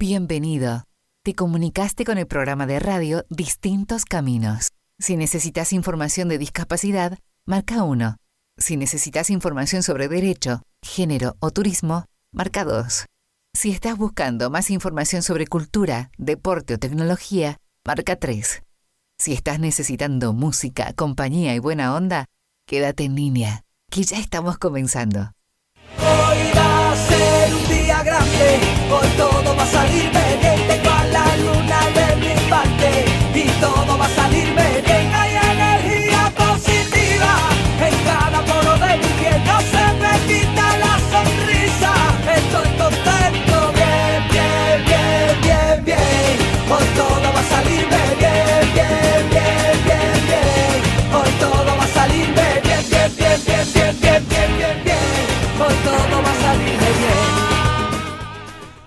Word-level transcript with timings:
Bienvenido. 0.00 0.84
Te 1.22 1.34
comunicaste 1.34 2.06
con 2.06 2.16
el 2.16 2.26
programa 2.26 2.66
de 2.66 2.80
radio 2.80 3.26
Distintos 3.28 4.06
Caminos. 4.06 4.70
Si 4.98 5.18
necesitas 5.18 5.74
información 5.74 6.30
de 6.30 6.38
discapacidad, 6.38 7.18
marca 7.44 7.82
1. 7.82 8.16
Si 8.56 8.78
necesitas 8.78 9.28
información 9.28 9.82
sobre 9.82 10.08
derecho, 10.08 10.62
género 10.80 11.36
o 11.40 11.50
turismo, 11.50 12.06
marca 12.32 12.64
2. 12.64 13.04
Si 13.52 13.72
estás 13.72 13.98
buscando 13.98 14.48
más 14.48 14.70
información 14.70 15.20
sobre 15.20 15.46
cultura, 15.46 16.10
deporte 16.16 16.72
o 16.72 16.78
tecnología, 16.78 17.58
marca 17.84 18.16
3. 18.16 18.62
Si 19.18 19.34
estás 19.34 19.60
necesitando 19.60 20.32
música, 20.32 20.94
compañía 20.94 21.54
y 21.54 21.58
buena 21.58 21.94
onda, 21.94 22.24
quédate 22.66 23.04
en 23.04 23.16
línea, 23.16 23.64
que 23.90 24.04
ya 24.04 24.18
estamos 24.18 24.56
comenzando. 24.56 25.32
Grande, 28.40 28.60
hoy 28.90 29.08
todo 29.16 29.56
va 29.56 29.62
a 29.62 29.66
salir 29.66 30.10
tengo 30.68 30.90
a 30.90 31.04
la 31.06 31.36
luna 31.36 31.80
de 31.94 32.16
mi 32.16 32.34
parte. 32.48 33.04
Y 33.34 33.48
todo 33.60 33.98
va 33.98 34.06
a 34.06 34.08
salirme 34.08 34.54
bien, 34.54 34.59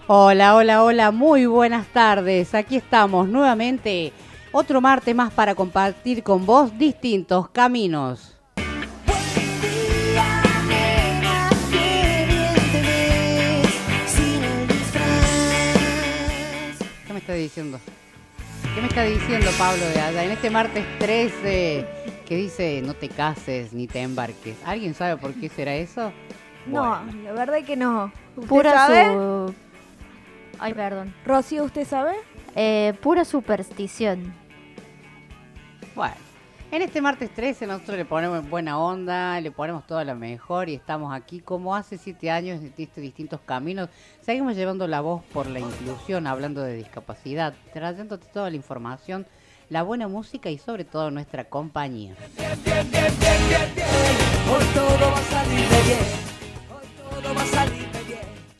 Hola, 0.08 0.56
hola, 0.56 0.84
hola, 0.84 1.12
muy 1.12 1.46
buenas 1.46 1.88
tardes. 1.88 2.54
Aquí 2.54 2.76
estamos 2.76 3.30
nuevamente. 3.30 4.12
Otro 4.52 4.82
martes 4.82 5.16
más 5.16 5.32
para 5.32 5.56
compartir 5.56 6.24
con 6.24 6.46
vos 6.46 6.78
distintos 6.78 7.48
caminos. 7.48 8.36
¿Qué 17.08 17.14
me 17.14 17.20
está 17.20 17.34
diciendo? 17.36 17.80
¿Qué 18.76 18.82
me 18.82 18.88
está 18.88 19.04
diciendo 19.04 19.52
Pablo 19.58 19.86
de 19.86 20.02
allá? 20.02 20.26
En 20.26 20.32
este 20.32 20.50
martes 20.50 20.84
13 21.00 21.88
que 22.28 22.36
dice 22.36 22.82
no 22.86 22.94
te 22.94 23.08
cases 23.08 23.72
ni 23.72 23.88
te 23.88 24.02
embarques. 24.02 24.58
¿Alguien 24.66 24.96
sabe 24.96 25.16
por 25.16 25.34
qué 25.34 25.48
será 25.48 25.76
eso? 25.76 26.12
No, 26.68 27.02
la 27.24 27.32
verdad 27.32 27.60
es 27.60 27.66
que 27.66 27.78
no. 27.78 28.12
¿Usted 28.36 28.50
Pura 28.50 28.74
sabe? 28.74 29.06
su... 29.14 29.54
Ay, 30.64 30.74
perdón. 30.74 31.14
Rocío, 31.26 31.66
¿usted 31.66 31.86
sabe? 31.86 32.14
Eh, 32.56 32.94
pura 33.02 33.26
superstición. 33.26 34.34
Bueno, 35.94 36.16
en 36.72 36.82
este 36.82 37.02
martes 37.02 37.32
13 37.32 37.68
nosotros 37.68 37.98
le 37.98 38.06
ponemos 38.06 38.50
buena 38.50 38.80
onda, 38.80 39.42
le 39.42 39.52
ponemos 39.52 39.86
toda 39.86 40.06
la 40.06 40.16
mejor 40.16 40.70
y 40.70 40.76
estamos 40.76 41.14
aquí 41.14 41.42
como 41.42 41.76
hace 41.76 41.98
siete 41.98 42.32
años 42.32 42.62
en 42.62 42.74
estos 42.78 43.02
distintos 43.02 43.42
caminos. 43.42 43.90
Seguimos 44.22 44.56
llevando 44.56 44.88
la 44.88 45.02
voz 45.02 45.22
por 45.34 45.48
la 45.48 45.60
inclusión, 45.60 46.28
hablando 46.28 46.62
de 46.62 46.78
discapacidad, 46.78 47.54
trayéndote 47.74 48.28
toda 48.28 48.50
la 48.50 48.56
información, 48.56 49.28
la 49.68 49.84
buena 49.84 50.08
música 50.08 50.50
y 50.50 50.58
sobre 50.58 50.86
todo 50.86 51.12
nuestra 51.12 51.44
compañía. 51.44 52.16
Hoy 54.50 54.64
todo 54.74 55.12
va 55.12 55.18
a 55.18 55.24
salirme 55.24 55.82
bien. 55.84 56.00
Hoy 56.72 56.88
todo 57.22 57.36
va 57.36 57.62
a 57.62 57.66
bien. 57.66 57.83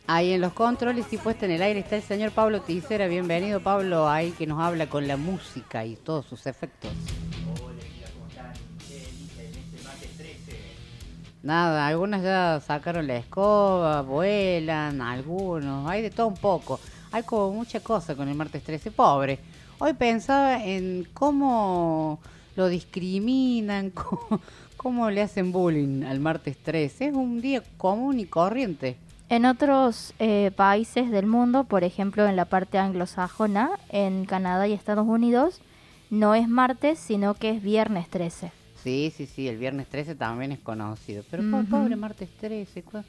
Ahí 0.06 0.32
en 0.32 0.42
los 0.42 0.52
controles 0.52 1.10
y 1.14 1.16
puesta 1.16 1.46
en 1.46 1.52
el 1.52 1.62
aire 1.62 1.80
está 1.80 1.96
el 1.96 2.02
señor 2.02 2.30
Pablo 2.32 2.60
Ticera. 2.60 3.08
Bienvenido 3.08 3.60
Pablo, 3.60 4.06
ahí 4.06 4.32
que 4.32 4.46
nos 4.46 4.60
habla 4.60 4.86
con 4.86 5.08
la 5.08 5.16
música 5.16 5.86
y 5.86 5.96
todos 5.96 6.26
sus 6.26 6.46
efectos. 6.46 6.90
Nada, 11.42 11.86
algunas 11.86 12.22
ya 12.22 12.60
sacaron 12.60 13.06
la 13.06 13.16
escoba, 13.16 14.02
vuelan, 14.02 15.00
algunos, 15.00 15.88
hay 15.88 16.02
de 16.02 16.10
todo 16.10 16.26
un 16.26 16.36
poco. 16.36 16.78
Hay 17.10 17.22
como 17.22 17.54
mucha 17.54 17.80
cosa 17.80 18.14
con 18.14 18.28
el 18.28 18.34
martes 18.34 18.62
13, 18.62 18.90
pobre. 18.90 19.38
Hoy 19.78 19.94
pensaba 19.94 20.62
en 20.62 21.08
cómo 21.14 22.20
lo 22.56 22.68
discriminan, 22.68 23.88
cómo, 23.90 24.42
cómo 24.76 25.08
le 25.08 25.22
hacen 25.22 25.50
bullying 25.50 26.02
al 26.02 26.20
martes 26.20 26.58
13. 26.58 27.06
Es 27.06 27.14
un 27.14 27.40
día 27.40 27.62
común 27.78 28.20
y 28.20 28.26
corriente. 28.26 28.98
En 29.28 29.46
otros 29.46 30.14
eh, 30.18 30.50
países 30.54 31.10
del 31.10 31.26
mundo, 31.26 31.64
por 31.64 31.82
ejemplo 31.82 32.26
en 32.26 32.36
la 32.36 32.44
parte 32.44 32.78
anglosajona, 32.78 33.70
en 33.88 34.26
Canadá 34.26 34.68
y 34.68 34.72
Estados 34.72 35.06
Unidos, 35.06 35.60
no 36.10 36.34
es 36.34 36.48
martes, 36.48 36.98
sino 36.98 37.34
que 37.34 37.50
es 37.50 37.62
viernes 37.62 38.08
13. 38.10 38.52
Sí, 38.82 39.12
sí, 39.16 39.26
sí, 39.26 39.48
el 39.48 39.56
viernes 39.56 39.88
13 39.88 40.14
también 40.14 40.52
es 40.52 40.58
conocido. 40.58 41.24
Pero 41.30 41.42
pobre 41.70 41.96
martes 41.96 42.28
13, 42.38 42.82
cu- 42.82 43.02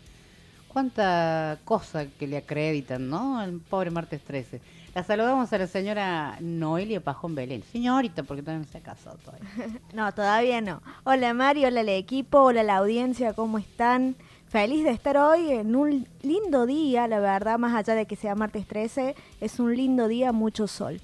cuánta 0.69 1.59
cosa 1.65 2.05
que 2.17 2.27
le 2.27 2.37
acreditan, 2.37 3.09
¿no? 3.09 3.37
Al 3.37 3.59
pobre 3.59 3.91
martes 3.91 4.21
13. 4.23 4.61
La 4.95 5.03
saludamos 5.03 5.51
a 5.51 5.57
la 5.57 5.67
señora 5.67 6.37
Noelia 6.39 7.01
Pajón 7.01 7.35
Belén. 7.35 7.61
Señorita, 7.69 8.23
porque 8.23 8.41
todavía 8.41 8.65
no 8.65 8.71
se 8.71 8.77
ha 8.77 8.81
casado 8.81 9.17
todavía. 9.17 9.49
No, 9.93 10.11
todavía 10.13 10.61
no. 10.61 10.81
Hola 11.03 11.33
Mari, 11.33 11.65
hola 11.65 11.81
el 11.81 11.89
equipo, 11.89 12.39
hola 12.39 12.63
la 12.63 12.77
audiencia, 12.77 13.33
¿cómo 13.33 13.57
están? 13.57 14.15
Feliz 14.55 14.85
de 14.85 14.91
estar 14.91 15.17
hoy 15.17 15.51
en 15.51 15.75
un 15.75 16.07
lindo 16.21 16.65
día, 16.65 17.09
la 17.09 17.19
verdad, 17.19 17.59
más 17.59 17.75
allá 17.75 17.93
de 17.93 18.05
que 18.05 18.15
sea 18.15 18.35
martes 18.35 18.65
13, 18.65 19.13
es 19.41 19.59
un 19.59 19.75
lindo 19.75 20.07
día, 20.07 20.31
mucho 20.31 20.65
sol. 20.65 21.01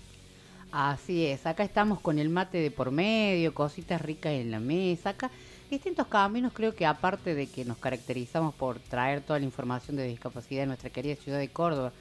Así 0.72 1.26
es, 1.26 1.46
acá 1.46 1.66
estamos 1.66 2.00
con 2.00 2.18
el 2.18 2.30
mate 2.30 2.60
de 2.60 2.72
por 2.72 2.92
medio, 2.92 3.54
cositas 3.54 4.02
ricas 4.02 4.32
en 4.32 4.52
la 4.52 4.62
mesa, 4.62 5.10
acá 5.10 5.30
distintos 5.70 6.08
caminos, 6.08 6.54
creo 6.54 6.74
que 6.76 6.86
aparte 6.86 7.36
de 7.36 7.48
que 7.48 7.66
nos 7.66 7.76
caracterizamos 7.76 8.56
por 8.56 8.80
traer 8.80 9.20
toda 9.20 9.38
la 9.38 9.44
información 9.44 9.98
de 9.98 10.08
discapacidad 10.08 10.62
de 10.62 10.68
nuestra 10.68 10.90
querida 10.90 11.18
ciudad 11.18 11.38
de 11.38 11.50
Córdoba, 11.50 11.92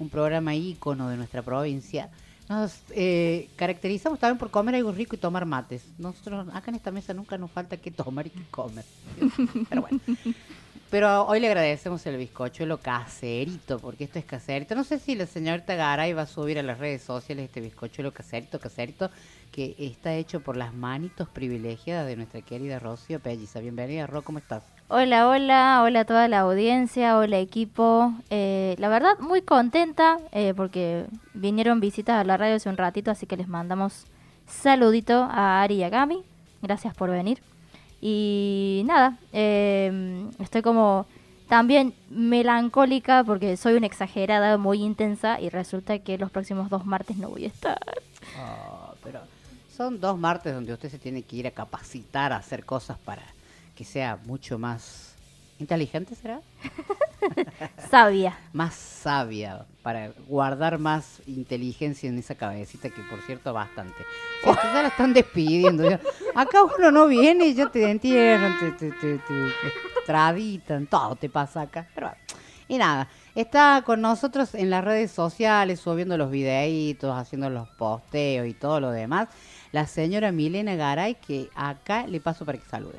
un 0.00 0.08
programa 0.08 0.56
ícono 0.56 1.08
de 1.08 1.16
nuestra 1.16 1.42
provincia, 1.42 2.10
nos 2.48 2.80
eh, 2.90 3.48
caracterizamos 3.54 4.18
también 4.18 4.38
por 4.38 4.50
comer 4.50 4.74
algo 4.74 4.90
rico 4.90 5.14
y 5.14 5.18
tomar 5.20 5.46
mates. 5.46 5.84
Nosotros 5.98 6.48
acá 6.52 6.72
en 6.72 6.74
esta 6.74 6.90
mesa 6.90 7.14
nunca 7.14 7.38
nos 7.38 7.52
falta 7.52 7.76
que 7.76 7.92
tomar 7.92 8.26
y 8.26 8.30
que 8.30 8.42
comer. 8.50 8.84
Pero 9.68 9.82
bueno. 9.82 10.00
Pero 10.90 11.26
hoy 11.26 11.40
le 11.40 11.48
agradecemos 11.48 12.06
el 12.06 12.16
bizcochuelo 12.16 12.78
caserito, 12.78 13.80
porque 13.80 14.04
esto 14.04 14.20
es 14.20 14.24
caserito. 14.24 14.76
No 14.76 14.84
sé 14.84 15.00
si 15.00 15.16
la 15.16 15.26
señorita 15.26 15.74
Garay 15.74 16.12
va 16.12 16.22
a 16.22 16.26
subir 16.26 16.60
a 16.60 16.62
las 16.62 16.78
redes 16.78 17.02
sociales 17.02 17.46
este 17.46 17.60
bizcochuelo 17.60 18.12
caserito, 18.12 18.60
caserito, 18.60 19.10
que 19.50 19.74
está 19.78 20.14
hecho 20.14 20.40
por 20.40 20.56
las 20.56 20.72
manitos 20.72 21.28
privilegiadas 21.28 22.06
de 22.06 22.14
nuestra 22.14 22.40
querida 22.40 22.78
Rocío 22.78 23.18
Pelliza. 23.18 23.58
Bienvenida, 23.58 24.06
Ro, 24.06 24.22
¿cómo 24.22 24.38
estás? 24.38 24.62
Hola, 24.88 25.28
hola, 25.28 25.82
hola 25.82 26.00
a 26.00 26.04
toda 26.04 26.28
la 26.28 26.40
audiencia, 26.40 27.18
hola 27.18 27.40
equipo. 27.40 28.14
Eh, 28.30 28.76
la 28.78 28.88
verdad, 28.88 29.18
muy 29.18 29.42
contenta 29.42 30.18
eh, 30.30 30.54
porque 30.56 31.06
vinieron 31.34 31.80
visitas 31.80 32.20
a 32.20 32.24
la 32.24 32.36
radio 32.36 32.54
hace 32.54 32.68
un 32.68 32.76
ratito, 32.76 33.10
así 33.10 33.26
que 33.26 33.36
les 33.36 33.48
mandamos 33.48 34.06
saludito 34.46 35.24
a 35.24 35.62
Ari 35.62 35.76
y 35.76 35.82
a 35.82 35.88
Gami. 35.88 36.22
Gracias 36.62 36.94
por 36.94 37.10
venir. 37.10 37.40
Y 38.08 38.84
nada, 38.86 39.18
eh, 39.32 40.30
estoy 40.38 40.62
como 40.62 41.06
también 41.48 41.92
melancólica 42.08 43.24
porque 43.24 43.56
soy 43.56 43.74
una 43.74 43.86
exagerada 43.86 44.58
muy 44.58 44.84
intensa 44.84 45.40
y 45.40 45.48
resulta 45.48 45.98
que 45.98 46.16
los 46.16 46.30
próximos 46.30 46.70
dos 46.70 46.86
martes 46.86 47.16
no 47.16 47.30
voy 47.30 47.46
a 47.46 47.48
estar. 47.48 47.80
Oh, 48.40 48.94
pero 49.02 49.22
son 49.76 49.98
dos 49.98 50.16
martes 50.16 50.54
donde 50.54 50.72
usted 50.72 50.88
se 50.88 51.00
tiene 51.00 51.22
que 51.22 51.34
ir 51.34 51.48
a 51.48 51.50
capacitar 51.50 52.32
a 52.32 52.36
hacer 52.36 52.64
cosas 52.64 52.96
para 52.96 53.22
que 53.74 53.82
sea 53.82 54.20
mucho 54.24 54.56
más 54.56 55.15
inteligente, 55.58 56.14
¿será? 56.14 56.40
Sabia. 57.90 58.38
más 58.52 58.74
sabia, 58.74 59.64
para 59.82 60.10
guardar 60.28 60.78
más 60.78 61.20
inteligencia 61.26 62.08
en 62.08 62.18
esa 62.18 62.34
cabecita, 62.34 62.90
que 62.90 63.02
por 63.02 63.20
cierto 63.22 63.52
bastante. 63.52 63.94
Si 64.42 64.50
hasta 64.50 64.72
ya 64.74 64.82
la 64.82 64.88
están 64.88 65.12
despidiendo. 65.12 65.88
ya. 65.88 66.00
Acá 66.34 66.58
uno 66.62 66.90
no 66.90 67.06
viene 67.06 67.46
y 67.46 67.54
ya 67.54 67.70
te 67.70 67.88
entierran, 67.90 68.58
te, 68.58 68.72
te, 68.72 68.90
te, 68.92 69.18
te- 69.18 69.46
extraditan, 69.98 70.86
todo 70.86 71.16
te 71.16 71.28
pasa 71.28 71.62
acá. 71.62 71.86
Pero 71.94 72.08
bueno. 72.08 72.22
Y 72.68 72.78
nada, 72.78 73.08
está 73.36 73.82
con 73.86 74.00
nosotros 74.00 74.54
en 74.56 74.70
las 74.70 74.82
redes 74.84 75.12
sociales, 75.12 75.78
subiendo 75.80 76.16
los 76.18 76.30
videitos, 76.32 77.16
haciendo 77.16 77.48
los 77.48 77.68
posteos 77.70 78.46
y 78.48 78.54
todo 78.54 78.80
lo 78.80 78.90
demás, 78.90 79.28
la 79.70 79.86
señora 79.86 80.32
Milena 80.32 80.74
Garay, 80.74 81.14
que 81.14 81.48
acá 81.54 82.06
le 82.08 82.20
paso 82.20 82.44
para 82.44 82.58
que 82.58 82.68
salude. 82.68 82.98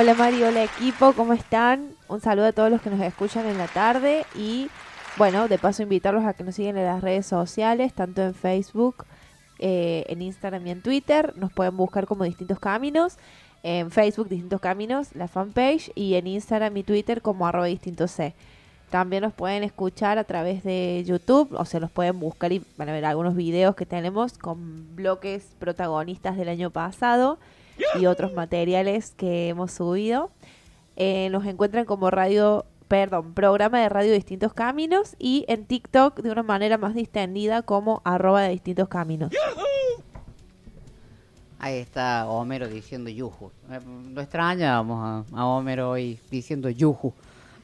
Hola 0.00 0.14
Mari, 0.14 0.40
hola 0.44 0.62
equipo, 0.62 1.12
¿cómo 1.12 1.32
están? 1.32 1.90
Un 2.06 2.20
saludo 2.20 2.46
a 2.46 2.52
todos 2.52 2.70
los 2.70 2.80
que 2.80 2.88
nos 2.88 3.00
escuchan 3.00 3.46
en 3.46 3.58
la 3.58 3.66
tarde 3.66 4.24
y 4.36 4.68
bueno, 5.16 5.48
de 5.48 5.58
paso 5.58 5.82
invitarlos 5.82 6.24
a 6.24 6.34
que 6.34 6.44
nos 6.44 6.54
sigan 6.54 6.76
en 6.76 6.84
las 6.84 7.00
redes 7.00 7.26
sociales, 7.26 7.92
tanto 7.94 8.22
en 8.22 8.32
Facebook, 8.32 9.06
eh, 9.58 10.04
en 10.06 10.22
Instagram 10.22 10.64
y 10.68 10.70
en 10.70 10.82
Twitter. 10.82 11.36
Nos 11.36 11.52
pueden 11.52 11.76
buscar 11.76 12.06
como 12.06 12.22
distintos 12.22 12.60
caminos. 12.60 13.16
En 13.64 13.90
Facebook, 13.90 14.28
distintos 14.28 14.60
caminos, 14.60 15.16
la 15.16 15.26
fanpage, 15.26 15.90
y 15.96 16.14
en 16.14 16.28
Instagram 16.28 16.76
y 16.76 16.84
Twitter 16.84 17.20
como 17.20 17.48
arroba 17.48 17.66
distinto 17.66 18.06
C. 18.06 18.36
También 18.90 19.24
nos 19.24 19.32
pueden 19.32 19.64
escuchar 19.64 20.16
a 20.18 20.22
través 20.22 20.62
de 20.62 21.02
YouTube 21.08 21.52
o 21.58 21.64
se 21.64 21.80
los 21.80 21.90
pueden 21.90 22.20
buscar 22.20 22.52
y 22.52 22.62
van 22.76 22.88
a 22.88 22.92
ver 22.92 23.04
algunos 23.04 23.34
videos 23.34 23.74
que 23.74 23.84
tenemos 23.84 24.38
con 24.38 24.94
bloques 24.94 25.56
protagonistas 25.58 26.36
del 26.36 26.50
año 26.50 26.70
pasado 26.70 27.40
y 28.00 28.06
otros 28.06 28.32
materiales 28.32 29.12
que 29.16 29.48
hemos 29.48 29.72
subido. 29.72 30.30
Eh, 30.96 31.28
nos 31.30 31.46
encuentran 31.46 31.84
como 31.84 32.10
radio, 32.10 32.66
perdón, 32.88 33.34
programa 33.34 33.80
de 33.80 33.88
radio 33.88 34.12
Distintos 34.12 34.52
Caminos 34.52 35.14
y 35.18 35.44
en 35.48 35.64
TikTok 35.64 36.20
de 36.20 36.30
una 36.30 36.42
manera 36.42 36.78
más 36.78 36.94
distendida 36.94 37.62
como 37.62 38.02
arroba 38.04 38.42
de 38.42 38.50
Distintos 38.50 38.88
Caminos. 38.88 39.30
Ahí 41.60 41.78
está 41.78 42.28
Homero 42.28 42.68
diciendo 42.68 43.10
yuju. 43.10 43.50
Eh, 43.70 43.80
Lo 44.12 44.20
extrañamos 44.20 45.26
a, 45.32 45.36
a 45.36 45.46
Homero 45.46 45.90
hoy 45.90 46.18
diciendo 46.30 46.70
yuju. 46.70 47.12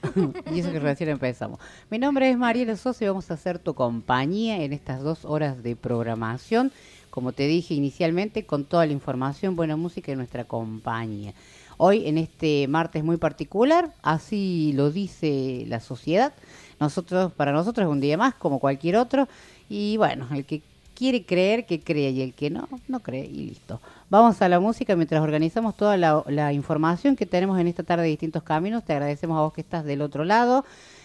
y 0.52 0.61
eso 0.61 0.70
que 0.70 0.81
recién 0.81 1.11
empezamos. 1.11 1.58
Mi 1.90 1.99
nombre 1.99 2.28
es 2.31 2.37
Mariela 2.37 2.76
Sosa 2.76 3.05
y 3.05 3.08
vamos 3.08 3.31
a 3.31 3.34
hacer 3.34 3.58
tu 3.58 3.75
compañía 3.75 4.62
en 4.62 4.72
estas 4.72 5.02
dos 5.02 5.25
horas 5.25 5.62
de 5.62 5.76
programación. 5.76 6.72
Como 7.14 7.31
te 7.31 7.46
dije 7.46 7.75
inicialmente, 7.75 8.44
con 8.44 8.64
toda 8.64 8.87
la 8.87 8.93
información, 8.93 9.55
buena 9.55 9.76
música 9.76 10.11
y 10.11 10.16
nuestra 10.16 10.46
compañía. 10.46 11.32
Hoy, 11.76 12.08
en 12.08 12.19
este 12.19 12.66
martes 12.66 13.05
muy 13.05 13.19
particular, 13.19 13.94
así 14.02 14.72
lo 14.75 14.90
dice 14.90 15.64
la 15.69 15.78
sociedad. 15.78 16.32
Nosotros, 16.81 17.32
para 17.32 17.52
nosotros 17.52 17.87
es 17.87 17.93
un 17.93 18.00
día 18.00 18.16
más, 18.16 18.34
como 18.34 18.58
cualquier 18.58 18.96
otro. 18.96 19.28
Y 19.69 19.96
bueno, 19.96 20.26
el 20.32 20.44
que 20.44 20.62
quiere 20.96 21.25
creer, 21.25 21.66
que 21.66 21.78
cree, 21.78 22.11
y 22.11 22.20
el 22.20 22.34
que 22.34 22.50
no, 22.50 22.69
no 22.88 22.99
cree, 22.99 23.26
y 23.26 23.46
listo. 23.46 23.81
Vamos 24.11 24.43
a 24.43 24.49
la 24.49 24.58
música 24.58 24.96
mientras 24.96 25.22
organizamos 25.22 25.76
toda 25.76 25.96
la, 25.96 26.25
la 26.26 26.52
información 26.52 27.14
que 27.14 27.26
tenemos 27.26 27.61
en 27.61 27.69
esta 27.69 27.84
tarde 27.84 28.02
de 28.02 28.08
distintos 28.08 28.43
caminos. 28.43 28.84
Te 28.84 28.93
agradecemos 28.93 29.38
a 29.38 29.43
vos 29.43 29.52
que 29.52 29.61
estás 29.61 29.84
del 29.84 30.02
otro 30.02 30.25
lado. 30.25 30.64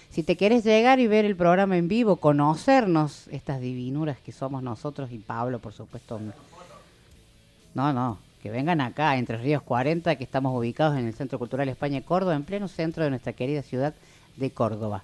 Si 0.09 0.23
te 0.23 0.35
quieres 0.35 0.63
llegar 0.63 0.99
y 0.99 1.07
ver 1.07 1.25
el 1.25 1.35
programa 1.35 1.77
en 1.77 1.87
vivo, 1.87 2.15
conocernos 2.15 3.27
estas 3.27 3.61
divinuras 3.61 4.17
que 4.19 4.31
somos 4.31 4.63
nosotros 4.63 5.11
y 5.11 5.19
Pablo, 5.19 5.59
por 5.59 5.73
supuesto. 5.73 6.19
No, 7.75 7.93
no, 7.93 8.17
que 8.41 8.49
vengan 8.49 8.81
acá, 8.81 9.17
Entre 9.17 9.37
Ríos 9.37 9.61
40, 9.61 10.15
que 10.15 10.23
estamos 10.23 10.57
ubicados 10.57 10.97
en 10.97 11.05
el 11.05 11.13
Centro 11.13 11.37
Cultural 11.37 11.69
España 11.69 12.01
Córdoba, 12.01 12.35
en 12.35 12.43
pleno 12.43 12.67
centro 12.67 13.03
de 13.03 13.11
nuestra 13.11 13.33
querida 13.33 13.61
ciudad 13.61 13.93
de 14.37 14.49
Córdoba. 14.49 15.03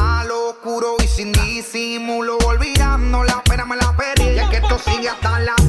lo 0.23 0.49
oscuro 0.49 0.95
y 1.03 1.07
sin 1.07 1.31
disimulo, 1.31 2.37
olvidando 2.45 3.23
la 3.23 3.43
pena 3.43 3.65
me 3.65 3.75
la 3.75 3.95
pedí. 3.95 4.29
Y 4.29 4.39
es 4.39 4.49
que 4.49 4.57
esto 4.57 4.79
sigue 4.79 5.09
hasta 5.09 5.39
las 5.39 5.60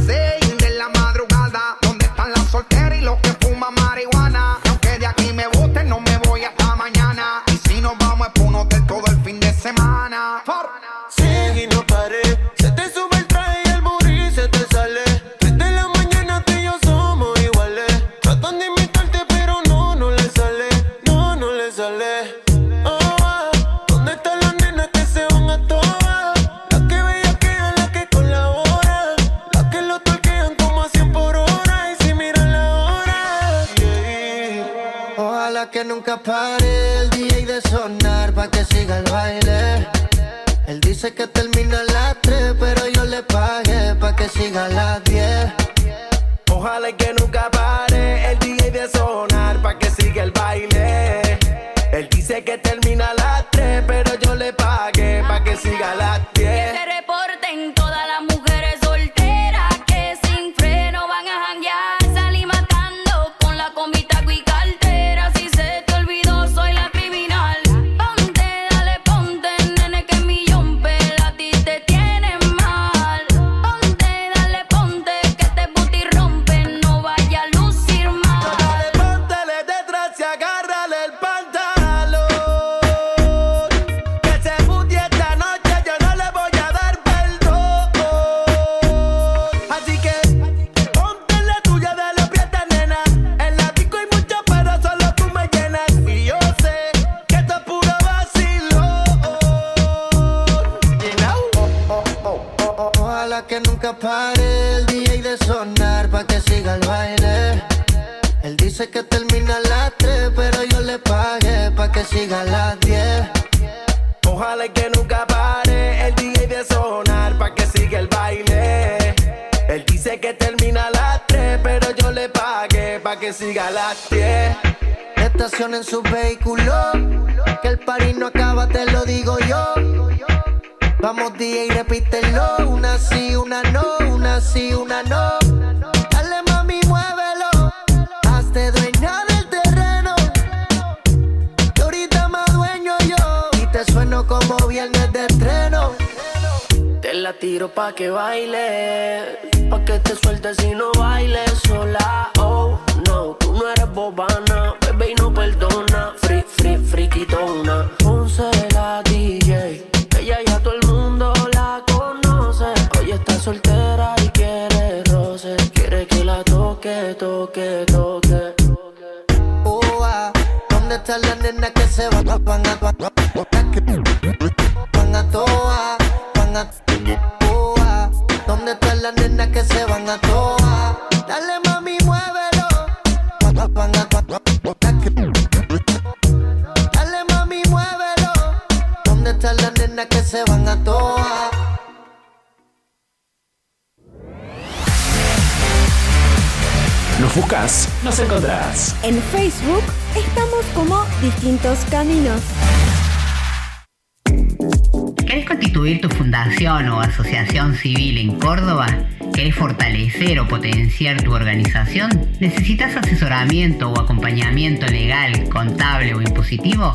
potenciar 211.03 211.23
tu 211.23 211.35
organización? 211.35 212.11
¿Necesitas 212.39 212.95
asesoramiento 212.97 213.91
o 213.91 214.01
acompañamiento 214.01 214.87
legal, 214.87 215.49
contable 215.49 216.15
o 216.15 216.23
impositivo? 216.23 216.95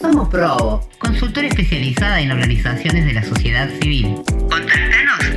Somos 0.00 0.28
Probo, 0.28 0.88
consultora 0.98 1.48
especializada 1.48 2.20
en 2.20 2.30
organizaciones 2.30 3.06
de 3.06 3.12
la 3.12 3.24
sociedad 3.24 3.68
civil. 3.80 4.14
Contáctanos 4.48 5.18
al 5.18 5.36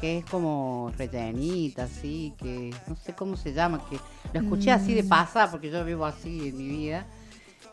Que 0.00 0.18
es 0.18 0.24
como 0.24 0.90
rellenita, 0.96 1.82
así, 1.84 2.32
que 2.38 2.74
no 2.86 2.96
sé 2.96 3.12
cómo 3.14 3.36
se 3.36 3.52
llama, 3.52 3.84
que 3.90 3.98
lo 4.32 4.40
escuché 4.40 4.70
así 4.70 4.94
de 4.94 5.02
Mm. 5.02 5.08
pasar 5.08 5.50
porque 5.50 5.70
yo 5.70 5.84
vivo 5.84 6.06
así 6.06 6.48
en 6.48 6.56
mi 6.56 6.68
vida. 6.68 7.06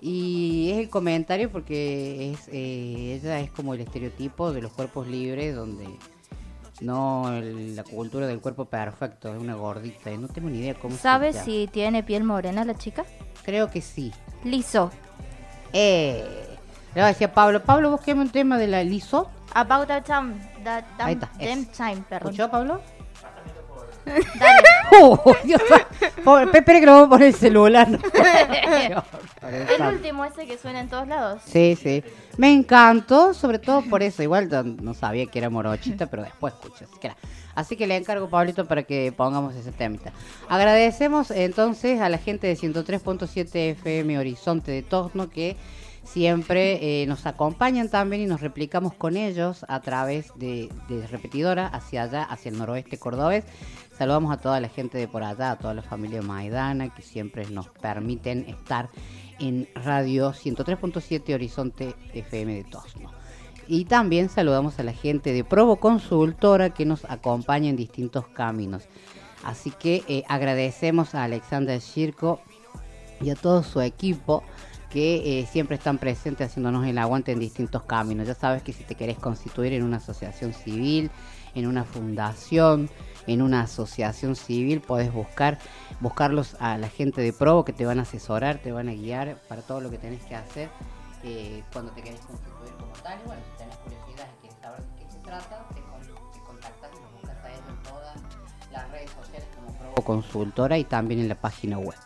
Y 0.01 0.69
es 0.72 0.77
el 0.79 0.89
comentario 0.89 1.50
porque 1.51 2.31
es 2.34 2.48
eh, 2.50 3.19
ella 3.22 3.39
es 3.39 3.50
como 3.51 3.74
el 3.74 3.79
estereotipo 3.81 4.51
de 4.51 4.62
los 4.62 4.72
cuerpos 4.74 5.07
libres 5.07 5.55
donde 5.55 5.88
no 6.81 7.31
el- 7.34 7.75
la 7.75 7.84
cultura 7.84 8.27
del 8.27 8.39
cuerpo 8.39 8.65
perfecto, 8.65 9.34
es 9.34 9.41
una 9.41 9.55
gordita, 9.55 10.12
y 10.12 10.17
no 10.17 10.27
tengo 10.27 10.50
ni 10.50 10.60
idea 10.60 10.75
cómo 10.75 10.96
se 10.96 11.01
¿Sabes 11.01 11.38
si 11.43 11.67
tiene 11.72 12.03
piel 12.03 12.24
morena 12.24 12.63
la 12.65 12.75
chica? 12.75 13.05
Creo 13.43 13.72
que 13.72 13.81
sí. 13.81 14.12
Liso. 14.43 14.91
Eh, 15.74 16.24
le 16.93 17.01
decía 17.01 17.34
Pablo, 17.34 17.63
Pablo, 17.63 17.89
busqueme 17.91 18.22
un 18.22 18.29
tema 18.29 18.57
de 18.57 18.67
la 18.67 18.84
liso. 18.84 19.29
About 19.58 19.88
that 19.88 20.06
time. 20.06 20.36
That, 20.64 20.84
Ahí 21.00 21.14
está, 21.16 21.32
ese. 21.40 21.66
time, 21.76 22.04
perdón. 22.08 22.32
¿Escuchó, 22.32 22.52
Pablo? 22.52 22.82
Dale. 24.06 24.22
Oh, 25.00 25.36
Dios, 25.44 25.62
pobre, 26.24 26.46
espere 26.46 26.80
que 26.80 26.86
lo 26.86 26.94
voy 26.94 27.06
a 27.06 27.10
poner 27.10 27.28
el 27.28 27.34
celular. 27.34 27.90
no. 27.90 29.04
El 29.42 29.96
último 29.96 30.24
ese 30.24 30.48
que 30.48 30.58
suena 30.58 30.80
en 30.80 30.88
todos 30.88 31.08
lados. 31.08 31.42
Sí, 31.46 31.78
sí. 31.82 32.04
Me 32.38 32.54
encantó, 32.54 33.34
sobre 33.34 33.60
todo 33.60 33.82
por 33.82 34.02
eso. 34.02 34.24
Igual 34.24 34.50
no 34.82 34.94
sabía 34.94 35.26
que 35.26 35.40
era 35.40 35.50
morochita, 35.50 36.06
pero 36.06 36.24
después 36.24 36.54
escuché. 36.54 36.86
Así 36.86 37.00
que, 37.00 37.08
era. 37.08 37.18
así 37.54 37.76
que 37.76 37.86
le 37.86 37.98
encargo, 37.98 38.30
Pablito, 38.30 38.66
para 38.66 38.84
que 38.84 39.12
pongamos 39.12 39.56
ese 39.56 39.72
temita. 39.72 40.14
Agradecemos 40.48 41.32
entonces 41.32 42.00
a 42.00 42.10
la 42.10 42.18
gente 42.18 42.48
de 42.48 42.56
103.7 42.56 43.72
FM 43.72 44.20
Horizonte 44.20 44.72
de 44.72 44.84
Tosno 44.84 45.30
que 45.30 45.58
siempre 46.08 47.02
eh, 47.02 47.06
nos 47.06 47.26
acompañan 47.26 47.90
también 47.90 48.22
y 48.24 48.26
nos 48.26 48.42
replicamos 48.42 48.94
con 48.94 49.18
ellos 49.18 49.66
a 49.68 49.82
través 49.82 50.32
de, 50.36 50.70
repetidora 51.12 51.68
hacia 51.68 52.04
allá, 52.04 52.24
hacia 52.24 52.50
el 52.50 52.58
noroeste 52.58 52.98
cordobés. 52.98 53.46
Saludamos 53.98 54.32
a 54.32 54.38
toda 54.38 54.60
la 54.60 54.70
gente 54.70 54.98
de 54.98 55.08
por 55.08 55.24
allá, 55.24 55.52
a 55.52 55.58
toda 55.58 55.74
la 55.74 55.82
familia 55.82 56.22
Maidana 56.22 56.94
que 56.94 57.02
siempre 57.02 57.46
nos 57.48 57.68
permiten 57.70 58.46
estar 58.48 58.90
en 59.40 59.68
Radio 59.76 60.32
103.7 60.32 61.34
Horizonte 61.34 61.96
FM 62.14 62.56
de 62.56 62.64
Tosno. 62.64 63.12
Y 63.68 63.86
también 63.86 64.30
saludamos 64.30 64.80
a 64.80 64.84
la 64.84 64.94
gente 64.94 65.34
de 65.34 65.44
Provo 65.44 65.76
Consultora 65.76 66.70
que 66.70 66.86
nos 66.86 67.04
acompaña 67.06 67.70
en 67.70 67.76
distintos 67.76 68.28
caminos. 68.28 68.84
Así 69.44 69.72
que 69.72 70.04
eh, 70.08 70.24
agradecemos 70.30 71.16
a 71.16 71.26
Alexander 71.26 71.80
Shirko 71.82 72.40
y 73.20 73.30
a 73.30 73.36
todo 73.36 73.64
su 73.64 73.82
equipo 73.82 74.44
que 74.98 75.42
eh, 75.42 75.46
siempre 75.46 75.75
están 75.75 76.00
presentes 76.00 76.48
haciéndonos 76.50 76.84
el 76.88 76.98
aguante 76.98 77.32
en 77.32 77.39
distintos 77.39 77.84
caminos. 77.84 78.25
Ya 78.25 78.34
sabes 78.34 78.63
que 78.63 78.74
si 78.74 78.84
te 78.84 78.96
querés 78.96 79.20
constituir 79.20 79.74
en 79.74 79.84
una 79.84 79.98
asociación 79.98 80.54
civil, 80.54 81.12
en 81.54 81.68
una 81.68 81.84
fundación, 81.84 82.89
en 83.27 83.44
una 83.44 83.62
asociación 83.62 84.36
civil, 84.36 84.82
podés 84.82 85.13
buscar, 85.13 85.60
buscarlos 86.00 86.56
a 86.60 86.80
la 86.80 86.89
gente 86.89 87.22
de 87.22 87.32
Provo 87.32 87.63
que 87.63 87.74
te 87.74 87.86
van 87.86 88.00
a 88.00 88.01
asesorar, 88.01 88.58
te 88.58 88.72
van 88.72 88.89
a 88.89 88.94
guiar 88.94 89.38
para 89.48 89.62
todo 89.62 89.82
lo 89.82 89.92
que 89.92 90.00
tenés 90.00 90.24
que 90.25 90.34
hacer 90.34 90.68
eh, 91.24 91.62
cuando 91.72 91.92
te 91.92 92.01
querés 92.01 92.22
constituir 92.22 92.74
como 92.80 92.94
tal. 93.04 93.20
Bueno, 93.24 93.44
si 93.51 93.56
tenés 93.60 93.75
curiosidad 93.77 94.27
y 94.39 94.42
querés 94.48 94.58
saber 94.60 94.80
de 94.82 95.04
qué 95.06 95.12
se 95.12 95.20
trata, 95.20 95.68
te, 95.75 95.82
con- 95.82 96.32
te 96.34 96.39
contactas 96.39 96.89
y 96.98 97.01
los 97.04 97.12
buscas 97.22 97.46
a 97.46 97.50
ellos 97.51 97.62
en 97.70 97.84
todas 97.84 98.16
las 98.72 98.89
redes 98.92 99.12
sociales 99.12 99.48
como 99.56 99.77
Provo 99.77 100.01
Consultora 100.04 100.80
y 100.80 100.86
también 100.86 101.20
en 101.20 101.30
la 101.30 101.36
página 101.36 101.77
web. 101.77 102.00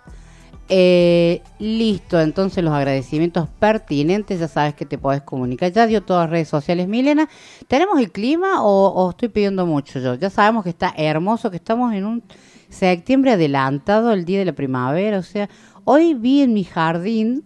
Eh, 0.73 1.41
listo, 1.59 2.21
entonces 2.21 2.63
los 2.63 2.73
agradecimientos 2.73 3.49
pertinentes, 3.59 4.39
ya 4.39 4.47
sabes 4.47 4.73
que 4.73 4.85
te 4.85 4.97
podés 4.97 5.21
comunicar. 5.21 5.69
Ya 5.73 5.85
dio 5.85 6.01
todas 6.01 6.23
las 6.23 6.29
redes 6.29 6.47
sociales, 6.47 6.87
Milena. 6.87 7.27
¿Tenemos 7.67 7.99
el 7.99 8.09
clima 8.09 8.63
o, 8.63 8.87
o 8.87 9.09
estoy 9.09 9.27
pidiendo 9.27 9.65
mucho 9.65 9.99
yo? 9.99 10.15
Ya 10.15 10.29
sabemos 10.29 10.63
que 10.63 10.69
está 10.69 10.93
hermoso, 10.95 11.51
que 11.51 11.57
estamos 11.57 11.93
en 11.93 12.05
un 12.05 12.23
septiembre 12.69 13.31
adelantado, 13.31 14.13
el 14.13 14.23
día 14.23 14.39
de 14.39 14.45
la 14.45 14.53
primavera. 14.53 15.19
O 15.19 15.23
sea, 15.23 15.49
hoy 15.83 16.13
vi 16.13 16.41
en 16.41 16.53
mi 16.53 16.63
jardín 16.63 17.43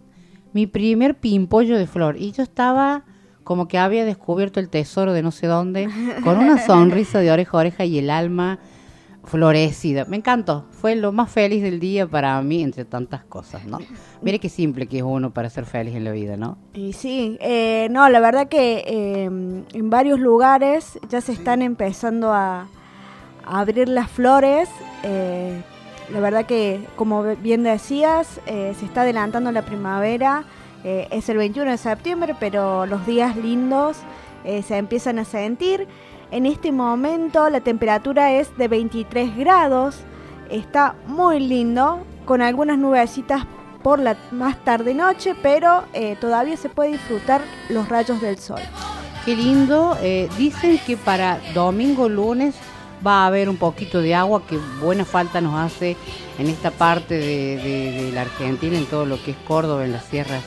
mi 0.52 0.68
primer 0.68 1.18
pimpollo 1.18 1.76
de 1.76 1.88
flor 1.88 2.16
y 2.16 2.30
yo 2.30 2.44
estaba 2.44 3.02
como 3.42 3.66
que 3.66 3.76
había 3.76 4.04
descubierto 4.04 4.60
el 4.60 4.68
tesoro 4.68 5.12
de 5.12 5.22
no 5.22 5.32
sé 5.32 5.48
dónde, 5.48 5.88
con 6.22 6.38
una 6.38 6.58
sonrisa 6.66 7.18
de 7.18 7.32
oreja 7.32 7.50
a 7.56 7.60
oreja 7.60 7.84
y 7.84 7.98
el 7.98 8.08
alma 8.08 8.60
florecida. 9.26 10.04
Me 10.06 10.16
encantó. 10.16 10.64
Fue 10.70 10.94
lo 10.94 11.12
más 11.12 11.30
feliz 11.30 11.62
del 11.62 11.80
día 11.80 12.06
para 12.06 12.40
mí, 12.42 12.62
entre 12.62 12.84
tantas 12.84 13.24
cosas, 13.24 13.66
¿no? 13.66 13.78
Mire 14.22 14.38
qué 14.38 14.48
simple 14.48 14.86
que 14.86 14.98
es 14.98 15.02
uno 15.02 15.32
para 15.32 15.50
ser 15.50 15.66
feliz 15.66 15.94
en 15.94 16.04
la 16.04 16.12
vida, 16.12 16.36
¿no? 16.36 16.58
Y 16.74 16.92
sí, 16.92 17.36
eh, 17.40 17.88
no, 17.90 18.08
la 18.08 18.20
verdad 18.20 18.48
que 18.48 18.84
eh, 18.86 19.24
en 19.24 19.90
varios 19.90 20.18
lugares 20.20 20.98
ya 21.08 21.20
se 21.20 21.32
están 21.32 21.60
empezando 21.60 22.32
a, 22.32 22.68
a 23.44 23.60
abrir 23.60 23.88
las 23.88 24.10
flores. 24.10 24.68
eh, 25.02 25.60
la 26.12 26.20
verdad 26.20 26.46
que, 26.46 26.86
como 26.94 27.24
bien 27.24 27.64
decías, 27.64 28.40
eh, 28.46 28.74
se 28.78 28.86
está 28.86 29.00
adelantando 29.02 29.50
la 29.50 29.62
primavera 29.62 30.44
es 30.84 31.28
el 31.28 31.36
21 31.38 31.72
de 31.72 31.78
septiembre, 31.78 32.36
pero 32.38 32.86
los 32.86 33.04
días 33.06 33.36
lindos 33.36 33.96
se 34.44 34.76
empiezan 34.76 35.18
a 35.18 35.24
sentir. 35.24 35.88
En 36.30 36.46
este 36.46 36.72
momento 36.72 37.48
la 37.50 37.60
temperatura 37.60 38.32
es 38.32 38.56
de 38.58 38.68
23 38.68 39.36
grados, 39.36 39.96
está 40.50 40.96
muy 41.06 41.40
lindo, 41.40 42.00
con 42.24 42.42
algunas 42.42 42.78
nubecitas 42.78 43.44
por 43.82 44.00
la 44.00 44.16
más 44.32 44.62
tarde 44.64 44.94
noche, 44.94 45.34
pero 45.40 45.84
eh, 45.92 46.16
todavía 46.20 46.56
se 46.56 46.68
puede 46.68 46.92
disfrutar 46.92 47.42
los 47.68 47.88
rayos 47.88 48.20
del 48.20 48.38
sol. 48.38 48.60
Qué 49.24 49.36
lindo. 49.36 49.96
eh, 50.00 50.28
dicen 50.36 50.78
que 50.84 50.96
para 50.96 51.38
domingo, 51.54 52.08
lunes 52.08 52.56
va 53.06 53.22
a 53.22 53.26
haber 53.28 53.48
un 53.48 53.56
poquito 53.56 54.00
de 54.00 54.14
agua, 54.14 54.42
que 54.48 54.58
buena 54.80 55.04
falta 55.04 55.40
nos 55.40 55.54
hace 55.54 55.96
en 56.38 56.48
esta 56.48 56.72
parte 56.72 57.14
de, 57.14 57.56
de- 57.56 58.12
la 58.12 58.22
Argentina, 58.22 58.76
en 58.76 58.86
todo 58.86 59.06
lo 59.06 59.22
que 59.22 59.32
es 59.32 59.36
Córdoba, 59.46 59.84
en 59.84 59.92
las 59.92 60.04
sierras. 60.06 60.42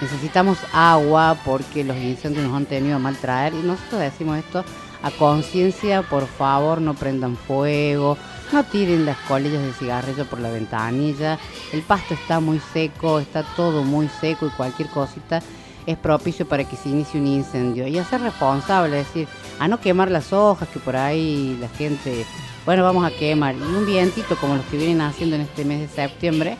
Necesitamos 0.00 0.58
agua 0.72 1.36
porque 1.44 1.84
los 1.84 1.96
incendios 1.98 2.44
nos 2.46 2.56
han 2.56 2.66
tenido 2.66 2.96
a 2.96 2.98
mal 2.98 3.16
traer 3.16 3.52
y 3.54 3.58
nosotros 3.66 4.00
decimos 4.00 4.38
esto 4.38 4.64
a 5.02 5.10
conciencia, 5.10 6.02
por 6.02 6.26
favor, 6.26 6.80
no 6.80 6.94
prendan 6.94 7.36
fuego, 7.36 8.16
no 8.52 8.64
tiren 8.64 9.06
las 9.06 9.16
colillas 9.18 9.62
de 9.62 9.72
cigarrillo 9.72 10.26
por 10.26 10.40
la 10.40 10.50
ventanilla, 10.50 11.38
el 11.72 11.82
pasto 11.82 12.14
está 12.14 12.40
muy 12.40 12.60
seco, 12.72 13.20
está 13.20 13.42
todo 13.56 13.82
muy 13.82 14.08
seco 14.20 14.46
y 14.46 14.50
cualquier 14.50 14.88
cosita 14.88 15.42
es 15.86 15.96
propicio 15.96 16.46
para 16.46 16.64
que 16.64 16.76
se 16.76 16.88
inicie 16.88 17.20
un 17.20 17.26
incendio. 17.26 17.86
Y 17.86 17.98
a 17.98 18.04
ser 18.04 18.20
responsable, 18.20 19.00
es 19.00 19.06
decir, 19.06 19.28
a 19.58 19.68
no 19.68 19.80
quemar 19.80 20.10
las 20.10 20.32
hojas 20.32 20.68
que 20.68 20.78
por 20.78 20.96
ahí 20.96 21.56
la 21.60 21.68
gente, 21.68 22.24
bueno, 22.66 22.82
vamos 22.82 23.04
a 23.04 23.10
quemar. 23.10 23.54
Y 23.54 23.62
un 23.62 23.86
vientito 23.86 24.36
como 24.36 24.56
los 24.56 24.64
que 24.66 24.76
vienen 24.76 25.00
haciendo 25.00 25.36
en 25.36 25.42
este 25.42 25.64
mes 25.64 25.80
de 25.80 25.88
septiembre, 25.88 26.56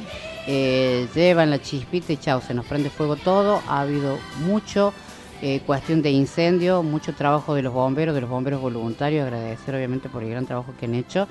eh, 0.47 1.07
llevan 1.15 1.51
la 1.51 1.61
chispita 1.61 2.13
y 2.13 2.17
chao, 2.17 2.41
se 2.41 2.55
nos 2.55 2.67
prende 2.67 2.91
fuego 2.91 3.17
todo. 3.17 3.63
Ha 3.69 3.83
habido 3.83 4.19
mucho 4.45 4.93
eh, 5.43 5.61
cuestión 5.65 6.03
de 6.03 6.11
incendio, 6.11 6.83
mucho 6.83 7.15
trabajo 7.15 7.55
de 7.55 7.63
los 7.63 7.73
bomberos, 7.73 8.15
de 8.15 8.21
los 8.21 8.29
bomberos 8.29 8.61
voluntarios, 8.61 9.25
agradecer 9.27 9.75
obviamente 9.75 10.09
por 10.09 10.23
el 10.23 10.31
gran 10.31 10.47
trabajo 10.47 10.75
que 10.79 10.87
han 10.87 10.95
hecho 10.95 11.29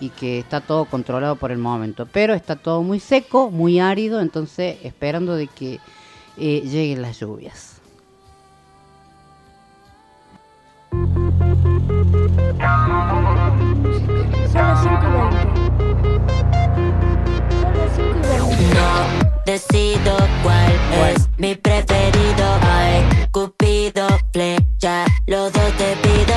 y 0.00 0.10
que 0.10 0.38
está 0.38 0.60
todo 0.60 0.84
controlado 0.84 1.36
por 1.36 1.50
el 1.50 1.58
momento. 1.58 2.06
Pero 2.06 2.34
está 2.34 2.56
todo 2.56 2.82
muy 2.82 3.00
seco, 3.00 3.50
muy 3.50 3.80
árido, 3.80 4.20
entonces 4.20 4.78
esperando 4.84 5.34
de 5.34 5.48
que 5.48 5.80
eh, 6.36 6.62
lleguen 6.64 7.02
las 7.02 7.18
lluvias. 7.18 7.80
Son 14.52 14.62
las 14.62 14.82
5 14.82 14.92
No 18.74 19.28
decido 19.44 20.16
cuál 20.42 20.72
es 21.10 21.28
mi 21.38 21.54
preferido. 21.54 22.67
Cupido, 23.30 24.06
flecha, 24.32 25.04
los 25.26 25.52
dos 25.52 25.72
te 25.76 25.96
pido. 25.96 26.34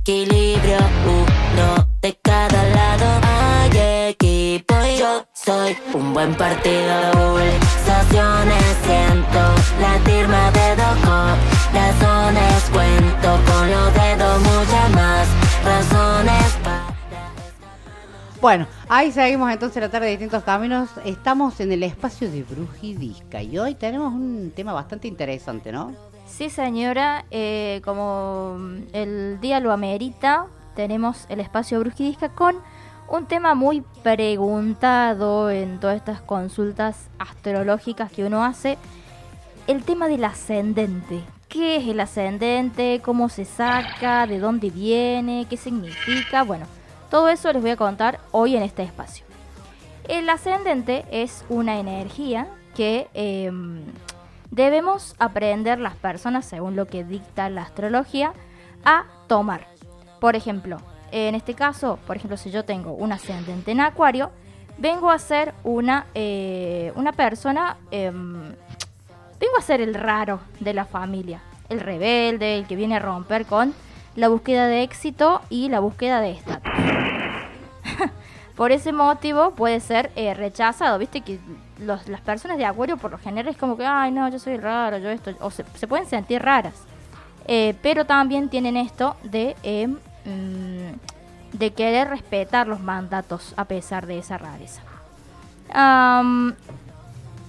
Equilibrio, 0.00 0.78
uno 1.04 1.88
de 2.00 2.18
cada 2.22 2.62
lado. 2.70 3.06
Hay 3.22 4.08
equipo 4.10 4.74
y 4.84 4.98
yo 4.98 5.26
soy 5.34 5.76
un 5.92 6.14
buen 6.14 6.34
partido. 6.34 7.10
Pulsaciones 7.12 8.64
siento, 8.86 9.40
latirme 9.80 10.50
de 10.52 10.76
dos 10.76 10.96
corazones. 11.04 12.62
Cuento 12.72 13.38
con 13.46 13.70
los 13.70 13.94
dedos 13.94 14.40
muchas 14.40 14.90
más 14.92 15.28
razones 15.64 15.88
para. 15.88 15.97
Bueno, 18.40 18.68
ahí 18.88 19.10
seguimos 19.10 19.50
entonces 19.50 19.82
la 19.82 19.88
tarde 19.88 20.06
de 20.06 20.12
distintos 20.12 20.44
caminos. 20.44 20.90
Estamos 21.04 21.58
en 21.58 21.72
el 21.72 21.82
espacio 21.82 22.30
de 22.30 22.44
Brujidisca 22.44 23.42
y 23.42 23.58
hoy 23.58 23.74
tenemos 23.74 24.12
un 24.12 24.52
tema 24.54 24.72
bastante 24.72 25.08
interesante, 25.08 25.72
¿no? 25.72 25.92
Sí, 26.24 26.48
señora, 26.48 27.24
eh, 27.32 27.80
como 27.84 28.56
el 28.92 29.40
día 29.40 29.58
lo 29.58 29.72
amerita, 29.72 30.46
tenemos 30.76 31.26
el 31.30 31.40
espacio 31.40 31.80
Brujidisca 31.80 32.28
con 32.28 32.54
un 33.08 33.26
tema 33.26 33.56
muy 33.56 33.82
preguntado 34.04 35.50
en 35.50 35.80
todas 35.80 35.96
estas 35.96 36.20
consultas 36.20 37.08
astrológicas 37.18 38.12
que 38.12 38.24
uno 38.24 38.44
hace, 38.44 38.78
el 39.66 39.82
tema 39.82 40.06
del 40.06 40.22
ascendente. 40.22 41.24
¿Qué 41.48 41.78
es 41.78 41.88
el 41.88 41.98
ascendente? 41.98 43.00
¿Cómo 43.02 43.30
se 43.30 43.44
saca? 43.44 44.28
¿De 44.28 44.38
dónde 44.38 44.70
viene? 44.70 45.46
¿Qué 45.50 45.56
significa? 45.56 46.44
Bueno, 46.44 46.66
todo 47.10 47.28
eso 47.28 47.52
les 47.52 47.62
voy 47.62 47.70
a 47.70 47.76
contar 47.76 48.20
hoy 48.32 48.56
en 48.56 48.62
este 48.62 48.82
espacio. 48.82 49.24
El 50.08 50.28
ascendente 50.30 51.04
es 51.10 51.44
una 51.48 51.78
energía 51.78 52.48
que 52.74 53.08
em, 53.12 53.82
debemos 54.50 55.14
aprender 55.18 55.78
las 55.78 55.96
personas, 55.96 56.46
según 56.46 56.76
lo 56.76 56.86
que 56.86 57.04
dicta 57.04 57.50
la 57.50 57.62
astrología, 57.62 58.32
a 58.84 59.04
tomar. 59.26 59.66
Por 60.20 60.36
ejemplo, 60.36 60.78
en 61.12 61.34
este 61.34 61.54
caso, 61.54 61.98
por 62.06 62.16
ejemplo, 62.16 62.36
si 62.36 62.50
yo 62.50 62.64
tengo 62.64 62.92
un 62.92 63.12
ascendente 63.12 63.70
en 63.70 63.80
Acuario, 63.80 64.30
vengo 64.78 65.10
a 65.10 65.18
ser 65.18 65.54
una, 65.64 66.06
eh, 66.14 66.92
una 66.94 67.12
persona, 67.12 67.76
em, 67.90 68.54
vengo 69.40 69.56
a 69.58 69.62
ser 69.62 69.80
el 69.80 69.94
raro 69.94 70.40
de 70.60 70.74
la 70.74 70.84
familia, 70.84 71.42
el 71.68 71.80
rebelde, 71.80 72.58
el 72.58 72.66
que 72.66 72.76
viene 72.76 72.96
a 72.96 73.00
romper 73.00 73.44
con 73.44 73.74
la 74.18 74.26
búsqueda 74.26 74.66
de 74.66 74.82
éxito 74.82 75.40
y 75.48 75.68
la 75.68 75.78
búsqueda 75.78 76.20
de 76.20 76.32
estatus. 76.32 76.72
por 78.56 78.72
ese 78.72 78.90
motivo 78.90 79.52
puede 79.52 79.78
ser 79.78 80.10
eh, 80.16 80.34
rechazado, 80.34 80.98
viste 80.98 81.20
que 81.20 81.38
las 81.78 82.20
personas 82.22 82.58
de 82.58 82.64
Acuario 82.64 82.96
por 82.96 83.12
lo 83.12 83.18
general 83.18 83.52
es 83.52 83.56
como 83.56 83.76
que, 83.76 83.86
ay 83.86 84.10
no, 84.10 84.28
yo 84.28 84.40
soy 84.40 84.56
raro, 84.56 84.98
yo 84.98 85.08
esto, 85.08 85.30
o 85.38 85.52
se, 85.52 85.62
pueden 85.86 86.06
sentir 86.06 86.42
raras. 86.42 86.74
Eh, 87.46 87.76
pero 87.80 88.06
también 88.06 88.48
tienen 88.48 88.76
esto 88.76 89.14
de, 89.22 89.54
eh, 89.62 89.86
mm, 89.86 91.56
de 91.56 91.72
querer 91.72 92.08
respetar 92.08 92.66
los 92.66 92.80
mandatos 92.80 93.54
a 93.56 93.66
pesar 93.66 94.08
de 94.08 94.18
esa 94.18 94.36
rareza. 94.36 94.82
Am, 95.72 96.56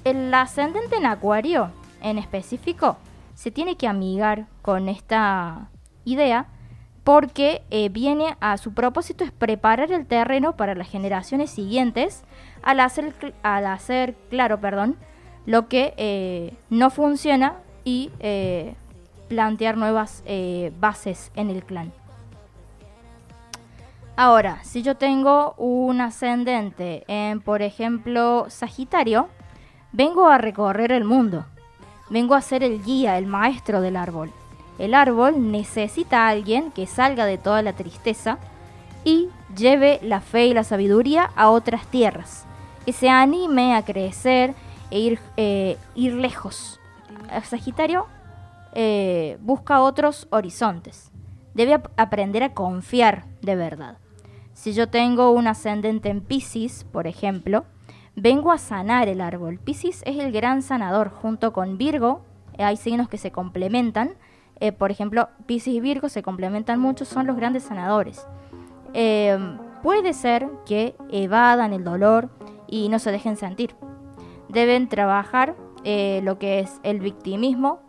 el 0.03 0.31
ascendente 0.31 0.97
en 0.97 1.07
Acuario, 1.07 1.71
en 2.03 2.19
específico, 2.19 2.97
se 3.33 3.49
tiene 3.49 3.75
que 3.75 3.87
amigar 3.87 4.45
con 4.61 4.87
esta 4.87 5.69
idea 6.05 6.45
porque 7.09 7.63
eh, 7.71 7.89
viene 7.89 8.37
a 8.39 8.55
su 8.57 8.75
propósito 8.75 9.23
es 9.23 9.31
preparar 9.31 9.91
el 9.91 10.05
terreno 10.05 10.55
para 10.55 10.75
las 10.75 10.87
generaciones 10.87 11.49
siguientes 11.49 12.23
al 12.61 12.79
hacer, 12.79 13.33
al 13.41 13.65
hacer 13.65 14.13
claro 14.29 14.61
perdón, 14.61 14.95
lo 15.47 15.67
que 15.67 15.95
eh, 15.97 16.53
no 16.69 16.91
funciona 16.91 17.55
y 17.83 18.11
eh, 18.19 18.75
plantear 19.27 19.75
nuevas 19.75 20.23
bases 20.79 21.31
en 21.33 21.49
el 21.49 21.63
clan. 21.63 21.91
Ahora, 24.15 24.63
si 24.63 24.83
yo 24.83 24.93
tengo 24.93 25.55
un 25.57 26.01
ascendente 26.01 27.05
en, 27.07 27.41
por 27.41 27.63
ejemplo, 27.63 28.45
Sagitario, 28.49 29.29
vengo 29.93 30.27
a 30.27 30.37
recorrer 30.37 30.91
el 30.91 31.05
mundo. 31.05 31.47
Vengo 32.11 32.35
a 32.35 32.41
ser 32.41 32.61
el 32.63 32.83
guía, 32.83 33.17
el 33.17 33.25
maestro 33.25 33.81
del 33.81 33.95
árbol. 33.95 34.31
El 34.79 34.93
árbol 34.95 35.51
necesita 35.51 36.25
a 36.25 36.29
alguien 36.29 36.71
que 36.71 36.87
salga 36.87 37.25
de 37.25 37.37
toda 37.37 37.61
la 37.61 37.73
tristeza 37.73 38.39
y 39.03 39.29
lleve 39.55 39.99
la 40.01 40.21
fe 40.21 40.47
y 40.47 40.53
la 40.53 40.63
sabiduría 40.63 41.29
a 41.35 41.49
otras 41.49 41.85
tierras. 41.87 42.45
Que 42.85 42.93
se 42.93 43.09
anime 43.09 43.75
a 43.75 43.83
crecer 43.85 44.55
e 44.89 44.99
ir, 44.99 45.19
eh, 45.37 45.77
ir 45.95 46.13
lejos. 46.15 46.79
Sagitario 47.43 48.07
eh, 48.73 49.37
busca 49.41 49.81
otros 49.81 50.27
horizontes. 50.31 51.11
Debe 51.53 51.73
ap- 51.75 51.91
aprender 51.97 52.41
a 52.43 52.53
confiar 52.53 53.25
de 53.41 53.55
verdad. 53.55 53.97
Si 54.53 54.73
yo 54.73 54.89
tengo 54.89 55.31
un 55.31 55.47
ascendente 55.47 56.09
en 56.09 56.21
Pisces, 56.21 56.85
por 56.91 57.05
ejemplo, 57.07 57.65
vengo 58.15 58.51
a 58.51 58.57
sanar 58.57 59.07
el 59.07 59.21
árbol. 59.21 59.59
Pisces 59.59 60.01
es 60.05 60.17
el 60.17 60.31
gran 60.31 60.61
sanador 60.61 61.09
junto 61.09 61.53
con 61.53 61.77
Virgo. 61.77 62.21
Hay 62.57 62.77
signos 62.77 63.09
que 63.09 63.17
se 63.17 63.31
complementan. 63.31 64.11
Eh, 64.59 64.71
por 64.71 64.91
ejemplo, 64.91 65.29
Pisces 65.45 65.73
y 65.73 65.79
Virgo 65.79 66.09
se 66.09 66.21
complementan 66.21 66.79
mucho, 66.79 67.05
son 67.05 67.27
los 67.27 67.35
grandes 67.35 67.63
sanadores. 67.63 68.25
Eh, 68.93 69.37
puede 69.81 70.13
ser 70.13 70.49
que 70.65 70.95
evadan 71.09 71.73
el 71.73 71.83
dolor 71.83 72.29
y 72.67 72.89
no 72.89 72.99
se 72.99 73.11
dejen 73.11 73.37
sentir. 73.37 73.75
Deben 74.49 74.89
trabajar 74.89 75.55
eh, 75.83 76.21
lo 76.23 76.39
que 76.39 76.59
es 76.59 76.79
el 76.83 76.99
victimismo, 76.99 77.79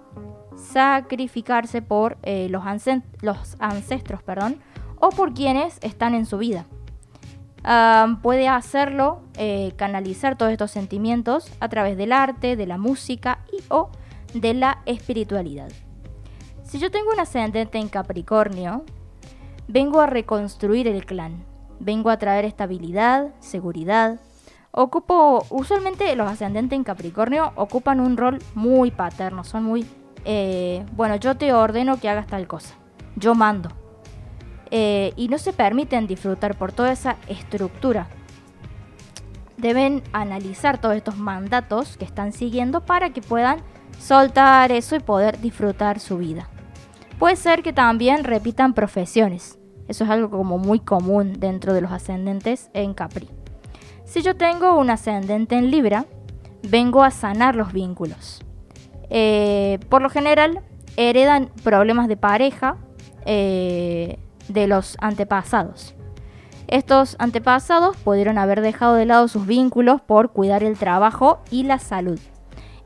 sacrificarse 0.57 1.83
por 1.83 2.19
los, 2.25 2.87
los 3.23 3.57
ancestros 3.59 4.23
perdón, 4.23 4.59
o 5.01 5.09
por 5.09 5.33
quienes 5.33 5.79
están 5.81 6.15
en 6.15 6.27
su 6.27 6.39
vida. 6.39 6.67
Ah, 7.65 8.19
puede 8.23 8.49
hacerlo, 8.49 9.23
canalizar 9.77 10.37
todos 10.37 10.53
estos 10.53 10.71
sentimientos 10.71 11.51
a 11.61 11.69
través 11.69 11.97
del 11.97 12.13
arte, 12.13 12.57
de 12.57 12.67
la 12.67 12.79
música 12.79 13.41
y 13.53 13.63
o 13.69 13.91
de 14.35 14.55
la 14.55 14.83
espiritualidad. 14.87 15.71
Si 16.71 16.79
yo 16.79 16.93
tengo 16.93 17.11
un 17.13 17.19
ascendente 17.19 17.79
en 17.79 17.89
Capricornio, 17.89 18.85
vengo 19.67 20.01
a 20.01 20.07
reconstruir 20.07 20.87
el 20.87 21.05
clan, 21.05 21.45
vengo 21.81 22.11
a 22.11 22.17
traer 22.17 22.45
estabilidad, 22.45 23.35
seguridad, 23.41 24.21
Ocupo, 24.71 25.45
usualmente 25.51 26.15
los 26.15 26.31
ascendentes 26.31 26.77
en 26.77 26.85
Capricornio 26.85 27.51
ocupan 27.57 27.99
un 27.99 28.17
rol 28.17 28.39
muy 28.55 28.93
paterno, 28.93 29.43
son 29.43 29.65
muy, 29.65 29.85
eh, 30.25 30.87
bueno, 30.93 31.17
yo 31.17 31.37
te 31.37 31.53
ordeno 31.53 31.99
que 31.99 32.09
hagas 32.09 32.29
tal 32.29 32.47
cosa, 32.47 32.77
yo 33.17 33.35
mando. 33.35 33.71
Eh, 34.71 35.13
y 35.17 35.27
no 35.27 35.39
se 35.39 35.53
permiten 35.53 36.07
disfrutar 36.07 36.57
por 36.57 36.71
toda 36.71 36.93
esa 36.93 37.17
estructura. 37.27 38.07
Deben 39.57 40.05
analizar 40.13 40.81
todos 40.81 40.95
estos 40.95 41.17
mandatos 41.17 41.97
que 41.97 42.05
están 42.05 42.33
siguiendo 42.33 42.87
para 42.87 43.11
que 43.11 43.23
puedan 43.23 43.59
soltar 43.99 44.71
eso 44.71 44.95
y 44.95 45.01
poder 45.01 45.41
disfrutar 45.41 45.99
su 45.99 46.19
vida. 46.19 46.49
Puede 47.21 47.37
ser 47.37 47.63
que 47.63 47.75
también 47.75 48.25
repitan 48.25 48.73
profesiones. 48.73 49.59
Eso 49.89 50.05
es 50.05 50.11
algo 50.11 50.31
como 50.31 50.57
muy 50.57 50.81
común 50.81 51.35
dentro 51.39 51.75
de 51.75 51.83
los 51.83 51.93
ascendentes 51.93 52.71
en 52.73 52.95
Capri. 52.95 53.29
Si 54.07 54.23
yo 54.23 54.37
tengo 54.37 54.79
un 54.79 54.89
ascendente 54.89 55.55
en 55.55 55.71
Libra, 55.71 56.07
vengo 56.63 57.05
a 57.05 57.11
sanar 57.11 57.57
los 57.57 57.75
vínculos. 57.75 58.41
Eh, 59.11 59.81
por 59.91 60.01
lo 60.01 60.09
general, 60.09 60.63
heredan 60.97 61.51
problemas 61.63 62.09
de 62.09 62.17
pareja 62.17 62.79
eh, 63.27 64.19
de 64.49 64.67
los 64.67 64.97
antepasados. 64.99 65.95
Estos 66.69 67.17
antepasados 67.19 67.99
pudieron 67.99 68.39
haber 68.39 68.63
dejado 68.63 68.95
de 68.95 69.05
lado 69.05 69.29
sus 69.29 69.47
vínculos 69.47 70.01
por 70.01 70.33
cuidar 70.33 70.65
el 70.65 70.79
trabajo 70.79 71.41
y 71.51 71.65
la 71.65 71.81
salud. 71.81 72.19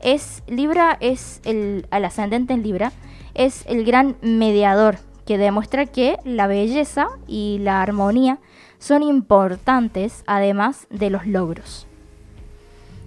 Es 0.01 0.43
Libra 0.47 0.97
es 0.99 1.39
el 1.45 1.87
al 1.89 2.03
ascendente 2.03 2.53
en 2.53 2.63
Libra 2.63 2.91
es 3.35 3.65
el 3.67 3.85
gran 3.85 4.15
mediador 4.21 4.97
que 5.25 5.37
demuestra 5.37 5.85
que 5.85 6.17
la 6.23 6.47
belleza 6.47 7.07
y 7.27 7.59
la 7.61 7.81
armonía 7.81 8.39
son 8.79 9.03
importantes 9.03 10.23
además 10.25 10.87
de 10.89 11.09
los 11.09 11.25
logros. 11.27 11.87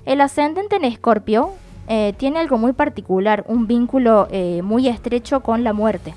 El 0.05 0.21
ascendente 0.21 0.77
en 0.77 0.85
Escorpio 0.85 1.51
eh, 1.87 2.15
tiene 2.17 2.39
algo 2.39 2.59
muy 2.59 2.73
particular, 2.73 3.45
un 3.47 3.67
vínculo 3.67 4.29
eh, 4.31 4.63
muy 4.63 4.89
estrecho 4.89 5.41
con 5.41 5.65
la 5.65 5.73
muerte. 5.73 6.15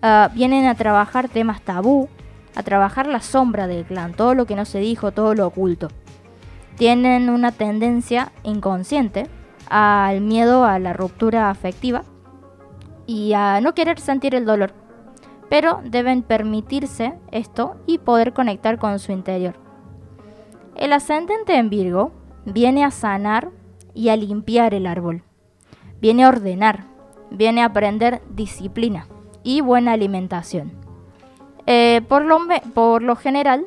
Ah, 0.00 0.30
vienen 0.34 0.66
a 0.66 0.74
trabajar 0.74 1.28
temas 1.28 1.60
tabú, 1.62 2.08
a 2.54 2.62
trabajar 2.62 3.06
la 3.06 3.20
sombra 3.20 3.66
del 3.66 3.84
clan, 3.84 4.14
todo 4.14 4.34
lo 4.34 4.46
que 4.46 4.56
no 4.56 4.64
se 4.64 4.78
dijo, 4.78 5.12
todo 5.12 5.34
lo 5.34 5.46
oculto. 5.46 5.88
Tienen 6.76 7.28
una 7.28 7.50
tendencia 7.50 8.30
inconsciente 8.44 9.26
al 9.68 10.20
miedo 10.20 10.64
a 10.64 10.78
la 10.78 10.92
ruptura 10.92 11.50
afectiva 11.50 12.04
y 13.08 13.32
a 13.32 13.60
no 13.60 13.74
querer 13.74 13.98
sentir 13.98 14.36
el 14.36 14.44
dolor. 14.44 14.72
Pero 15.48 15.80
deben 15.82 16.22
permitirse 16.22 17.14
esto 17.32 17.76
y 17.86 17.98
poder 17.98 18.34
conectar 18.34 18.78
con 18.78 18.98
su 19.00 19.10
interior. 19.12 19.54
El 20.76 20.92
ascendente 20.92 21.56
en 21.56 21.70
Virgo 21.70 22.12
viene 22.44 22.84
a 22.84 22.90
sanar 22.90 23.48
y 23.94 24.10
a 24.10 24.16
limpiar 24.16 24.74
el 24.74 24.86
árbol. 24.86 25.22
Viene 26.00 26.24
a 26.24 26.28
ordenar, 26.28 26.84
viene 27.30 27.62
a 27.62 27.66
aprender 27.66 28.20
disciplina 28.30 29.08
y 29.42 29.62
buena 29.62 29.92
alimentación. 29.92 30.72
Eh, 31.66 32.02
por, 32.08 32.24
lo, 32.24 32.38
me- 32.38 32.62
por 32.74 33.02
lo 33.02 33.16
general, 33.16 33.66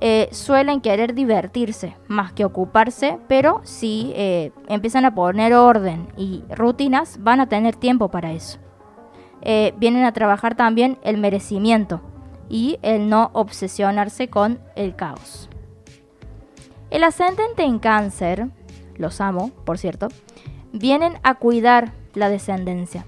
eh, 0.00 0.28
suelen 0.32 0.80
querer 0.80 1.14
divertirse 1.14 1.96
más 2.06 2.32
que 2.32 2.44
ocuparse, 2.44 3.18
pero 3.28 3.60
si 3.64 4.12
eh, 4.14 4.52
empiezan 4.68 5.04
a 5.04 5.14
poner 5.14 5.54
orden 5.54 6.08
y 6.16 6.44
rutinas, 6.50 7.18
van 7.22 7.40
a 7.40 7.48
tener 7.48 7.76
tiempo 7.76 8.10
para 8.10 8.32
eso. 8.32 8.58
Eh, 9.42 9.74
vienen 9.78 10.04
a 10.04 10.12
trabajar 10.12 10.54
también 10.54 10.98
el 11.02 11.18
merecimiento 11.18 12.00
y 12.48 12.78
el 12.82 13.08
no 13.08 13.30
obsesionarse 13.32 14.28
con 14.28 14.60
el 14.74 14.96
caos. 14.96 15.48
El 16.90 17.04
ascendente 17.04 17.64
en 17.64 17.78
cáncer, 17.78 18.48
los 18.96 19.20
amo, 19.20 19.50
por 19.64 19.78
cierto, 19.78 20.08
vienen 20.72 21.14
a 21.22 21.34
cuidar 21.34 21.92
la 22.14 22.28
descendencia. 22.28 23.06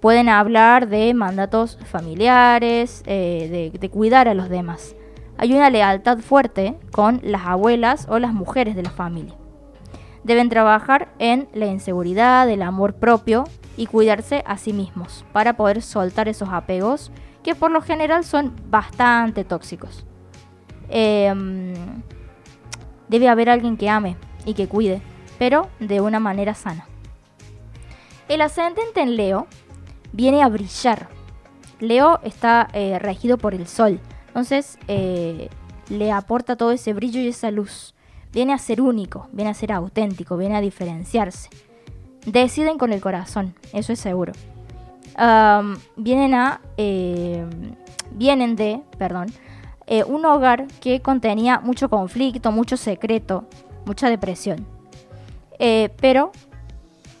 Pueden 0.00 0.28
hablar 0.28 0.88
de 0.88 1.12
mandatos 1.12 1.78
familiares, 1.84 3.02
eh, 3.06 3.70
de, 3.72 3.78
de 3.78 3.90
cuidar 3.90 4.28
a 4.28 4.34
los 4.34 4.48
demás. 4.48 4.94
Hay 5.40 5.54
una 5.54 5.70
lealtad 5.70 6.18
fuerte 6.18 6.78
con 6.92 7.18
las 7.22 7.46
abuelas 7.46 8.06
o 8.10 8.18
las 8.18 8.34
mujeres 8.34 8.76
de 8.76 8.82
la 8.82 8.90
familia. 8.90 9.34
Deben 10.22 10.50
trabajar 10.50 11.14
en 11.18 11.48
la 11.54 11.64
inseguridad, 11.64 12.46
el 12.50 12.60
amor 12.60 12.92
propio 12.96 13.44
y 13.78 13.86
cuidarse 13.86 14.44
a 14.46 14.58
sí 14.58 14.74
mismos 14.74 15.24
para 15.32 15.56
poder 15.56 15.80
soltar 15.80 16.28
esos 16.28 16.50
apegos 16.50 17.10
que 17.42 17.54
por 17.54 17.70
lo 17.70 17.80
general 17.80 18.22
son 18.22 18.54
bastante 18.68 19.44
tóxicos. 19.44 20.04
Em, 20.90 21.72
debe 23.08 23.30
haber 23.30 23.48
alguien 23.48 23.78
que 23.78 23.88
ame 23.88 24.18
y 24.44 24.52
que 24.52 24.68
cuide, 24.68 25.00
pero 25.38 25.70
de 25.78 26.02
una 26.02 26.20
manera 26.20 26.52
sana. 26.52 26.86
El 28.28 28.42
ascendente 28.42 29.00
en 29.00 29.16
Leo 29.16 29.46
viene 30.12 30.42
a 30.42 30.48
brillar. 30.48 31.08
Leo 31.78 32.20
está 32.24 32.68
eh, 32.74 32.98
regido 32.98 33.38
por 33.38 33.54
el 33.54 33.66
sol, 33.66 34.00
entonces 34.40 34.78
eh, 34.88 35.50
le 35.90 36.12
aporta 36.12 36.56
todo 36.56 36.72
ese 36.72 36.94
brillo 36.94 37.20
y 37.20 37.28
esa 37.28 37.50
luz. 37.50 37.94
Viene 38.32 38.54
a 38.54 38.58
ser 38.58 38.80
único, 38.80 39.28
viene 39.32 39.50
a 39.50 39.54
ser 39.54 39.70
auténtico, 39.70 40.38
viene 40.38 40.56
a 40.56 40.62
diferenciarse. 40.62 41.50
Deciden 42.24 42.78
con 42.78 42.92
el 42.94 43.02
corazón, 43.02 43.54
eso 43.74 43.92
es 43.92 43.98
seguro. 43.98 44.32
Am, 45.16 45.78
vienen 45.96 46.32
a. 46.34 46.62
eh, 46.78 47.44
vienen 48.12 48.56
de, 48.56 48.80
perdón, 48.96 49.26
eh, 49.86 50.04
un 50.04 50.24
hogar 50.24 50.66
que 50.80 51.00
contenía 51.02 51.60
mucho 51.60 51.90
conflicto, 51.90 52.50
mucho 52.50 52.78
secreto, 52.78 53.44
mucha 53.84 54.08
depresión. 54.08 54.66
Eh, 55.58 55.90
pero 56.00 56.32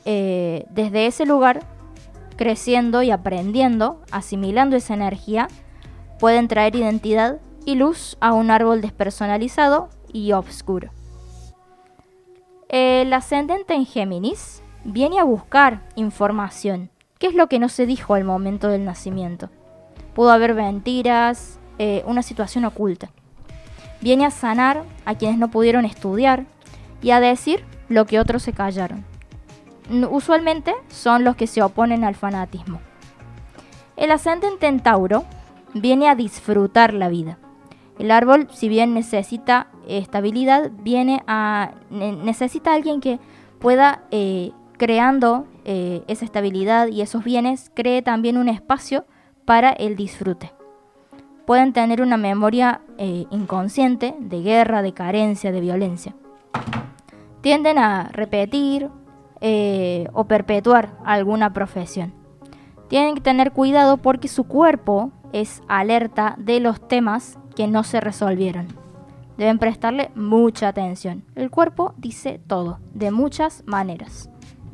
eh, 0.06 0.64
desde 0.70 1.06
ese 1.06 1.26
lugar, 1.26 1.60
creciendo 2.36 3.02
y 3.02 3.10
aprendiendo, 3.10 4.00
asimilando 4.10 4.76
esa 4.76 4.94
energía, 4.94 5.48
pueden 6.20 6.48
traer 6.48 6.76
identidad 6.76 7.40
y 7.64 7.74
luz 7.74 8.16
a 8.20 8.32
un 8.32 8.50
árbol 8.50 8.82
despersonalizado 8.82 9.88
y 10.12 10.32
oscuro. 10.32 10.90
El 12.68 13.12
ascendente 13.12 13.74
en 13.74 13.86
Géminis 13.86 14.62
viene 14.84 15.18
a 15.18 15.24
buscar 15.24 15.82
información. 15.96 16.90
¿Qué 17.18 17.26
es 17.26 17.34
lo 17.34 17.48
que 17.48 17.58
no 17.58 17.68
se 17.68 17.86
dijo 17.86 18.14
al 18.14 18.24
momento 18.24 18.68
del 18.68 18.84
nacimiento? 18.84 19.50
Pudo 20.14 20.30
haber 20.30 20.54
mentiras, 20.54 21.58
eh, 21.78 22.04
una 22.06 22.22
situación 22.22 22.64
oculta. 22.64 23.10
Viene 24.00 24.24
a 24.24 24.30
sanar 24.30 24.84
a 25.04 25.14
quienes 25.14 25.38
no 25.38 25.50
pudieron 25.50 25.84
estudiar 25.84 26.46
y 27.02 27.10
a 27.10 27.20
decir 27.20 27.64
lo 27.88 28.06
que 28.06 28.20
otros 28.20 28.42
se 28.42 28.52
callaron. 28.52 29.04
Usualmente 30.10 30.74
son 30.88 31.24
los 31.24 31.36
que 31.36 31.46
se 31.46 31.62
oponen 31.62 32.04
al 32.04 32.14
fanatismo. 32.14 32.80
El 33.96 34.12
ascendente 34.12 34.66
en 34.66 34.80
Tauro 34.80 35.24
viene 35.74 36.08
a 36.08 36.14
disfrutar 36.14 36.94
la 36.94 37.08
vida. 37.08 37.38
El 37.98 38.10
árbol, 38.10 38.48
si 38.50 38.68
bien 38.68 38.94
necesita 38.94 39.68
estabilidad, 39.86 40.70
viene 40.82 41.22
a 41.26 41.72
ne- 41.90 42.12
necesita 42.12 42.72
alguien 42.72 43.00
que 43.00 43.18
pueda 43.58 44.04
eh, 44.10 44.52
creando 44.78 45.46
eh, 45.66 46.02
esa 46.08 46.24
estabilidad 46.24 46.88
y 46.88 47.02
esos 47.02 47.22
bienes 47.24 47.70
cree 47.74 48.00
también 48.00 48.38
un 48.38 48.48
espacio 48.48 49.04
para 49.44 49.70
el 49.70 49.96
disfrute. 49.96 50.52
Pueden 51.44 51.74
tener 51.74 52.00
una 52.00 52.16
memoria 52.16 52.80
eh, 52.96 53.26
inconsciente 53.30 54.14
de 54.18 54.40
guerra, 54.40 54.80
de 54.80 54.94
carencia, 54.94 55.52
de 55.52 55.60
violencia. 55.60 56.14
Tienden 57.42 57.78
a 57.78 58.08
repetir 58.12 58.88
o 60.12 60.24
perpetuar 60.24 60.98
alguna 61.02 61.54
profesión. 61.54 62.12
Tienen 62.88 63.14
que 63.14 63.22
tener 63.22 63.52
cuidado 63.52 63.96
porque 63.96 64.28
su 64.28 64.44
cuerpo 64.44 65.12
es 65.32 65.62
alerta 65.68 66.34
de 66.38 66.60
los 66.60 66.86
temas 66.86 67.38
que 67.54 67.66
no 67.66 67.84
se 67.84 68.00
resolvieron. 68.00 68.68
Deben 69.36 69.58
prestarle 69.58 70.10
mucha 70.14 70.68
atención. 70.68 71.24
El 71.34 71.50
cuerpo 71.50 71.94
dice 71.96 72.40
todo, 72.46 72.78
de 72.94 73.10
muchas 73.10 73.62
maneras. 73.66 74.28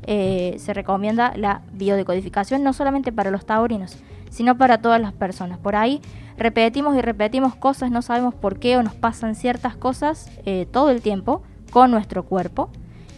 Eh, 0.08 0.56
se 0.58 0.72
recomienda 0.72 1.32
la 1.36 1.62
biodecodificación 1.72 2.62
no 2.62 2.72
solamente 2.72 3.12
para 3.12 3.30
los 3.30 3.46
taurinos, 3.46 3.96
sino 4.30 4.56
para 4.56 4.78
todas 4.78 5.00
las 5.00 5.12
personas. 5.12 5.58
Por 5.58 5.76
ahí 5.76 6.00
repetimos 6.36 6.96
y 6.96 7.00
repetimos 7.00 7.54
cosas, 7.54 7.90
no 7.90 8.02
sabemos 8.02 8.34
por 8.34 8.58
qué 8.58 8.76
o 8.76 8.82
nos 8.82 8.94
pasan 8.94 9.34
ciertas 9.34 9.76
cosas 9.76 10.30
eh, 10.44 10.66
todo 10.70 10.90
el 10.90 11.00
tiempo 11.00 11.42
con 11.70 11.90
nuestro 11.90 12.24
cuerpo 12.24 12.70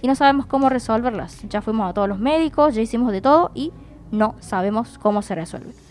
y 0.03 0.07
no 0.07 0.15
sabemos 0.15 0.47
cómo 0.47 0.69
resolverlas. 0.69 1.43
Ya 1.49 1.63
fuimos 1.63 1.91
a 1.91 1.95
todos 1.95 2.09
los 2.09 2.19
médicos, 2.19 2.75
ya 2.75 2.83
hicimos 2.83 3.13
de 3.13 3.21
todo 3.21 3.51
y 3.55 3.73
no 4.11 4.35
sabemos 4.41 4.99
cómo 4.99 5.23
se 5.23 5.35
resuelve. 5.35 5.88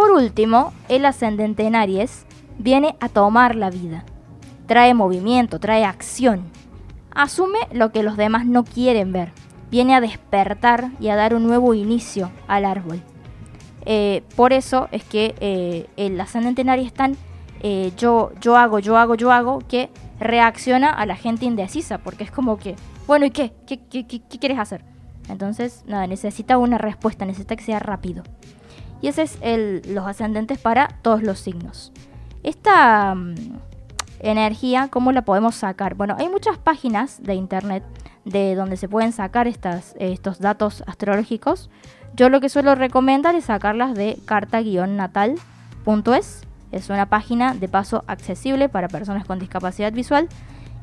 Por 0.00 0.12
último, 0.12 0.72
el 0.88 1.04
ascendente 1.04 1.66
en 1.66 1.76
Aries 1.76 2.24
viene 2.58 2.96
a 3.00 3.10
tomar 3.10 3.54
la 3.54 3.68
vida. 3.68 4.06
Trae 4.66 4.94
movimiento, 4.94 5.60
trae 5.60 5.84
acción. 5.84 6.44
Asume 7.14 7.58
lo 7.70 7.92
que 7.92 8.02
los 8.02 8.16
demás 8.16 8.46
no 8.46 8.64
quieren 8.64 9.12
ver. 9.12 9.30
Viene 9.70 9.94
a 9.94 10.00
despertar 10.00 10.88
y 11.00 11.08
a 11.08 11.16
dar 11.16 11.34
un 11.34 11.46
nuevo 11.46 11.74
inicio 11.74 12.30
al 12.48 12.64
árbol. 12.64 13.02
Eh, 13.84 14.22
por 14.36 14.54
eso 14.54 14.88
es 14.90 15.04
que 15.04 15.34
eh, 15.38 15.86
el 15.98 16.18
ascendente 16.18 16.62
en 16.62 16.70
Aries 16.70 16.86
es 16.86 16.94
tan 16.94 17.18
eh, 17.62 17.92
yo, 17.98 18.32
yo 18.40 18.56
hago, 18.56 18.78
yo 18.78 18.96
hago, 18.96 19.16
yo 19.16 19.30
hago, 19.32 19.58
que 19.68 19.90
reacciona 20.18 20.88
a 20.88 21.04
la 21.04 21.16
gente 21.16 21.44
indecisa, 21.44 21.98
porque 21.98 22.24
es 22.24 22.30
como 22.30 22.56
que, 22.56 22.74
bueno, 23.06 23.26
¿y 23.26 23.30
qué? 23.32 23.52
¿Qué, 23.66 23.78
qué, 23.90 24.06
qué- 24.06 24.22
qué 24.22 24.38
quieres 24.38 24.58
hacer? 24.58 24.82
Entonces, 25.28 25.84
nada, 25.86 26.06
necesita 26.06 26.56
una 26.56 26.78
respuesta, 26.78 27.26
necesita 27.26 27.54
que 27.54 27.64
sea 27.64 27.80
rápido. 27.80 28.22
Y 29.00 29.08
ese 29.08 29.22
es 29.22 29.38
el, 29.40 29.82
los 29.88 30.06
ascendentes 30.06 30.58
para 30.58 30.88
todos 31.02 31.22
los 31.22 31.38
signos. 31.38 31.92
Esta 32.42 33.14
mm, 33.14 33.34
energía, 34.20 34.88
¿cómo 34.88 35.12
la 35.12 35.22
podemos 35.22 35.54
sacar? 35.54 35.94
Bueno, 35.94 36.16
hay 36.18 36.28
muchas 36.28 36.58
páginas 36.58 37.22
de 37.22 37.34
internet 37.34 37.82
de 38.24 38.54
donde 38.54 38.76
se 38.76 38.88
pueden 38.88 39.12
sacar 39.12 39.46
estas, 39.46 39.94
estos 39.98 40.38
datos 40.38 40.84
astrológicos. 40.86 41.70
Yo 42.14 42.28
lo 42.28 42.40
que 42.40 42.48
suelo 42.48 42.74
recomendar 42.74 43.34
es 43.34 43.46
sacarlas 43.46 43.94
de 43.94 44.18
carta-natal.es. 44.24 46.42
Es 46.72 46.88
una 46.88 47.06
página 47.06 47.54
de 47.54 47.68
paso 47.68 48.04
accesible 48.06 48.68
para 48.68 48.88
personas 48.88 49.24
con 49.24 49.38
discapacidad 49.38 49.92
visual. 49.92 50.28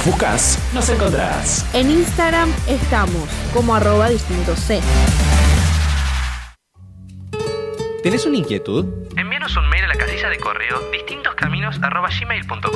Nos 0.00 0.06
buscas, 0.06 0.58
nos 0.72 0.88
encontrás. 0.88 1.66
En 1.74 1.90
Instagram 1.90 2.50
estamos 2.66 3.28
como 3.52 3.74
arroba 3.74 4.08
distinto 4.08 4.56
C. 4.56 4.80
¿Tenés 8.02 8.24
una 8.24 8.38
inquietud? 8.38 8.86
Envíanos 9.18 9.54
un 9.58 9.68
mail 9.68 9.84
a 9.84 9.88
la 9.88 9.96
casilla 9.96 10.30
de 10.30 10.38
correo 10.38 10.80
distintoscaminos.gmail.com 10.90 12.70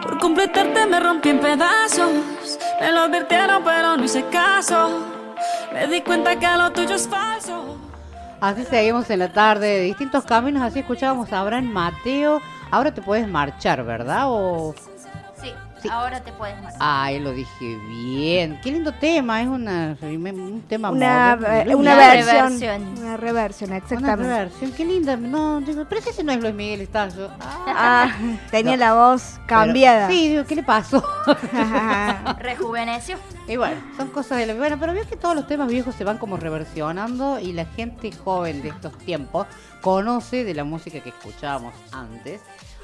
Por 0.00 0.18
completarte 0.20 0.86
me 0.86 1.00
rompí 1.00 1.30
en 1.30 1.40
pedazos. 1.40 2.39
Me 2.80 2.90
lo 2.92 3.00
advirtieron, 3.00 3.62
pero 3.62 3.96
no 3.96 4.04
hice 4.04 4.24
caso. 4.26 5.00
Me 5.72 5.86
di 5.86 6.00
cuenta 6.00 6.36
que 6.36 6.48
lo 6.56 6.72
tuyo 6.72 6.94
es 6.94 7.06
falso. 7.06 7.76
Así 8.40 8.64
seguimos 8.64 9.10
en 9.10 9.18
la 9.18 9.32
tarde 9.32 9.66
de 9.66 9.80
distintos 9.82 10.24
caminos, 10.24 10.62
así 10.62 10.78
escuchábamos 10.78 11.30
a 11.32 11.40
Abraham 11.40 11.66
Mateo. 11.66 12.40
Ahora 12.70 12.94
te 12.94 13.02
puedes 13.02 13.28
marchar, 13.28 13.84
¿verdad? 13.84 14.24
O... 14.28 14.74
Sí, 15.82 15.88
ahora 15.90 16.20
te 16.20 16.32
puedes 16.32 16.54
marchar. 16.62 16.78
Ay, 16.80 17.18
lo 17.20 17.32
dije 17.32 17.76
bien. 17.88 18.60
Qué 18.62 18.70
lindo 18.72 18.92
tema, 18.92 19.40
es 19.42 19.48
una, 19.48 19.96
un 20.02 20.62
tema 20.68 20.90
Una, 20.90 21.36
moderno, 21.36 21.72
eh, 21.72 21.74
una. 21.76 21.92
Una 21.94 23.16
reversión, 23.16 23.70
Una 23.70 23.76
exactamente. 23.78 24.22
reversión, 24.22 24.72
qué 24.72 24.84
linda. 24.84 25.16
No, 25.16 25.60
digo, 25.60 25.84
pero 25.88 26.00
ese 26.00 26.22
no 26.24 26.32
es 26.32 26.40
Luis 26.40 26.54
Miguel 26.54 26.80
Estazo. 26.82 27.30
Ah, 27.40 28.10
tenía 28.50 28.72
No. 28.72 28.78
la 28.78 28.94
voz 28.94 29.32
Pero- 29.34 29.46
cambiada. 29.46 30.08
sí, 30.08 30.28
digo, 30.28 30.44
¿qué 30.44 30.56
le 30.56 30.62
pasó? 30.62 31.02
Rejuveneció. 32.38 33.16
Y 33.48 33.56
bueno, 33.56 33.80
son 33.96 34.08
cosas 34.08 34.38
de 34.38 34.46
la 34.46 34.54
Bueno, 34.54 34.76
pero 34.78 34.92
veo 34.92 35.06
que 35.08 35.16
todos 35.16 35.34
los 35.34 35.46
temas 35.46 35.68
viejos 35.68 35.94
se 35.94 36.04
van 36.04 36.18
como 36.18 36.36
reversionando 36.36 37.38
y 37.40 37.52
la 37.52 37.64
gente 37.64 38.12
joven 38.12 38.62
de 38.62 38.68
estos 38.68 38.96
tiempos 38.98 39.46
conoce 39.80 40.44
de 40.44 40.54
la 40.54 40.64
música 40.64 41.00
que 41.00 41.08
escuchábamos 41.10 41.74
antes. 41.92 42.40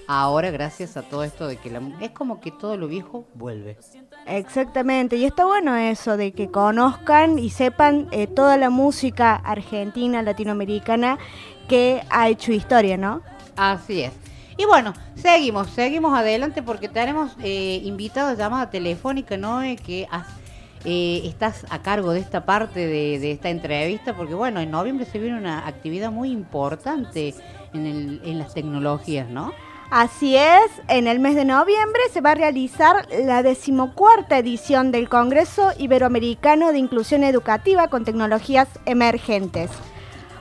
Ahora, 0.08 0.50
gracias 0.50 0.96
a 0.96 1.02
todo 1.02 1.24
esto 1.24 1.48
de 1.48 1.56
que 1.56 1.70
la, 1.70 1.80
es 2.00 2.10
como 2.10 2.40
que 2.40 2.52
todo 2.52 2.76
lo 2.76 2.86
viejo 2.86 3.26
vuelve. 3.34 3.76
Exactamente, 4.26 5.16
y 5.16 5.24
está 5.24 5.44
bueno 5.44 5.74
eso 5.76 6.16
de 6.16 6.32
que 6.32 6.50
conozcan 6.50 7.38
y 7.38 7.50
sepan 7.50 8.08
eh, 8.10 8.26
toda 8.26 8.56
la 8.56 8.70
música 8.70 9.34
argentina, 9.34 10.22
latinoamericana 10.22 11.18
que 11.68 12.02
ha 12.10 12.28
hecho 12.28 12.52
historia, 12.52 12.96
¿no? 12.96 13.22
Así 13.56 14.02
es. 14.02 14.12
Y 14.56 14.64
bueno, 14.64 14.94
seguimos, 15.16 15.70
seguimos 15.70 16.16
adelante 16.16 16.62
porque 16.62 16.88
tenemos 16.88 17.32
eh, 17.42 17.80
invitados 17.84 18.38
llamada 18.38 18.70
telefónica, 18.70 19.36
¿no? 19.36 19.62
Eh, 19.62 19.76
que 19.76 20.06
has- 20.10 20.28
eh, 20.84 21.22
estás 21.24 21.66
a 21.70 21.82
cargo 21.82 22.12
de 22.12 22.20
esta 22.20 22.44
parte 22.46 22.80
de, 22.86 23.18
de 23.18 23.32
esta 23.32 23.50
entrevista, 23.50 24.14
porque 24.16 24.34
bueno, 24.34 24.60
en 24.60 24.70
noviembre 24.70 25.04
se 25.04 25.18
viene 25.18 25.36
una 25.36 25.66
actividad 25.66 26.10
muy 26.12 26.30
importante 26.30 27.34
en, 27.72 27.86
el- 27.86 28.20
en 28.24 28.38
las 28.38 28.54
tecnologías, 28.54 29.28
¿no? 29.28 29.52
Así 29.90 30.36
es, 30.36 30.70
en 30.88 31.06
el 31.06 31.20
mes 31.20 31.36
de 31.36 31.44
noviembre 31.44 32.00
se 32.12 32.20
va 32.20 32.32
a 32.32 32.34
realizar 32.34 33.06
la 33.10 33.44
decimocuarta 33.44 34.36
edición 34.36 34.90
del 34.90 35.08
Congreso 35.08 35.70
Iberoamericano 35.78 36.72
de 36.72 36.78
Inclusión 36.78 37.22
Educativa 37.22 37.86
con 37.86 38.04
Tecnologías 38.04 38.66
Emergentes. 38.84 39.70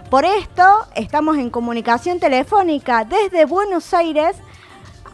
Por 0.10 0.26
esto, 0.26 0.64
estamos 0.96 1.38
en 1.38 1.52
comunicación 1.52 2.20
telefónica 2.20 3.06
desde 3.06 3.46
Buenos 3.46 3.94
Aires 3.94 4.36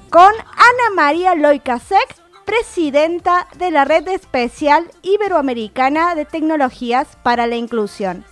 con 0.10 0.32
Ana 0.34 0.96
María 0.96 1.36
Loicasek, 1.36 2.16
presidenta 2.46 3.48
de 3.58 3.70
la 3.70 3.84
Red 3.84 4.08
Especial 4.08 4.90
Iberoamericana 5.02 6.16
de 6.16 6.24
Tecnologías 6.24 7.18
para 7.22 7.48
la 7.48 7.58
Inclusión. 7.58 8.24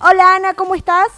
Hola 0.00 0.36
Ana, 0.36 0.54
¿cómo 0.54 0.76
estás? 0.76 1.08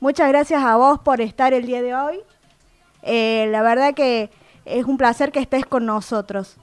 Muchas 0.00 0.28
gracias 0.28 0.62
a 0.62 0.76
vos 0.76 1.00
por 1.00 1.20
estar 1.20 1.52
el 1.52 1.66
día 1.66 1.82
de 1.82 1.92
hoy. 1.92 2.20
Eh, 3.02 3.48
la 3.50 3.62
verdad 3.62 3.94
que 3.94 4.30
es 4.64 4.84
un 4.84 4.96
placer 4.96 5.32
que 5.32 5.40
estés 5.40 5.66
con 5.66 5.86
nosotros. 5.86 6.56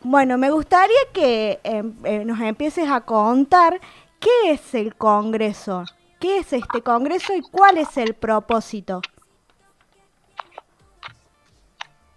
Bueno, 0.00 0.38
me 0.38 0.50
gustaría 0.50 0.96
que 1.12 1.60
em, 1.64 1.94
eh, 2.04 2.24
nos 2.24 2.40
empieces 2.40 2.88
a 2.88 3.02
contar 3.02 3.78
qué 4.18 4.52
es 4.52 4.74
el 4.74 4.96
Congreso, 4.96 5.84
qué 6.18 6.38
es 6.38 6.54
este 6.54 6.80
Congreso 6.82 7.34
y 7.34 7.42
cuál 7.42 7.76
es 7.76 7.98
el 7.98 8.14
propósito. 8.14 9.02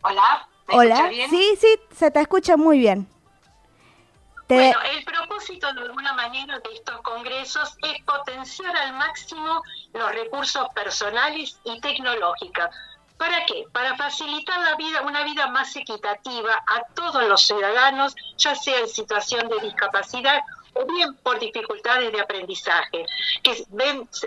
Hola, 0.04 0.48
¿me 0.68 0.78
Hola, 0.78 1.08
bien? 1.10 1.30
sí, 1.30 1.56
sí, 1.60 1.80
se 1.96 2.12
te 2.12 2.22
escucha 2.22 2.58
muy 2.58 2.80
bien. 2.80 3.08
Te- 4.48 4.56
Bueno, 4.56 4.78
el 4.98 5.04
propósito 5.06 5.72
de 5.74 5.82
alguna 5.82 6.14
manera 6.14 6.60
de 6.60 6.74
estos 6.74 7.02
congresos 7.02 7.78
es 7.82 8.02
potenciar 8.04 8.76
al 8.76 8.94
máximo 8.94 9.64
los 9.94 10.12
recursos 10.14 10.68
personales 10.74 11.60
y 11.64 11.80
tecnológicos. 11.82 12.66
¿Para 13.18 13.46
qué? 13.46 13.66
Para 13.72 13.96
facilitar 13.96 14.60
la 14.62 14.76
vida, 14.76 15.02
una 15.04 15.24
vida 15.24 15.48
más 15.48 15.76
equitativa 15.76 16.56
a 16.68 16.82
todos 16.96 17.24
los 17.28 17.42
ciudadanos, 17.44 18.16
ya 18.38 18.56
sea 18.56 18.80
en 18.80 18.88
situación 18.88 19.48
de 19.48 19.60
discapacidad 19.60 20.42
o 20.73 20.86
bien 20.86 21.15
por 21.17 21.39
dificultades 21.39 22.12
de 22.12 22.21
aprendizaje, 22.21 23.05
que 23.43 23.65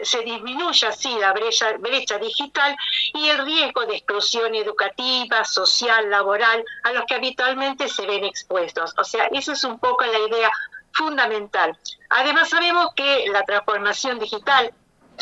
se 0.03 0.21
disminuye 0.21 0.87
así 0.87 1.17
la 1.19 1.33
brecha, 1.33 1.77
brecha 1.79 2.19
digital 2.19 2.77
y 3.15 3.29
el 3.29 3.45
riesgo 3.45 3.87
de 3.87 3.97
exclusión 3.97 4.55
educativa, 4.55 5.45
social, 5.45 6.11
laboral, 6.11 6.65
a 6.85 6.93
los 6.93 7.05
que 7.07 7.15
habitualmente 7.15 7.89
se 7.89 8.07
ven 8.07 8.25
expuestos. 8.25 8.95
O 8.99 9.05
sea, 9.05 9.27
esa 9.33 9.53
es 9.53 9.65
un 9.65 9.79
poco 9.79 10.05
la 10.05 10.19
idea 10.19 10.51
fundamental. 10.93 11.77
Además 12.11 12.51
sabemos 12.51 12.89
que 12.95 13.27
la 13.29 13.43
transformación 13.45 14.19
digital 14.19 14.73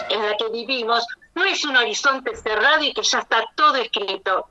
en 0.09 0.27
la 0.27 0.37
que 0.37 0.49
vivimos 0.49 1.07
no 1.35 1.45
es 1.45 1.65
un 1.65 1.77
horizonte 1.77 2.37
cerrado 2.37 2.85
y 2.85 2.93
que 2.93 3.03
ya 3.03 3.21
está 3.21 3.45
todo 3.55 3.77
escrito, 3.77 4.49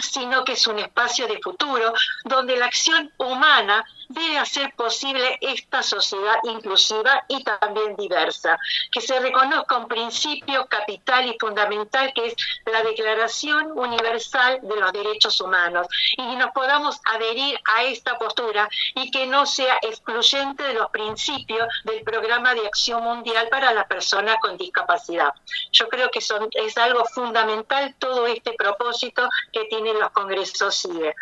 sino 0.00 0.44
que 0.44 0.52
es 0.52 0.66
un 0.66 0.78
espacio 0.78 1.28
de 1.28 1.38
futuro 1.40 1.92
donde 2.24 2.56
la 2.56 2.66
acción 2.66 3.12
humana 3.18 3.84
debe 4.14 4.38
hacer 4.38 4.72
posible 4.74 5.38
esta 5.40 5.82
sociedad 5.82 6.36
inclusiva 6.44 7.24
y 7.28 7.42
también 7.42 7.96
diversa, 7.96 8.58
que 8.92 9.00
se 9.00 9.18
reconozca 9.20 9.76
un 9.76 9.88
principio 9.88 10.66
capital 10.66 11.26
y 11.26 11.36
fundamental 11.38 12.12
que 12.14 12.26
es 12.26 12.34
la 12.66 12.82
Declaración 12.82 13.72
Universal 13.72 14.60
de 14.62 14.76
los 14.76 14.92
Derechos 14.92 15.40
Humanos 15.40 15.86
y 16.16 16.36
nos 16.36 16.52
podamos 16.52 17.00
adherir 17.12 17.58
a 17.64 17.84
esta 17.84 18.18
postura 18.18 18.68
y 18.94 19.10
que 19.10 19.26
no 19.26 19.46
sea 19.46 19.78
excluyente 19.82 20.62
de 20.62 20.74
los 20.74 20.90
principios 20.90 21.66
del 21.84 22.02
Programa 22.02 22.54
de 22.54 22.66
Acción 22.66 23.02
Mundial 23.02 23.48
para 23.48 23.72
las 23.72 23.86
personas 23.86 24.36
con 24.40 24.56
discapacidad. 24.56 25.32
Yo 25.72 25.88
creo 25.88 26.10
que 26.10 26.20
es 26.20 26.78
algo 26.78 27.04
fundamental 27.06 27.94
todo 27.98 28.26
este 28.26 28.52
propósito 28.52 29.28
que 29.52 29.64
tienen 29.64 29.98
los 29.98 30.10
congresos 30.10 30.80
CIE. 30.80 31.14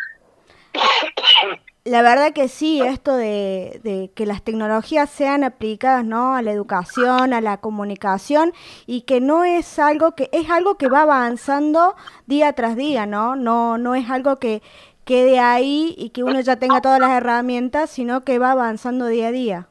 La 1.85 2.01
verdad 2.01 2.31
que 2.31 2.47
sí, 2.47 2.81
esto 2.81 3.15
de, 3.17 3.81
de 3.83 4.09
que 4.15 4.25
las 4.25 4.41
tecnologías 4.41 5.09
sean 5.09 5.43
aplicadas, 5.43 6.05
¿no? 6.05 6.33
A 6.33 6.41
la 6.41 6.51
educación, 6.53 7.33
a 7.33 7.41
la 7.41 7.57
comunicación 7.57 8.53
y 8.85 9.01
que 9.01 9.19
no 9.19 9.43
es 9.43 9.79
algo 9.79 10.13
que 10.15 10.29
es 10.31 10.49
algo 10.49 10.75
que 10.77 10.87
va 10.87 11.01
avanzando 11.01 11.95
día 12.25 12.53
tras 12.53 12.77
día, 12.77 13.05
¿no? 13.05 13.35
No 13.35 13.77
no 13.77 13.95
es 13.95 14.09
algo 14.09 14.39
que 14.39 14.61
quede 15.03 15.39
ahí 15.39 15.93
y 15.97 16.11
que 16.11 16.23
uno 16.23 16.39
ya 16.39 16.55
tenga 16.57 16.79
todas 16.81 16.99
las 17.01 17.11
herramientas, 17.11 17.89
sino 17.89 18.23
que 18.23 18.39
va 18.39 18.51
avanzando 18.51 19.07
día 19.07 19.27
a 19.27 19.31
día. 19.31 19.67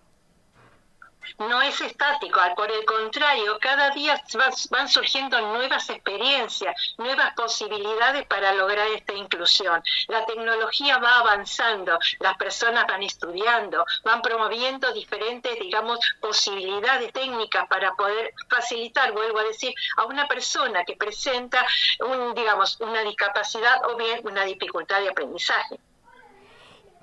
No 1.39 1.63
es 1.63 1.81
estático, 1.81 2.41
por 2.57 2.71
el 2.71 2.85
contrario, 2.85 3.59
cada 3.61 3.91
día 3.91 4.23
va- 4.39 4.51
van 4.71 4.89
surgiendo 4.89 5.41
nuevas 5.41 5.89
experiencias, 5.91 6.75
nuevas 6.99 7.35
posibilidades 7.35 8.27
para 8.27 8.53
lograr 8.55 8.87
esta 8.89 9.15
inclusión. 9.15 9.83
La 10.09 10.25
tecnología 10.27 10.99
va 10.99 11.19
avanzando, 11.19 11.99
las 12.21 12.37
personas 12.37 12.87
van 12.87 13.03
estudiando, 13.03 13.85
van 14.05 14.23
promoviendo 14.23 14.93
diferentes, 14.93 15.59
digamos, 15.59 15.99
posibilidades 16.21 17.13
técnicas 17.13 17.67
para 17.69 17.95
poder 17.95 18.33
facilitar, 18.49 19.13
vuelvo 19.13 19.39
a 19.39 19.45
decir, 19.45 19.75
a 19.97 20.05
una 20.05 20.27
persona 20.27 20.85
que 20.85 20.97
presenta, 20.97 21.65
un, 22.01 22.35
digamos, 22.35 22.81
una 22.81 23.03
discapacidad 23.03 23.85
o 23.87 23.97
bien 23.97 24.21
una 24.25 24.45
dificultad 24.45 25.01
de 25.01 25.11
aprendizaje. 25.11 25.79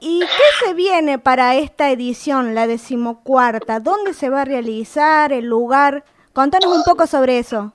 ¿Y 0.02 0.20
qué 0.22 0.66
se 0.66 0.74
viene 0.74 1.20
para 1.20 1.56
esta 1.56 1.90
edición, 1.90 2.56
la 2.56 2.68
decimocuarta? 2.68 3.80
¿Dónde 3.80 4.14
se 4.14 4.30
va 4.30 4.42
a 4.42 4.46
realizar? 4.46 5.34
¿El 5.34 5.46
lugar? 5.46 6.04
Contanos 6.34 6.76
un 6.76 6.84
poco 6.84 7.06
sobre 7.08 7.40
eso. 7.40 7.74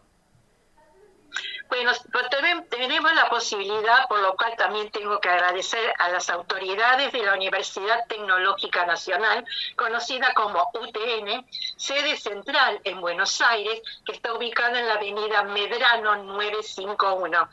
Bueno, 1.69 1.91
pues 2.13 2.25
tenem- 2.27 2.69
tenemos 2.69 3.13
la 3.15 3.29
posibilidad, 3.29 4.07
por 4.09 4.21
lo 4.21 4.37
cual 4.37 4.55
también 4.57 4.91
tengo 4.91 5.19
que 5.19 5.29
agradecer 5.29 5.93
a 5.99 6.09
las 6.09 6.31
autoridades 6.31 7.11
de 7.13 7.25
la 7.25 7.35
Universidad 7.35 8.07
Tecnológica 8.07 8.87
Nacional, 8.87 9.45
conocida 9.75 10.33
como 10.35 10.71
UTN, 10.75 11.45
sede 11.77 12.17
central 12.17 12.81
en 12.85 13.01
Buenos 13.01 13.41
Aires, 13.41 13.83
que 14.07 14.13
está 14.13 14.35
ubicada 14.35 14.79
en 14.79 14.87
la 14.87 14.95
avenida 14.95 15.43
Medrano 15.43 16.17
951. 16.23 17.49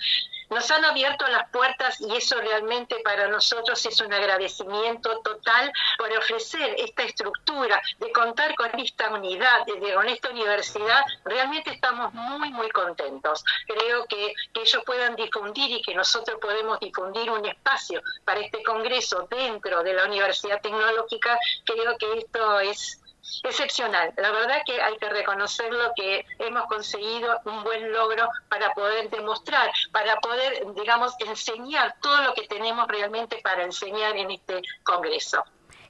Nos 0.52 0.70
han 0.70 0.84
abierto 0.86 1.26
las 1.28 1.49
puertas 1.49 1.99
y 2.02 2.16
eso 2.16 2.39
realmente 2.39 2.97
para 3.04 3.28
nosotros 3.28 3.84
es 3.86 3.99
un 4.02 4.14
agradecimiento 4.14 5.20
total 5.22 5.72
por 5.97 6.12
ofrecer 6.18 6.76
esta 6.78 7.04
estructura, 7.04 7.82
de 7.99 8.12
contar 8.12 8.54
con 8.56 8.70
esta 8.78 9.10
unidad, 9.10 9.66
de, 9.66 9.93
con 9.93 10.08
esta 10.08 10.30
universidad. 10.30 11.04
Realmente 11.24 11.72
estamos 11.72 12.14
muy, 12.14 12.52
muy 12.52 12.70
contentos. 12.70 13.43
Creo 13.66 14.06
que, 14.08 14.34
que 14.54 14.62
ellos 14.62 14.84
puedan 14.86 15.16
difundir 15.16 15.72
y 15.72 15.82
que 15.82 15.95
nosotros 15.95 16.38
podemos 16.41 16.80
difundir 16.80 17.32
un 17.32 17.45
espacio 17.45 18.02
para 18.26 18.41
este 18.41 18.62
congreso 18.64 19.28
dentro 19.32 19.84
de 19.84 19.93
la 19.93 20.06
Universidad 20.06 20.62
Tecnológica. 20.62 21.39
Creo 21.66 21.97
que 21.97 22.20
esto 22.20 22.60
es 22.60 23.01
excepcional. 23.44 24.14
La 24.18 24.32
verdad 24.32 24.62
que 24.66 24.82
hay 24.82 24.98
que 24.98 25.10
reconocerlo 25.10 25.92
que 25.96 26.26
hemos 26.40 26.66
conseguido 26.66 27.40
un 27.46 27.64
buen 27.64 27.92
logro 27.92 28.28
para 28.50 28.74
poder 28.74 29.10
demostrar, 29.10 29.72
para 29.92 30.16
poder, 30.18 30.66
digamos, 30.76 31.14
enseñar 31.20 31.96
todo 32.02 32.22
lo 32.24 32.34
que 32.34 32.48
tenemos 32.48 32.88
realmente 32.88 33.40
para 33.44 33.64
enseñar 33.64 34.16
en 34.18 34.32
este 34.32 34.62
Congreso. 34.84 35.44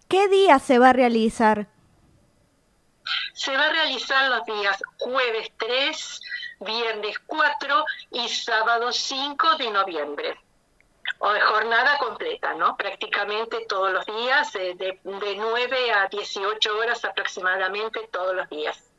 ¿Qué 0.07 0.27
día 0.27 0.59
se 0.59 0.77
va 0.77 0.89
a 0.89 0.93
realizar? 0.93 1.67
Se 3.33 3.55
va 3.55 3.65
a 3.65 3.71
realizar 3.71 4.29
los 4.29 4.45
días 4.45 4.81
jueves 4.99 5.51
3, 5.57 6.21
viernes 6.59 7.17
4 7.25 7.85
y 8.11 8.29
sábado 8.29 8.91
5 8.91 9.55
de 9.57 9.71
noviembre 9.71 10.40
o 11.19 11.27
jornada 11.27 11.97
completa, 11.99 12.53
¿no? 12.55 12.75
Prácticamente 12.77 13.65
todos 13.67 13.91
los 13.91 14.05
días, 14.05 14.51
de, 14.53 14.75
de, 14.75 14.99
de 15.03 15.35
9 15.35 15.91
a 15.91 16.07
18 16.07 16.77
horas 16.77 17.03
aproximadamente 17.05 17.99
todos 18.11 18.35
los 18.35 18.49
días. 18.49 18.91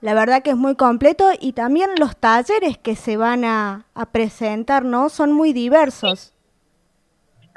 La 0.00 0.14
verdad 0.14 0.42
que 0.42 0.50
es 0.50 0.56
muy 0.56 0.76
completo 0.76 1.30
y 1.40 1.54
también 1.54 1.90
los 1.98 2.16
talleres 2.16 2.78
que 2.78 2.94
se 2.94 3.16
van 3.16 3.44
a, 3.44 3.86
a 3.94 4.06
presentar, 4.06 4.84
¿no? 4.84 5.08
Son 5.08 5.32
muy 5.32 5.52
diversos. 5.52 6.34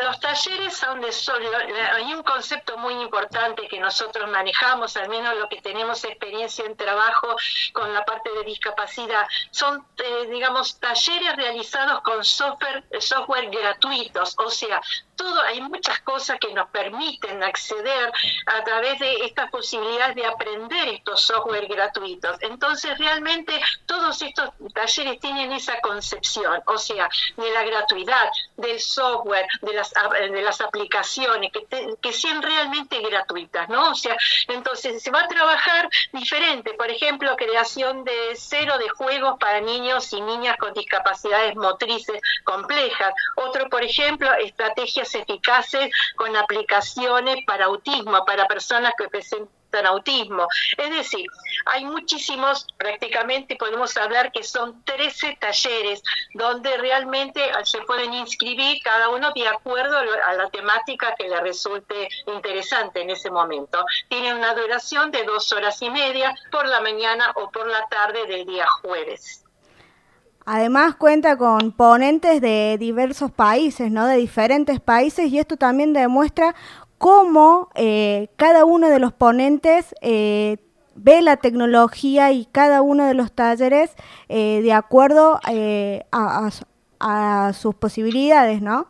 Los 0.03 0.19
talleres 0.19 0.75
son 0.75 0.99
de 1.01 1.11
solo, 1.11 1.49
hay 1.93 2.13
un 2.13 2.23
concepto 2.23 2.77
muy 2.77 2.93
importante 2.95 3.67
que 3.67 3.79
nosotros 3.79 4.29
manejamos, 4.29 4.97
al 4.97 5.09
menos 5.09 5.35
lo 5.37 5.47
que 5.47 5.61
tenemos 5.61 6.03
experiencia 6.03 6.65
en 6.65 6.75
trabajo 6.75 7.35
con 7.73 7.93
la 7.93 8.03
parte 8.03 8.31
de 8.31 8.43
discapacidad, 8.43 9.27
son, 9.51 9.85
eh, 9.97 10.27
digamos, 10.31 10.79
talleres 10.79 11.35
realizados 11.35 12.01
con 12.01 12.23
software, 12.23 12.83
software 12.99 13.49
gratuitos, 13.49 14.35
o 14.37 14.49
sea, 14.49 14.81
todo, 15.21 15.41
hay 15.41 15.61
muchas 15.61 15.99
cosas 16.01 16.39
que 16.39 16.53
nos 16.53 16.69
permiten 16.69 17.43
acceder 17.43 18.11
a 18.47 18.63
través 18.63 18.97
de 18.99 19.25
estas 19.25 19.51
posibilidades 19.51 20.15
de 20.15 20.25
aprender 20.25 20.89
estos 20.89 21.21
software 21.21 21.67
gratuitos. 21.67 22.37
Entonces, 22.41 22.97
realmente 22.97 23.53
todos 23.85 24.21
estos 24.21 24.49
talleres 24.73 25.19
tienen 25.19 25.51
esa 25.51 25.79
concepción, 25.81 26.61
o 26.65 26.77
sea, 26.77 27.07
de 27.37 27.51
la 27.51 27.63
gratuidad, 27.63 28.31
del 28.57 28.79
software, 28.79 29.45
de 29.61 29.73
las, 29.73 29.93
de 30.11 30.41
las 30.41 30.59
aplicaciones, 30.61 31.51
que, 31.51 31.95
que 32.01 32.13
sean 32.13 32.41
realmente 32.41 32.99
gratuitas, 33.01 33.69
¿no? 33.69 33.91
O 33.91 33.95
sea, 33.95 34.17
entonces 34.47 35.03
se 35.03 35.11
va 35.11 35.21
a 35.21 35.27
trabajar 35.27 35.89
diferente, 36.13 36.73
por 36.73 36.89
ejemplo, 36.89 37.35
creación 37.35 38.03
de 38.03 38.33
cero 38.35 38.77
de 38.79 38.89
juegos 38.89 39.37
para 39.39 39.61
niños 39.61 40.11
y 40.13 40.21
niñas 40.21 40.57
con 40.57 40.73
discapacidades 40.73 41.55
motrices 41.55 42.19
complejas. 42.43 43.13
Otro, 43.35 43.69
por 43.69 43.83
ejemplo, 43.83 44.31
estrategias 44.33 45.10
eficaces 45.15 45.89
con 46.15 46.35
aplicaciones 46.35 47.37
para 47.45 47.65
autismo, 47.65 48.25
para 48.25 48.47
personas 48.47 48.93
que 48.97 49.07
presentan 49.09 49.51
autismo. 49.85 50.47
Es 50.77 50.89
decir, 50.89 51.25
hay 51.65 51.85
muchísimos, 51.85 52.67
prácticamente 52.77 53.55
podemos 53.55 53.95
hablar 53.97 54.31
que 54.31 54.43
son 54.43 54.83
13 54.83 55.37
talleres 55.39 56.01
donde 56.33 56.77
realmente 56.77 57.41
se 57.63 57.81
pueden 57.81 58.13
inscribir 58.13 58.81
cada 58.83 59.09
uno 59.09 59.31
de 59.33 59.47
acuerdo 59.47 59.97
a 59.97 60.33
la 60.33 60.49
temática 60.49 61.15
que 61.15 61.29
le 61.29 61.39
resulte 61.41 62.09
interesante 62.27 63.01
en 63.01 63.11
ese 63.11 63.29
momento. 63.29 63.83
Tiene 64.09 64.33
una 64.33 64.53
duración 64.53 65.11
de 65.11 65.23
dos 65.23 65.51
horas 65.53 65.81
y 65.81 65.89
media 65.89 66.35
por 66.51 66.67
la 66.67 66.81
mañana 66.81 67.31
o 67.35 67.49
por 67.51 67.67
la 67.67 67.87
tarde 67.87 68.25
del 68.27 68.45
día 68.45 68.65
jueves. 68.81 69.45
Además 70.45 70.95
cuenta 70.95 71.37
con 71.37 71.71
ponentes 71.71 72.41
de 72.41 72.77
diversos 72.79 73.31
países, 73.31 73.91
¿no? 73.91 74.07
De 74.07 74.17
diferentes 74.17 74.79
países 74.79 75.31
y 75.31 75.39
esto 75.39 75.55
también 75.57 75.93
demuestra 75.93 76.55
cómo 76.97 77.69
eh, 77.75 78.29
cada 78.35 78.65
uno 78.65 78.89
de 78.89 78.99
los 78.99 79.13
ponentes 79.13 79.95
eh, 80.01 80.57
ve 80.95 81.21
la 81.21 81.37
tecnología 81.37 82.31
y 82.31 82.45
cada 82.45 82.81
uno 82.81 83.05
de 83.05 83.13
los 83.13 83.31
talleres 83.31 83.91
eh, 84.29 84.61
de 84.61 84.73
acuerdo 84.73 85.39
a, 85.43 86.49
a, 86.99 87.47
a 87.47 87.53
sus 87.53 87.75
posibilidades, 87.75 88.61
¿no? 88.61 88.87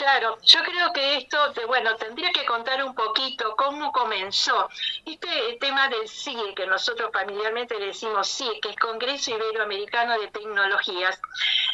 Claro, 0.00 0.38
yo 0.42 0.62
creo 0.62 0.94
que 0.94 1.18
esto, 1.18 1.36
bueno, 1.66 1.94
tendría 1.96 2.32
que 2.32 2.46
contar 2.46 2.82
un 2.82 2.94
poquito 2.94 3.54
cómo 3.54 3.92
comenzó. 3.92 4.66
Este 5.04 5.58
tema 5.60 5.88
del 5.88 6.08
CIE, 6.08 6.54
que 6.54 6.66
nosotros 6.66 7.10
familiarmente 7.12 7.78
decimos 7.78 8.26
CIE, 8.26 8.60
que 8.62 8.70
es 8.70 8.76
Congreso 8.76 9.32
Iberoamericano 9.32 10.18
de 10.18 10.28
Tecnologías, 10.28 11.20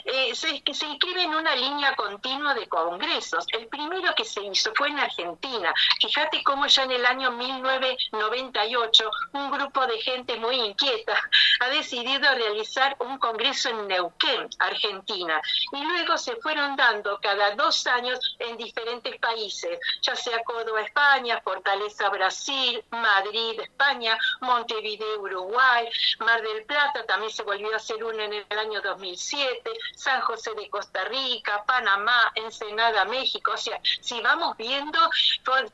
eh, 0.06 0.34
se 0.34 0.56
inscribe 0.56 1.22
en 1.22 1.36
una 1.36 1.54
línea 1.54 1.94
continua 1.94 2.52
de 2.54 2.68
congresos. 2.68 3.46
El 3.52 3.68
primero 3.68 4.12
que 4.16 4.24
se 4.24 4.42
hizo 4.42 4.72
fue 4.74 4.88
en 4.88 4.98
Argentina. 4.98 5.72
Fíjate 6.00 6.42
cómo 6.42 6.66
ya 6.66 6.82
en 6.82 6.90
el 6.90 7.06
año 7.06 7.30
1998 7.30 9.10
un 9.34 9.52
grupo 9.52 9.86
de 9.86 10.00
gente 10.00 10.34
muy 10.36 10.56
inquieta 10.56 11.14
ha 11.60 11.68
decidido 11.68 12.28
realizar 12.34 12.96
un 12.98 13.18
congreso 13.18 13.68
en 13.68 13.86
Neuquén, 13.86 14.48
Argentina. 14.58 15.40
Y 15.70 15.84
luego 15.84 16.18
se 16.18 16.34
fueron 16.36 16.74
dando 16.74 17.20
cada 17.20 17.54
dos 17.54 17.86
años 17.86 18.15
en 18.38 18.56
diferentes 18.56 19.18
países, 19.18 19.78
ya 20.02 20.14
sea 20.16 20.42
Córdoba, 20.44 20.82
España, 20.82 21.40
Fortaleza, 21.42 22.08
Brasil, 22.10 22.82
Madrid, 22.90 23.60
España, 23.60 24.18
Montevideo, 24.40 25.20
Uruguay, 25.20 25.88
Mar 26.20 26.42
del 26.42 26.64
Plata, 26.64 27.04
también 27.06 27.32
se 27.32 27.42
volvió 27.42 27.72
a 27.72 27.76
hacer 27.76 28.02
uno 28.02 28.22
en 28.22 28.32
el 28.32 28.58
año 28.58 28.80
2007, 28.80 29.70
San 29.94 30.20
José 30.22 30.54
de 30.54 30.68
Costa 30.70 31.04
Rica, 31.04 31.64
Panamá, 31.66 32.32
Ensenada, 32.34 33.04
México, 33.04 33.52
o 33.54 33.56
sea, 33.56 33.80
si 34.00 34.20
vamos 34.20 34.56
viendo, 34.56 34.98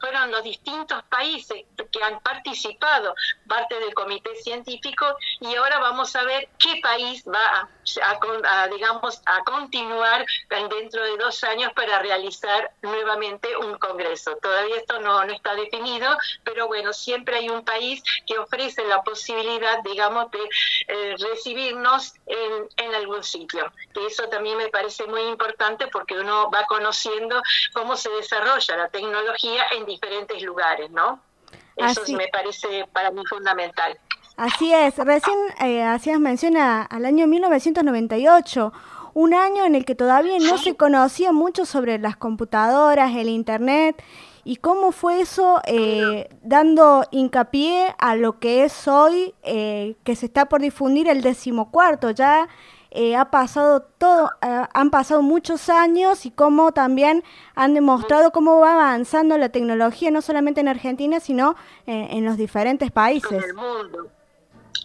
fueron 0.01 0.30
los 0.30 0.43
distintos 0.43 1.03
países 1.05 1.64
que 1.90 2.03
han 2.03 2.20
participado, 2.20 3.14
parte 3.47 3.78
del 3.78 3.95
comité 3.95 4.34
científico, 4.36 5.16
y 5.40 5.55
ahora 5.55 5.78
vamos 5.78 6.14
a 6.16 6.24
ver 6.24 6.49
qué 6.59 6.80
país 6.82 7.24
va 7.26 7.45
a, 7.45 7.68
a, 8.03 8.62
a 8.62 8.68
digamos, 8.68 9.20
a 9.26 9.43
continuar 9.45 10.24
dentro 10.49 11.03
de 11.05 11.16
dos 11.16 11.43
años 11.45 11.72
para 11.74 11.99
realizar 12.01 12.70
nuevamente 12.83 13.57
un 13.57 13.76
congreso. 13.78 14.37
Todavía 14.41 14.76
esto 14.76 15.01
no, 15.01 15.24
no 15.24 15.33
está 15.33 15.55
definido, 15.55 16.16
pero 16.45 16.66
bueno, 16.68 16.93
siempre 16.93 17.37
hay 17.37 17.49
un 17.49 17.64
país 17.64 18.03
que 18.26 18.39
ofrece 18.39 18.85
la 18.87 19.03
posibilidad, 19.03 19.83
digamos, 19.83 20.30
de 20.30 20.49
eh, 20.89 21.16
recibirnos 21.18 22.14
en, 22.26 22.68
en 22.76 22.95
algún 22.95 23.22
sitio. 23.22 23.72
Que 23.95 24.07
eso 24.07 24.28
también 24.28 24.57
me 24.59 24.68
parece 24.68 25.07
muy 25.07 25.22
importante 25.22 25.87
porque 25.89 26.18
uno 26.18 26.51
va 26.51 26.64
conociendo 26.66 27.43
cómo 27.72 27.97
se 27.97 28.11
desarrolla 28.11 28.76
la 28.76 28.89
tecnología 28.89 29.66
en 29.72 29.87
diferentes 29.87 30.41
lugares, 30.43 30.91
¿no? 30.91 31.22
Eso 31.76 32.03
Así- 32.03 32.14
me 32.14 32.28
parece 32.28 32.87
para 32.93 33.11
mí 33.11 33.22
fundamental. 33.26 33.99
Así 34.37 34.72
es, 34.72 34.97
recién 34.97 35.37
eh, 35.62 35.83
hacías 35.83 36.18
mención 36.18 36.57
a- 36.57 36.83
al 36.83 37.05
año 37.05 37.26
1998, 37.26 38.72
un 39.14 39.35
año 39.35 39.64
en 39.66 39.74
el 39.74 39.85
que 39.85 39.95
todavía 39.95 40.39
no 40.39 40.57
se 40.57 40.74
conocía 40.74 41.33
mucho 41.33 41.66
sobre 41.66 41.99
las 41.99 42.16
computadoras, 42.16 43.14
el 43.14 43.28
Internet, 43.28 44.03
y 44.45 44.57
cómo 44.57 44.91
fue 44.91 45.20
eso 45.20 45.61
eh, 45.66 46.28
dando 46.43 47.05
hincapié 47.11 47.95
a 47.99 48.16
lo 48.16 48.39
que 48.41 48.64
es 48.64 48.89
hoy, 48.89 49.35
eh, 49.43 49.97
que 50.03 50.16
se 50.16 50.26
está 50.26 50.47
por 50.47 50.61
difundir 50.62 51.09
el 51.09 51.20
decimocuarto, 51.20 52.11
ya 52.11 52.49
eh, 52.91 53.14
ha 53.14 53.30
pasado 53.30 53.83
todo, 53.83 54.30
eh, 54.41 54.62
han 54.72 54.91
pasado 54.91 55.22
muchos 55.22 55.68
años 55.68 56.26
y 56.26 56.30
cómo 56.30 56.72
también 56.72 57.22
han 57.55 57.74
demostrado 57.74 58.33
cómo 58.33 58.59
va 58.61 58.72
avanzando 58.72 59.37
la 59.39 59.51
tecnología, 59.51 60.11
no 60.11 60.22
solamente 60.22 60.61
en 60.62 60.68
Argentina, 60.68 61.20
sino 61.20 61.55
eh, 61.87 62.09
en 62.11 62.24
los 62.24 62.37
diferentes 62.39 62.91
países. 62.91 63.30
En 63.33 63.43
el 63.45 63.55
mundo. 63.55 64.09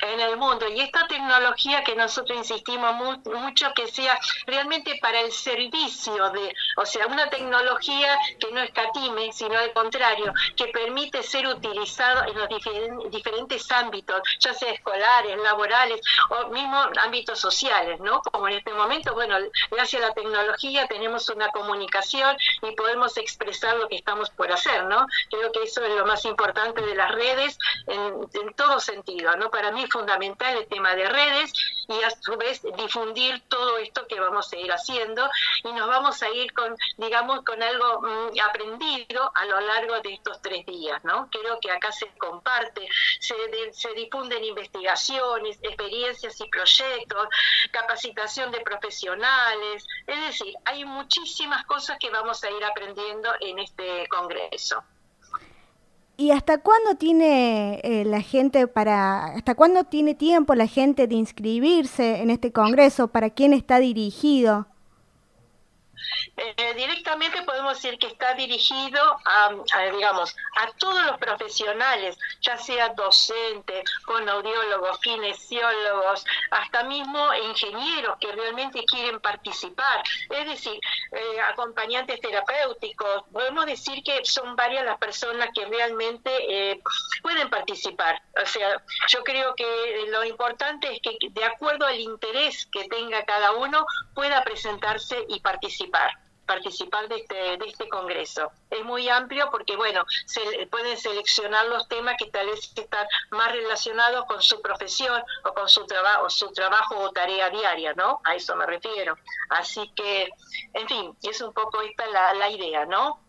En 0.02 0.20
el 0.20 0.38
mundo. 0.38 0.68
Y 0.70 0.80
esta 0.82 1.08
tecnología 1.08 1.84
que 1.84 1.96
nosotros 1.96 2.38
insistimos 2.38 2.94
mu- 2.96 3.22
mucho 3.40 3.68
que 3.76 3.88
sea 3.88 4.18
realmente 4.46 4.98
para 5.02 5.20
el 5.22 5.32
servicio 5.32 6.30
de, 6.32 6.54
o 6.78 6.86
sea, 6.86 7.08
una 7.08 7.30
tecnología 7.30 8.18
que 8.40 8.52
no 8.52 8.62
escatime, 8.62 9.32
sino 9.34 9.58
al 9.58 9.74
contrario, 9.74 10.34
que 10.56 10.68
permite 10.68 11.24
ser 11.24 11.48
utilizado 11.48 12.24
en 12.30 12.38
los 12.38 12.48
diferen- 12.48 13.10
diferentes 13.10 13.70
ámbitos, 13.72 14.22
ya 14.40 14.54
sea 14.54 14.72
escolares, 14.72 15.38
laborales 15.42 16.00
o 16.30 16.48
mismo 16.50 16.78
ámbitos 17.04 17.40
sociales, 17.40 18.00
¿no? 18.00 18.22
Como 18.22 18.48
en 18.48 18.56
este 18.58 18.74
momento, 18.74 19.14
bueno, 19.14 19.36
gracias 19.72 20.04
a 20.04 20.08
la 20.08 20.14
tecnología 20.14 20.88
tenemos 20.88 21.28
una 21.30 21.50
comunicación 21.50 22.38
y 22.62 22.72
podemos 22.76 23.18
expresar 23.18 23.76
lo 23.78 23.88
que 23.88 23.96
estamos 23.96 24.30
por 24.32 24.52
hacer, 24.52 24.84
¿no? 24.86 25.06
Creo 25.30 25.52
que 25.52 25.64
eso 25.64 25.84
es 25.84 25.94
lo 25.96 26.06
más 26.06 26.24
importante 26.26 26.82
de 26.82 26.96
las 26.96 27.12
redes 27.12 27.58
en, 27.88 28.28
en 28.42 28.54
todo 28.54 28.80
sentido, 28.80 29.36
¿no? 29.38 29.50
Para 29.50 29.72
fundamental 29.86 30.58
el 30.58 30.68
tema 30.68 30.96
de 30.96 31.08
redes 31.08 31.54
y 31.88 32.04
a 32.04 32.10
su 32.10 32.36
vez 32.36 32.62
difundir 32.76 33.42
todo 33.48 33.78
esto 33.78 34.06
que 34.08 34.20
vamos 34.20 34.52
a 34.52 34.58
ir 34.58 34.72
haciendo 34.72 35.30
y 35.64 35.72
nos 35.72 35.88
vamos 35.88 36.22
a 36.24 36.30
ir 36.32 36.52
con, 36.54 36.76
digamos, 36.98 37.44
con 37.46 37.62
algo 37.62 38.02
mm, 38.02 38.40
aprendido 38.50 39.32
a 39.36 39.46
lo 39.46 39.60
largo 39.62 40.00
de 40.02 40.16
estos 40.16 40.42
tres 40.42 40.66
días, 40.66 41.02
¿no? 41.06 41.30
Creo 41.32 41.60
que 41.62 41.72
acá 41.72 41.92
se 41.92 42.08
comparte, 42.18 42.88
se, 43.20 43.36
de- 43.36 43.72
se 43.74 43.94
difunden 43.94 44.44
investigaciones, 44.44 45.60
experiencias 45.62 46.40
y 46.42 46.50
proyectos, 46.50 47.28
capacitación 47.72 48.52
de 48.52 48.60
profesionales, 48.62 49.86
es 50.08 50.22
decir, 50.22 50.54
hay 50.66 50.84
muchísimas 50.86 51.66
cosas 51.66 51.98
que 52.00 52.10
vamos 52.10 52.44
a 52.44 52.50
ir 52.52 52.64
aprendiendo 52.66 53.30
en 53.40 53.60
este 53.60 54.08
congreso. 54.10 54.84
¿Y 56.20 56.32
hasta 56.32 56.58
cuándo 56.58 56.96
tiene 56.96 57.80
eh, 57.84 58.04
la 58.04 58.22
gente 58.22 58.66
para, 58.68 59.26
hasta 59.36 59.54
cuándo 59.54 59.84
tiene 59.84 60.16
tiempo 60.16 60.56
la 60.56 60.66
gente 60.66 61.06
de 61.06 61.14
inscribirse 61.14 62.24
en 62.24 62.32
este 62.32 62.52
congreso? 62.52 63.10
¿Para 63.10 63.30
quién 63.30 63.54
está 63.54 63.78
dirigido? 63.78 64.66
Eh, 66.36 66.74
directamente 66.76 67.42
podemos 67.44 67.76
decir 67.82 67.98
que 68.00 68.08
está 68.08 68.34
dirigido 68.34 69.02
a, 69.26 69.52
digamos, 69.92 70.36
a 70.58 70.72
todos 70.78 71.06
los 71.06 71.18
profesionales, 71.18 72.18
ya 72.42 72.58
sea 72.58 72.90
docentes, 72.90 73.84
con 74.06 74.28
audiólogos, 74.28 75.00
kinesiólogos, 75.00 76.26
hasta 76.52 76.84
mismo 76.84 77.34
ingenieros 77.50 78.18
que 78.20 78.32
realmente 78.32 78.84
quieren 78.86 79.20
participar, 79.20 80.04
es 80.30 80.46
decir, 80.48 80.80
eh, 81.12 81.42
acompañantes 81.42 82.20
terapéuticos. 82.22 83.24
Podemos 83.32 83.66
decir 83.66 84.04
que 84.04 84.24
son 84.26 84.56
varias 84.56 84.86
las 84.86 84.98
personas 84.98 85.50
que 85.54 85.66
realmente 85.66 86.32
eh, 86.50 86.82
pueden 87.22 87.50
participar. 87.50 88.22
O 88.42 88.46
sea, 88.46 88.82
yo 89.08 89.24
creo 89.24 89.56
que 89.56 90.06
lo 90.10 90.24
importante 90.24 90.94
es 90.94 91.02
que 91.02 91.18
de 91.30 91.44
acuerdo 91.46 91.86
al 91.86 92.00
interés 92.00 92.68
que 92.72 92.88
tenga 92.88 93.24
cada 93.26 93.54
uno 93.54 93.86
pueda 94.14 94.44
presentarse 94.44 95.26
y 95.28 95.40
participar 95.40 96.12
participar 96.48 97.08
de 97.10 97.18
este, 97.18 97.36
de 97.36 97.66
este 97.68 97.88
congreso. 97.90 98.52
Es 98.72 98.84
muy 98.84 99.08
amplio 99.10 99.50
porque, 99.52 99.76
bueno, 99.76 100.04
se 100.26 100.42
pueden 100.72 100.98
seleccionar 100.98 101.68
los 101.68 101.88
temas 101.88 102.16
que 102.18 102.32
tal 102.32 102.48
vez 102.48 102.72
están 102.76 103.06
más 103.32 103.52
relacionados 103.52 104.26
con 104.26 104.42
su 104.42 104.60
profesión 104.62 105.22
o 105.44 105.54
con 105.54 105.70
su 105.70 105.86
trabajo, 105.86 106.30
su 106.30 106.52
trabajo 106.54 106.98
o 106.98 107.12
tarea 107.12 107.50
diaria, 107.50 107.94
¿no? 107.94 108.22
A 108.24 108.36
eso 108.36 108.56
me 108.56 108.66
refiero. 108.66 109.16
Así 109.50 109.92
que, 109.96 110.30
en 110.74 110.88
fin, 110.88 111.18
es 111.22 111.42
un 111.42 111.54
poco 111.54 111.82
esta 111.82 112.08
la, 112.08 112.34
la 112.34 112.50
idea, 112.50 112.86
¿no? 112.86 113.20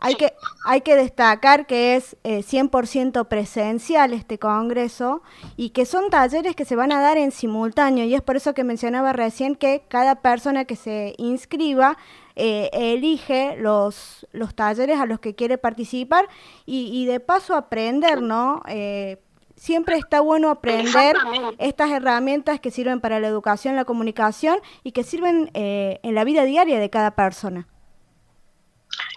Hay, 0.00 0.14
que, 0.14 0.34
hay 0.64 0.82
que 0.82 0.94
destacar 0.94 1.66
que 1.66 1.96
es 1.96 2.16
eh, 2.22 2.40
100% 2.40 3.26
presencial 3.26 4.12
este 4.12 4.38
congreso 4.38 5.22
y 5.56 5.70
que 5.70 5.86
son 5.86 6.10
talleres 6.10 6.54
que 6.54 6.64
se 6.64 6.76
van 6.76 6.92
a 6.92 7.00
dar 7.00 7.18
en 7.18 7.32
simultáneo 7.32 8.04
y 8.04 8.14
es 8.14 8.22
por 8.22 8.36
eso 8.36 8.54
que 8.54 8.62
mencionaba 8.62 9.12
recién 9.12 9.56
que 9.56 9.82
cada 9.88 10.16
persona 10.16 10.64
que 10.64 10.76
se 10.76 11.14
inscriba 11.18 11.98
eh, 12.36 12.70
elige 12.72 13.56
los, 13.56 14.26
los 14.30 14.54
talleres 14.54 15.00
a 15.00 15.06
los 15.06 15.18
que 15.18 15.34
quiere 15.34 15.58
participar 15.58 16.28
y, 16.64 16.90
y 16.92 17.06
de 17.06 17.18
paso 17.18 17.56
aprender, 17.56 18.22
¿no? 18.22 18.62
Eh, 18.68 19.18
siempre 19.58 19.96
está 19.96 20.20
bueno 20.20 20.50
aprender 20.50 21.16
estas 21.58 21.90
herramientas 21.90 22.60
que 22.60 22.70
sirven 22.70 23.00
para 23.00 23.20
la 23.20 23.28
educación, 23.28 23.76
la 23.76 23.84
comunicación 23.84 24.58
y 24.84 24.92
que 24.92 25.02
sirven 25.02 25.50
eh, 25.54 26.00
en 26.02 26.14
la 26.14 26.24
vida 26.24 26.44
diaria 26.44 26.78
de 26.78 26.90
cada 26.90 27.10
persona. 27.12 27.66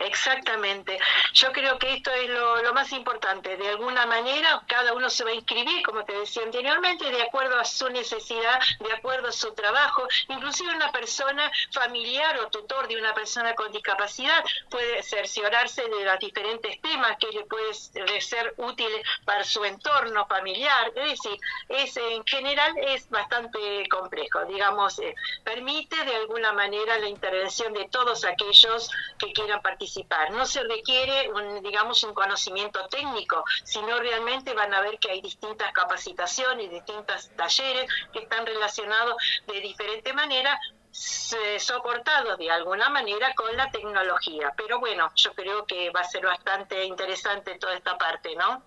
Exactamente. 0.06 0.98
Yo 1.34 1.52
creo 1.52 1.78
que 1.78 1.94
esto 1.94 2.12
es 2.12 2.30
lo, 2.30 2.74
más 2.74 2.92
importante. 2.94 3.58
De 3.58 3.68
alguna 3.68 4.06
manera, 4.06 4.64
cada 4.68 4.94
uno 4.94 5.10
se 5.10 5.24
va 5.24 5.32
a 5.32 5.34
inscribir, 5.34 5.84
como 5.84 6.06
te 6.06 6.14
decía 6.14 6.44
anteriormente, 6.44 7.10
de 7.12 7.22
acuerdo 7.22 7.60
a 7.60 7.66
su 7.66 7.90
necesidad, 7.90 8.60
de 8.80 8.94
acuerdo 8.94 9.28
a 9.28 9.32
su 9.32 9.54
trabajo. 9.54 10.08
Inclusive 10.30 10.74
una 10.74 10.92
persona 10.92 11.52
familiar 11.72 12.40
o 12.40 12.48
tutor 12.48 12.88
de 12.88 12.98
una 12.98 13.14
persona 13.14 13.54
con 13.56 13.72
discapacidad 13.72 14.44
puede 14.70 15.04
cerciorarse 15.04 15.82
de 15.84 16.06
los 16.06 16.20
diferentes 16.20 16.82
temas 16.82 17.18
que 17.18 17.28
le 17.28 17.44
pueden 17.46 18.22
ser 18.22 18.54
útiles 18.58 19.06
para 19.26 19.44
su 19.44 19.64
entorno 19.66 20.26
familiar. 20.28 20.92
Es 20.96 21.22
decir, 21.22 21.40
es, 21.70 21.98
en 21.98 22.26
general 22.26 22.74
es 22.78 23.10
bastante 23.10 23.60
complejo. 23.90 24.46
Digamos, 24.46 24.98
eh, 25.00 25.14
permite 25.44 26.04
de 26.06 26.16
alguna 26.16 26.54
manera 26.54 26.98
la 27.00 27.10
intervención 27.10 27.74
de 27.74 27.86
todos 27.90 28.24
aquellos 28.24 28.90
que 29.20 29.34
quieran 29.34 29.62
participar 29.62 29.91
no 30.32 30.46
se 30.46 30.64
requiere, 30.64 31.30
un, 31.30 31.62
digamos, 31.62 32.04
un 32.04 32.14
conocimiento 32.14 32.88
técnico, 32.88 33.44
sino 33.64 33.98
realmente 34.00 34.54
van 34.54 34.74
a 34.74 34.82
ver 34.82 34.98
que 35.00 35.12
hay 35.12 35.22
distintas 35.22 35.72
capacitaciones, 35.72 36.70
distintos 36.70 37.30
talleres 37.36 37.90
que 38.14 38.20
están 38.20 38.46
relacionados 38.46 39.16
de 39.48 39.60
diferente 39.60 40.14
manera 40.14 40.60
soportados 40.92 42.38
de 42.38 42.52
alguna 42.52 42.90
manera 42.90 43.34
con 43.34 43.56
la 43.56 43.70
tecnología. 43.72 44.54
Pero 44.58 44.80
bueno, 44.80 45.10
yo 45.16 45.34
creo 45.34 45.66
que 45.66 45.90
va 45.92 46.02
a 46.02 46.06
ser 46.06 46.26
bastante 46.26 46.84
interesante 46.86 47.58
toda 47.58 47.76
esta 47.76 47.98
parte, 47.98 48.36
¿no? 48.36 48.64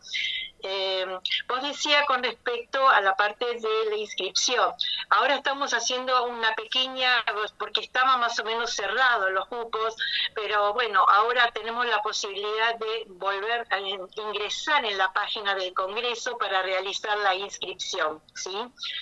Eh, 0.66 1.04
vos 1.46 1.62
decía 1.62 2.06
con 2.06 2.22
respecto 2.22 2.88
a 2.88 3.02
la 3.02 3.14
parte 3.14 3.44
de 3.44 3.90
la 3.90 3.96
inscripción. 3.96 4.72
Ahora 5.10 5.34
estamos 5.34 5.74
haciendo 5.74 6.24
una 6.24 6.54
pequeña, 6.54 7.22
porque 7.58 7.82
estaba 7.82 8.16
más 8.16 8.38
o 8.38 8.44
menos 8.44 8.72
cerrados 8.72 9.30
los 9.32 9.46
cupos, 9.48 9.94
pero 10.34 10.72
bueno, 10.72 11.04
ahora 11.06 11.50
tenemos 11.52 11.84
la 11.84 12.00
posibilidad 12.00 12.76
de 12.76 13.04
volver 13.08 13.66
a 13.70 13.78
ingresar 13.78 14.86
en 14.86 14.96
la 14.96 15.12
página 15.12 15.54
del 15.54 15.74
Congreso 15.74 16.38
para 16.38 16.62
realizar 16.62 17.18
la 17.18 17.34
inscripción, 17.34 18.22
¿sí? 18.34 18.56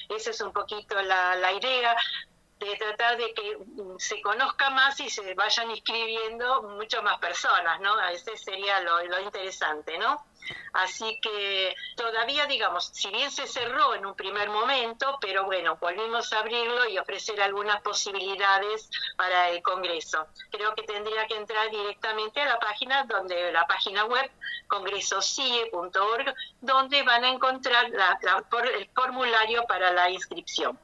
Esa 0.09 0.31
es 0.31 0.41
un 0.41 0.53
poquito 0.53 1.01
la 1.01 1.53
idea 1.53 1.97
de 2.65 2.77
tratar 2.77 3.17
de 3.17 3.35
que 3.35 3.59
se 3.99 4.21
conozca 4.23 4.71
más 4.71 4.99
y 5.01 5.11
se 5.11 5.35
vayan 5.35 5.71
inscribiendo 5.71 6.63
muchas 6.63 7.03
más 7.03 7.19
personas, 7.19 7.81
¿no? 7.81 8.01
Ese 8.09 8.37
sería 8.37 8.81
lo, 8.81 9.03
lo 9.05 9.21
interesante, 9.21 9.99
¿no? 9.99 10.25
Así 10.73 11.21
que 11.21 11.75
todavía, 11.97 12.47
digamos, 12.47 12.87
si 12.87 13.11
bien 13.11 13.31
se 13.31 13.47
cerró 13.47 13.95
en 13.95 14.07
un 14.07 14.15
primer 14.15 14.49
momento, 14.51 15.19
pero 15.21 15.45
bueno, 15.45 15.77
volvimos 15.77 16.33
a 16.33 16.41
abrirlo 16.41 16.89
y 16.89 16.99
ofrecer 16.99 17.41
algunas 17.41 17.81
posibilidades 17.83 18.91
para 19.17 19.51
el 19.51 19.63
Congreso. 19.63 20.27
Creo 20.51 20.75
que 20.75 20.83
tendría 20.83 21.27
que 21.27 21.37
entrar 21.37 21.71
directamente 21.71 22.41
a 22.41 22.47
la 22.47 22.59
página, 22.59 23.05
donde 23.05 23.53
la 23.53 23.67
página 23.67 24.05
web 24.07 24.31
congresocie.org, 24.69 26.35
donde 26.61 27.03
van 27.03 27.25
a 27.25 27.31
encontrar 27.31 27.91
la, 27.91 28.19
la, 28.23 28.45
el 28.75 28.89
formulario 28.95 29.65
para 29.65 29.93
la 29.93 30.11
inscripción. 30.11 30.79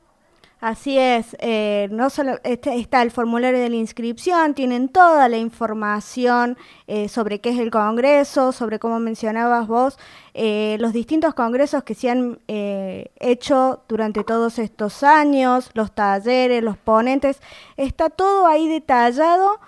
Así 0.60 0.98
es, 0.98 1.36
eh, 1.38 1.86
no 1.92 2.10
solo 2.10 2.40
este, 2.42 2.74
está 2.74 3.02
el 3.02 3.12
formulario 3.12 3.60
de 3.60 3.68
la 3.68 3.76
inscripción, 3.76 4.54
tienen 4.54 4.88
toda 4.88 5.28
la 5.28 5.36
información 5.36 6.58
eh, 6.88 7.08
sobre 7.08 7.40
qué 7.40 7.50
es 7.50 7.60
el 7.60 7.70
Congreso, 7.70 8.50
sobre 8.50 8.80
cómo 8.80 8.98
mencionabas 8.98 9.68
vos, 9.68 9.98
eh, 10.34 10.76
los 10.80 10.92
distintos 10.92 11.34
congresos 11.34 11.84
que 11.84 11.94
se 11.94 12.10
han 12.10 12.40
hecho 12.48 13.84
durante 13.88 14.24
todos 14.24 14.58
estos 14.58 15.04
años, 15.04 15.70
los 15.74 15.92
talleres, 15.92 16.60
los 16.64 16.76
ponentes, 16.76 17.40
está 17.76 18.10
todo 18.10 18.48
ahí 18.48 18.66
detallado 18.66 19.60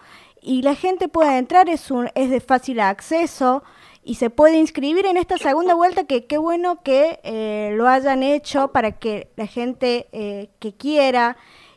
y 0.42 0.62
la 0.62 0.74
gente 0.74 1.06
puede 1.06 1.38
entrar, 1.38 1.68
es, 1.68 1.92
un, 1.92 2.08
es 2.16 2.30
de 2.30 2.40
fácil 2.40 2.80
acceso 2.80 3.62
y 4.02 4.14
se 4.14 4.30
puede 4.30 4.56
inscribir 4.56 5.06
en 5.06 5.16
esta 5.16 5.36
segunda 5.36 5.74
vuelta 5.74 6.04
que 6.04 6.26
qué 6.26 6.38
bueno 6.38 6.82
que 6.82 7.20
eh, 7.22 7.72
lo 7.76 7.88
hayan 7.88 8.22
hecho 8.22 8.68
para 8.68 8.92
que 8.92 9.30
la 9.36 9.46
gente 9.46 10.08
eh, 10.12 10.50
que 10.58 10.74
quiera, 10.74 11.36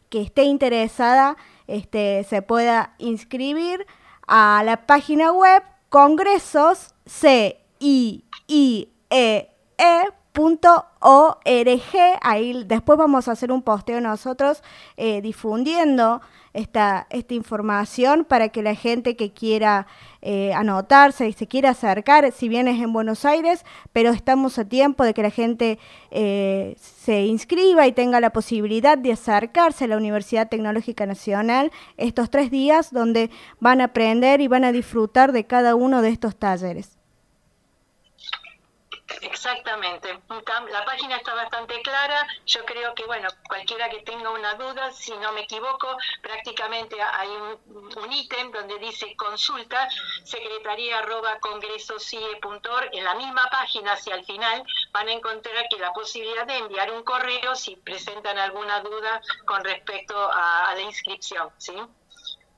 que 0.09 0.21
esté 0.21 0.43
interesada, 0.43 1.36
este, 1.67 2.24
se 2.30 2.41
pueda 2.41 2.95
inscribir 2.97 3.86
a 4.28 4.63
la 4.65 4.86
página 4.86 5.32
web 5.32 5.63
congresos 5.89 6.93
e 7.24 7.59
e 7.80 8.88
.org, 10.36 12.19
ahí 12.21 12.63
después 12.65 12.97
vamos 12.97 13.28
a 13.28 13.34
hacer 13.34 13.51
un 13.51 13.61
posteo 13.61 14.01
nosotros 14.01 14.63
eh, 14.97 15.21
difundiendo 15.21 16.21
esta, 16.53 17.07
esta 17.09 17.33
información 17.33 18.25
para 18.25 18.49
que 18.49 18.61
la 18.61 18.75
gente 18.75 19.15
que 19.15 19.33
quiera 19.33 19.87
eh, 20.21 20.53
anotarse 20.53 21.27
y 21.27 21.33
se 21.33 21.47
quiera 21.47 21.71
acercar, 21.71 22.31
si 22.31 22.47
bien 22.47 22.67
es 22.67 22.81
en 22.81 22.93
Buenos 22.93 23.25
Aires, 23.25 23.65
pero 23.91 24.11
estamos 24.11 24.57
a 24.59 24.65
tiempo 24.65 25.03
de 25.03 25.13
que 25.13 25.23
la 25.23 25.31
gente 25.31 25.79
eh, 26.11 26.75
se 26.79 27.25
inscriba 27.25 27.87
y 27.87 27.91
tenga 27.91 28.19
la 28.19 28.31
posibilidad 28.31 28.97
de 28.97 29.11
acercarse 29.11 29.85
a 29.85 29.87
la 29.87 29.97
Universidad 29.97 30.47
Tecnológica 30.47 31.05
Nacional 31.05 31.71
estos 31.97 32.29
tres 32.29 32.51
días 32.51 32.91
donde 32.91 33.29
van 33.59 33.81
a 33.81 33.85
aprender 33.85 34.39
y 34.41 34.47
van 34.47 34.63
a 34.63 34.71
disfrutar 34.71 35.31
de 35.31 35.45
cada 35.45 35.75
uno 35.75 36.01
de 36.01 36.09
estos 36.09 36.35
talleres. 36.35 36.92
Exactamente. 39.24 40.19
Tam- 40.45 40.67
La 40.69 40.84
página 40.86 41.15
está 41.17 41.34
bastante 41.34 41.82
clara. 41.82 42.28
Yo 42.45 42.65
creo 42.65 42.93
que, 42.93 43.05
bueno, 43.05 43.30
cualquiera 43.47 43.89
que 43.89 44.01
tenga 44.01 44.30
una 44.32 44.55
duda, 44.55 44.91
si 44.91 45.15
no 45.17 45.32
me 45.32 45.41
equivoco, 45.41 45.95
prácticamente 46.21 47.01
hay 47.01 47.30
un, 47.30 48.11
ítem 48.11 48.51
donde 48.51 48.78
dice 48.80 49.15
consulta 49.15 49.88
secretaría 50.24 50.99
arroba. 50.99 51.39
En 52.91 53.03
la 53.03 53.15
misma 53.15 53.49
página, 53.49 53.93
hacia 53.93 54.15
el 54.15 54.26
final, 54.26 54.63
van 54.91 55.07
a 55.07 55.11
encontrar 55.13 55.65
que 55.69 55.78
la 55.80 55.93
posibilidad 55.93 56.45
de 56.45 56.57
enviar 56.57 56.91
un 56.91 57.03
correo 57.03 57.55
si 57.55 57.76
presentan 57.78 58.38
alguna 58.38 58.82
duda 58.82 59.21
con 59.45 59.63
respecto 59.63 60.15
a, 60.17 60.65
a 60.69 60.76
la 60.76 60.82
inscripción, 60.82 61.49
¿sí? 61.57 61.74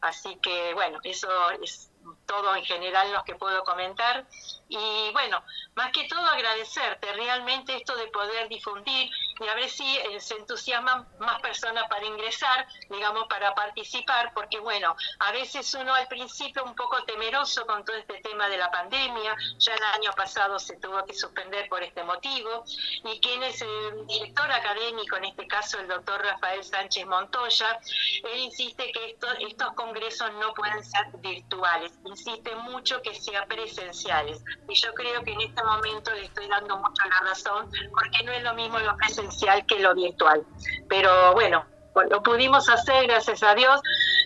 Así 0.01 0.37
que, 0.41 0.73
bueno, 0.73 0.99
eso 1.03 1.29
es 1.61 1.91
todo 2.25 2.55
en 2.55 2.63
general 2.65 3.11
lo 3.11 3.23
que 3.23 3.35
puedo 3.35 3.63
comentar. 3.63 4.27
Y 4.67 5.11
bueno, 5.11 5.43
más 5.75 5.91
que 5.91 6.07
todo 6.07 6.25
agradecerte 6.25 7.13
realmente 7.13 7.75
esto 7.75 7.95
de 7.95 8.07
poder 8.07 8.47
difundir 8.49 9.09
y 9.39 9.47
a 9.47 9.55
ver 9.55 9.69
si 9.69 9.97
eh, 9.97 10.19
se 10.19 10.35
entusiasman 10.35 11.07
más 11.19 11.41
personas 11.41 11.87
para 11.89 12.05
ingresar, 12.05 12.67
digamos, 12.89 13.27
para 13.27 13.53
participar, 13.53 14.31
porque 14.33 14.59
bueno, 14.59 14.95
a 15.19 15.31
veces 15.31 15.73
uno 15.73 15.93
al 15.93 16.07
principio 16.07 16.63
un 16.63 16.75
poco 16.75 17.03
temeroso 17.03 17.65
con 17.65 17.83
todo 17.83 17.95
este 17.97 18.21
tema 18.21 18.47
de 18.47 18.57
la 18.57 18.71
pandemia, 18.71 19.35
ya 19.57 19.73
el 19.73 19.83
año 19.83 20.11
pasado 20.13 20.57
se 20.57 20.77
tuvo 20.77 21.03
que 21.05 21.13
suspender 21.13 21.67
por 21.67 21.83
este 21.83 22.03
motivo, 22.03 22.63
y 23.03 23.19
quien 23.19 23.43
es 23.43 23.61
el 23.61 24.07
director 24.07 24.49
académico, 24.51 25.17
en 25.17 25.25
este 25.25 25.47
caso 25.47 25.79
el 25.79 25.87
doctor 25.87 26.21
Rafael 26.23 26.63
Sánchez 26.63 27.05
Montoya, 27.05 27.77
él 28.23 28.39
insiste 28.39 28.91
que 28.91 29.11
esto- 29.11 29.27
estos 29.39 29.73
congresos 29.73 30.31
no 30.33 30.53
pueden 30.53 30.83
ser 30.83 31.07
virtuales, 31.17 31.91
insiste 32.05 32.55
mucho 32.55 33.01
que 33.01 33.13
sean 33.13 33.47
presenciales. 33.47 34.41
Y 34.69 34.75
yo 34.75 34.93
creo 34.93 35.23
que 35.23 35.31
en 35.33 35.41
este 35.41 35.63
momento 35.63 36.11
le 36.13 36.25
estoy 36.25 36.47
dando 36.47 36.77
mucho 36.77 37.03
la 37.09 37.19
razón, 37.29 37.69
porque 37.91 38.23
no 38.23 38.31
es 38.31 38.43
lo 38.43 38.53
mismo 38.53 38.79
lo 38.79 38.95
presencial 38.95 39.24
que 39.67 39.79
lo 39.79 39.95
virtual. 39.95 40.43
Pero 40.87 41.33
bueno, 41.33 41.65
lo 42.09 42.21
pudimos 42.21 42.69
hacer, 42.69 43.07
gracias 43.07 43.41
a 43.43 43.55
Dios. 43.55 43.81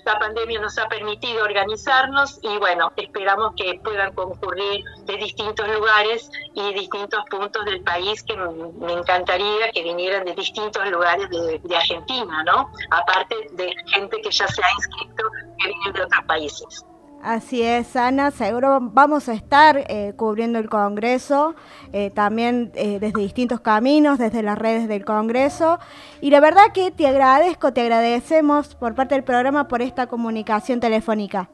La 0.06 0.18
pandemia 0.18 0.60
nos 0.60 0.78
ha 0.80 0.88
permitido 0.88 1.44
organizarnos 1.44 2.40
y 2.42 2.58
bueno, 2.58 2.92
esperamos 2.96 3.54
que 3.56 3.80
puedan 3.84 4.14
concurrir 4.16 4.84
de 5.06 5.18
distintos 5.18 5.68
lugares 5.68 6.32
y 6.56 6.74
distintos 6.74 7.24
puntos 7.30 7.64
del 7.66 7.84
país, 7.84 8.24
que 8.24 8.36
me 8.36 8.94
encantaría 8.94 9.72
que 9.72 9.84
vinieran 9.84 10.26
de 10.26 10.34
distintos 10.34 10.90
lugares 10.90 11.30
de, 11.30 11.60
de 11.64 11.76
Argentina, 11.76 12.44
¿no? 12.44 12.72
Aparte 12.90 13.36
de 13.52 13.74
gente 13.94 14.22
que 14.22 14.32
ya 14.32 14.48
se 14.48 14.64
ha 14.64 14.72
inscrito, 14.72 15.30
que 15.60 15.68
vienen 15.68 15.94
de 15.94 16.02
otros 16.04 16.26
países. 16.26 16.86
Así 17.22 17.62
es, 17.62 17.98
Ana, 17.98 18.32
seguro 18.32 18.80
vamos 18.82 19.28
a 19.28 19.34
estar 19.34 19.86
eh, 19.90 20.14
cubriendo 20.16 20.58
el 20.58 20.70
Congreso, 20.70 21.54
eh, 21.92 22.12
también 22.12 22.72
eh, 22.76 22.98
desde 23.00 23.20
distintos 23.20 23.60
caminos, 23.60 24.18
desde 24.18 24.42
las 24.42 24.58
redes 24.58 24.88
del 24.88 25.04
Congreso. 25.04 25.80
Y 26.22 26.30
la 26.30 26.40
verdad 26.40 26.72
que 26.74 26.92
te 26.92 27.08
agradezco, 27.08 27.74
te 27.74 27.82
agradecemos 27.82 28.76
por 28.76 28.96
parte 28.96 29.16
del 29.16 29.26
programa 29.26 29.68
por 29.68 29.82
esta 29.82 30.08
comunicación 30.08 30.80
telefónica. 30.80 31.50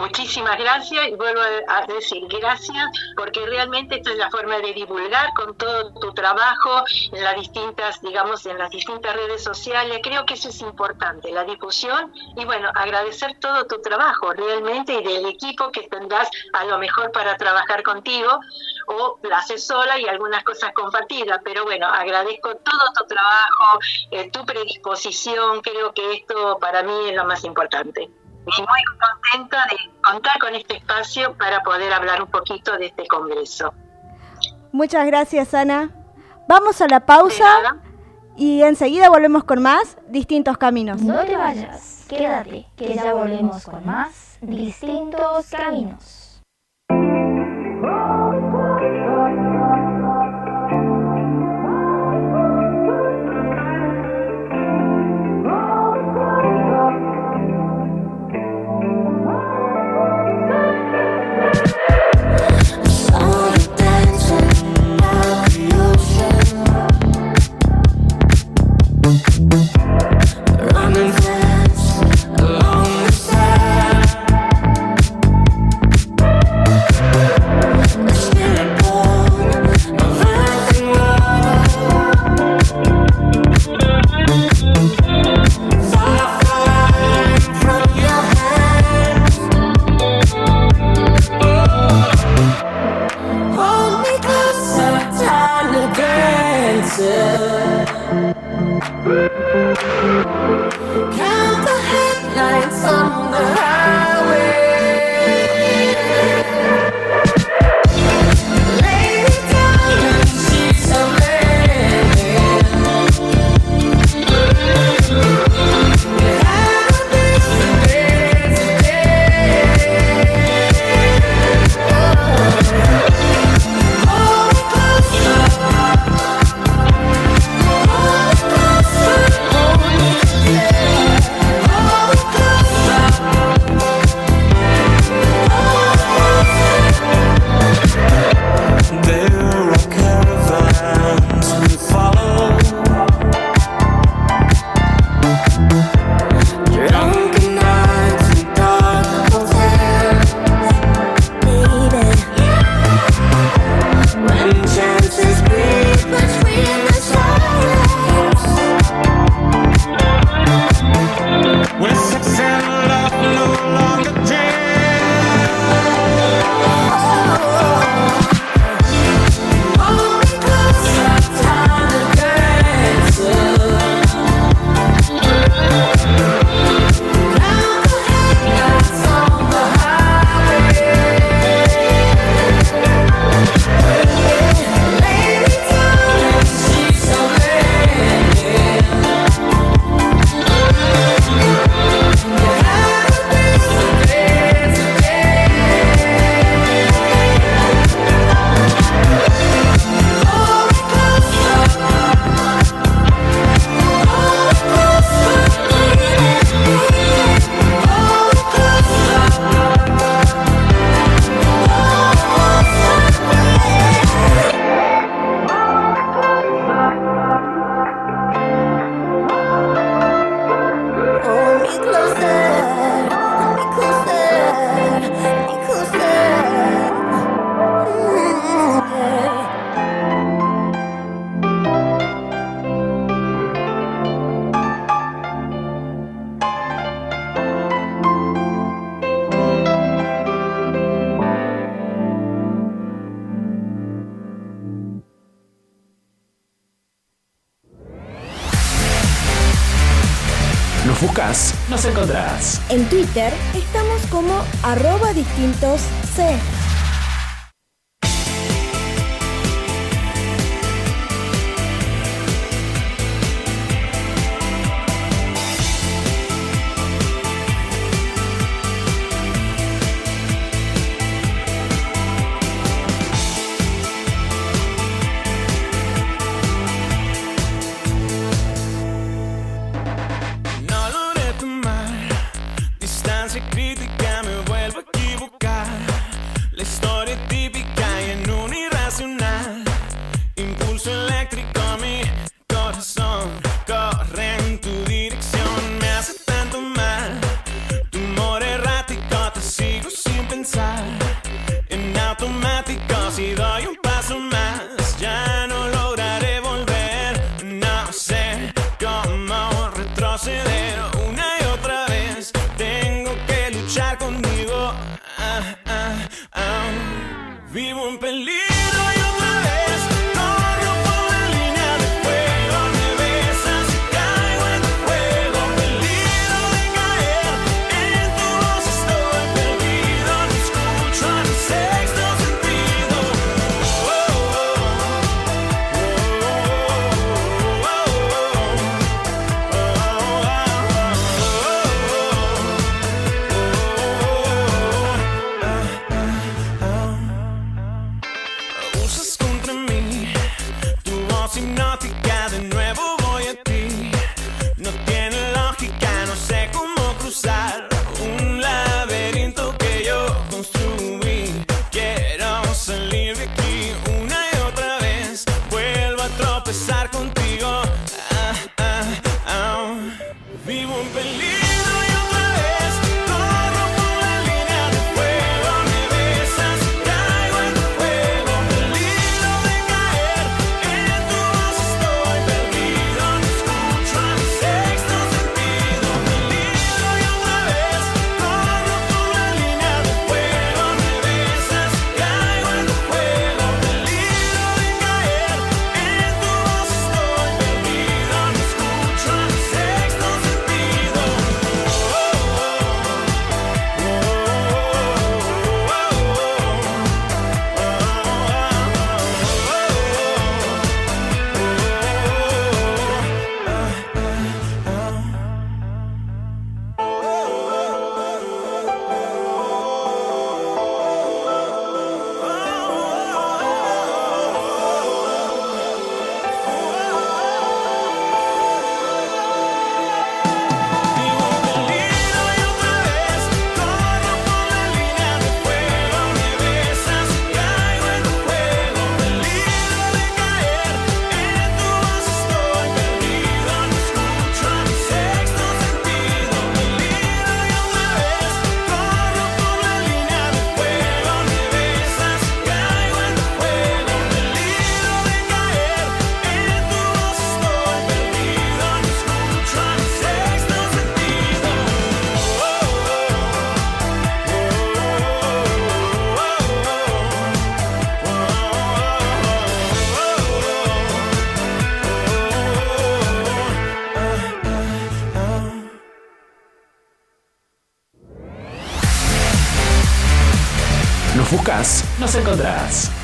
Muchísimas 0.00 0.58
gracias 0.58 1.08
y 1.08 1.14
vuelvo 1.14 1.42
a 1.68 1.86
decir 1.86 2.26
gracias 2.28 2.88
porque 3.14 3.44
realmente 3.44 3.96
esta 3.96 4.12
es 4.12 4.16
la 4.16 4.30
forma 4.30 4.56
de 4.58 4.72
divulgar 4.72 5.28
con 5.36 5.54
todo 5.58 5.92
tu 6.00 6.14
trabajo 6.14 6.84
en 7.12 7.22
las 7.22 7.36
distintas, 7.36 8.00
digamos, 8.00 8.46
en 8.46 8.56
las 8.56 8.70
distintas 8.70 9.14
redes 9.14 9.44
sociales. 9.44 10.00
Creo 10.02 10.24
que 10.24 10.34
eso 10.34 10.48
es 10.48 10.58
importante, 10.62 11.30
la 11.30 11.44
difusión 11.44 12.14
y 12.34 12.46
bueno, 12.46 12.70
agradecer 12.74 13.38
todo 13.40 13.66
tu 13.66 13.82
trabajo 13.82 14.32
realmente 14.32 14.94
y 14.94 15.04
del 15.04 15.26
equipo 15.26 15.70
que 15.70 15.82
tendrás 15.82 16.30
a 16.54 16.64
lo 16.64 16.78
mejor 16.78 17.12
para 17.12 17.36
trabajar 17.36 17.82
contigo 17.82 18.40
o 18.86 19.18
la 19.24 19.38
haces 19.38 19.66
sola 19.66 19.98
y 19.98 20.08
algunas 20.08 20.42
cosas 20.44 20.72
compartidas, 20.72 21.42
pero 21.44 21.64
bueno, 21.64 21.86
agradezco 21.86 22.56
todo 22.56 22.80
tu 22.98 23.06
trabajo, 23.06 23.78
eh, 24.12 24.30
tu 24.30 24.46
predisposición, 24.46 25.60
creo 25.60 25.92
que 25.92 26.14
esto 26.14 26.58
para 26.58 26.82
mí 26.82 27.10
es 27.10 27.14
lo 27.14 27.26
más 27.26 27.44
importante 27.44 28.08
y 28.46 28.60
muy 28.60 28.82
contenta 28.98 29.66
de 29.70 30.00
contar 30.02 30.38
con 30.38 30.54
este 30.54 30.76
espacio 30.76 31.36
para 31.36 31.60
poder 31.62 31.92
hablar 31.92 32.22
un 32.22 32.30
poquito 32.30 32.76
de 32.78 32.86
este 32.86 33.06
congreso. 33.06 33.72
Muchas 34.72 35.06
gracias, 35.06 35.54
Ana. 35.54 35.90
Vamos 36.48 36.80
a 36.80 36.88
la 36.88 37.06
pausa 37.06 37.78
y 38.36 38.62
enseguida 38.62 39.08
volvemos 39.08 39.44
con 39.44 39.62
más 39.62 39.98
distintos 40.08 40.58
caminos. 40.58 41.02
No 41.02 41.24
te 41.24 41.36
vayas, 41.36 42.06
quédate, 42.08 42.66
que 42.76 42.94
ya 42.94 43.12
volvemos 43.12 43.64
con 43.64 43.84
más 43.84 44.38
distintos 44.40 45.50
caminos. 45.50 46.42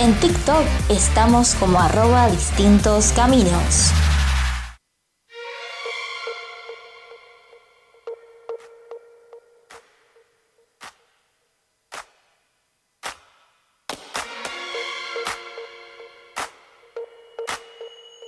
En 0.00 0.18
TikTok 0.18 0.64
estamos 0.88 1.54
como 1.60 1.78
arroba 1.78 2.28
distintos 2.28 3.12
caminos. 3.14 3.92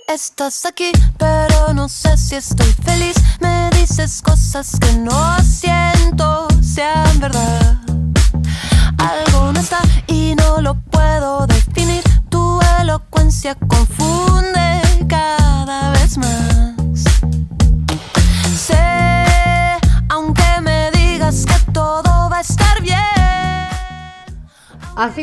Estás 0.07 0.65
aquí, 0.65 0.93
pero 1.17 1.73
no 1.73 1.89
sé 1.89 2.15
si 2.15 2.35
estoy 2.35 2.73
feliz. 2.85 3.17
Me 3.41 3.69
dices 3.71 4.21
cosas 4.21 4.79
que 4.79 4.93
no 4.93 5.38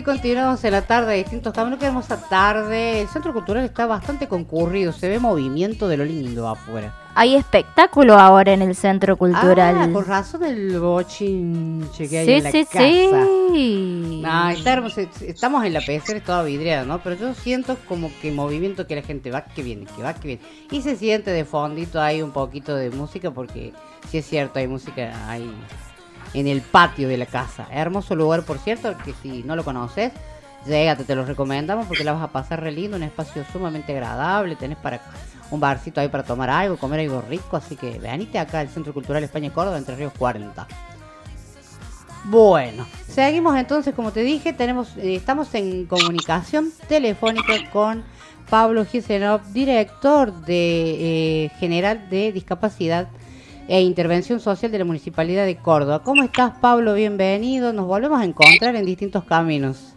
continuamos 0.06 0.62
en 0.62 0.70
la 0.70 0.82
tarde 0.82 1.12
de 1.12 1.18
distintos 1.18 1.52
caminos. 1.52 1.80
Qué 1.80 1.86
hermosa 1.86 2.16
tarde. 2.28 3.00
El 3.00 3.08
centro 3.08 3.32
cultural 3.32 3.64
está 3.64 3.86
bastante 3.86 4.28
concurrido. 4.28 4.92
Se 4.92 5.08
ve 5.08 5.18
movimiento 5.18 5.88
de 5.88 5.96
lo 5.96 6.04
lindo 6.04 6.48
afuera. 6.48 6.94
Hay 7.16 7.34
espectáculo 7.34 8.14
ahora 8.14 8.52
en 8.52 8.62
el 8.62 8.76
centro 8.76 9.16
cultural. 9.16 9.76
Ah, 9.76 9.88
por 9.92 10.06
razón 10.06 10.42
del 10.42 10.78
bochinche 10.78 12.08
que 12.08 12.18
hay 12.18 12.26
sí, 12.26 12.32
en 12.32 12.44
la 12.44 12.50
sí, 12.52 12.64
casa. 12.64 12.78
sí. 13.52 14.20
No, 14.22 14.48
está 14.50 14.72
hermoso. 14.74 15.00
Estamos 15.22 15.64
en 15.64 15.72
la 15.72 15.80
es 15.80 16.24
toda 16.24 16.44
vidriada, 16.44 16.84
¿no? 16.84 17.02
Pero 17.02 17.16
yo 17.16 17.34
siento 17.34 17.76
como 17.88 18.10
que 18.22 18.30
movimiento 18.30 18.86
que 18.86 18.94
la 18.94 19.02
gente 19.02 19.32
va 19.32 19.44
que 19.44 19.62
viene, 19.62 19.86
que 19.96 20.02
va 20.02 20.14
que 20.14 20.28
viene. 20.28 20.42
Y 20.70 20.82
se 20.82 20.94
siente 20.94 21.32
de 21.32 21.44
fondito 21.44 22.00
ahí 22.00 22.22
un 22.22 22.30
poquito 22.30 22.76
de 22.76 22.90
música 22.90 23.32
porque 23.32 23.72
sí 24.08 24.18
es 24.18 24.26
cierto, 24.26 24.60
hay 24.60 24.68
música 24.68 25.28
ahí 25.28 25.50
en 26.36 26.46
el 26.46 26.60
patio 26.60 27.08
de 27.08 27.16
la 27.16 27.24
casa. 27.24 27.66
Hermoso 27.72 28.14
lugar, 28.14 28.42
por 28.42 28.58
cierto, 28.58 28.94
que 29.04 29.14
si 29.22 29.42
no 29.42 29.56
lo 29.56 29.64
conoces, 29.64 30.12
llégate, 30.66 31.04
te 31.04 31.14
lo 31.14 31.24
recomendamos 31.24 31.86
porque 31.86 32.04
la 32.04 32.12
vas 32.12 32.22
a 32.22 32.28
pasar 32.28 32.60
re 32.60 32.72
lindo, 32.72 32.96
un 32.96 33.02
espacio 33.02 33.42
sumamente 33.50 33.92
agradable, 33.92 34.54
tenés 34.54 34.76
para 34.76 35.00
un 35.50 35.60
barcito 35.60 36.00
ahí 36.00 36.08
para 36.08 36.24
tomar 36.24 36.50
algo, 36.50 36.76
comer 36.76 37.00
algo 37.00 37.22
rico, 37.22 37.56
así 37.56 37.74
que 37.74 37.98
venite 37.98 38.38
acá 38.38 38.60
al 38.60 38.68
Centro 38.68 38.92
Cultural 38.92 39.24
España 39.24 39.50
Córdoba, 39.50 39.78
Entre 39.78 39.96
Ríos 39.96 40.12
40. 40.18 40.66
Bueno, 42.24 42.86
seguimos 43.08 43.56
entonces, 43.56 43.94
como 43.94 44.10
te 44.10 44.20
dije, 44.20 44.52
tenemos, 44.52 44.94
eh, 44.98 45.14
estamos 45.14 45.54
en 45.54 45.86
comunicación 45.86 46.70
telefónica 46.86 47.70
con 47.72 48.04
Pablo 48.50 48.84
Gisenov, 48.84 49.40
director 49.54 50.32
de 50.44 51.44
eh, 51.44 51.50
general 51.60 52.10
de 52.10 52.32
discapacidad 52.32 53.08
e 53.68 53.80
intervención 53.80 54.40
social 54.40 54.70
de 54.70 54.78
la 54.78 54.84
Municipalidad 54.84 55.44
de 55.44 55.56
Córdoba. 55.56 56.02
¿Cómo 56.02 56.22
estás, 56.22 56.52
Pablo? 56.60 56.94
Bienvenido. 56.94 57.72
Nos 57.72 57.86
volvemos 57.86 58.20
a 58.20 58.24
encontrar 58.24 58.76
en 58.76 58.86
distintos 58.86 59.24
caminos. 59.24 59.96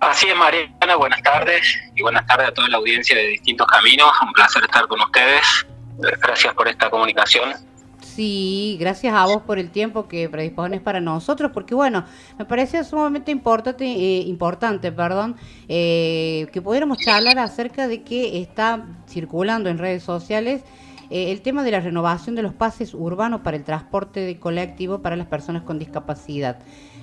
Así 0.00 0.28
es, 0.28 0.36
Mariana, 0.36 0.96
buenas 0.96 1.22
tardes 1.22 1.76
y 1.94 2.02
buenas 2.02 2.24
tardes 2.26 2.48
a 2.48 2.52
toda 2.52 2.68
la 2.68 2.76
audiencia 2.76 3.16
de 3.16 3.28
Distintos 3.28 3.66
Caminos. 3.66 4.10
Un 4.22 4.32
placer 4.32 4.62
estar 4.62 4.86
con 4.86 5.00
ustedes. 5.00 5.66
Gracias 5.98 6.54
por 6.54 6.68
esta 6.68 6.88
comunicación. 6.88 7.54
Sí, 8.00 8.76
gracias 8.80 9.14
a 9.14 9.26
vos 9.26 9.42
por 9.42 9.58
el 9.58 9.70
tiempo 9.70 10.08
que 10.08 10.28
predispones 10.28 10.80
para 10.80 11.00
nosotros, 11.00 11.50
porque 11.52 11.74
bueno, 11.74 12.04
me 12.38 12.44
parece 12.44 12.82
sumamente 12.84 13.30
importante, 13.30 13.84
eh, 13.84 14.22
importante, 14.26 14.92
perdón, 14.92 15.36
eh, 15.68 16.46
que 16.52 16.62
pudiéramos 16.62 16.98
charlar 16.98 17.38
acerca 17.38 17.86
de 17.86 18.02
que 18.02 18.40
está 18.40 18.86
circulando 19.08 19.68
en 19.68 19.78
redes 19.78 20.02
sociales 20.02 20.62
eh, 21.10 21.32
el 21.32 21.40
tema 21.42 21.62
de 21.62 21.70
la 21.70 21.80
renovación 21.80 22.34
de 22.34 22.42
los 22.42 22.54
pases 22.54 22.94
urbanos 22.94 23.40
para 23.40 23.56
el 23.56 23.64
transporte 23.64 24.20
de 24.20 24.38
colectivo 24.38 25.00
para 25.00 25.16
las 25.16 25.26
personas 25.26 25.62
con 25.62 25.78
discapacidad. 25.78 26.58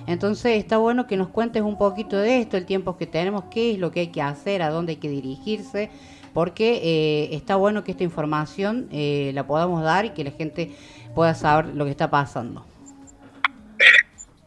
Entonces 0.06 0.58
está 0.58 0.76
bueno 0.78 1.06
que 1.06 1.16
nos 1.16 1.28
cuentes 1.28 1.62
un 1.62 1.76
poquito 1.76 2.16
de 2.16 2.40
esto, 2.40 2.56
el 2.56 2.66
tiempo 2.66 2.96
que 2.96 3.06
tenemos, 3.06 3.44
qué 3.50 3.72
es 3.72 3.78
lo 3.78 3.90
que 3.90 4.00
hay 4.00 4.08
que 4.08 4.22
hacer, 4.22 4.62
a 4.62 4.70
dónde 4.70 4.92
hay 4.92 4.96
que 4.98 5.08
dirigirse, 5.08 5.90
porque 6.32 6.80
eh, 6.82 7.34
está 7.34 7.56
bueno 7.56 7.82
que 7.82 7.90
esta 7.92 8.04
información 8.04 8.88
eh, 8.92 9.32
la 9.34 9.46
podamos 9.46 9.82
dar 9.82 10.04
y 10.04 10.10
que 10.10 10.22
la 10.22 10.30
gente 10.30 10.70
pueda 11.14 11.34
saber 11.34 11.74
lo 11.74 11.84
que 11.84 11.90
está 11.90 12.08
pasando. 12.08 12.64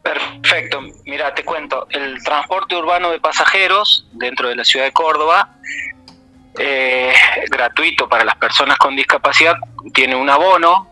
Perfecto, 0.02 0.80
mira, 1.04 1.34
te 1.34 1.44
cuento, 1.44 1.86
el 1.90 2.22
transporte 2.22 2.74
urbano 2.74 3.10
de 3.10 3.20
pasajeros 3.20 4.06
dentro 4.12 4.48
de 4.48 4.56
la 4.56 4.64
ciudad 4.64 4.86
de 4.86 4.92
Córdoba, 4.92 5.56
eh, 6.62 7.12
gratuito 7.50 8.08
para 8.08 8.24
las 8.24 8.36
personas 8.36 8.76
con 8.78 8.94
discapacidad, 8.94 9.54
tiene 9.94 10.14
un 10.14 10.28
abono 10.28 10.88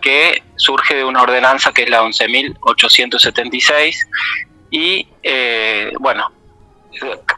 que 0.00 0.42
surge 0.56 0.94
de 0.94 1.04
una 1.04 1.22
ordenanza 1.22 1.72
que 1.72 1.82
es 1.82 1.90
la 1.90 2.02
11.876 2.02 3.96
y 4.70 5.06
eh, 5.22 5.92
bueno, 6.00 6.30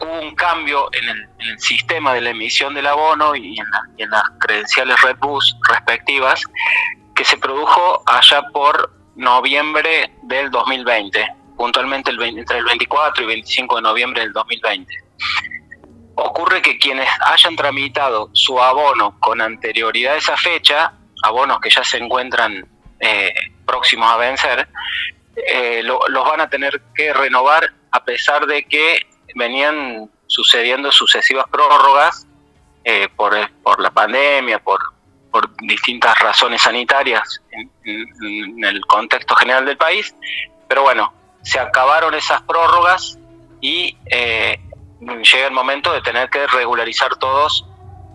hubo 0.00 0.20
un 0.20 0.34
cambio 0.34 0.88
en 0.92 1.08
el, 1.08 1.28
en 1.40 1.48
el 1.50 1.58
sistema 1.60 2.14
de 2.14 2.20
la 2.20 2.30
emisión 2.30 2.74
del 2.74 2.86
abono 2.86 3.34
y 3.34 3.58
en, 3.58 3.70
la- 3.70 3.82
y 3.96 4.02
en 4.02 4.10
las 4.10 4.22
credenciales 4.38 5.00
Redbus 5.02 5.56
respectivas 5.68 6.42
que 7.14 7.24
se 7.24 7.36
produjo 7.36 8.02
allá 8.06 8.42
por 8.52 8.92
noviembre 9.16 10.10
del 10.22 10.50
2020, 10.50 11.26
puntualmente 11.56 12.10
el 12.10 12.18
20 12.18 12.40
entre 12.40 12.58
el 12.58 12.64
24 12.64 13.24
y 13.24 13.26
25 13.26 13.76
de 13.76 13.82
noviembre 13.82 14.22
del 14.22 14.32
2020. 14.32 14.94
Ocurre 16.14 16.60
que 16.62 16.78
quienes 16.78 17.08
hayan 17.24 17.56
tramitado 17.56 18.28
su 18.32 18.60
abono 18.60 19.18
con 19.20 19.40
anterioridad 19.40 20.14
a 20.14 20.18
esa 20.18 20.36
fecha, 20.36 20.92
abonos 21.22 21.60
que 21.60 21.70
ya 21.70 21.82
se 21.84 21.98
encuentran 21.98 22.66
eh, 23.00 23.32
próximos 23.66 24.10
a 24.12 24.16
vencer, 24.16 24.68
eh, 25.36 25.80
lo- 25.82 26.06
los 26.08 26.24
van 26.28 26.40
a 26.40 26.48
tener 26.50 26.82
que 26.94 27.12
renovar 27.12 27.72
a 27.90 28.04
pesar 28.04 28.46
de 28.46 28.64
que 28.64 29.06
venían 29.34 30.10
sucediendo 30.26 30.92
sucesivas 30.92 31.46
prórrogas 31.50 32.26
eh, 32.84 33.08
por, 33.16 33.34
por 33.62 33.80
la 33.80 33.90
pandemia, 33.90 34.58
por, 34.58 34.80
por 35.30 35.54
distintas 35.58 36.18
razones 36.18 36.62
sanitarias 36.62 37.40
en, 37.84 38.64
el 38.64 38.80
contexto 38.86 39.34
general 39.36 39.64
del 39.64 39.76
país. 39.76 40.14
Pero 40.68 40.82
bueno, 40.82 41.12
se 41.42 41.58
acabaron 41.58 42.14
esas 42.14 42.42
prórrogas 42.42 43.18
y 43.60 43.96
llega 45.22 45.46
el 45.46 45.52
momento 45.52 45.92
de 45.92 46.00
tener 46.02 46.30
que 46.30 46.46
regularizar 46.46 47.16
todos 47.16 47.66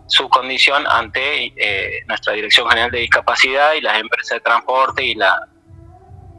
su 0.08 0.30
condición 0.30 0.86
ante 0.88 1.54
eh, 1.56 2.04
nuestra 2.08 2.34
Dirección 2.34 2.70
General 2.70 2.90
de 2.92 3.00
Discapacidad 3.00 3.74
y 3.74 3.82
las 3.82 4.00
empresas 4.00 4.38
de 4.38 4.40
transporte 4.40 5.04
y 5.04 5.16
la, 5.16 5.38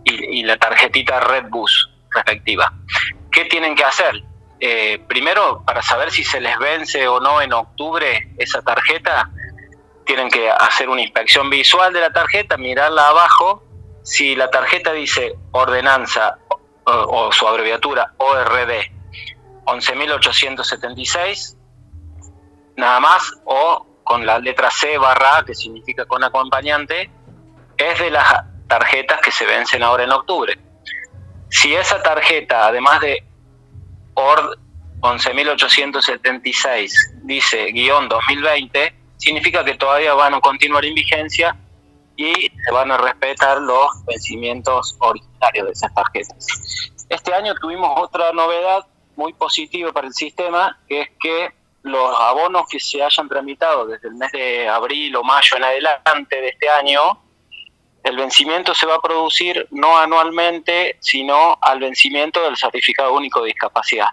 y, 0.04 0.42
la 0.42 0.56
tarjetita 0.56 1.20
Redbus 1.20 1.90
respectiva. 2.10 2.72
¿Qué 3.30 3.44
tienen 3.44 3.74
que 3.74 3.84
hacer? 3.84 4.22
Eh, 4.60 4.98
primero, 5.06 5.62
para 5.66 5.82
saber 5.82 6.10
si 6.10 6.24
se 6.24 6.40
les 6.40 6.58
vence 6.58 7.06
o 7.06 7.20
no 7.20 7.42
en 7.42 7.52
octubre 7.52 8.30
esa 8.38 8.62
tarjeta, 8.62 9.30
tienen 10.06 10.30
que 10.30 10.50
hacer 10.50 10.88
una 10.88 11.02
inspección 11.02 11.50
visual 11.50 11.92
de 11.92 12.00
la 12.00 12.10
tarjeta, 12.10 12.56
mirarla 12.56 13.08
abajo. 13.08 13.62
Si 14.02 14.34
la 14.34 14.50
tarjeta 14.50 14.94
dice 14.94 15.34
ordenanza 15.52 16.38
o, 16.48 16.92
o 16.92 17.32
su 17.32 17.46
abreviatura 17.46 18.14
ORD 18.16 18.97
11.876, 19.68 21.56
nada 22.76 23.00
más, 23.00 23.32
o 23.44 23.86
con 24.02 24.24
la 24.24 24.38
letra 24.38 24.70
C 24.70 24.96
barra 24.96 25.44
que 25.44 25.54
significa 25.54 26.06
con 26.06 26.24
acompañante, 26.24 27.10
es 27.76 27.98
de 27.98 28.10
las 28.10 28.44
tarjetas 28.66 29.20
que 29.20 29.30
se 29.30 29.44
vencen 29.44 29.82
ahora 29.82 30.04
en 30.04 30.12
octubre. 30.12 30.58
Si 31.50 31.74
esa 31.74 32.02
tarjeta, 32.02 32.66
además 32.66 33.02
de 33.02 33.22
ORD 34.14 34.58
11.876, 35.00 36.90
dice 37.24 37.66
guion 37.66 38.08
2020, 38.08 38.94
significa 39.18 39.62
que 39.64 39.74
todavía 39.74 40.14
van 40.14 40.32
a 40.34 40.40
continuar 40.40 40.86
en 40.86 40.94
vigencia 40.94 41.54
y 42.16 42.32
se 42.32 42.72
van 42.72 42.90
a 42.90 42.96
respetar 42.96 43.60
los 43.60 44.04
vencimientos 44.06 44.96
originarios 45.00 45.66
de 45.66 45.72
esas 45.72 45.94
tarjetas. 45.94 46.46
Este 47.08 47.34
año 47.34 47.54
tuvimos 47.54 47.90
otra 47.96 48.32
novedad 48.32 48.86
muy 49.18 49.32
positiva 49.32 49.92
para 49.92 50.06
el 50.06 50.14
sistema, 50.14 50.78
que 50.88 51.02
es 51.02 51.08
que 51.20 51.52
los 51.82 52.20
abonos 52.20 52.66
que 52.68 52.78
se 52.78 53.02
hayan 53.02 53.28
tramitado 53.28 53.84
desde 53.86 54.08
el 54.08 54.14
mes 54.14 54.30
de 54.30 54.68
abril 54.68 55.16
o 55.16 55.24
mayo 55.24 55.56
en 55.56 55.64
adelante 55.64 56.40
de 56.40 56.48
este 56.50 56.68
año, 56.70 57.20
el 58.04 58.16
vencimiento 58.16 58.74
se 58.74 58.86
va 58.86 58.94
a 58.94 59.02
producir 59.02 59.66
no 59.72 59.98
anualmente, 59.98 60.98
sino 61.00 61.58
al 61.60 61.80
vencimiento 61.80 62.40
del 62.42 62.56
certificado 62.56 63.12
único 63.12 63.40
de 63.40 63.48
discapacidad. 63.48 64.06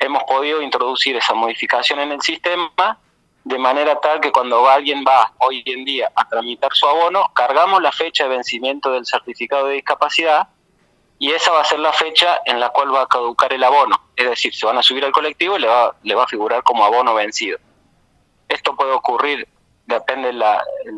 Hemos 0.00 0.24
podido 0.24 0.60
introducir 0.60 1.14
esa 1.16 1.34
modificación 1.34 2.00
en 2.00 2.10
el 2.10 2.20
sistema 2.20 2.98
de 3.44 3.58
manera 3.58 4.00
tal 4.00 4.20
que 4.20 4.32
cuando 4.32 4.68
alguien 4.68 5.04
va 5.06 5.32
hoy 5.38 5.62
en 5.64 5.84
día 5.84 6.10
a 6.14 6.28
tramitar 6.28 6.72
su 6.74 6.88
abono, 6.88 7.30
cargamos 7.34 7.80
la 7.80 7.92
fecha 7.92 8.24
de 8.24 8.30
vencimiento 8.30 8.90
del 8.90 9.06
certificado 9.06 9.68
de 9.68 9.74
discapacidad 9.74 10.48
y 11.20 11.32
esa 11.32 11.52
va 11.52 11.60
a 11.60 11.64
ser 11.64 11.78
la 11.78 11.92
fecha 11.92 12.40
en 12.46 12.58
la 12.58 12.70
cual 12.70 12.94
va 12.94 13.02
a 13.02 13.06
caducar 13.06 13.52
el 13.52 13.62
abono. 13.62 14.08
Es 14.16 14.26
decir, 14.26 14.54
se 14.54 14.64
van 14.64 14.78
a 14.78 14.82
subir 14.82 15.04
al 15.04 15.12
colectivo 15.12 15.58
y 15.58 15.60
le 15.60 15.66
va, 15.68 15.94
le 16.02 16.14
va 16.14 16.24
a 16.24 16.26
figurar 16.26 16.62
como 16.62 16.82
abono 16.82 17.12
vencido. 17.12 17.58
Esto 18.48 18.74
puede 18.74 18.92
ocurrir, 18.92 19.46
depende 19.84 20.28
del 20.28 20.42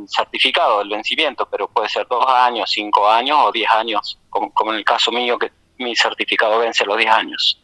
certificado 0.06 0.78
del 0.78 0.90
vencimiento, 0.90 1.48
pero 1.50 1.66
puede 1.66 1.88
ser 1.88 2.06
dos 2.06 2.24
años, 2.28 2.70
cinco 2.70 3.08
años 3.08 3.36
o 3.42 3.50
diez 3.50 3.68
años, 3.68 4.16
como, 4.30 4.52
en 4.70 4.76
el 4.76 4.84
caso 4.84 5.10
mío 5.10 5.36
que 5.36 5.50
mi 5.78 5.96
certificado 5.96 6.60
vence 6.60 6.84
a 6.84 6.86
los 6.86 6.98
diez 6.98 7.10
años. 7.10 7.60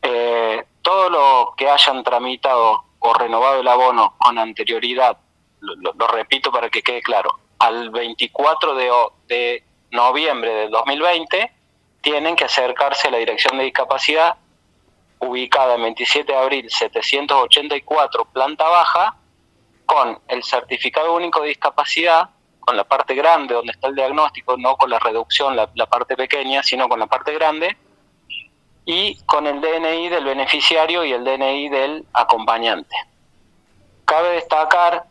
Eh, 0.00 0.64
todo 0.80 1.10
lo 1.10 1.54
que 1.58 1.68
hayan 1.68 2.02
tramitado 2.02 2.84
o 3.00 3.12
renovado 3.12 3.60
el 3.60 3.68
abono 3.68 4.14
con 4.16 4.38
anterioridad, 4.38 5.18
lo, 5.60 6.08
repito 6.08 6.50
para 6.50 6.70
que 6.70 6.80
quede 6.80 7.02
claro, 7.02 7.38
al 7.58 7.90
24 7.90 8.74
de, 8.76 8.90
de 9.26 9.64
noviembre 9.94 10.52
del 10.54 10.70
2020 10.70 11.52
tienen 12.02 12.36
que 12.36 12.44
acercarse 12.44 13.08
a 13.08 13.12
la 13.12 13.18
Dirección 13.18 13.56
de 13.56 13.64
Discapacidad 13.64 14.36
ubicada 15.20 15.76
en 15.76 15.82
27 15.82 16.30
de 16.30 16.38
abril 16.38 16.70
784 16.70 18.24
planta 18.26 18.68
baja 18.68 19.16
con 19.86 20.18
el 20.28 20.42
certificado 20.42 21.14
único 21.14 21.40
de 21.40 21.48
discapacidad 21.48 22.30
con 22.60 22.76
la 22.76 22.84
parte 22.84 23.14
grande 23.14 23.54
donde 23.54 23.72
está 23.72 23.88
el 23.88 23.94
diagnóstico, 23.94 24.56
no 24.56 24.76
con 24.76 24.88
la 24.90 24.98
reducción, 24.98 25.54
la, 25.54 25.68
la 25.74 25.86
parte 25.86 26.16
pequeña, 26.16 26.62
sino 26.62 26.88
con 26.88 26.98
la 26.98 27.06
parte 27.06 27.34
grande, 27.34 27.76
y 28.86 29.16
con 29.24 29.46
el 29.46 29.60
DNI 29.60 30.08
del 30.08 30.24
beneficiario 30.24 31.04
y 31.04 31.12
el 31.12 31.24
DNI 31.24 31.68
del 31.68 32.06
acompañante. 32.12 32.94
Cabe 34.04 34.30
destacar, 34.30 35.04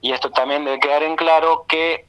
y 0.00 0.12
esto 0.12 0.30
también 0.30 0.64
debe 0.64 0.80
quedar 0.80 1.02
en 1.02 1.16
claro, 1.16 1.64
que 1.68 2.06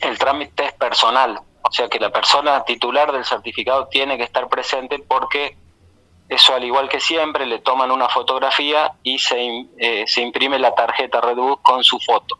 el 0.00 0.18
trámite 0.18 0.66
es 0.66 0.72
personal, 0.72 1.40
o 1.62 1.72
sea 1.72 1.88
que 1.88 1.98
la 1.98 2.10
persona 2.10 2.64
titular 2.64 3.12
del 3.12 3.24
certificado 3.24 3.88
tiene 3.88 4.16
que 4.16 4.24
estar 4.24 4.48
presente 4.48 4.98
porque 4.98 5.56
eso 6.28 6.54
al 6.54 6.64
igual 6.64 6.88
que 6.88 7.00
siempre 7.00 7.44
le 7.44 7.58
toman 7.58 7.90
una 7.90 8.08
fotografía 8.08 8.92
y 9.02 9.18
se, 9.18 9.66
eh, 9.78 10.04
se 10.06 10.20
imprime 10.20 10.58
la 10.58 10.74
tarjeta 10.74 11.20
Redbus 11.20 11.58
con 11.62 11.82
su 11.82 11.98
foto. 11.98 12.38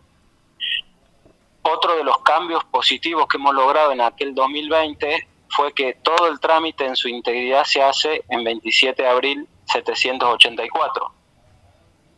Otro 1.63 1.97
de 1.97 2.05
los 2.05 2.19
cambios 2.19 2.65
positivos 2.65 3.27
que 3.27 3.37
hemos 3.37 3.55
logrado 3.55 3.93
en 3.93 4.01
aquel 4.01 4.35
2020 4.35 5.29
fue 5.51 5.73
que 5.75 5.95
todo 5.95 6.29
el 6.29 6.41
trámite 6.41 6.87
en 6.87 6.97
su 6.97 7.09
integridad 7.09 7.65
se 7.65 7.83
hace 7.83 8.25
en 8.29 8.45
27 8.45 9.03
de 9.03 9.09
abril 9.09 9.49
784. 9.67 11.13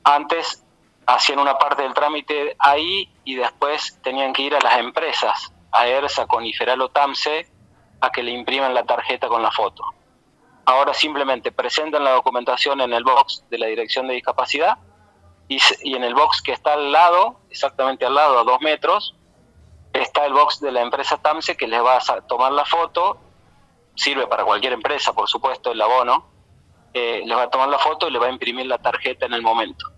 Antes 0.05 0.63
hacían 1.07 1.39
una 1.39 1.59
parte 1.59 1.83
del 1.83 1.95
trámite 1.95 2.57
ahí 2.59 3.13
y 3.25 3.35
después 3.37 3.99
tenían 4.03 4.33
que 4.33 4.43
ir 4.43 4.55
a 4.55 4.61
las 4.61 4.79
empresas, 4.79 5.53
a 5.71 5.87
ERSA, 5.87 6.27
Coniferal 6.27 6.81
o 6.81 6.89
TAMSE, 6.89 7.47
a 8.01 8.11
que 8.11 8.23
le 8.23 8.33
impriman 8.33 8.75
la 8.75 8.85
tarjeta 8.85 9.29
con 9.29 9.43
la 9.43 9.51
foto. 9.51 9.85
Ahora 10.65 10.95
simplemente 10.95 11.51
presentan 11.51 12.05
la 12.05 12.13
documentación 12.13 12.81
en 12.81 12.93
el 12.93 13.05
box 13.05 13.45
de 13.51 13.59
la 13.59 13.67
Dirección 13.67 14.07
de 14.07 14.15
Discapacidad 14.15 14.79
y, 15.49 15.61
en 15.95 16.05
el 16.05 16.15
box 16.15 16.41
que 16.41 16.53
está 16.53 16.75
al 16.75 16.93
lado, 16.93 17.41
exactamente 17.51 18.07
al 18.07 18.15
lado, 18.15 18.39
a 18.39 18.45
dos 18.45 18.61
metros, 18.61 19.15
está 19.93 20.25
el 20.25 20.33
box 20.33 20.61
de 20.61 20.73
la 20.73 20.83
empresa 20.83 21.21
TAMSE 21.21 21.57
que 21.57 21.67
les 21.67 21.83
va 21.83 21.97
a 21.97 22.21
tomar 22.23 22.53
la 22.53 22.65
foto, 22.65 23.19
sirve 23.95 24.27
para 24.27 24.45
cualquier 24.45 24.73
empresa, 24.73 25.13
por 25.13 25.29
supuesto, 25.29 25.73
el 25.73 25.81
abono, 25.81 26.31
eh, 26.95 27.23
les 27.25 27.37
va 27.37 27.43
a 27.45 27.51
tomar 27.51 27.69
la 27.69 27.79
foto 27.79 28.09
y 28.09 28.13
le 28.13 28.19
va 28.19 28.27
a 28.27 28.31
imprimir 28.31 28.67
la 28.67 28.79
tarjeta 28.79 29.27
en 29.27 29.35
el 29.35 29.43
momento. 29.43 29.92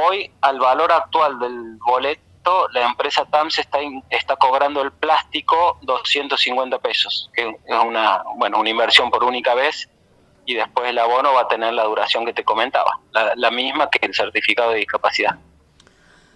Hoy, 0.00 0.30
al 0.42 0.58
valor 0.60 0.92
actual 0.92 1.38
del 1.38 1.76
boleto, 1.84 2.68
la 2.72 2.86
empresa 2.86 3.24
TAMS 3.24 3.58
está, 3.58 3.82
in- 3.82 4.02
está 4.10 4.36
cobrando 4.36 4.80
el 4.82 4.92
plástico 4.92 5.78
250 5.82 6.78
pesos, 6.78 7.30
que 7.34 7.48
es 7.48 7.78
una, 7.84 8.22
bueno, 8.36 8.58
una 8.60 8.70
inversión 8.70 9.10
por 9.10 9.24
única 9.24 9.54
vez, 9.54 9.88
y 10.46 10.54
después 10.54 10.88
el 10.88 10.98
abono 10.98 11.34
va 11.34 11.42
a 11.42 11.48
tener 11.48 11.74
la 11.74 11.84
duración 11.84 12.24
que 12.24 12.32
te 12.32 12.44
comentaba, 12.44 13.00
la, 13.12 13.34
la 13.36 13.50
misma 13.50 13.90
que 13.90 14.06
el 14.06 14.14
certificado 14.14 14.70
de 14.70 14.78
discapacidad. 14.78 15.36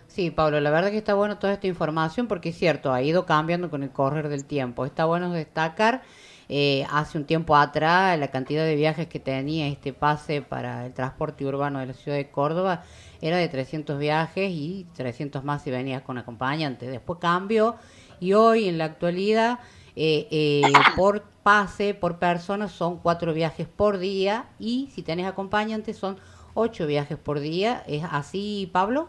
Sí, 0.09 0.31
Pablo, 0.31 0.61
la 0.61 0.71
verdad 0.71 0.91
que 0.91 0.99
está 0.99 1.15
bueno 1.15 1.39
toda 1.39 1.55
esta 1.55 1.67
información 1.67 2.29
porque 2.29 2.51
es 2.51 2.59
cierto, 2.59 2.93
ha 2.93 3.01
ido 3.01 3.25
cambiando 3.25 3.71
con 3.71 3.83
el 3.83 3.91
correr 3.91 4.29
del 4.29 4.45
tiempo. 4.45 4.85
Está 4.85 5.07
bueno 5.07 5.31
destacar, 5.31 6.03
eh, 6.51 6.87
hace 6.91 7.17
un 7.17 7.25
tiempo 7.25 7.57
atrás, 7.57 8.19
la 8.19 8.31
cantidad 8.31 8.65
de 8.65 8.75
viajes 8.75 9.07
que 9.07 9.21
tenía 9.21 9.69
este 9.69 9.95
pase 9.95 10.43
para 10.43 10.85
el 10.85 10.93
transporte 10.93 11.47
urbano 11.47 11.79
de 11.79 11.87
la 11.87 11.95
ciudad 11.95 12.19
de 12.19 12.31
Córdoba 12.31 12.83
era 13.23 13.37
de 13.37 13.49
300 13.49 13.99
viajes 13.99 14.51
y 14.51 14.85
300 14.97 15.45
más 15.45 15.63
si 15.63 15.71
venías 15.71 16.03
con 16.03 16.19
acompañante. 16.19 16.91
Después 16.91 17.21
cambió 17.21 17.77
y 18.19 18.33
hoy 18.33 18.69
en 18.69 18.79
la 18.79 18.85
actualidad, 18.87 19.61
eh, 19.95 20.27
eh, 20.33 20.73
por 20.97 21.23
pase, 21.45 21.95
por 21.95 22.19
persona, 22.19 22.69
son 22.69 22.99
cuatro 22.99 23.33
viajes 23.33 23.69
por 23.69 23.99
día 23.99 24.49
y 24.59 24.91
si 24.93 25.03
tenés 25.03 25.27
acompañante 25.27 25.95
son 25.95 26.19
ocho 26.55 26.85
viajes 26.87 27.17
por 27.17 27.39
día. 27.39 27.85
¿Es 27.87 28.03
así, 28.11 28.69
Pablo? 28.73 29.09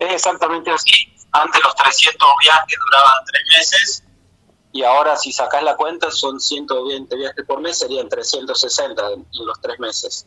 Es 0.00 0.12
exactamente 0.12 0.72
así. 0.72 0.90
Antes 1.30 1.62
los 1.62 1.74
300 1.76 2.28
viajes 2.40 2.78
duraban 2.84 3.24
tres 3.26 3.42
meses 3.56 4.04
y 4.72 4.82
ahora 4.82 5.16
si 5.16 5.30
sacas 5.30 5.62
la 5.62 5.76
cuenta 5.76 6.10
son 6.10 6.40
120 6.40 7.16
viajes 7.16 7.44
por 7.46 7.60
mes, 7.60 7.78
serían 7.78 8.08
360 8.08 9.12
en, 9.12 9.20
en 9.20 9.46
los 9.46 9.60
tres 9.60 9.78
meses. 9.78 10.26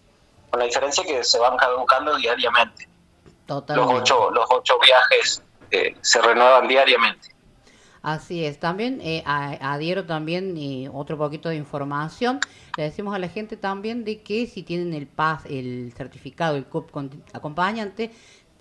Con 0.53 0.59
la 0.59 0.67
diferencia 0.67 1.03
que 1.03 1.23
se 1.23 1.39
van 1.39 1.57
caducando 1.57 2.15
diariamente. 2.15 2.87
Los 3.47 3.65
Totalmente. 3.65 4.01
ocho, 4.01 4.29
los 4.29 4.45
ocho 4.51 4.75
viajes 4.77 5.41
eh, 5.71 5.95
se 5.99 6.21
renuevan 6.21 6.67
diariamente. 6.67 7.29
Así 8.03 8.45
es, 8.45 8.59
también 8.59 8.99
eh, 9.01 9.23
adhiero 9.25 10.05
también 10.05 10.55
eh, 10.55 10.91
otro 10.93 11.17
poquito 11.17 11.49
de 11.49 11.55
información. 11.55 12.39
Le 12.77 12.83
decimos 12.83 13.15
a 13.15 13.17
la 13.17 13.29
gente 13.29 13.57
también 13.57 14.03
de 14.03 14.21
que 14.21 14.45
si 14.45 14.61
tienen 14.61 14.93
el 14.93 15.07
PAS, 15.07 15.43
el 15.47 15.91
certificado, 15.97 16.55
el 16.55 16.65
CUP 16.65 16.91
acompañante, 17.33 18.11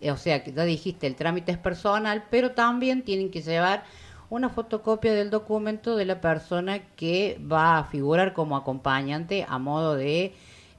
eh, 0.00 0.10
o 0.12 0.16
sea, 0.16 0.42
que 0.42 0.54
ya 0.54 0.64
dijiste, 0.64 1.06
el 1.06 1.14
trámite 1.14 1.52
es 1.52 1.58
personal, 1.58 2.24
pero 2.30 2.52
también 2.52 3.02
tienen 3.02 3.30
que 3.30 3.42
llevar 3.42 3.84
una 4.30 4.48
fotocopia 4.48 5.12
del 5.12 5.28
documento 5.28 5.94
de 5.94 6.06
la 6.06 6.22
persona 6.22 6.78
que 6.96 7.38
va 7.38 7.76
a 7.76 7.84
figurar 7.84 8.32
como 8.32 8.56
acompañante 8.56 9.44
a 9.46 9.58
modo 9.58 9.94
de 9.94 10.34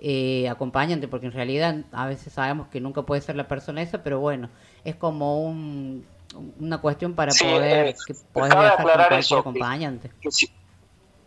eh, 0.06 0.50
acompañante, 0.50 1.08
porque 1.08 1.28
en 1.28 1.32
realidad 1.32 1.78
a 1.94 2.08
veces 2.08 2.34
sabemos 2.34 2.68
que 2.68 2.82
nunca 2.82 3.04
puede 3.04 3.22
ser 3.22 3.38
la 3.38 3.48
persona 3.48 3.82
esa, 3.82 4.04
pero 4.04 4.20
bueno, 4.20 4.50
es 4.84 4.98
como 4.98 5.42
un, 5.42 6.06
una 6.60 6.80
cuestión 6.80 7.14
para 7.14 7.32
Sí, 7.32 7.46
poder 7.46 7.88
eh, 7.88 7.96
que 8.06 8.14
con 8.34 8.52
aclarar 8.52 9.14
eso, 9.14 9.38
acompañante. 9.38 10.12
que 10.20 10.30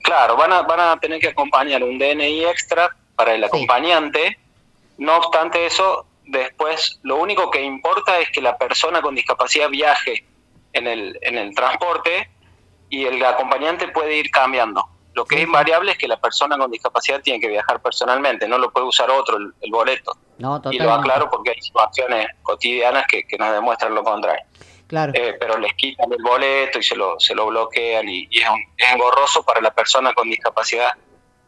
claro, 0.02 0.36
van 0.36 0.52
a, 0.52 0.60
van 0.60 0.80
a 0.80 1.00
tener 1.00 1.20
que 1.20 1.28
acompañar 1.28 1.82
un 1.82 1.98
DNI 1.98 2.44
extra 2.44 2.94
para 3.14 3.34
el 3.34 3.42
acompañante. 3.44 4.38
No 4.98 5.16
obstante 5.16 5.64
eso, 5.64 6.04
después 6.26 7.00
lo 7.02 7.16
único 7.16 7.50
que 7.50 7.62
importa 7.62 8.18
es 8.18 8.30
que 8.30 8.42
la 8.42 8.58
persona 8.58 9.00
con 9.00 9.14
discapacidad 9.14 9.70
viaje 9.70 10.26
en 10.74 10.86
el, 10.86 11.18
en 11.22 11.38
el 11.38 11.54
transporte 11.54 12.28
y 12.90 13.06
el 13.06 13.24
acompañante 13.24 13.88
puede 13.88 14.18
ir 14.18 14.30
cambiando. 14.30 14.86
Lo 15.16 15.24
que 15.24 15.36
es 15.36 15.42
invariable 15.44 15.92
es 15.92 15.98
que 15.98 16.06
la 16.06 16.18
persona 16.20 16.58
con 16.58 16.70
discapacidad 16.70 17.22
tiene 17.22 17.40
que 17.40 17.48
viajar 17.48 17.80
personalmente, 17.80 18.46
no 18.46 18.58
lo 18.58 18.70
puede 18.70 18.86
usar 18.86 19.10
otro 19.10 19.38
el, 19.38 19.50
el 19.62 19.70
boleto. 19.70 20.12
No, 20.38 20.60
Y 20.70 20.78
lo 20.78 20.92
aclaro 20.92 21.30
porque 21.30 21.52
hay 21.52 21.60
situaciones 21.62 22.28
cotidianas 22.42 23.06
que, 23.08 23.24
que 23.26 23.38
nos 23.38 23.50
demuestran 23.50 23.94
lo 23.94 24.04
contrario. 24.04 24.44
Claro. 24.86 25.12
Eh, 25.16 25.34
pero 25.40 25.56
les 25.58 25.72
quitan 25.74 26.12
el 26.12 26.22
boleto 26.22 26.78
y 26.78 26.82
se 26.82 26.94
lo, 26.94 27.18
se 27.18 27.34
lo 27.34 27.46
bloquean 27.46 28.06
y, 28.08 28.28
y 28.30 28.40
es, 28.42 28.48
un- 28.50 28.62
es 28.76 28.92
engorroso 28.92 29.42
para 29.42 29.60
la 29.62 29.72
persona 29.74 30.12
con 30.12 30.28
discapacidad 30.28 30.92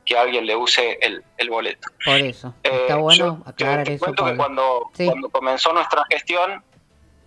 que 0.06 0.16
alguien 0.16 0.46
le 0.46 0.56
use 0.56 0.98
el, 1.02 1.22
el 1.36 1.50
boleto. 1.50 1.86
Por 2.04 2.14
eso. 2.16 2.54
Eh, 2.64 2.70
Está 2.82 2.96
bueno 2.96 3.16
yo 3.18 3.38
aclarar 3.44 3.84
te 3.84 3.92
eso. 3.94 4.04
cuento 4.06 4.24
que 4.24 4.34
cuando, 4.36 4.90
Sí. 4.94 5.04
cuando 5.04 5.28
comenzó 5.28 5.72
nuestra 5.74 6.02
gestión, 6.10 6.64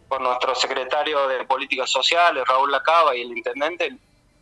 con 0.08 0.24
nuestro 0.24 0.56
secretario 0.56 1.28
de 1.28 1.46
Políticas 1.46 1.90
Sociales, 1.92 2.44
Raúl 2.48 2.72
Lacaba, 2.72 3.16
y 3.16 3.22
el 3.22 3.38
intendente, 3.38 3.96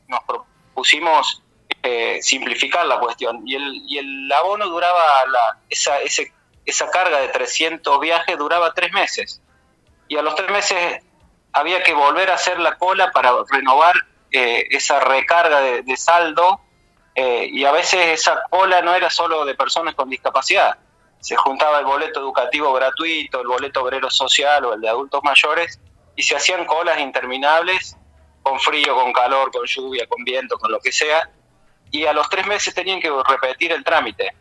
nos 0.08 0.22
propusimos 0.24 1.44
eh, 1.84 2.20
simplificar 2.22 2.86
la 2.86 3.00
cuestión. 3.00 3.42
Y 3.46 3.56
el, 3.56 3.82
y 3.88 3.98
el 3.98 4.32
abono 4.32 4.68
duraba, 4.68 5.26
la, 5.32 5.58
esa, 5.70 6.00
ese, 6.02 6.32
esa 6.66 6.90
carga 6.90 7.20
de 7.20 7.30
300 7.30 8.00
viajes 8.00 8.38
duraba 8.38 8.74
tres 8.74 8.92
meses. 8.92 9.42
Y 10.08 10.18
a 10.18 10.22
los 10.22 10.36
tres 10.36 10.50
meses 10.52 11.04
había 11.54 11.84
que 11.84 11.94
volver 11.94 12.30
a 12.30 12.36
hacer 12.36 12.60
la 12.60 12.78
cola 12.78 13.12
para 13.12 13.32
renovar 13.50 13.96
eh, 14.32 14.66
esa 14.70 15.00
recarga 15.00 15.62
de, 15.62 15.98
saldo. 15.98 16.62
eh, 17.16 17.50
y 17.52 17.66
a 17.66 17.72
veces 17.72 18.20
esa 18.20 18.44
cola 18.50 18.82
no 18.82 18.94
era 18.94 19.10
solo 19.10 19.46
de 19.46 19.56
personas 19.56 19.96
con 19.96 20.10
discapacidad. 20.10 20.78
Se 21.20 21.36
juntaba 21.36 21.80
el 21.80 21.86
boleto 21.86 22.22
educativo 22.22 22.72
gratuito, 22.72 23.42
el 23.42 23.48
boleto 23.48 23.84
obrero 23.84 24.10
social 24.10 24.64
o 24.66 24.74
el 24.74 24.82
de 24.82 24.90
adultos 24.90 25.22
mayores 25.24 25.80
y 26.16 26.24
se 26.24 26.36
hacían 26.36 26.66
colas 26.66 27.00
interminables 27.00 27.96
con 28.42 28.60
frío, 28.60 28.96
con 28.96 29.12
calor, 29.14 29.52
con 29.52 29.66
lluvia, 29.66 30.08
con 30.08 30.24
viento, 30.24 30.58
con 30.58 30.72
lo 30.72 30.80
que 30.80 30.92
sea. 30.92 31.30
Y 31.92 32.06
a 32.06 32.14
los 32.14 32.30
tres 32.30 32.46
meses 32.46 32.74
tenían 32.74 33.00
que 33.00 33.12
repetir 33.28 33.72
el 33.72 33.84
trámite. 33.84 34.34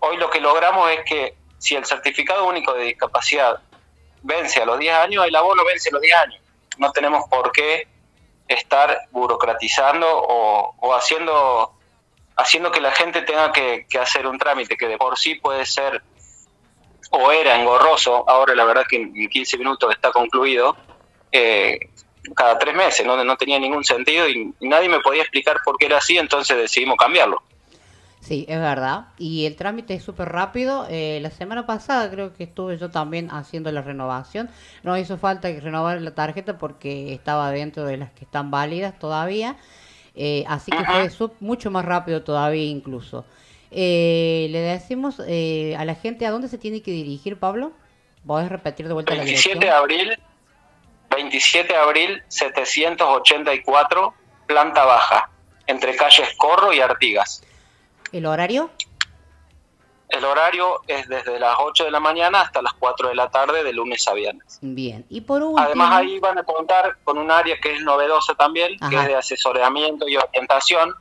Hoy 0.00 0.16
lo 0.16 0.30
que 0.30 0.40
logramos 0.40 0.90
es 0.90 1.00
que 1.04 1.34
si 1.58 1.74
el 1.74 1.84
certificado 1.84 2.46
único 2.46 2.72
de 2.74 2.84
discapacidad 2.84 3.60
vence 4.22 4.62
a 4.62 4.66
los 4.66 4.78
10 4.78 4.94
años, 4.94 5.26
el 5.26 5.34
abono 5.34 5.64
vence 5.64 5.88
a 5.88 5.92
los 5.92 6.02
10 6.02 6.16
años. 6.16 6.40
No 6.78 6.92
tenemos 6.92 7.28
por 7.28 7.50
qué 7.52 7.88
estar 8.48 9.08
burocratizando 9.10 10.06
o, 10.08 10.94
haciendo 10.94 11.72
haciendo 12.36 12.70
que 12.70 12.82
la 12.82 12.92
gente 12.92 13.22
tenga 13.22 13.50
que, 13.50 13.86
que 13.88 13.98
hacer 13.98 14.26
un 14.26 14.38
trámite 14.38 14.76
que 14.76 14.86
de 14.86 14.98
por 14.98 15.18
sí 15.18 15.36
puede 15.36 15.64
ser 15.64 16.02
o 17.10 17.32
era 17.32 17.58
engorroso, 17.58 18.28
ahora 18.28 18.54
la 18.54 18.64
verdad 18.64 18.84
que 18.88 18.96
en 18.96 19.28
15 19.28 19.58
minutos 19.58 19.90
está 19.94 20.10
concluido, 20.12 20.76
eh, 21.32 21.78
cada 22.34 22.58
tres 22.58 22.74
meses, 22.74 23.06
¿no? 23.06 23.22
no 23.22 23.36
tenía 23.36 23.58
ningún 23.58 23.84
sentido 23.84 24.28
y, 24.28 24.52
nadie 24.60 24.88
me 24.88 25.00
podía 25.00 25.22
explicar 25.22 25.58
por 25.64 25.76
qué 25.76 25.86
era 25.86 25.98
así, 25.98 26.18
entonces 26.18 26.56
decidimos 26.56 26.96
cambiarlo. 26.96 27.42
Sí, 28.20 28.44
es 28.48 28.58
verdad. 28.58 29.08
Y 29.18 29.46
el 29.46 29.54
trámite 29.54 29.94
es 29.94 30.02
súper 30.02 30.28
rápido. 30.30 30.86
Eh, 30.90 31.20
la 31.22 31.30
semana 31.30 31.64
pasada 31.64 32.10
creo 32.10 32.34
que 32.34 32.42
estuve 32.44 32.76
yo 32.76 32.90
también 32.90 33.30
haciendo 33.30 33.70
la 33.70 33.82
renovación. 33.82 34.50
No 34.82 34.98
hizo 34.98 35.16
falta 35.16 35.52
que 35.52 35.60
renovar 35.60 36.00
la 36.02 36.12
tarjeta 36.12 36.58
porque 36.58 37.12
estaba 37.12 37.52
dentro 37.52 37.84
de 37.84 37.98
las 37.98 38.10
que 38.10 38.24
están 38.24 38.50
válidas 38.50 38.98
todavía. 38.98 39.56
Eh, 40.16 40.44
así 40.48 40.72
que 40.72 40.84
fue 40.84 41.10
su- 41.10 41.30
mucho 41.38 41.70
más 41.70 41.84
rápido 41.84 42.24
todavía 42.24 42.64
incluso. 42.64 43.24
Eh, 43.70 44.48
le 44.50 44.58
decimos 44.60 45.20
eh, 45.26 45.76
a 45.78 45.84
la 45.84 45.94
gente 45.94 46.26
a 46.26 46.30
dónde 46.30 46.48
se 46.48 46.58
tiene 46.58 46.82
que 46.82 46.90
dirigir, 46.90 47.38
Pablo. 47.38 47.72
¿Podés 48.26 48.48
repetir 48.48 48.88
de 48.88 48.94
vuelta 48.94 49.14
la 49.14 49.22
27 49.22 49.58
dirección? 49.58 49.60
de 49.60 49.70
abril, 49.70 50.18
27 51.10 51.72
de 51.72 51.78
abril 51.78 52.22
784, 52.28 54.14
planta 54.46 54.84
baja, 54.84 55.30
entre 55.66 55.96
calles 55.96 56.34
Corro 56.36 56.72
y 56.72 56.80
Artigas. 56.80 57.42
¿El 58.12 58.26
horario? 58.26 58.70
El 60.08 60.24
horario 60.24 60.82
es 60.86 61.08
desde 61.08 61.40
las 61.40 61.56
8 61.58 61.84
de 61.84 61.90
la 61.90 61.98
mañana 62.00 62.42
hasta 62.42 62.62
las 62.62 62.72
4 62.74 63.08
de 63.08 63.14
la 63.16 63.28
tarde, 63.28 63.64
de 63.64 63.72
lunes 63.72 64.06
a 64.06 64.14
viernes. 64.14 64.58
Bien. 64.62 65.04
Y 65.08 65.22
por 65.22 65.42
último... 65.42 65.58
Además 65.58 65.92
ahí 65.92 66.18
van 66.20 66.38
a 66.38 66.44
contar 66.44 66.98
con 67.02 67.18
un 67.18 67.30
área 67.30 67.58
que 67.60 67.74
es 67.74 67.82
novedosa 67.82 68.34
también, 68.34 68.78
que 68.88 68.96
es 68.96 69.06
de 69.06 69.16
asesoramiento 69.16 70.08
y 70.08 70.16
orientación, 70.16 70.94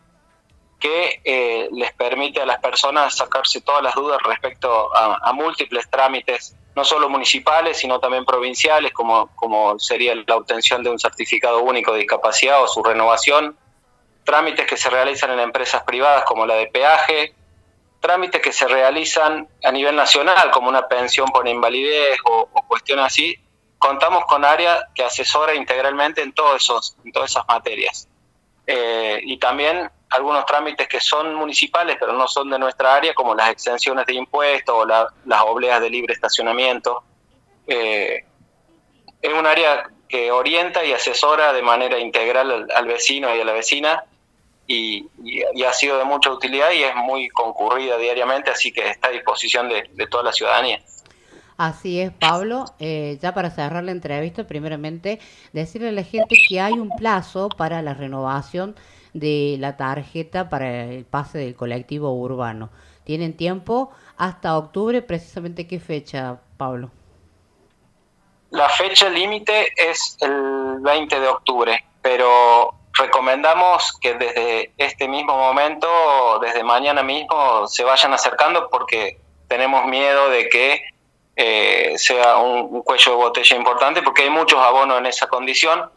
que 0.79 1.21
eh, 1.23 1.69
les 1.71 1.93
permite 1.93 2.41
a 2.41 2.45
las 2.45 2.59
personas 2.59 3.15
sacarse 3.15 3.61
todas 3.61 3.81
las 3.81 3.95
dudas 3.95 4.19
respecto 4.23 4.95
a, 4.95 5.17
a 5.21 5.33
múltiples 5.33 5.89
trámites, 5.89 6.55
no 6.75 6.83
solo 6.83 7.09
municipales, 7.09 7.77
sino 7.77 7.99
también 7.99 8.25
provinciales, 8.25 8.91
como, 8.93 9.27
como 9.35 9.79
sería 9.79 10.13
la 10.15 10.35
obtención 10.35 10.83
de 10.83 10.89
un 10.89 10.99
certificado 10.99 11.61
único 11.61 11.93
de 11.93 11.99
discapacidad 11.99 12.61
o 12.61 12.67
su 12.67 12.83
renovación, 12.83 13.57
trámites 14.23 14.67
que 14.67 14.77
se 14.77 14.89
realizan 14.89 15.31
en 15.31 15.39
empresas 15.39 15.83
privadas 15.83 16.25
como 16.25 16.45
la 16.45 16.55
de 16.55 16.67
peaje, 16.67 17.33
trámites 18.01 18.41
que 18.41 18.51
se 18.51 18.67
realizan 18.67 19.47
a 19.63 19.71
nivel 19.71 19.95
nacional, 19.95 20.51
como 20.51 20.69
una 20.69 20.87
pensión 20.87 21.27
por 21.29 21.47
invalidez 21.47 22.19
o, 22.25 22.49
o 22.51 22.67
cuestiones 22.67 23.05
así, 23.05 23.39
contamos 23.77 24.25
con 24.25 24.43
área 24.43 24.89
que 24.93 25.03
asesora 25.03 25.53
integralmente 25.53 26.21
en, 26.21 26.33
todos 26.33 26.61
esos, 26.61 26.97
en 27.05 27.11
todas 27.11 27.31
esas 27.31 27.47
materias. 27.47 28.07
Eh, 28.67 29.19
y 29.23 29.37
también 29.37 29.91
algunos 30.09 30.45
trámites 30.45 30.87
que 30.87 30.99
son 31.01 31.35
municipales, 31.35 31.97
pero 31.99 32.13
no 32.13 32.27
son 32.27 32.49
de 32.49 32.59
nuestra 32.59 32.95
área, 32.95 33.13
como 33.13 33.33
las 33.35 33.49
exenciones 33.49 34.05
de 34.05 34.13
impuestos 34.13 34.75
o 34.75 34.85
la- 34.85 35.07
las 35.25 35.41
obleas 35.41 35.81
de 35.81 35.89
libre 35.89 36.13
estacionamiento. 36.13 37.03
Eh, 37.67 38.23
es 39.21 39.33
un 39.33 39.45
área 39.45 39.89
que 40.07 40.31
orienta 40.31 40.85
y 40.85 40.93
asesora 40.93 41.51
de 41.51 41.61
manera 41.63 41.97
integral 41.97 42.51
al, 42.51 42.71
al 42.71 42.85
vecino 42.85 43.35
y 43.35 43.41
a 43.41 43.45
la 43.45 43.53
vecina 43.53 44.03
y, 44.67 45.07
y- 45.23 45.63
ha 45.63 45.73
sido 45.73 45.97
de 45.97 46.05
mucha 46.05 46.31
utilidad 46.31 46.71
y 46.71 46.83
es 46.83 46.95
muy 46.95 47.27
concurrida 47.29 47.97
diariamente, 47.97 48.51
así 48.51 48.71
que 48.71 48.87
está 48.89 49.07
a 49.07 49.11
disposición 49.11 49.67
de, 49.69 49.89
de 49.93 50.07
toda 50.07 50.23
la 50.23 50.31
ciudadanía. 50.33 50.79
Así 51.57 52.01
es, 52.01 52.11
Pablo. 52.11 52.65
Eh, 52.79 53.17
ya 53.21 53.33
para 53.33 53.49
cerrar 53.49 53.83
la 53.83 53.91
entrevista, 53.91 54.45
primeramente, 54.45 55.19
decirle 55.53 55.89
a 55.89 55.91
la 55.93 56.03
gente 56.03 56.35
que 56.47 56.59
hay 56.59 56.73
un 56.73 56.89
plazo 56.89 57.47
para 57.49 57.81
la 57.81 57.93
renovación 57.93 58.75
de 59.15 59.55
la 59.59 59.77
tarjeta 59.77 60.49
para 60.49 60.83
el 60.83 61.05
pase 61.05 61.37
del 61.37 61.55
colectivo 61.55 62.11
urbano. 62.11 62.69
Tienen 63.05 63.37
tiempo 63.37 63.91
hasta 64.17 64.57
octubre, 64.57 65.01
precisamente 65.01 65.67
qué 65.67 65.79
fecha, 65.79 66.37
Pablo. 66.57 66.91
La 68.49 68.67
fecha 68.67 69.09
límite 69.09 69.71
es 69.77 70.17
el 70.19 70.79
20 70.81 71.19
de 71.19 71.27
octubre, 71.29 71.85
pero 72.01 72.73
recomendamos 72.91 73.97
que 74.01 74.15
desde 74.15 74.73
este 74.77 75.07
mismo 75.07 75.37
momento, 75.37 75.87
desde 76.41 76.63
mañana 76.63 77.01
mismo, 77.01 77.67
se 77.67 77.85
vayan 77.85 78.13
acercando 78.13 78.69
porque 78.69 79.17
tenemos 79.47 79.85
miedo 79.85 80.29
de 80.29 80.49
que 80.49 80.81
eh, 81.37 81.93
sea 81.97 82.37
un, 82.37 82.67
un 82.69 82.81
cuello 82.81 83.11
de 83.11 83.17
botella 83.17 83.55
importante 83.55 84.01
porque 84.01 84.23
hay 84.23 84.29
muchos 84.29 84.59
abonos 84.59 84.97
en 84.99 85.05
esa 85.05 85.27
condición 85.27 85.89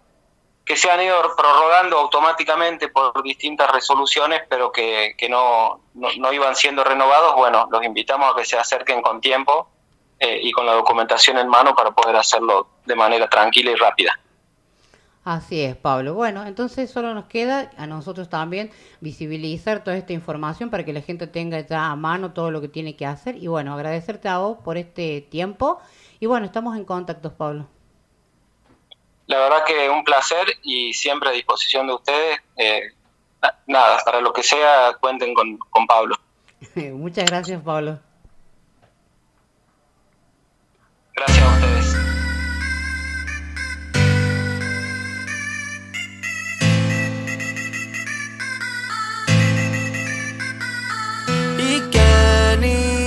que 0.68 0.76
se 0.76 0.90
han 0.90 1.00
ido 1.00 1.16
prorrogando 1.34 1.98
automáticamente 1.98 2.88
por 2.88 3.22
distintas 3.22 3.72
resoluciones, 3.72 4.42
pero 4.50 4.70
que, 4.70 5.14
que 5.16 5.26
no, 5.26 5.80
no, 5.94 6.32
iban 6.32 6.54
siendo 6.54 6.84
renovados. 6.84 7.34
Bueno, 7.36 7.66
los 7.72 7.82
invitamos 7.82 8.30
a 8.30 8.36
que 8.36 8.44
se 8.44 8.58
acerquen 8.58 9.00
con 9.00 9.18
tiempo 9.22 9.70
eh, 10.18 10.38
y 10.42 10.52
con 10.52 10.66
la 10.66 10.74
documentación 10.74 11.38
en 11.38 11.48
mano 11.48 11.74
para 11.74 11.92
poder 11.92 12.16
hacerlo 12.16 12.68
de 12.84 12.94
manera 12.94 13.30
tranquila 13.30 13.70
y 13.70 13.76
rápida. 13.76 14.20
Así 15.24 15.62
es, 15.62 15.74
Pablo. 15.74 16.12
Bueno, 16.12 16.44
entonces 16.44 16.90
solo 16.90 17.14
nos 17.14 17.24
queda 17.24 17.70
a 17.78 17.86
nosotros 17.86 18.28
también 18.28 18.70
visibilizar 19.00 19.82
toda 19.82 19.96
esta 19.96 20.12
información 20.12 20.68
para 20.68 20.84
que 20.84 20.92
la 20.92 21.00
gente 21.00 21.26
tenga 21.26 21.60
ya 21.60 21.86
a 21.86 21.96
mano 21.96 22.34
todo 22.34 22.50
lo 22.50 22.60
que 22.60 22.68
tiene 22.68 22.94
que 22.94 23.06
hacer. 23.06 23.36
Y 23.36 23.46
bueno, 23.46 23.72
agradecerte 23.72 24.28
a 24.28 24.36
vos 24.36 24.58
por 24.62 24.76
este 24.76 25.22
tiempo. 25.22 25.80
Y 26.20 26.26
bueno, 26.26 26.44
estamos 26.44 26.76
en 26.76 26.84
contacto, 26.84 27.32
Pablo. 27.32 27.66
La 29.28 29.38
verdad 29.38 29.64
que 29.64 29.88
un 29.90 30.02
placer 30.04 30.46
y 30.62 30.92
siempre 30.94 31.28
a 31.28 31.32
disposición 31.32 31.86
de 31.86 31.94
ustedes. 31.94 32.40
Eh, 32.56 32.82
na- 33.40 33.54
nada, 33.66 33.98
para 34.04 34.20
lo 34.20 34.32
que 34.32 34.42
sea, 34.42 34.96
cuenten 35.00 35.32
con, 35.34 35.56
con 35.70 35.86
Pablo. 35.86 36.16
Muchas 36.74 37.26
gracias, 37.26 37.62
Pablo. 37.62 38.00
Gracias 41.14 41.44
a 41.44 41.54
ustedes. 41.54 41.94
¿Y 51.58 51.80
quién 51.90 52.64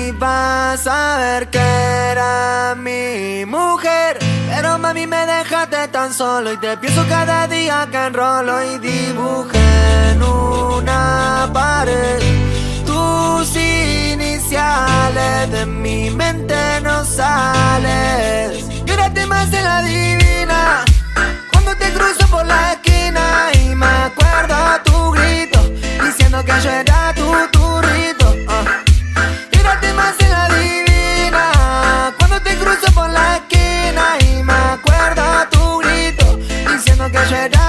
iba 0.10 0.74
a 0.74 0.78
saber 0.78 1.50
que 1.50 1.60
era 1.60 2.76
mi 2.78 3.46
mujer? 3.46 4.18
Mami 4.92 5.08
me 5.08 5.26
dejaste 5.26 5.88
tan 5.88 6.14
solo 6.14 6.52
y 6.52 6.58
te 6.58 6.76
pienso 6.76 7.08
cada 7.08 7.48
día 7.48 7.88
que 7.90 7.98
enrolo 8.08 8.62
y 8.62 8.78
dibujé 8.80 10.12
en 10.12 10.22
una 10.22 11.50
pared 11.54 12.20
tus 12.86 13.56
iniciales 13.56 15.50
de 15.50 15.66
mi 15.66 16.10
mente 16.10 16.82
no 16.84 17.06
sales. 17.06 18.66
Y 18.86 19.26
más 19.28 19.50
de 19.50 19.62
la 19.62 19.82
divina 19.82 20.84
cuando 21.54 21.74
te 21.78 21.90
cruzo 21.94 22.28
por 22.28 22.46
la 22.46 22.74
esquina 22.74 23.50
y 23.64 23.74
me 23.74 23.86
acuerdo 23.86 24.56
tu 24.84 25.12
grito 25.12 25.72
diciendo 26.06 26.44
que 26.44 26.52
yo 26.62 26.70
era 26.70 27.14
tu 27.14 27.32
turrito. 27.58 28.36
Tírate 29.52 29.94
más 29.94 30.20
en 30.20 30.32
la 30.32 30.50
divina 30.50 32.14
cuando 32.18 32.42
te 32.42 32.58
cruzo 32.58 32.92
por 32.94 33.10
la 33.10 33.38
esquina 33.38 33.61
diciendo 37.02 37.12
que 37.12 37.30
yo 37.30 37.36
era 37.38 37.61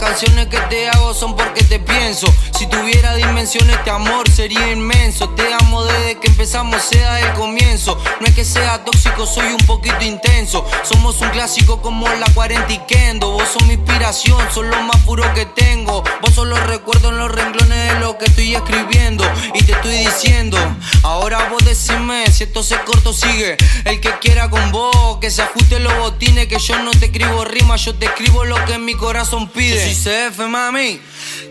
canciones 0.00 0.46
que 0.46 0.58
te 0.62 0.88
hago 0.88 1.12
son 1.14 1.36
porque 1.36 1.62
te 1.62 1.78
pienso. 1.78 2.26
Si 2.58 2.66
tuviera 2.66 3.14
dimensiones, 3.14 3.76
este 3.76 3.90
amor 3.90 4.28
sería 4.30 4.72
inmenso. 4.72 5.28
Te 5.30 5.52
amo 5.52 5.84
desde 5.84 6.18
que 6.18 6.28
empezamos, 6.28 6.82
sea 6.82 7.20
el 7.20 7.32
comienzo. 7.34 7.98
No 8.20 8.26
es 8.26 8.34
que 8.34 8.44
sea 8.44 8.82
tóxico, 8.84 9.26
soy 9.26 9.48
un 9.48 9.66
poquito 9.66 10.02
intenso. 10.02 10.66
Somos 10.82 11.20
un 11.20 11.28
clásico 11.28 11.82
como 11.82 12.08
la 12.08 12.26
40 12.34 12.72
y 12.72 12.78
Kendo. 12.78 13.30
Vos 13.32 13.48
sos 13.48 13.64
mi 13.66 13.74
inspiración, 13.74 14.38
sos 14.52 14.64
lo 14.64 14.82
más 14.82 14.96
puro 15.02 15.22
que 15.34 15.44
tengo. 15.44 16.02
Vos 16.22 16.34
sos 16.34 16.46
los 16.46 16.60
recuerdos 16.66 17.12
en 17.12 17.18
los 17.18 17.30
renglones 17.30 17.92
de 17.92 18.00
lo 18.00 18.16
que 18.16 18.24
estoy 18.24 18.54
escribiendo. 18.54 19.24
Y 19.54 19.62
te 19.62 19.72
estoy 19.72 19.98
diciendo, 19.98 20.58
ahora 21.02 21.50
vos 21.50 21.62
decime 21.64 22.30
si 22.32 22.44
esto 22.44 22.62
se 22.62 22.78
corto 22.80 23.12
sigue. 23.12 23.58
El 23.84 24.00
que 24.00 24.10
quiera 24.20 24.48
con 24.48 24.72
vos, 24.72 25.18
que 25.20 25.30
se 25.30 25.42
ajuste 25.42 25.78
los 25.78 25.96
botines. 25.98 26.46
Que 26.46 26.58
yo 26.58 26.78
no 26.78 26.90
te 26.90 27.06
escribo 27.06 27.44
rimas, 27.44 27.84
yo 27.84 27.94
te 27.94 28.06
escribo 28.06 28.44
lo 28.44 28.64
que 28.64 28.78
mi 28.78 28.94
corazón 28.94 29.48
pide. 29.48 29.89
Yo 29.90 29.96
soy 29.96 30.30
CF, 30.30 30.38
mami. 30.48 31.00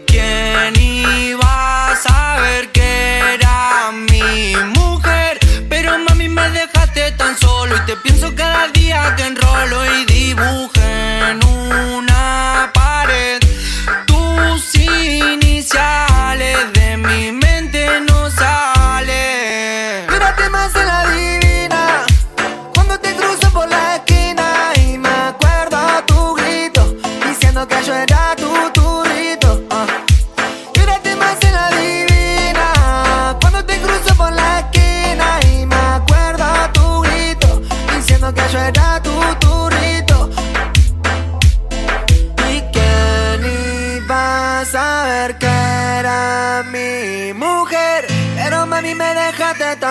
¿Quién 0.08 0.74
iba 0.80 1.92
a 1.92 1.96
saber 1.96 2.72
que 2.72 3.34
era 3.34 3.92
mi 3.92 4.56
mujer? 4.78 5.40
Pero 5.68 5.98
mami 6.00 6.30
me 6.30 6.50
dejaste 6.52 7.12
tan 7.18 7.38
solo 7.38 7.76
y 7.76 7.80
te 7.82 7.98
pienso 7.98 8.34
cada 8.36 8.70
día 8.70 9.14
que 9.18 9.24
enrolo 9.24 9.86
y 9.94 10.06
dibujé 10.06 10.79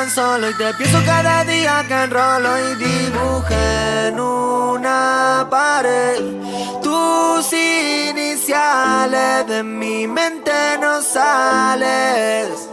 tan 0.08 0.14
solo 0.14 0.50
y 0.50 0.54
te 0.54 0.74
pienso 0.74 0.98
cada 1.04 1.44
día 1.44 1.84
que 1.86 1.94
enrolo 1.94 2.58
y 2.58 2.74
dibujé 2.76 4.08
en 4.08 4.20
una 4.20 5.46
pared 5.50 6.18
tus 6.82 7.52
iniciales 7.52 9.46
de 9.46 9.62
mi 9.62 10.06
mente 10.06 10.52
no 10.80 11.00
sales. 11.02 12.68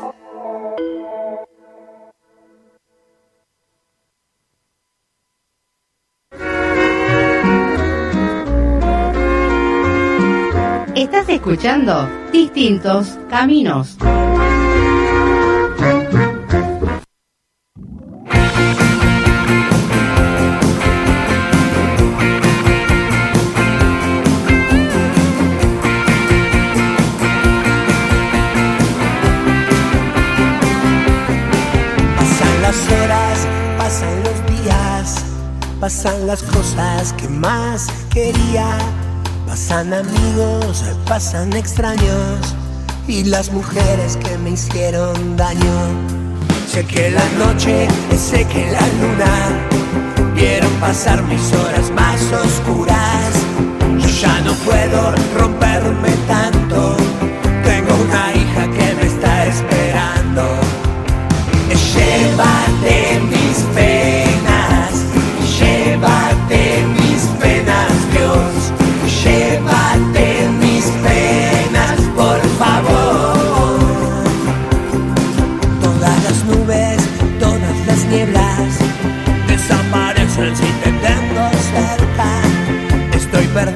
Estás 10.96 11.28
escuchando 11.30 12.10
Distintos 12.32 13.18
Caminos. 13.30 13.98
Pasan 39.46 39.94
amigos, 39.94 40.86
pasan 41.06 41.52
extraños 41.52 42.56
y 43.10 43.26
las 43.26 43.52
mujeres 43.52 44.16
que 44.16 44.38
me 44.38 44.52
hicieron 44.52 45.36
daño. 45.36 45.76
Sé 46.66 46.86
que 46.86 47.12
la 47.12 47.28
noche, 47.38 47.90
sé 48.18 48.46
que 48.48 48.72
la 48.72 48.88
luna 49.02 50.34
vieron 50.34 50.72
pasar 50.80 51.22
mis 51.24 51.52
horas 51.56 51.92
más 51.92 52.22
oscuras. 52.32 53.34
Yo 54.00 54.08
ya 54.08 54.40
no 54.46 54.54
puedo 54.64 55.14
romperme 55.38 56.12
tanto. 56.26 56.96
Tengo 57.66 57.96
una 57.96 58.34
hija 58.34 58.64
que 58.72 58.96
me 58.96 59.08
está 59.08 59.46
esperando. 59.46 60.44
Llévate 61.94 63.35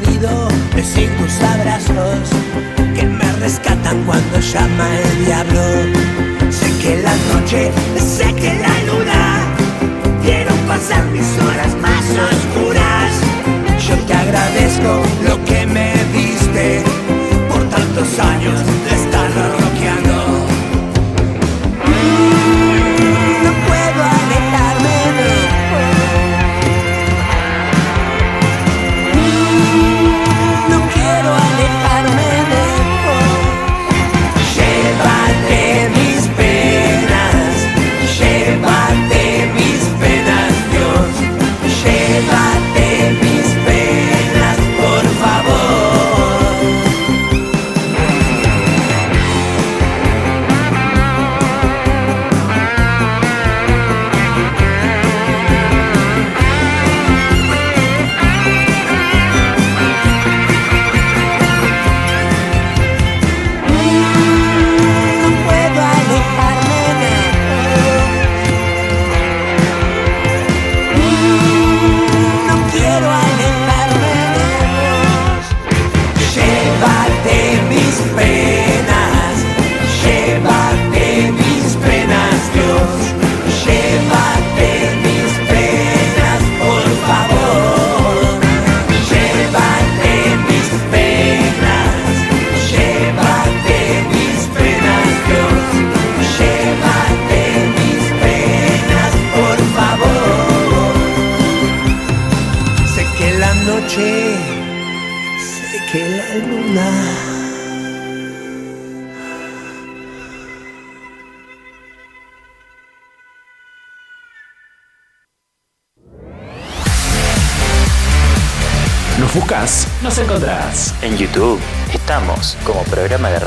olvido 0.09 0.47
de 0.75 1.07
tus 1.17 1.41
abrazos 1.41 2.29
que 2.95 3.05
me 3.05 3.31
rescatan 3.33 4.03
cuando 4.05 4.39
llama 4.39 4.87
el 4.99 5.25
diablo. 5.25 5.61
Sé 6.51 6.71
que 6.81 7.01
la 7.01 7.15
noche, 7.33 7.71
sé 7.97 8.33
que 8.33 8.53
la 8.55 8.73
luna 8.87 9.21
vieron 10.23 10.57
pasar 10.67 11.05
mis 11.07 11.27
horas 11.37 11.75
más 11.81 12.05
oscuras. 12.31 13.11
Yo 13.87 13.95
te 14.05 14.13
agradezco 14.13 15.03
lo 15.27 15.43
que 15.45 15.65
me 15.65 15.93
diste 16.13 16.83
por 17.49 17.63
tantos 17.69 18.19
años 18.19 18.59
de 18.85 18.95
estar 18.95 19.68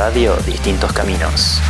radio 0.04 0.34
Distintos 0.44 0.92
Caminos. 0.92 1.60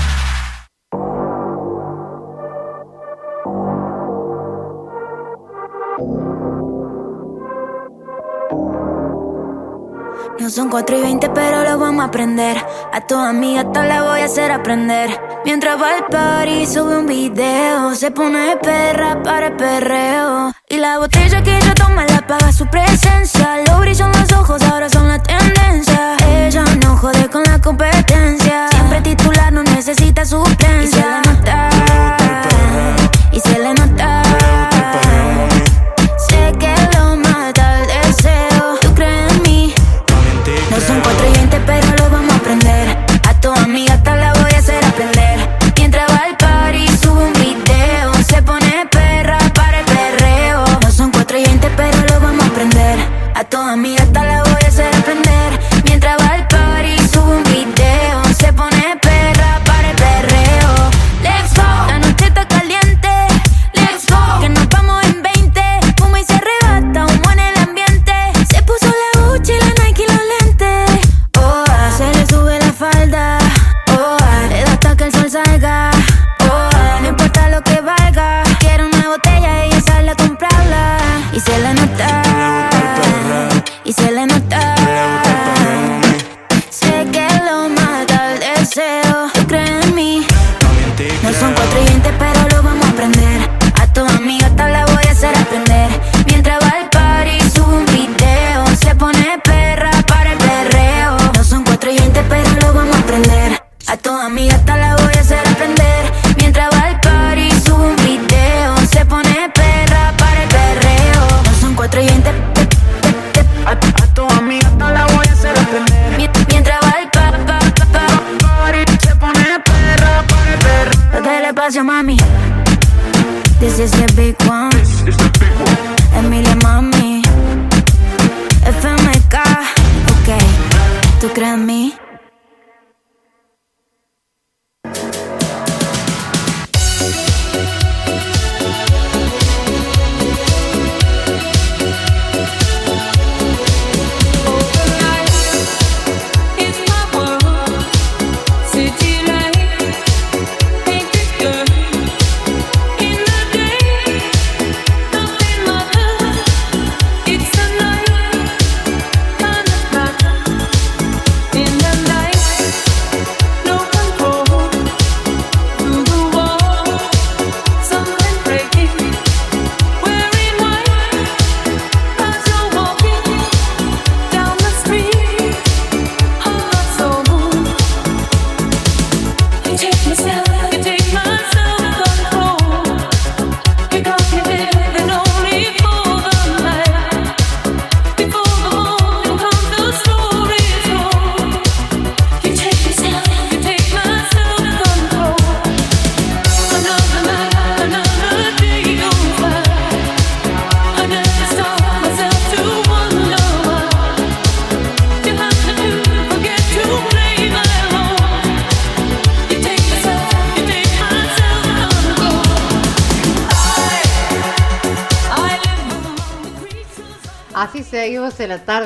No 10.40 10.48
son 10.48 10.70
4 10.70 10.96
y 10.96 11.02
20, 11.02 11.28
pero 11.28 11.62
lo 11.62 11.78
vamos 11.78 12.02
a 12.02 12.09
aprender. 12.09 12.56
A 12.90 13.06
tu 13.06 13.16
amiga 13.16 13.70
te 13.70 13.82
la 13.82 14.02
voy 14.02 14.20
a 14.20 14.24
hacer 14.24 14.50
aprender. 14.50 15.10
Mientras 15.44 15.81
va 15.81 15.97
al 15.97 16.06
party 16.06 16.66
sube 16.66 16.98
un 16.98 17.06
video. 17.06 17.94
Se 17.94 18.10
pone 18.10 18.56
perra 18.62 19.20
para 19.23 19.48
el 19.48 19.56
perreo. 19.56 20.52
Y 20.69 20.77
la 20.77 20.98
botella 20.98 21.43
que 21.43 21.56
ella 21.56 21.74
toma 21.74 22.06
la 22.06 22.24
paga 22.27 22.52
su 22.52 22.66
presencia. 22.66 23.59
Lo 23.66 23.81
brillan 23.81 24.12
los 24.12 24.32
ojos, 24.32 24.62
ahora 24.62 24.89
son 24.89 25.09
la 25.09 25.20
tendencia. 25.23 26.16
Ella 26.28 26.64
no 26.85 26.97
jode 26.97 27.28
con 27.28 27.43
la 27.44 27.60
competencia. 27.60 28.69
Siempre 28.70 29.01
titular, 29.01 29.52
no 29.52 29.62
necesita 29.64 30.24
suplencia 30.24 31.21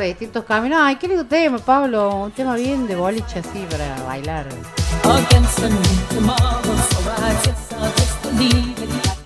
distintos 0.07 0.45
caminos. 0.45 0.79
Ay, 0.83 0.97
qué 0.97 1.09
lindo 1.09 1.27
tema, 1.27 1.59
Pablo. 1.59 2.17
Un 2.17 2.33
tema 2.33 2.55
bien 2.55 2.87
de 2.87 2.97
boliche 2.97 3.41
así 3.41 3.67
para 3.71 4.03
bailar. 4.03 4.47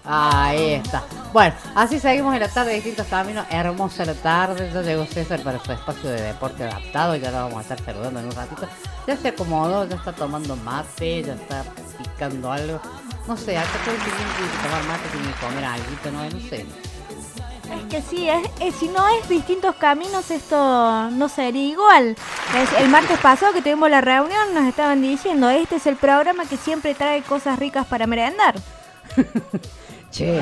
Ahí 0.04 0.72
está. 0.74 1.04
Bueno, 1.32 1.54
así 1.76 2.00
seguimos 2.00 2.34
en 2.34 2.40
la 2.40 2.48
tarde, 2.48 2.74
distintos 2.74 3.06
caminos. 3.06 3.46
Hermosa 3.50 4.04
la 4.04 4.14
tarde. 4.14 4.70
Ya 4.74 4.82
llegó 4.82 5.06
César 5.06 5.40
para 5.40 5.62
su 5.62 5.70
espacio 5.70 6.10
de 6.10 6.20
deporte 6.22 6.64
adaptado. 6.64 7.14
Ya 7.16 7.30
lo 7.30 7.36
vamos 7.36 7.58
a 7.58 7.60
estar 7.60 7.84
saludando 7.84 8.20
en 8.20 8.26
un 8.26 8.32
ratito. 8.32 8.66
Ya 9.06 9.16
se 9.16 9.28
acomodó, 9.28 9.88
ya 9.88 9.96
está 9.96 10.12
tomando 10.12 10.56
mate, 10.56 11.22
ya 11.22 11.34
está 11.34 11.64
picando 11.98 12.50
algo. 12.50 12.80
No 13.28 13.36
sé, 13.36 13.56
acá 13.56 13.78
todo 13.84 13.94
el 13.94 14.00
que 14.00 14.10
tomar 14.10 14.84
mate, 14.84 15.08
tiene 15.12 15.28
que 15.28 15.40
comer 15.46 15.64
algo, 15.64 15.86
no, 16.12 16.24
no 16.24 16.48
sé. 16.48 16.66
Que 17.90 18.02
sí, 18.02 18.28
es, 18.28 18.48
es- 18.60 18.74
si 18.76 18.86
no 18.88 19.06
es 19.08 19.28
distintos 19.28 19.74
caminos, 19.74 20.30
esto 20.30 21.10
no 21.10 21.28
sería 21.28 21.62
igual. 21.72 22.14
Es- 22.56 22.80
El 22.80 22.88
martes 22.88 23.18
pasado 23.18 23.52
que 23.52 23.62
tuvimos 23.62 23.90
la 23.90 24.00
reunión 24.00 24.54
nos 24.54 24.64
estaban 24.68 25.02
diciendo, 25.02 25.50
este 25.50 25.76
es 25.76 25.86
el 25.86 25.96
programa 25.96 26.44
que 26.44 26.56
siempre 26.56 26.94
trae 26.94 27.22
cosas 27.22 27.58
ricas 27.58 27.86
para 27.86 28.06
merendar. 28.06 28.54
Che, 30.12 30.40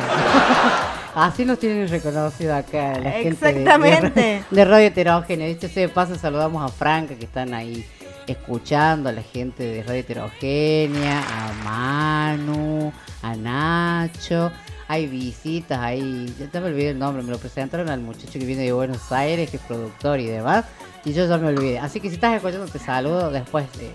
así 1.15 1.45
nos 1.45 1.59
tienen 1.59 1.89
reconocido 1.89 2.55
acá 2.57 2.99
la 2.99 3.11
gente 3.13 3.47
de- 3.47 3.51
Exactamente. 3.61 4.21
de, 4.21 4.45
de 4.51 4.65
Radio 4.65 4.87
Heterogénea. 4.87 5.47
Dicho 5.49 5.69
sea 5.69 5.83
de 5.83 5.89
paso, 5.91 6.15
saludamos 6.17 6.63
a 6.65 6.69
Franca 6.75 7.15
que 7.17 7.25
están 7.27 7.53
ahí 7.55 7.87
escuchando, 8.27 9.09
a 9.11 9.13
la 9.13 9.23
gente 9.23 9.63
de 9.63 9.83
Radio 9.83 10.01
Heterogénea, 10.01 11.21
a 11.21 11.53
Manu, 11.65 12.93
a 13.23 13.35
Nacho. 13.37 14.51
Hay 14.89 15.07
visitas 15.07 15.79
ahí, 15.79 16.35
ya 16.39 16.47
te 16.47 16.61
me 16.61 16.67
olvidé 16.69 16.91
el 16.91 16.99
nombre, 16.99 17.23
me 17.23 17.31
lo 17.31 17.39
presentaron 17.39 17.91
al 17.91 18.01
muchacho 18.01 18.33
que 18.39 18.45
viene 18.47 18.63
de 18.63 18.73
Buenos 18.73 19.13
Aires, 19.13 19.51
que 19.51 19.59
es 19.59 19.63
productor 19.63 20.19
y 20.19 20.27
demás, 20.27 20.65
y 21.05 21.13
yo 21.13 21.27
ya 21.27 21.37
me 21.37 21.49
olvidé. 21.49 21.79
Así 21.79 22.01
que 22.01 22.09
si 22.09 22.15
estás 22.15 22.35
escuchando 22.35 22.67
te 22.67 22.79
saludo, 22.79 23.31
después 23.31 23.67
de 23.79 23.91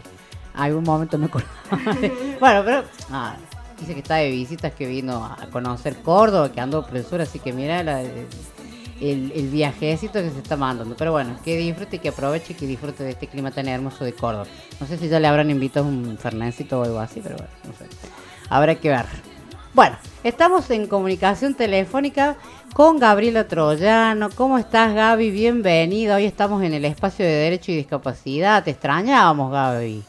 algún 0.54 0.84
momento 0.84 1.18
me 1.18 1.26
acuerdo. 1.26 1.48
bueno, 2.40 2.62
pero 2.64 2.84
ah, 3.10 3.36
dice 3.80 3.94
que 3.96 4.02
está 4.02 4.18
de 4.18 4.30
visitas, 4.30 4.72
que 4.74 4.86
vino 4.86 5.26
a 5.26 5.48
conocer 5.52 5.96
Córdoba, 6.04 6.52
que 6.52 6.62
andó 6.62 6.86
profesor, 6.86 7.22
así 7.22 7.40
que 7.40 7.54
mira 7.54 7.82
la- 7.82 8.02
el, 9.02 9.32
el 9.36 9.48
viajecito 9.50 10.14
que 10.22 10.30
se 10.30 10.38
está 10.38 10.56
mandando. 10.56 10.96
Pero 10.96 11.12
bueno, 11.12 11.38
que 11.44 11.58
disfrute 11.58 11.96
y 11.96 12.00
que 12.00 12.10
aproveche 12.10 12.54
y 12.54 12.56
que 12.56 12.68
disfrute 12.68 13.04
de 13.04 13.10
este 13.10 13.26
clima 13.28 13.50
tan 13.50 13.68
hermoso 13.68 14.06
de 14.06 14.14
Córdoba. 14.14 14.46
No 14.80 14.86
sé 14.86 14.98
si 15.00 15.10
ya 15.10 15.20
le 15.20 15.28
habrán 15.28 15.50
invitado 15.50 15.88
un 15.88 16.18
fernáncito 16.20 16.80
o 16.80 16.84
algo 16.84 17.00
así, 17.00 17.20
pero 17.22 17.36
bueno, 17.36 17.52
no 17.66 17.74
sé. 17.74 17.88
Habrá 18.50 18.76
que 18.76 18.90
ver. 18.90 19.06
Bueno, 19.74 19.98
estamos 20.24 20.70
en 20.70 20.86
comunicación 20.86 21.56
telefónica 21.56 22.36
con 22.76 23.00
Gabriela 23.00 23.48
Troyano. 23.48 24.30
¿Cómo 24.30 24.60
estás, 24.60 24.94
Gaby? 24.94 25.32
Bienvenida. 25.32 26.18
Hoy 26.18 26.26
estamos 26.26 26.62
en 26.62 26.76
el 26.76 26.86
espacio 26.86 27.26
de 27.26 27.32
Derecho 27.32 27.72
y 27.72 27.78
Discapacidad. 27.78 28.64
Te 28.64 28.70
extrañábamos, 28.70 29.52
Gaby. 29.52 30.04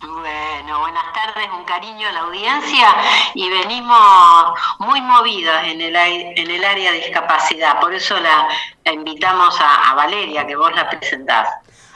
Bueno, 0.00 0.80
buenas 0.80 1.04
tardes, 1.14 1.48
un 1.56 1.64
cariño 1.64 2.08
a 2.08 2.12
la 2.12 2.20
audiencia 2.22 2.88
y 3.34 3.48
venimos 3.48 4.58
muy 4.80 5.00
movidas 5.00 5.64
en 5.68 5.80
el, 5.80 5.94
en 5.94 6.50
el 6.50 6.64
área 6.64 6.90
de 6.90 6.98
discapacidad, 6.98 7.78
por 7.80 7.94
eso 7.94 8.18
la, 8.18 8.48
la 8.84 8.92
invitamos 8.92 9.58
a, 9.60 9.92
a 9.92 9.94
Valeria, 9.94 10.44
que 10.44 10.56
vos 10.56 10.74
la 10.74 10.90
presentás. 10.90 11.48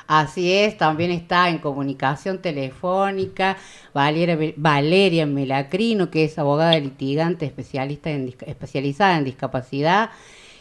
Así 0.09 0.55
es, 0.55 0.79
también 0.79 1.11
está 1.11 1.51
en 1.51 1.59
comunicación 1.59 2.39
telefónica 2.39 3.59
Valeria, 3.93 5.27
Melacrino, 5.27 6.11
que 6.11 6.25
es 6.25 6.39
abogada 6.39 6.79
litigante 6.79 7.45
especialista 7.45 8.11
en, 8.11 8.35
especializada 8.47 9.19
en 9.19 9.25
discapacidad 9.25 10.09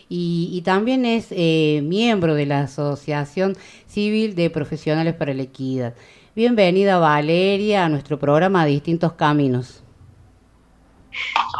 y, 0.09 0.49
y 0.51 0.61
también 0.63 1.05
es 1.05 1.27
eh, 1.31 1.81
miembro 1.81 2.35
de 2.35 2.45
la 2.45 2.63
Asociación 2.63 3.55
Civil 3.87 4.35
de 4.35 4.49
Profesionales 4.49 5.13
para 5.13 5.33
la 5.33 5.43
Equidad. 5.43 5.95
Bienvenida 6.35 6.97
Valeria 6.97 7.85
a 7.85 7.89
nuestro 7.89 8.19
programa 8.19 8.65
Distintos 8.65 9.13
Caminos. 9.13 9.81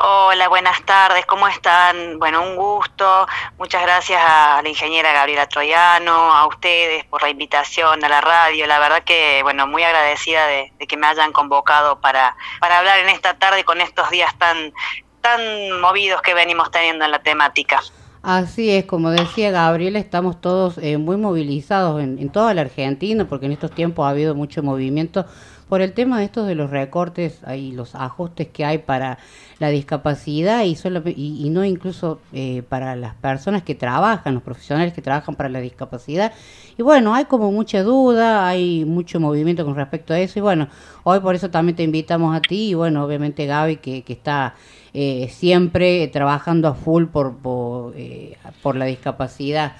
Hola, 0.03 0.47
buenas 0.47 0.83
tardes, 0.83 1.25
¿cómo 1.25 1.47
están? 1.47 2.19
Bueno, 2.19 2.43
un 2.43 2.55
gusto. 2.55 3.27
Muchas 3.57 3.81
gracias 3.81 4.21
a 4.23 4.61
la 4.61 4.69
ingeniera 4.69 5.11
Gabriela 5.13 5.47
Troyano, 5.47 6.33
a 6.33 6.45
ustedes 6.47 7.03
por 7.05 7.21
la 7.21 7.29
invitación 7.29 8.03
a 8.03 8.09
la 8.09 8.21
radio. 8.21 8.67
La 8.67 8.79
verdad 8.79 9.03
que, 9.03 9.41
bueno, 9.43 9.65
muy 9.65 9.83
agradecida 9.83 10.45
de, 10.47 10.71
de 10.77 10.87
que 10.87 10.97
me 10.97 11.07
hayan 11.07 11.31
convocado 11.31 11.99
para, 11.99 12.35
para 12.59 12.79
hablar 12.79 12.99
en 12.99 13.09
esta 13.09 13.33
tarde 13.39 13.63
con 13.63 13.81
estos 13.81 14.09
días 14.09 14.37
tan, 14.37 14.73
tan 15.21 15.81
movidos 15.81 16.21
que 16.21 16.33
venimos 16.33 16.69
teniendo 16.71 17.05
en 17.05 17.11
la 17.11 17.19
temática. 17.19 17.81
Así 18.23 18.75
es, 18.75 18.85
como 18.85 19.09
decía 19.11 19.51
Gabriela, 19.51 19.99
estamos 19.99 20.41
todos 20.41 20.77
eh, 20.79 20.97
muy 20.97 21.17
movilizados 21.17 22.01
en, 22.01 22.19
en 22.19 22.29
toda 22.29 22.53
la 22.53 22.61
Argentina, 22.61 23.25
porque 23.25 23.45
en 23.45 23.53
estos 23.53 23.71
tiempos 23.71 24.05
ha 24.05 24.09
habido 24.09 24.35
mucho 24.35 24.61
movimiento 24.63 25.25
por 25.69 25.81
el 25.81 25.93
tema 25.93 26.19
de 26.19 26.25
estos 26.25 26.47
de 26.47 26.55
los 26.55 26.69
recortes 26.69 27.39
y 27.55 27.71
los 27.73 27.95
ajustes 27.95 28.47
que 28.47 28.65
hay 28.65 28.77
para 28.79 29.17
la 29.59 29.69
discapacidad 29.69 30.63
y, 30.63 30.75
solo, 30.75 31.01
y, 31.05 31.41
y 31.45 31.49
no 31.49 31.65
incluso 31.65 32.19
eh, 32.31 32.63
para 32.67 32.95
las 32.95 33.15
personas 33.15 33.63
que 33.63 33.75
trabajan, 33.75 34.33
los 34.35 34.43
profesionales 34.43 34.93
que 34.93 35.01
trabajan 35.01 35.35
para 35.35 35.49
la 35.49 35.59
discapacidad. 35.59 36.31
Y 36.77 36.83
bueno, 36.83 37.15
hay 37.15 37.25
como 37.25 37.51
mucha 37.51 37.81
duda, 37.81 38.47
hay 38.47 38.85
mucho 38.85 39.19
movimiento 39.19 39.65
con 39.65 39.75
respecto 39.75 40.13
a 40.13 40.19
eso 40.19 40.37
y 40.39 40.41
bueno, 40.41 40.67
hoy 41.03 41.19
por 41.19 41.33
eso 41.33 41.49
también 41.49 41.75
te 41.75 41.83
invitamos 41.83 42.35
a 42.35 42.41
ti 42.41 42.69
y 42.69 42.73
bueno, 42.75 43.03
obviamente 43.03 43.45
Gaby 43.45 43.77
que, 43.77 44.03
que 44.03 44.13
está 44.13 44.53
eh, 44.93 45.29
siempre 45.31 46.07
trabajando 46.07 46.67
a 46.67 46.75
full 46.75 47.05
por, 47.05 47.37
por, 47.37 47.93
eh, 47.97 48.37
por 48.61 48.75
la 48.75 48.85
discapacidad. 48.85 49.73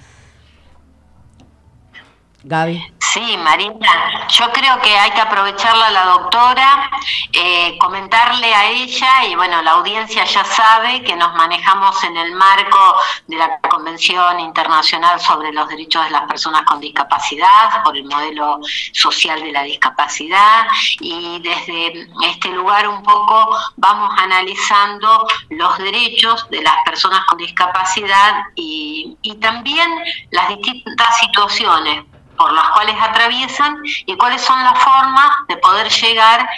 Gaby. 2.44 2.97
Sí, 3.12 3.38
Marina, 3.38 4.28
yo 4.28 4.52
creo 4.52 4.78
que 4.82 4.94
hay 4.98 5.10
que 5.12 5.20
aprovecharla 5.22 5.86
a 5.86 5.90
la 5.90 6.04
doctora, 6.04 6.90
eh, 7.32 7.78
comentarle 7.78 8.54
a 8.54 8.66
ella 8.66 9.24
y 9.24 9.34
bueno, 9.34 9.62
la 9.62 9.72
audiencia 9.72 10.24
ya 10.24 10.44
sabe 10.44 11.02
que 11.02 11.16
nos 11.16 11.34
manejamos 11.34 12.04
en 12.04 12.18
el 12.18 12.32
marco 12.32 12.96
de 13.26 13.36
la 13.36 13.60
Convención 13.60 14.40
Internacional 14.40 15.18
sobre 15.20 15.52
los 15.52 15.66
Derechos 15.68 16.04
de 16.04 16.10
las 16.10 16.28
Personas 16.28 16.62
con 16.64 16.80
Discapacidad, 16.80 17.82
por 17.82 17.96
el 17.96 18.04
modelo 18.04 18.60
social 18.92 19.40
de 19.40 19.52
la 19.52 19.62
discapacidad 19.62 20.66
y 21.00 21.40
desde 21.40 22.08
este 22.24 22.50
lugar 22.50 22.88
un 22.88 23.02
poco 23.02 23.56
vamos 23.76 24.12
analizando 24.18 25.26
los 25.48 25.78
derechos 25.78 26.46
de 26.50 26.60
las 26.60 26.76
personas 26.84 27.24
con 27.24 27.38
discapacidad 27.38 28.42
y, 28.54 29.16
y 29.22 29.36
también 29.36 29.90
las 30.30 30.48
distintas 30.50 31.18
situaciones 31.20 32.04
por 32.38 32.52
las 32.52 32.70
cuales 32.70 32.96
atraviesan 33.00 33.76
y 34.06 34.16
cuáles 34.16 34.40
son 34.42 34.62
las 34.62 34.82
formas 34.82 35.30
de 35.48 35.56
poder 35.58 35.88
llegar 35.88 36.48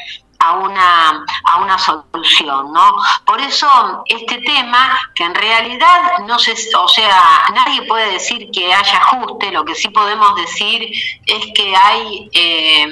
a 0.41 0.53
una, 0.55 1.25
a 1.45 1.59
una 1.61 1.79
solución, 1.79 2.73
¿no? 2.73 2.97
Por 3.27 3.41
eso 3.41 3.69
este 4.07 4.39
tema, 4.39 4.99
que 5.15 5.25
en 5.25 5.35
realidad 5.35 6.19
no 6.27 6.39
se, 6.39 6.55
o 6.77 6.89
sea, 6.89 7.45
nadie 7.55 7.83
puede 7.83 8.13
decir 8.13 8.51
que 8.51 8.73
haya 8.73 8.99
ajuste, 8.99 9.51
lo 9.51 9.65
que 9.65 9.75
sí 9.75 9.89
podemos 9.91 10.35
decir 10.37 10.89
es 11.27 11.47
que 11.55 11.77
hay 11.77 12.31
eh, 12.33 12.89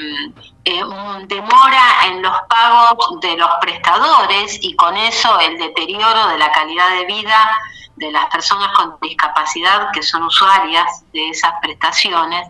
eh, 0.66 0.82
demora 1.27 2.06
en 2.06 2.20
los 2.20 2.36
pagos 2.51 3.20
de 3.23 3.35
los 3.39 3.51
prestadores 3.62 4.59
y 4.60 4.77
con 4.77 4.94
eso 4.98 5.40
el 5.40 5.56
deterioro 5.56 6.28
de 6.28 6.36
la 6.36 6.52
calidad 6.52 6.90
de 6.90 7.06
vida 7.06 7.59
de 7.98 8.12
las 8.12 8.26
personas 8.26 8.72
con 8.76 8.96
discapacidad 9.02 9.90
que 9.92 10.02
son 10.02 10.22
usuarias 10.22 11.04
de 11.12 11.30
esas 11.30 11.52
prestaciones. 11.60 12.48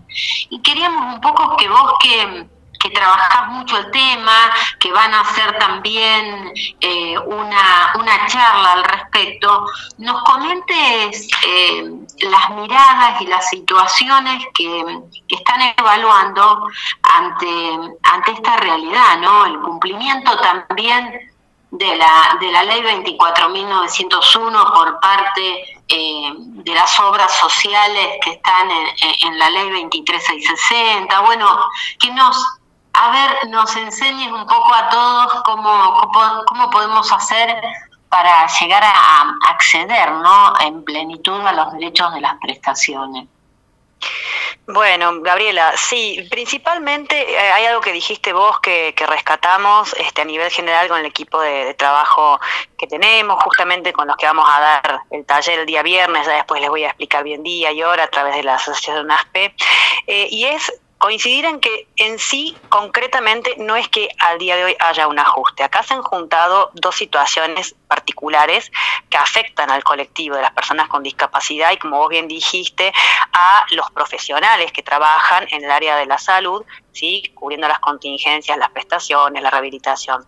Y 0.50 0.60
queríamos 0.62 1.14
un 1.14 1.20
poco 1.20 1.56
que 1.56 1.68
vos 1.68 1.92
que, 2.00 2.46
que 2.78 2.90
trabajás 2.90 3.48
mucho 3.48 3.78
el 3.78 3.90
tema, 3.90 4.52
que 4.78 4.92
van 4.92 5.12
a 5.12 5.20
hacer 5.20 5.58
también 5.58 6.52
eh, 6.80 7.18
una, 7.18 7.92
una 7.94 8.26
charla 8.26 8.72
al 8.72 8.84
respecto, 8.84 9.66
nos 9.98 10.22
comentes 10.22 11.28
eh, 11.46 11.90
las 12.20 12.50
miradas 12.50 13.20
y 13.20 13.26
las 13.26 13.48
situaciones 13.48 14.44
que, 14.54 15.00
que 15.26 15.34
están 15.34 15.60
evaluando 15.76 16.68
ante, 17.02 17.96
ante 18.02 18.32
esta 18.32 18.56
realidad, 18.56 19.18
¿no? 19.20 19.46
El 19.46 19.60
cumplimiento 19.60 20.36
también 20.38 21.32
de 21.70 21.96
la, 21.96 22.36
de 22.40 22.50
la 22.50 22.62
ley 22.64 22.80
24.901 22.82 24.72
por 24.72 25.00
parte 25.00 25.78
eh, 25.88 26.32
de 26.36 26.74
las 26.74 26.98
obras 27.00 27.32
sociales 27.34 28.18
que 28.22 28.32
están 28.32 28.70
en, 28.70 29.38
la 29.38 29.50
ley 29.50 29.68
23.660. 29.68 31.24
Bueno, 31.24 31.58
que 31.98 32.10
nos, 32.10 32.42
a 32.94 33.10
ver, 33.10 33.48
nos 33.50 33.76
enseñes 33.76 34.32
un 34.32 34.46
poco 34.46 34.74
a 34.74 34.88
todos 34.88 35.42
cómo, 35.44 35.94
cómo, 36.00 36.44
cómo 36.46 36.70
podemos 36.70 37.12
hacer 37.12 37.60
para 38.08 38.46
llegar 38.58 38.82
a 38.84 39.34
acceder 39.50 40.10
¿no? 40.12 40.58
en 40.60 40.82
plenitud 40.84 41.40
a 41.46 41.52
los 41.52 41.72
derechos 41.72 42.14
de 42.14 42.20
las 42.22 42.38
prestaciones. 42.40 43.28
Bueno, 44.66 45.22
Gabriela, 45.22 45.72
sí, 45.76 46.28
principalmente 46.30 47.32
eh, 47.32 47.38
hay 47.38 47.64
algo 47.64 47.80
que 47.80 47.90
dijiste 47.90 48.34
vos 48.34 48.60
que, 48.60 48.92
que 48.94 49.06
rescatamos 49.06 49.94
este, 49.94 50.20
a 50.20 50.24
nivel 50.26 50.50
general 50.50 50.88
con 50.88 50.98
el 50.98 51.06
equipo 51.06 51.40
de, 51.40 51.72
trabajo 51.72 52.38
que 52.76 52.86
tenemos, 52.86 53.42
justamente 53.42 53.94
con 53.94 54.06
los 54.06 54.16
que 54.18 54.26
vamos 54.26 54.46
a 54.46 54.60
dar 54.60 55.00
el 55.10 55.24
taller 55.24 55.60
el 55.60 55.66
día 55.66 55.82
viernes, 55.82 56.26
ya 56.26 56.34
después 56.34 56.60
les 56.60 56.68
voy 56.68 56.84
a 56.84 56.88
explicar 56.88 57.24
bien 57.24 57.42
día 57.42 57.72
y 57.72 57.82
hora 57.82 58.04
a 58.04 58.08
través 58.08 58.34
de 58.36 58.42
la 58.42 58.56
asociación 58.56 59.10
ASPE, 59.10 59.54
eh, 60.06 60.28
y 60.30 60.44
es 60.44 60.70
coincidir 60.98 61.44
en 61.44 61.60
que 61.60 61.86
en 61.96 62.18
sí, 62.18 62.56
concretamente, 62.68 63.54
no 63.58 63.76
es 63.76 63.88
que 63.88 64.08
al 64.18 64.38
día 64.38 64.56
de 64.56 64.64
hoy 64.64 64.76
haya 64.80 65.06
un 65.06 65.18
ajuste. 65.18 65.62
Acá 65.62 65.82
se 65.82 65.94
han 65.94 66.02
juntado 66.02 66.70
dos 66.74 66.96
situaciones 66.96 67.74
particulares 67.86 68.70
que 69.08 69.16
afectan 69.16 69.70
al 69.70 69.84
colectivo 69.84 70.36
de 70.36 70.42
las 70.42 70.52
personas 70.52 70.88
con 70.88 71.02
discapacidad 71.02 71.72
y, 71.72 71.78
como 71.78 71.98
vos 71.98 72.08
bien 72.08 72.28
dijiste, 72.28 72.92
a 73.32 73.64
los 73.70 73.90
profesionales 73.92 74.72
que 74.72 74.82
trabajan 74.82 75.46
en 75.50 75.64
el 75.64 75.70
área 75.70 75.96
de 75.96 76.06
la 76.06 76.18
salud, 76.18 76.64
¿sí? 76.92 77.30
cubriendo 77.34 77.68
las 77.68 77.78
contingencias, 77.78 78.58
las 78.58 78.70
prestaciones, 78.70 79.42
la 79.42 79.50
rehabilitación. 79.50 80.26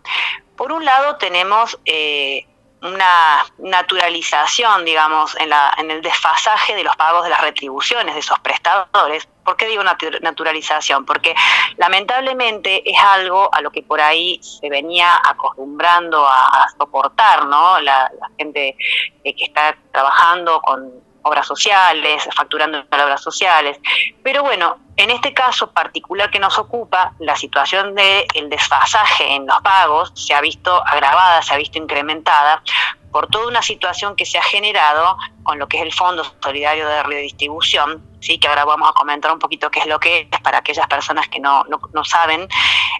Por 0.56 0.72
un 0.72 0.84
lado, 0.84 1.16
tenemos 1.16 1.78
eh, 1.84 2.47
una 2.82 3.44
naturalización, 3.59 4.85
digamos, 4.85 5.36
en, 5.39 5.51
la, 5.51 5.74
en 5.78 5.90
el 5.90 6.01
desfasaje 6.01 6.74
de 6.74 6.82
los 6.82 6.97
pagos 6.97 7.24
de 7.24 7.31
las 7.31 7.40
retribuciones 7.40 8.15
de 8.15 8.20
esos 8.20 8.39
prestadores. 8.40 9.28
¿Por 9.44 9.57
qué 9.57 9.66
digo 9.66 9.82
naturalización? 9.82 11.05
Porque 11.05 11.35
lamentablemente 11.77 12.89
es 12.89 12.98
algo 12.98 13.52
a 13.52 13.61
lo 13.61 13.70
que 13.70 13.82
por 13.82 14.01
ahí 14.01 14.40
se 14.43 14.69
venía 14.69 15.20
acostumbrando 15.24 16.27
a, 16.27 16.69
soportar, 16.78 17.47
¿no? 17.47 17.81
La, 17.81 18.11
la 18.19 18.31
gente 18.39 18.77
eh, 19.24 19.35
que 19.35 19.44
está 19.44 19.77
trabajando 19.93 20.61
con 20.62 21.10
obras 21.22 21.47
sociales, 21.47 22.28
facturando 22.34 22.78
en 22.78 23.01
obras 23.01 23.22
sociales. 23.22 23.78
Pero 24.22 24.42
bueno, 24.42 24.78
en 24.97 25.10
este 25.10 25.32
caso 25.32 25.70
particular 25.72 26.30
que 26.30 26.38
nos 26.38 26.59
ocupa, 26.59 27.12
la 27.18 27.36
situación 27.36 27.94
del 27.94 28.26
el 28.34 28.51
desfasaje 28.51 29.34
en 29.34 29.47
los 29.47 29.60
pagos 29.62 30.12
se 30.14 30.34
ha 30.34 30.40
visto 30.40 30.82
agravada, 30.86 31.42
se 31.42 31.55
ha 31.55 31.56
visto 31.56 31.78
incrementada 31.78 32.62
por 33.10 33.26
toda 33.26 33.48
una 33.48 33.62
situación 33.62 34.14
que 34.14 34.24
se 34.24 34.38
ha 34.38 34.42
generado 34.42 35.16
con 35.42 35.59
lo 35.59 35.68
que 35.68 35.78
es 35.78 35.82
el 35.82 35.92
Fondo 35.92 36.24
Solidario 36.42 36.86
de 36.86 37.02
Redistribución, 37.02 38.02
¿sí? 38.20 38.38
que 38.38 38.48
ahora 38.48 38.64
vamos 38.64 38.88
a 38.88 38.92
comentar 38.92 39.32
un 39.32 39.38
poquito 39.38 39.70
qué 39.70 39.80
es 39.80 39.86
lo 39.86 39.98
que 39.98 40.28
es 40.30 40.40
para 40.40 40.59
aquellas 40.59 40.86
personas 40.86 41.28
que 41.28 41.40
no, 41.40 41.64
no, 41.64 41.80
no 41.92 42.05
saben. 42.05 42.47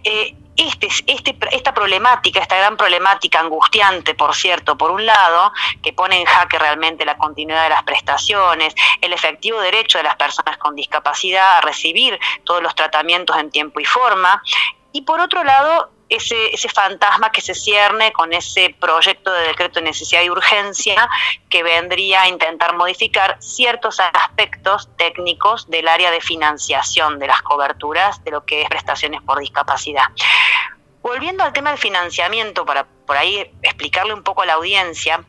Eh, 0.05 0.34
este, 0.56 0.89
este, 1.06 1.36
esta 1.52 1.72
problemática, 1.72 2.40
esta 2.40 2.56
gran 2.56 2.77
problemática 2.77 3.40
angustiante, 3.40 4.14
por 4.14 4.35
cierto, 4.35 4.77
por 4.77 4.90
un 4.90 5.06
lado, 5.06 5.52
que 5.82 5.93
pone 5.93 6.20
en 6.20 6.27
jaque 6.27 6.59
realmente 6.59 7.05
la 7.05 7.16
continuidad 7.16 7.64
de 7.64 7.70
las 7.70 7.82
prestaciones, 7.82 8.74
el 9.01 9.12
efectivo 9.12 9.60
derecho 9.60 9.98
de 9.98 10.05
las 10.05 10.16
personas 10.16 10.59
con 10.59 10.74
discapacidad 10.74 11.59
a 11.59 11.60
recibir 11.60 12.18
todos 12.44 12.62
los 12.62 12.74
tratamientos 12.74 13.36
en 13.39 13.51
tiempo 13.51 13.81
y 13.81 13.85
forma, 13.85 14.43
y 14.93 15.02
por 15.02 15.20
otro 15.20 15.44
lado, 15.44 15.90
ese, 16.11 16.53
ese 16.53 16.69
fantasma 16.69 17.31
que 17.31 17.41
se 17.41 17.55
cierne 17.55 18.12
con 18.12 18.32
ese 18.32 18.74
proyecto 18.78 19.32
de 19.32 19.49
decreto 19.49 19.78
de 19.78 19.87
necesidad 19.87 20.23
y 20.23 20.31
urgencia 20.31 21.09
que 21.49 21.62
vendría 21.62 22.23
a 22.23 22.28
intentar 22.28 22.77
modificar 22.77 23.39
ciertos 23.41 24.01
aspectos 24.01 24.89
técnicos 24.97 25.70
del 25.70 25.89
área 25.89 26.11
de 26.11 26.20
financiación 26.20 27.19
de 27.19 27.28
las 27.28 27.43
coberturas 27.43 28.23
de 28.24 28.32
lo 28.32 28.45
que 28.45 28.62
es 28.62 28.69
prestaciones 28.69 29.23
por 29.23 29.39
discapacidad. 29.39 30.09
Volviendo 31.01 31.45
al 31.45 31.53
tema 31.53 31.70
del 31.70 31.78
financiamiento, 31.78 32.66
para 32.66 32.85
por 32.85 33.16
ahí 33.16 33.51
explicarle 33.62 34.12
un 34.12 34.23
poco 34.23 34.43
a 34.43 34.47
la 34.47 34.55
audiencia, 34.55 35.24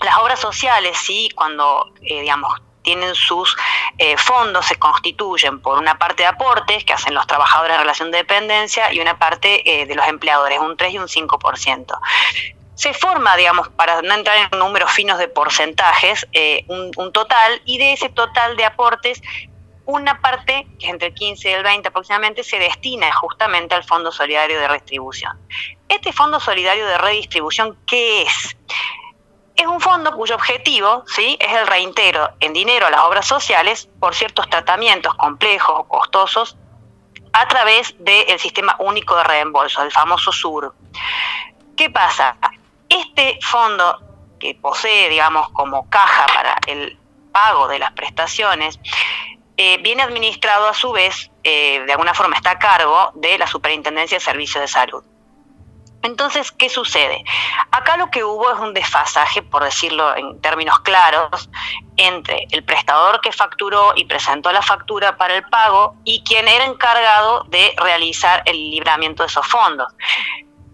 las 0.00 0.16
obras 0.18 0.40
sociales, 0.40 0.96
sí, 0.98 1.28
cuando, 1.34 1.92
eh, 2.02 2.22
digamos, 2.22 2.52
tienen 2.88 3.14
sus 3.14 3.54
eh, 3.98 4.16
fondos, 4.16 4.64
se 4.64 4.76
constituyen 4.76 5.60
por 5.60 5.76
una 5.76 5.98
parte 5.98 6.22
de 6.22 6.26
aportes 6.26 6.84
que 6.84 6.94
hacen 6.94 7.12
los 7.12 7.26
trabajadores 7.26 7.74
en 7.74 7.80
relación 7.80 8.10
de 8.10 8.16
dependencia 8.16 8.90
y 8.94 9.00
una 9.00 9.18
parte 9.18 9.60
eh, 9.70 9.84
de 9.84 9.94
los 9.94 10.08
empleadores, 10.08 10.58
un 10.58 10.74
3 10.74 10.94
y 10.94 10.98
un 10.98 11.06
5%. 11.06 11.98
Se 12.76 12.94
forma, 12.94 13.36
digamos, 13.36 13.68
para 13.68 14.00
no 14.00 14.14
entrar 14.14 14.38
en 14.38 14.58
números 14.58 14.90
finos 14.90 15.18
de 15.18 15.28
porcentajes, 15.28 16.26
eh, 16.32 16.64
un, 16.68 16.90
un 16.96 17.12
total 17.12 17.60
y 17.66 17.76
de 17.76 17.92
ese 17.92 18.08
total 18.08 18.56
de 18.56 18.64
aportes 18.64 19.20
una 19.84 20.18
parte, 20.22 20.66
que 20.78 20.86
es 20.86 20.92
entre 20.92 21.08
el 21.08 21.14
15 21.14 21.50
y 21.50 21.52
el 21.52 21.62
20 21.62 21.88
aproximadamente, 21.88 22.42
se 22.42 22.58
destina 22.58 23.12
justamente 23.12 23.74
al 23.74 23.84
Fondo 23.84 24.10
Solidario 24.12 24.58
de 24.58 24.68
Redistribución. 24.68 25.38
Este 25.90 26.12
Fondo 26.12 26.40
Solidario 26.40 26.86
de 26.86 26.96
Redistribución, 26.96 27.76
¿qué 27.86 28.22
es? 28.22 28.56
Es 29.58 29.66
un 29.66 29.80
fondo 29.80 30.12
cuyo 30.12 30.36
objetivo 30.36 31.02
¿sí? 31.08 31.36
es 31.40 31.52
el 31.52 31.66
reintegro 31.66 32.30
en 32.38 32.52
dinero 32.52 32.86
a 32.86 32.90
las 32.90 33.00
obras 33.00 33.26
sociales 33.26 33.88
por 33.98 34.14
ciertos 34.14 34.48
tratamientos 34.48 35.16
complejos 35.16 35.74
o 35.80 35.88
costosos 35.88 36.56
a 37.32 37.48
través 37.48 37.92
del 37.98 38.38
Sistema 38.38 38.76
Único 38.78 39.16
de 39.16 39.24
Reembolso, 39.24 39.82
el 39.82 39.90
famoso 39.90 40.30
SUR. 40.30 40.72
¿Qué 41.76 41.90
pasa? 41.90 42.36
Este 42.88 43.40
fondo 43.42 44.00
que 44.38 44.54
posee, 44.54 45.08
digamos, 45.08 45.48
como 45.50 45.90
caja 45.90 46.26
para 46.32 46.56
el 46.68 46.96
pago 47.32 47.66
de 47.66 47.80
las 47.80 47.90
prestaciones, 47.94 48.78
eh, 49.56 49.78
viene 49.78 50.04
administrado 50.04 50.68
a 50.68 50.74
su 50.74 50.92
vez, 50.92 51.32
eh, 51.42 51.82
de 51.84 51.92
alguna 51.92 52.14
forma 52.14 52.36
está 52.36 52.52
a 52.52 52.58
cargo 52.60 53.10
de 53.16 53.36
la 53.38 53.48
Superintendencia 53.48 54.18
de 54.18 54.24
Servicios 54.24 54.60
de 54.60 54.68
Salud. 54.68 55.02
Entonces, 56.02 56.52
¿qué 56.52 56.68
sucede? 56.68 57.24
Acá 57.70 57.96
lo 57.96 58.10
que 58.10 58.22
hubo 58.22 58.50
es 58.52 58.60
un 58.60 58.72
desfasaje, 58.72 59.42
por 59.42 59.64
decirlo 59.64 60.16
en 60.16 60.40
términos 60.40 60.78
claros, 60.80 61.50
entre 61.96 62.46
el 62.50 62.62
prestador 62.62 63.20
que 63.20 63.32
facturó 63.32 63.92
y 63.96 64.04
presentó 64.04 64.52
la 64.52 64.62
factura 64.62 65.16
para 65.16 65.34
el 65.34 65.42
pago 65.44 65.96
y 66.04 66.22
quien 66.22 66.46
era 66.46 66.64
encargado 66.64 67.44
de 67.48 67.74
realizar 67.76 68.42
el 68.46 68.70
libramiento 68.70 69.24
de 69.24 69.26
esos 69.26 69.46
fondos. 69.46 69.92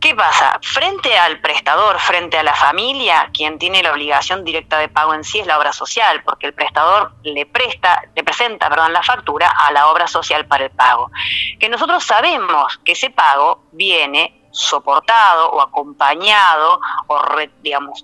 ¿Qué 0.05 0.15
pasa? 0.15 0.61
Frente 0.63 1.17
al 1.19 1.41
prestador, 1.41 1.99
frente 1.99 2.37
a 2.37 2.43
la 2.43 2.53
familia, 2.53 3.31
quien 3.33 3.59
tiene 3.59 3.83
la 3.83 3.91
obligación 3.91 4.45
directa 4.45 4.79
de 4.79 4.91
pago 4.91 5.15
en 5.15 5.25
sí 5.25 5.41
es 5.41 5.47
la 5.47 5.59
obra 5.59 5.73
social, 5.73 6.23
porque 6.25 6.49
el 6.49 6.53
prestador 6.53 7.15
le 7.23 7.47
presta, 7.47 8.03
le 8.15 8.23
presenta, 8.23 8.69
perdón, 8.69 8.93
la 8.93 9.03
factura 9.03 9.49
a 9.49 9.73
la 9.73 9.89
obra 9.89 10.07
social 10.07 10.45
para 10.45 10.65
el 10.65 10.71
pago. 10.73 11.11
Que 11.59 11.71
nosotros 11.71 12.05
sabemos 12.05 12.79
que 12.85 12.93
ese 12.93 13.09
pago 13.09 13.65
viene 13.73 14.44
soportado 14.55 15.51
o 15.51 15.61
acompañado 15.61 16.81
o 17.09 17.15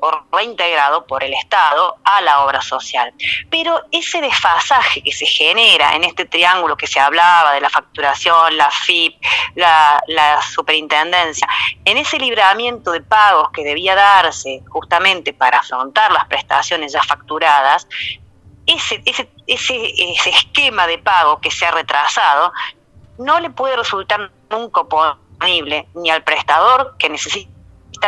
o 0.01 0.37
reintegrado 0.37 1.07
por 1.07 1.23
el 1.23 1.33
Estado 1.35 1.97
a 2.05 2.21
la 2.21 2.45
obra 2.45 2.61
social. 2.61 3.13
Pero 3.51 3.81
ese 3.93 4.21
desfasaje 4.21 5.03
que 5.03 5.13
se 5.13 5.27
genera 5.27 5.95
en 5.95 6.05
este 6.05 6.25
triángulo 6.25 6.77
que 6.77 6.87
se 6.87 6.99
hablaba 6.99 7.53
de 7.53 7.61
la 7.61 7.71
facturación, 7.71 8.57
la 8.57 8.71
FIP, 8.71 9.15
la, 9.55 10.01
superintendencia, 10.43 11.47
en 11.85 11.99
ese 11.99 12.19
libramiento 12.19 12.91
de 12.91 13.01
pagos 13.01 13.51
que 13.53 13.63
debía 13.63 13.95
darse 13.95 14.63
justamente 14.69 15.33
para 15.33 15.59
afrontar 15.59 16.11
las 16.13 16.27
prestaciones 16.27 16.93
ya 16.93 17.03
facturadas, 17.03 17.87
ese, 18.67 19.03
esquema 19.47 20.87
de 20.87 20.99
pago 20.99 21.41
que 21.41 21.51
se 21.51 21.67
ha 21.67 21.71
retrasado 21.71 22.53
no 23.19 23.39
le 23.41 23.51
puede 23.51 23.77
resultar 23.77 24.31
nunca 24.51 24.85
oponible 25.41 25.89
ni 25.95 26.11
al 26.11 26.23
prestador 26.23 26.97
que 26.99 27.09
necesita 27.09 27.51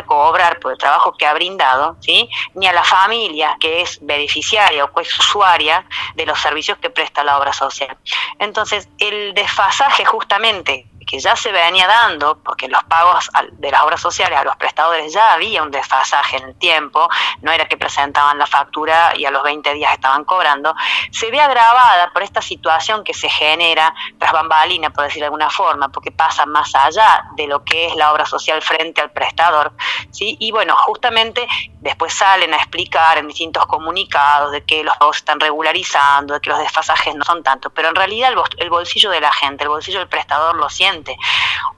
cobrar 0.07 0.61
por 0.61 0.73
el 0.73 0.79
trabajo 0.79 1.13
que 1.17 1.27
ha 1.27 1.35
brindado, 1.35 1.97
¿sí? 2.01 2.29
ni 2.55 2.67
a 2.67 2.73
la 2.73 2.85
familia 2.85 3.57
que 3.59 3.83
es 3.83 3.99
beneficiaria 4.01 4.85
o 4.85 4.93
que 4.93 5.03
es 5.03 5.19
usuaria 5.19 5.85
de 6.15 6.27
los 6.27 6.39
servicios 6.39 6.79
que 6.79 6.91
presta 6.91 7.25
la 7.25 7.39
obra 7.39 7.53
social. 7.53 7.97
Entonces, 8.39 8.89
el 8.99 9.35
desfasaje 9.35 10.05
justamente 10.05 10.87
que 11.13 11.21
ya 11.21 11.37
se 11.37 11.53
venía 11.53 11.87
dando, 11.87 12.39
porque 12.39 12.69
los 12.69 12.83
pagos 12.85 13.29
de 13.59 13.71
las 13.71 13.83
obras 13.83 14.01
sociales 14.01 14.39
a 14.39 14.45
los 14.45 14.57
prestadores 14.57 15.13
ya 15.13 15.35
había 15.35 15.63
un 15.63 15.71
desfasaje 15.71 16.39
en 16.39 16.45
el 16.45 16.55
tiempo, 16.55 17.07
no 17.43 17.53
era 17.53 17.69
que 17.69 17.77
presentaban 17.77 18.39
la 18.39 18.47
factura 18.47 19.13
y 19.15 19.27
a 19.27 19.31
los 19.31 19.43
20 19.43 19.75
días 19.75 19.93
estaban 19.93 20.25
cobrando, 20.25 20.75
se 21.11 21.31
ve 21.31 21.39
agravada 21.39 22.11
por 22.15 22.23
esta 22.23 22.41
situación 22.41 23.05
que 23.05 23.13
se 23.13 23.29
genera 23.29 23.95
tras 24.19 24.33
bambalina, 24.33 24.89
por 24.89 25.05
decir 25.05 25.21
de 25.21 25.27
alguna 25.27 25.51
forma, 25.51 25.91
porque 25.91 26.13
pasa 26.13 26.47
más 26.47 26.75
allá 26.75 27.25
de 27.37 27.47
lo 27.47 27.63
que 27.63 27.89
es 27.89 27.95
la 27.95 28.11
obra 28.11 28.25
social 28.25 28.63
frente 28.63 29.03
al 29.03 29.11
prestador, 29.11 29.73
¿sí? 30.13 30.39
Y 30.41 30.51
bueno, 30.51 30.75
justamente 30.79 31.47
después 31.81 32.15
salen 32.15 32.55
a 32.55 32.57
explicar 32.57 33.19
en 33.19 33.29
distintos 33.29 33.67
comunicados 33.67 34.51
de 34.51 34.65
que 34.65 34.83
los 34.83 34.97
pagos 34.97 35.19
están 35.19 35.39
regularizando, 35.39 36.33
de 36.33 36.41
que 36.41 36.49
los 36.49 36.59
desfasajes 36.59 37.15
no 37.15 37.25
son 37.27 37.43
tantos, 37.43 37.71
pero 37.75 37.91
en 37.91 37.97
realidad 37.97 38.33
el 38.57 38.71
bolsillo 38.71 39.11
de 39.11 39.21
la 39.21 39.31
gente, 39.31 39.65
el 39.65 39.69
bolsillo 39.69 39.99
del 39.99 40.09
prestador 40.09 40.57
lo 40.57 40.71
siente. 40.71 41.02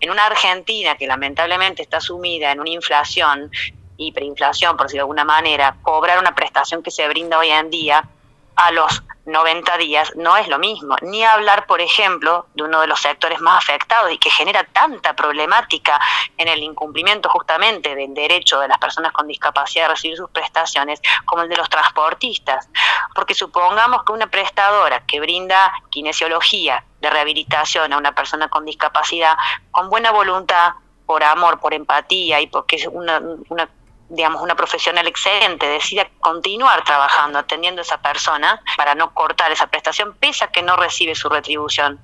En 0.01 0.11
una 0.11 0.27
Argentina 0.27 0.97
que 0.97 1.07
lamentablemente 1.07 1.83
está 1.83 2.01
sumida 2.01 2.53
en 2.53 2.61
una 2.61 2.71
inflación, 2.71 3.51
hiperinflación, 3.97 4.77
por 4.77 4.87
decirlo 4.87 5.01
de 5.01 5.05
alguna 5.05 5.25
manera, 5.25 5.77
cobrar 5.83 6.19
una 6.19 6.35
prestación 6.35 6.83
que 6.83 6.91
se 6.91 7.07
brinda 7.09 7.39
hoy 7.39 7.51
en 7.51 7.71
día 7.71 8.09
a 8.57 8.71
los 8.71 9.03
90 9.27 9.79
días 9.79 10.13
no 10.17 10.37
es 10.37 10.49
lo 10.49 10.59
mismo. 10.59 10.97
Ni 11.03 11.25
hablar, 11.25 11.67
por 11.67 11.81
ejemplo, 11.81 12.47
de 12.55 12.65
uno 12.65 12.81
de 12.81 12.87
los 12.87 13.01
sectores 13.01 13.41
más 13.41 13.63
afectados 13.63 14.13
y 14.13 14.19
que 14.19 14.31
genera 14.31 14.65
tanta 14.65 15.15
problemática 15.17 16.01
en 16.37 16.49
el 16.49 16.63
incumplimiento 16.63 17.29
justamente 17.29 17.95
del 17.95 18.15
derecho 18.15 18.61
de 18.61 18.69
las 18.69 18.79
personas 18.79 19.13
con 19.13 19.27
discapacidad 19.27 19.87
a 19.87 19.89
recibir 19.89 20.17
sus 20.17 20.31
prestaciones, 20.31 21.01
como 21.25 21.43
el 21.43 21.49
de 21.49 21.57
los 21.57 21.71
transportistas. 21.71 22.69
Porque 23.15 23.35
supongamos 23.35 24.05
que 24.05 24.13
una 24.13 24.27
prestadora 24.27 25.05
que 25.07 25.21
brinda 25.21 25.73
kinesiología 25.91 26.85
de 27.01 27.11
rehabilitación 27.11 27.93
a 27.93 27.99
una 27.99 28.15
persona 28.15 28.49
con 28.49 28.65
discapacidad, 28.65 29.37
con 29.71 29.89
buena 29.89 30.11
voluntad, 30.11 30.75
por 31.07 31.23
amor, 31.23 31.61
por 31.61 31.75
empatía 31.75 32.41
y 32.41 32.47
porque 32.47 32.77
es 32.77 32.87
una, 32.91 33.21
una 33.49 33.69
digamos, 34.09 34.43
una 34.43 34.55
profesional 34.55 35.07
excelente 35.07 35.67
decida 35.67 36.09
continuar 36.21 36.85
trabajando, 36.85 37.39
atendiendo 37.39 37.81
a 37.81 37.85
esa 37.85 38.01
persona 38.01 38.61
para 38.77 38.95
no 38.95 39.13
cortar 39.15 39.51
esa 39.53 39.67
prestación, 39.67 40.15
pese 40.15 40.45
a 40.45 40.49
que 40.49 40.63
no 40.63 40.77
recibe 40.77 41.15
su 41.15 41.29
retribución. 41.29 42.01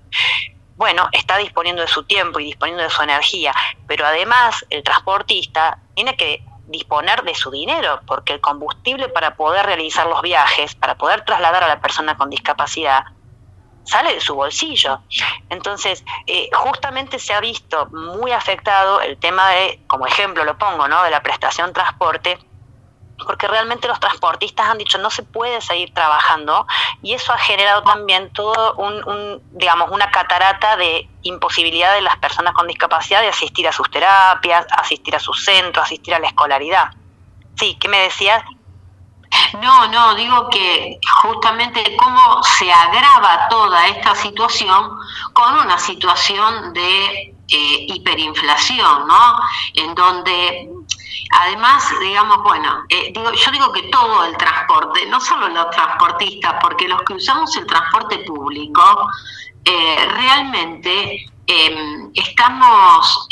Bueno, 0.76 1.08
está 1.12 1.36
disponiendo 1.36 1.82
de 1.82 1.88
su 1.88 2.04
tiempo 2.04 2.40
y 2.40 2.46
disponiendo 2.46 2.82
de 2.82 2.90
su 2.90 3.02
energía, 3.02 3.54
pero 3.86 4.06
además 4.06 4.64
el 4.70 4.82
transportista 4.82 5.78
tiene 5.94 6.16
que 6.16 6.42
disponer 6.68 7.22
de 7.22 7.34
su 7.34 7.50
dinero, 7.50 8.00
porque 8.06 8.32
el 8.32 8.40
combustible 8.40 9.08
para 9.08 9.34
poder 9.34 9.66
realizar 9.66 10.06
los 10.06 10.22
viajes, 10.22 10.74
para 10.74 10.94
poder 10.94 11.24
trasladar 11.24 11.64
a 11.64 11.68
la 11.68 11.80
persona 11.80 12.16
con 12.16 12.30
discapacidad, 12.30 13.04
sale 13.90 14.14
de 14.14 14.20
su 14.20 14.34
bolsillo. 14.34 15.00
Entonces, 15.48 16.04
eh, 16.26 16.48
justamente 16.54 17.18
se 17.18 17.34
ha 17.34 17.40
visto 17.40 17.86
muy 17.86 18.30
afectado 18.30 19.00
el 19.00 19.18
tema 19.18 19.50
de, 19.50 19.82
como 19.88 20.06
ejemplo 20.06 20.44
lo 20.44 20.56
pongo, 20.56 20.86
¿no? 20.86 21.02
de 21.02 21.10
la 21.10 21.22
prestación 21.22 21.72
transporte, 21.72 22.38
porque 23.26 23.48
realmente 23.48 23.88
los 23.88 24.00
transportistas 24.00 24.68
han 24.68 24.78
dicho 24.78 24.96
no 24.96 25.10
se 25.10 25.22
puede 25.22 25.60
seguir 25.60 25.92
trabajando 25.92 26.66
y 27.02 27.12
eso 27.12 27.34
ha 27.34 27.38
generado 27.38 27.82
también 27.82 28.32
todo 28.32 28.74
un, 28.76 29.06
un, 29.06 29.42
digamos 29.50 29.90
una 29.90 30.10
catarata 30.10 30.76
de 30.76 31.06
imposibilidad 31.22 31.92
de 31.94 32.00
las 32.00 32.16
personas 32.16 32.54
con 32.54 32.66
discapacidad 32.66 33.20
de 33.20 33.28
asistir 33.28 33.68
a 33.68 33.72
sus 33.72 33.90
terapias, 33.90 34.66
asistir 34.70 35.14
a 35.16 35.18
sus 35.18 35.44
centros, 35.44 35.84
asistir 35.84 36.14
a 36.14 36.18
la 36.18 36.28
escolaridad. 36.28 36.92
Sí, 37.56 37.76
¿qué 37.78 37.88
me 37.88 37.98
decías? 37.98 38.42
No, 39.60 39.88
no, 39.88 40.14
digo 40.14 40.48
que 40.50 40.98
justamente 41.22 41.96
cómo 41.96 42.42
se 42.42 42.72
agrava 42.72 43.48
toda 43.48 43.88
esta 43.88 44.14
situación 44.14 44.98
con 45.32 45.58
una 45.58 45.78
situación 45.78 46.72
de 46.72 47.34
eh, 47.48 47.86
hiperinflación, 47.88 49.08
¿no? 49.08 49.40
En 49.74 49.94
donde 49.94 50.68
además, 51.30 51.84
digamos, 52.00 52.42
bueno, 52.42 52.84
eh, 52.88 53.12
digo, 53.14 53.32
yo 53.32 53.50
digo 53.52 53.72
que 53.72 53.82
todo 53.84 54.24
el 54.24 54.36
transporte, 54.36 55.06
no 55.06 55.20
solo 55.20 55.48
los 55.48 55.70
transportistas, 55.70 56.54
porque 56.60 56.88
los 56.88 57.02
que 57.02 57.14
usamos 57.14 57.56
el 57.56 57.66
transporte 57.66 58.18
público, 58.18 59.08
eh, 59.64 60.08
realmente 60.12 61.26
eh, 61.46 62.08
estamos 62.14 63.28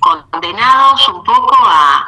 condenados 0.00 1.08
un 1.08 1.22
poco 1.24 1.56
a 1.66 2.06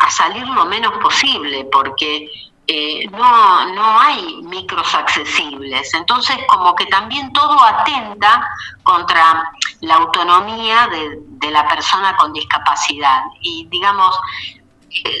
a 0.00 0.10
salir 0.10 0.46
lo 0.46 0.64
menos 0.64 0.92
posible, 0.98 1.66
porque 1.70 2.28
eh, 2.66 3.08
no, 3.10 3.74
no 3.74 4.00
hay 4.00 4.42
micros 4.42 4.94
accesibles. 4.94 5.92
Entonces, 5.94 6.36
como 6.48 6.74
que 6.74 6.86
también 6.86 7.32
todo 7.32 7.62
atenta 7.62 8.48
contra 8.82 9.50
la 9.80 9.94
autonomía 9.96 10.86
de, 10.88 11.18
de 11.20 11.50
la 11.50 11.66
persona 11.68 12.16
con 12.16 12.32
discapacidad. 12.32 13.22
Y 13.40 13.66
digamos, 13.70 14.18
eh, 15.04 15.20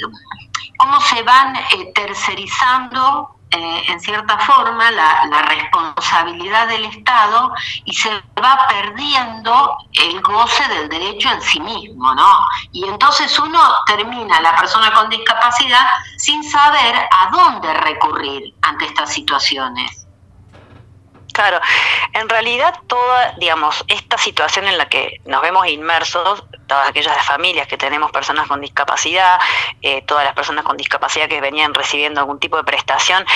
cómo 0.78 1.00
se 1.00 1.22
van 1.22 1.56
eh, 1.56 1.92
tercerizando 1.94 3.39
eh, 3.52 3.82
en 3.88 4.00
cierta 4.00 4.38
forma 4.38 4.90
la, 4.92 5.26
la, 5.26 5.42
responsabilidad 5.42 6.68
del 6.68 6.84
Estado 6.84 7.52
y 7.84 7.92
se 7.92 8.10
va 8.40 8.66
perdiendo 8.68 9.76
el 9.92 10.20
goce 10.20 10.68
del 10.68 10.88
derecho 10.88 11.30
en 11.30 11.42
sí 11.42 11.58
mismo, 11.58 12.14
¿no? 12.14 12.46
Y 12.72 12.86
entonces 12.86 13.36
uno 13.40 13.60
termina, 13.86 14.40
la 14.40 14.54
persona 14.54 14.92
con 14.92 15.10
discapacidad, 15.10 15.86
sin 16.16 16.44
saber 16.44 16.94
a 17.10 17.30
dónde 17.32 17.74
recurrir 17.74 18.54
ante 18.62 18.84
estas 18.84 19.12
situaciones. 19.12 20.06
Claro, 21.32 21.60
en 22.12 22.28
realidad 22.28 22.74
toda, 22.86 23.32
digamos, 23.38 23.84
esta 23.88 24.18
situación 24.18 24.66
en 24.66 24.78
la 24.78 24.88
que 24.88 25.20
nos 25.24 25.42
vemos 25.42 25.66
inmersos, 25.66 26.44
todas 26.70 26.88
aquellas 26.88 27.26
familias 27.26 27.66
que 27.66 27.76
tenemos 27.76 28.12
personas 28.12 28.46
con 28.46 28.60
discapacidad, 28.60 29.40
eh, 29.82 30.02
todas 30.02 30.24
las 30.24 30.34
personas 30.34 30.64
con 30.64 30.76
discapacidad 30.76 31.28
que 31.28 31.40
venían 31.40 31.74
recibiendo 31.74 32.20
algún 32.20 32.38
tipo 32.38 32.56
de 32.56 32.62
prestación, 32.62 33.26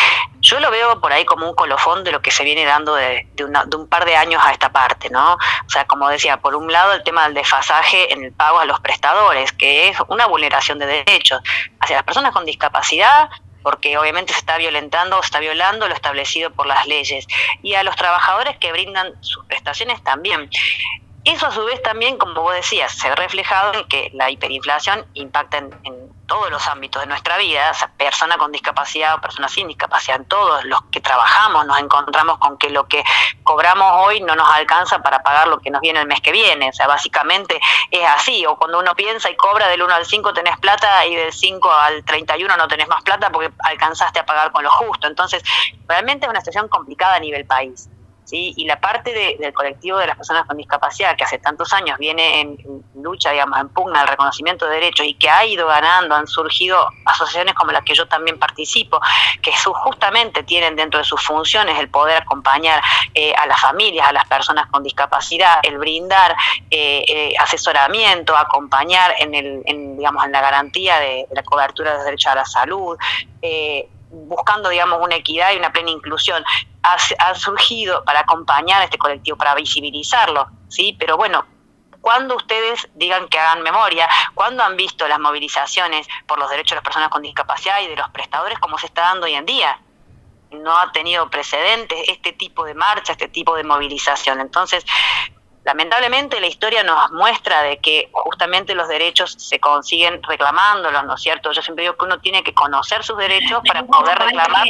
yo 0.41 0.61
lo 0.61 0.71
veo 0.71 1.01
por 1.01 1.13
ahí 1.13 1.25
como 1.25 1.51
un 1.51 1.57
colofón 1.57 2.05
de 2.05 2.13
lo 2.13 2.23
que 2.23 2.31
se 2.31 2.45
viene 2.45 2.65
dando 2.65 2.95
de, 2.95 3.27
de, 3.35 3.45
una, 3.45 3.65
de 3.65 3.77
un 3.77 3.89
par 3.89 4.05
de 4.05 4.15
años 4.15 4.41
a 4.45 4.53
esta 4.53 4.71
parte, 4.71 5.11
¿no? 5.11 5.35
O 5.35 5.69
sea, 5.69 5.85
como 5.85 6.09
decía, 6.09 6.37
por 6.37 6.55
un 6.55 6.71
lado 6.71 6.93
el 6.93 7.03
tema 7.03 7.25
del 7.25 7.35
desfasaje 7.35 8.13
en 8.13 8.23
el 8.23 8.33
pago 8.33 8.61
a 8.61 8.67
los 8.67 8.79
prestadores, 8.79 9.51
que 9.51 9.89
es 9.89 9.97
una 10.07 10.27
vulneración 10.27 10.79
de 10.79 10.87
derechos 10.87 11.41
hacia 11.81 11.97
las 11.97 12.05
personas 12.05 12.33
con 12.33 12.45
discapacidad, 12.45 13.31
porque 13.65 13.99
obviamente 13.99 14.33
se 14.33 14.39
está 14.39 14.59
violentando 14.59 15.21
se 15.23 15.27
está 15.27 15.41
violando 15.41 15.89
lo 15.89 15.95
establecido 15.95 16.53
por 16.53 16.67
las 16.67 16.87
leyes, 16.87 17.27
y 17.65 17.75
a 17.75 17.83
los 17.83 17.97
trabajadores 17.97 18.59
que 18.59 18.71
brindan 18.71 19.13
sus 19.25 19.45
prestaciones 19.47 20.05
también. 20.05 20.49
Eso 21.25 21.47
a 21.47 21.51
su 21.53 21.65
vez 21.65 21.83
también, 21.83 22.19
como 22.19 22.43
vos 22.43 22.55
decías, 22.55 22.93
se 22.93 23.09
ha 23.09 23.15
reflejado 23.15 23.73
en 23.75 23.89
que 23.89 24.11
la 24.13 24.31
hiperinflación 24.31 25.07
impacta 25.15 25.59
en, 25.59 25.71
en 25.85 26.15
todos 26.27 26.51
los 26.51 26.67
ámbitos 26.67 27.03
de 27.03 27.07
nuestra 27.07 27.39
vida, 27.39 27.71
o 27.71 27.75
sea, 27.75 27.89
persona 27.89 28.37
con 28.39 28.53
discapacidad 28.53 29.15
o 29.15 29.21
persona 29.21 29.49
sin 29.49 29.69
discapacidad, 29.69 30.21
todos 30.27 30.65
los 30.65 30.83
que 30.91 31.01
trabajamos 31.01 31.67
nos 31.67 31.79
encontramos 31.79 32.39
con 32.39 32.59
que 32.59 32.71
lo 32.71 32.87
que 32.87 33.05
cobramos 33.43 34.07
hoy 34.07 34.21
no 34.21 34.35
nos 34.35 34.49
alcanza 34.49 35.01
para 35.01 35.23
pagar 35.23 35.49
lo 35.49 35.59
que 35.59 35.71
nos 35.71 35.81
viene 35.81 36.01
el 36.01 36.07
mes 36.07 36.21
que 36.21 36.33
viene, 36.33 36.71
o 36.71 36.73
sea, 36.73 36.87
básicamente 36.87 37.61
es 37.91 38.09
así, 38.09 38.45
o 38.47 38.57
cuando 38.57 38.79
uno 38.79 38.95
piensa 38.95 39.31
y 39.31 39.37
cobra 39.37 39.69
del 39.69 39.83
1 39.83 39.95
al 39.95 40.07
5 40.07 40.33
tenés 40.33 40.59
plata 40.59 41.05
y 41.07 41.15
del 41.15 41.33
5 41.33 41.71
al 41.73 42.05
31 42.05 42.57
no 42.57 42.69
tenés 42.69 42.89
más 42.89 43.03
plata 43.03 43.31
porque 43.31 43.53
alcanzaste 43.65 44.21
a 44.21 44.27
pagar 44.27 44.53
con 44.53 44.65
lo 44.65 44.71
justo, 44.71 45.07
entonces 45.07 45.43
realmente 45.87 46.27
es 46.27 46.31
una 46.31 46.41
situación 46.41 46.69
complicada 46.69 47.17
a 47.17 47.21
nivel 47.21 47.47
país. 47.47 47.89
¿Sí? 48.25 48.53
Y 48.57 48.65
la 48.67 48.81
parte 48.81 49.13
de- 49.13 49.37
del 49.39 49.53
colectivo 49.53 49.99
de 49.99 50.07
las 50.07 50.17
personas 50.17 50.47
con 50.47 50.57
discapacidad, 50.57 51.17
que 51.17 51.25
hace 51.25 51.39
tantos 51.39 51.73
años 51.73 51.99
viene 51.99 52.41
en, 52.41 52.59
lucha, 52.95 53.31
digamos, 53.33 53.59
en 53.61 53.69
pugna 53.69 54.01
al 54.01 54.09
reconocimiento 54.09 54.67
de 54.67 54.75
derechos 54.77 55.07
y 55.07 55.15
que 55.15 55.29
ha 55.29 55.45
ido 55.45 55.67
ganando, 55.67 56.15
han 56.15 56.27
surgido 56.27 56.89
asociaciones 57.05 57.55
como 57.55 57.71
las 57.73 57.83
que 57.85 57.95
yo 57.95 58.07
también 58.09 58.39
participo, 58.39 59.01
que 59.43 59.53
su- 59.57 59.73
justamente 59.75 60.43
tienen 60.43 60.75
dentro 60.77 60.99
de 60.99 61.05
sus 61.05 61.21
funciones 61.23 61.79
el 61.79 61.89
poder 61.91 62.23
acompañar 62.23 62.83
eh, 63.15 63.35
a 63.35 63.47
las 63.47 63.61
familias, 63.61 64.09
a 64.09 64.13
las 64.13 64.27
personas 64.27 64.67
con 64.71 64.83
discapacidad, 64.83 65.59
el 65.63 65.79
brindar 65.79 66.35
eh, 66.71 67.05
eh, 67.07 67.35
asesoramiento, 67.39 68.37
acompañar 68.37 69.15
en, 69.19 69.35
el, 69.35 69.63
en, 69.67 69.97
digamos, 69.99 70.25
en 70.25 70.33
la 70.33 70.41
garantía 70.41 70.99
de, 70.99 71.27
de 71.29 71.35
la 71.35 71.43
cobertura 71.43 71.91
de 71.91 71.97
los 71.99 72.05
derechos 72.07 72.33
a 72.33 72.35
la 72.37 72.45
salud, 72.45 72.97
eh, 73.43 73.89
buscando 74.11 74.69
digamos 74.69 75.01
una 75.03 75.17
equidad 75.17 75.53
y 75.53 75.57
una 75.57 75.73
plena 75.73 75.91
inclusión 75.91 76.43
ha, 76.85 76.97
ha 77.19 77.35
surgido 77.35 78.05
para 78.05 78.21
acompañar 78.21 78.81
a 78.83 78.85
este 78.85 78.99
colectivo 78.99 79.37
para 79.37 79.55
visibilizarlo 79.55 80.49
sí 80.69 80.97
pero 80.99 81.17
bueno 81.17 81.45
cuando 82.05 82.37
ustedes 82.37 82.87
digan 82.97 83.29
que 83.29 83.39
hagan 83.39 83.63
memoria, 83.63 84.07
cuando 84.35 84.63
han 84.63 84.77
visto 84.77 85.09
las 85.09 85.19
movilizaciones 85.19 86.07
por 86.27 86.39
los 86.39 86.51
derechos 86.51 86.73
de 86.73 86.77
las 86.77 86.85
personas 86.85 87.09
con 87.09 87.23
discapacidad 87.23 87.81
y 87.81 87.87
de 87.87 87.97
los 87.97 88.11
prestadores 88.11 88.59
como 88.59 88.77
se 88.77 88.85
está 88.85 89.01
dando 89.05 89.25
hoy 89.25 89.33
en 89.33 89.47
día. 89.47 89.81
No 90.51 90.77
ha 90.77 90.93
tenido 90.93 91.31
precedentes 91.31 91.99
este 92.07 92.35
tipo 92.35 92.67
de 92.67 92.75
marcha, 92.75 93.13
este 93.13 93.29
tipo 93.29 93.57
de 93.57 93.65
movilización. 93.65 94.43
Entonces, 94.43 94.85
lamentablemente 95.65 96.43
la 96.43 96.47
historia 96.47 96.83
nos 96.83 97.11
muestra 97.13 97.63
de 97.63 97.79
que 97.79 98.11
justamente 98.13 98.75
los 98.75 98.87
derechos 98.87 99.35
se 99.39 99.59
consiguen 99.59 100.23
reclamándolos, 100.23 101.05
¿no 101.05 101.15
es 101.15 101.23
cierto? 101.23 101.53
Yo 101.53 101.63
siempre 101.63 101.85
digo 101.85 101.97
que 101.97 102.05
uno 102.05 102.21
tiene 102.21 102.45
que 102.45 102.53
conocer 102.53 103.03
sus 103.03 103.17
derechos 103.17 103.63
para 103.67 103.83
poder 103.83 104.19
reclamar 104.19 104.67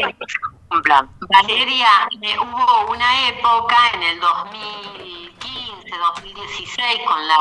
Valeria, 1.29 2.09
eh, 2.21 2.37
hubo 2.39 2.93
una 2.93 3.29
época 3.29 3.77
en 3.95 4.03
el 4.03 4.21
2015, 4.21 5.99
2016, 5.99 7.01
con 7.07 7.29
la, 7.29 7.39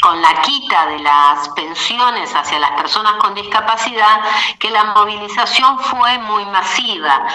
con 0.00 0.22
la 0.22 0.40
quita 0.42 0.86
de 0.86 0.98
las 1.00 1.48
pensiones 1.50 2.34
hacia 2.34 2.58
las 2.58 2.70
personas 2.72 3.14
con 3.14 3.34
discapacidad, 3.34 4.20
que 4.58 4.70
la 4.70 4.84
movilización 4.84 5.78
fue 5.80 6.18
muy 6.18 6.44
masiva. 6.46 7.26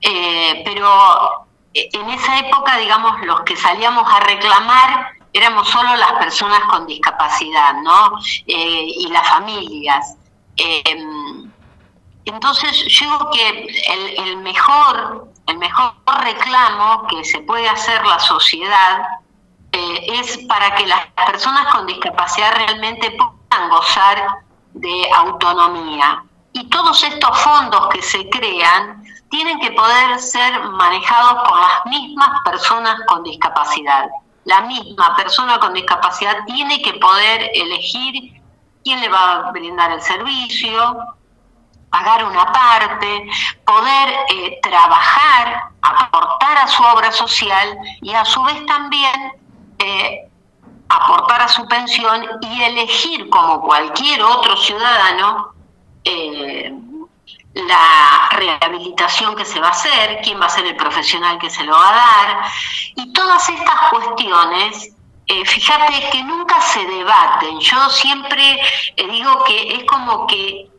Eh, 0.00 0.62
pero 0.64 1.46
eh, 1.74 1.88
en 1.92 2.10
esa 2.10 2.38
época, 2.38 2.76
digamos, 2.76 3.20
los 3.22 3.40
que 3.40 3.56
salíamos 3.56 4.10
a 4.12 4.20
reclamar 4.20 5.10
éramos 5.32 5.68
solo 5.68 5.94
las 5.96 6.12
personas 6.12 6.60
con 6.70 6.86
discapacidad, 6.86 7.74
¿no? 7.82 8.12
Y 8.46 9.08
las 9.10 9.28
familias. 9.28 10.16
Entonces, 12.26 12.84
yo 12.88 13.04
digo 13.04 13.30
que 13.30 13.66
el, 14.18 14.36
mejor, 14.38 15.28
el 15.46 15.58
mejor 15.58 15.94
reclamo 16.22 17.06
que 17.06 17.24
se 17.24 17.38
puede 17.40 17.68
hacer 17.68 18.04
la 18.04 18.18
sociedad 18.18 19.06
eh, 19.70 20.06
es 20.20 20.38
para 20.48 20.74
que 20.74 20.86
las 20.86 21.06
personas 21.26 21.72
con 21.72 21.86
discapacidad 21.86 22.52
realmente 22.56 23.12
puedan 23.12 23.70
gozar 23.70 24.38
de 24.74 25.08
autonomía. 25.14 26.24
Y 26.52 26.68
todos 26.68 27.02
estos 27.04 27.38
fondos 27.38 27.88
que 27.90 28.02
se 28.02 28.28
crean 28.28 29.04
tienen 29.30 29.60
que 29.60 29.70
poder 29.70 30.18
ser 30.18 30.60
manejados 30.64 31.48
por 31.48 31.58
las 31.60 31.86
mismas 31.86 32.30
personas 32.44 32.98
con 33.06 33.22
discapacidad. 33.22 34.08
La 34.44 34.62
misma 34.62 35.14
persona 35.14 35.60
con 35.60 35.74
discapacidad 35.74 36.44
tiene 36.46 36.82
que 36.82 36.94
poder 36.94 37.50
elegir 37.54 38.40
quién 38.82 39.00
le 39.00 39.08
va 39.08 39.48
a 39.48 39.52
brindar 39.52 39.92
el 39.92 40.00
servicio, 40.00 40.96
pagar 41.96 42.24
una 42.24 42.52
parte, 42.52 43.26
poder 43.64 44.08
eh, 44.28 44.58
trabajar, 44.62 45.70
aportar 45.80 46.58
a 46.58 46.68
su 46.68 46.82
obra 46.82 47.10
social 47.10 47.78
y 48.02 48.12
a 48.12 48.24
su 48.24 48.42
vez 48.42 48.64
también 48.66 49.32
eh, 49.78 50.28
aportar 50.88 51.42
a 51.42 51.48
su 51.48 51.66
pensión 51.66 52.26
y 52.42 52.62
elegir 52.62 53.28
como 53.30 53.62
cualquier 53.62 54.22
otro 54.22 54.56
ciudadano 54.56 55.52
eh, 56.04 56.72
la 57.54 58.28
rehabilitación 58.32 59.34
que 59.34 59.46
se 59.46 59.58
va 59.58 59.68
a 59.68 59.70
hacer, 59.70 60.20
quién 60.22 60.38
va 60.38 60.46
a 60.46 60.50
ser 60.50 60.66
el 60.66 60.76
profesional 60.76 61.38
que 61.38 61.48
se 61.48 61.64
lo 61.64 61.72
va 61.72 61.88
a 61.88 61.92
dar 61.92 62.44
y 62.96 63.12
todas 63.14 63.48
estas 63.48 63.90
cuestiones 63.90 64.92
fíjate 65.44 66.08
que 66.12 66.22
nunca 66.22 66.60
se 66.60 66.86
debaten. 66.86 67.58
Yo 67.58 67.90
siempre 67.90 68.60
digo 68.96 69.42
que 69.42 69.74
es 69.74 69.84
como 69.84 70.24
que 70.28 70.70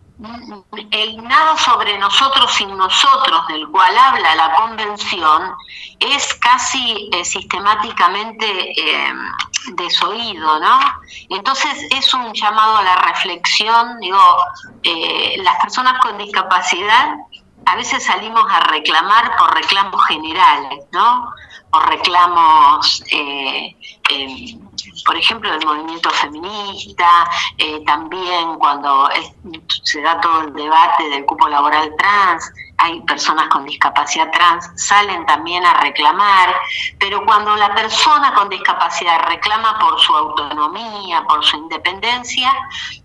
el 0.92 1.24
nada 1.24 1.58
sobre 1.58 1.98
nosotros 1.98 2.52
sin 2.54 2.76
nosotros, 2.76 3.48
del 3.48 3.68
cual 3.70 3.96
habla 3.98 4.36
la 4.36 4.54
convención, 4.56 5.54
es 6.00 6.34
casi 6.36 7.10
eh, 7.14 7.24
sistemáticamente 7.24 8.72
eh, 8.72 9.14
desoído, 9.74 10.60
¿no? 10.60 10.80
Entonces 11.30 11.88
es 11.92 12.14
un 12.14 12.34
llamado 12.34 12.78
a 12.78 12.84
la 12.84 12.96
reflexión, 12.96 14.00
digo, 14.00 14.20
eh, 14.84 15.36
las 15.44 15.56
personas 15.62 16.00
con 16.02 16.18
discapacidad 16.18 17.16
a 17.68 17.76
veces 17.76 18.04
salimos 18.04 18.46
a 18.50 18.62
reclamar 18.62 19.36
por 19.38 19.54
reclamos 19.54 20.02
generales, 20.06 20.86
¿no? 20.94 21.34
Por 21.70 21.90
reclamos, 21.90 23.04
eh, 23.12 23.76
eh, 24.10 24.58
por 25.06 25.16
ejemplo, 25.16 25.52
del 25.52 25.66
movimiento 25.66 26.10
feminista, 26.12 27.30
eh, 27.58 27.84
también 27.86 28.56
cuando 28.60 29.10
se 29.84 30.02
da 30.02 30.20
todo 30.22 30.42
el 30.42 30.54
debate 30.54 31.10
del 31.10 31.26
cupo 31.26 31.48
laboral 31.48 31.94
trans, 31.98 32.52
hay 32.80 33.02
personas 33.02 33.48
con 33.50 33.66
discapacidad 33.66 34.30
trans, 34.32 34.70
salen 34.76 35.26
también 35.26 35.66
a 35.66 35.74
reclamar, 35.82 36.56
pero 37.00 37.26
cuando 37.26 37.56
la 37.56 37.74
persona 37.74 38.34
con 38.36 38.50
discapacidad 38.50 39.28
reclama 39.28 39.80
por 39.80 40.00
su 40.00 40.14
autonomía, 40.14 41.24
por 41.28 41.44
su 41.44 41.58
independencia, 41.58 42.54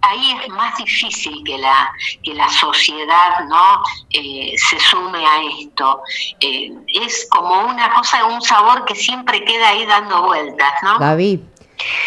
ahí 0.03 0.39
es 0.45 0.49
más 0.51 0.77
difícil 0.77 1.43
que 1.45 1.57
la, 1.57 1.91
que 2.23 2.35
la 2.35 2.49
sociedad 2.51 3.13
¿no? 3.49 3.83
Eh, 4.11 4.55
se 4.57 4.79
sume 4.81 5.25
a 5.25 5.43
esto. 5.59 6.03
Eh, 6.41 6.73
es 6.87 7.27
como 7.31 7.67
una 7.67 7.93
cosa, 7.95 8.25
un 8.27 8.43
sabor 8.43 8.85
que 8.85 8.95
siempre 8.95 9.45
queda 9.45 9.69
ahí 9.69 9.87
dando 9.87 10.23
vueltas, 10.23 10.73
¿no? 10.83 10.99
Gaby, 10.99 11.43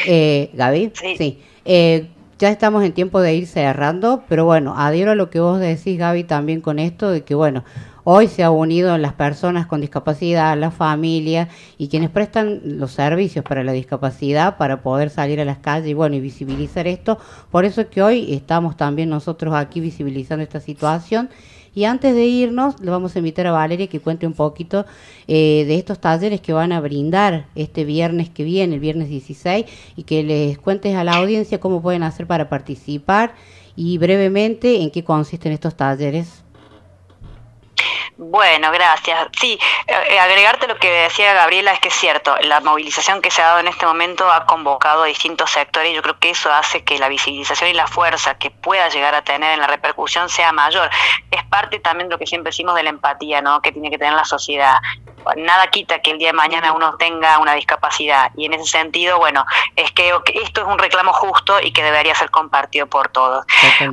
eh, 0.08 0.50
Gaby, 0.54 0.92
sí. 1.18 1.40
Eh, 1.66 2.08
ya 2.38 2.50
estamos 2.50 2.84
en 2.84 2.92
tiempo 2.92 3.22
de 3.22 3.34
ir 3.34 3.48
cerrando, 3.48 4.24
pero 4.28 4.44
bueno, 4.44 4.76
adhiero 4.78 5.12
a 5.12 5.16
lo 5.16 5.30
que 5.30 5.40
vos 5.40 5.60
decís, 5.60 5.98
Gaby, 5.98 6.26
también 6.26 6.60
con 6.60 6.80
esto 6.80 7.10
de 7.10 7.24
que, 7.24 7.34
bueno, 7.34 7.64
hoy 8.04 8.28
se 8.28 8.44
ha 8.44 8.52
unido 8.52 8.98
las 8.98 9.14
personas 9.14 9.68
con 9.68 9.80
discapacidad, 9.82 10.58
las 10.58 10.74
familias 10.74 11.48
y 11.78 11.88
quienes 11.88 12.10
prestan 12.10 12.62
los 12.78 12.92
servicios 12.92 13.46
para 13.46 13.64
la 13.64 13.72
discapacidad 13.72 14.58
para 14.58 14.82
poder 14.82 15.10
salir 15.10 15.40
a 15.40 15.46
las 15.46 15.60
calles 15.60 15.90
y, 15.90 15.94
bueno, 15.94 16.16
y 16.16 16.20
visibilizar 16.20 16.88
esto. 16.88 17.18
Por 17.52 17.64
eso 17.64 17.82
es 17.82 17.88
que 17.88 18.04
hoy 18.04 18.34
estamos 18.34 18.76
también 18.76 19.10
nosotros 19.10 19.56
aquí 19.56 19.80
visibilizando 19.80 20.44
esta 20.44 20.60
situación. 20.60 21.30
Y 21.76 21.84
antes 21.84 22.16
de 22.16 22.26
irnos, 22.26 22.80
le 22.80 22.90
vamos 22.90 23.16
a 23.16 23.20
invitar 23.20 23.46
a 23.48 23.52
Valeria 23.52 23.88
que 23.88 24.00
cuente 24.00 24.26
un 24.26 24.34
poquito 24.34 24.86
eh, 25.28 25.66
de 25.68 25.76
estos 25.76 26.00
talleres 26.00 26.40
que 26.40 26.54
van 26.54 26.72
a 26.72 26.80
brindar 26.80 27.48
este 27.54 27.84
viernes 27.84 28.30
que 28.30 28.46
viene, 28.46 28.76
el 28.76 28.80
viernes 28.80 29.10
16, 29.10 29.66
y 29.98 30.04
que 30.04 30.24
les 30.24 30.58
cuentes 30.58 30.96
a 30.96 31.04
la 31.04 31.18
audiencia 31.18 31.60
cómo 31.60 31.82
pueden 31.82 32.04
hacer 32.04 32.28
para 32.28 32.48
participar 32.48 33.36
y 33.76 33.98
brevemente 33.98 34.82
en 34.82 34.90
qué 34.90 35.04
consisten 35.04 35.52
estos 35.52 35.76
talleres. 35.76 36.45
Bueno, 38.18 38.72
gracias. 38.72 39.28
Sí, 39.38 39.60
eh, 39.88 40.20
agregarte 40.20 40.68
lo 40.68 40.78
que 40.78 40.90
decía 40.90 41.34
Gabriela 41.34 41.74
es 41.74 41.82
que 41.82 41.90
es 41.90 41.94
cierto, 41.94 42.38
la 42.44 42.62
movilización 42.62 43.22
que 43.22 43.30
se 43.30 43.42
ha 43.42 43.48
dado 43.48 43.60
en 43.60 43.68
este 43.68 43.86
momento 43.86 44.32
ha 44.32 44.46
convocado 44.46 45.04
a 45.04 45.08
distintos 45.08 45.52
sectores 45.52 45.92
y 45.92 45.96
yo 45.96 46.02
creo 46.02 46.18
que 46.18 46.30
eso 46.30 46.50
hace 46.54 46.86
que 46.86 46.98
la 46.98 47.10
visibilización 47.10 47.72
y 47.72 47.74
la 47.74 47.88
fuerza 47.88 48.38
que 48.38 48.52
pueda 48.52 48.88
llegar 48.88 49.16
a 49.16 49.24
tener 49.24 49.52
en 49.52 49.60
la 49.60 49.68
repercusión 49.68 50.30
sea 50.30 50.54
mayor. 50.54 50.90
Es 51.30 51.44
parte 51.44 51.80
también 51.80 52.08
de 52.08 52.14
lo 52.14 52.20
que 52.20 52.26
siempre 52.26 52.52
decimos 52.52 52.76
de 52.76 52.84
la 52.84 52.90
empatía, 52.90 53.42
¿no? 53.42 53.62
Que 53.62 53.74
tiene 53.74 53.90
que 53.90 53.98
tener 53.98 54.14
la 54.14 54.26
sociedad. 54.26 54.78
Nada 55.38 55.68
quita 55.68 56.00
que 56.02 56.12
el 56.12 56.18
día 56.18 56.28
de 56.30 56.34
mañana 56.34 56.72
uno 56.74 56.96
tenga 56.98 57.40
una 57.40 57.54
discapacidad 57.56 58.32
y 58.36 58.46
en 58.46 58.54
ese 58.54 58.66
sentido, 58.66 59.18
bueno, 59.18 59.46
es 59.76 59.92
que 59.92 60.14
esto 60.36 60.62
es 60.62 60.68
un 60.68 60.78
reclamo 60.80 61.14
justo 61.14 61.60
y 61.62 61.72
que 61.72 61.84
debería 61.84 62.14
ser 62.16 62.30
compartido 62.32 62.88
por 62.88 63.10
todos. 63.10 63.46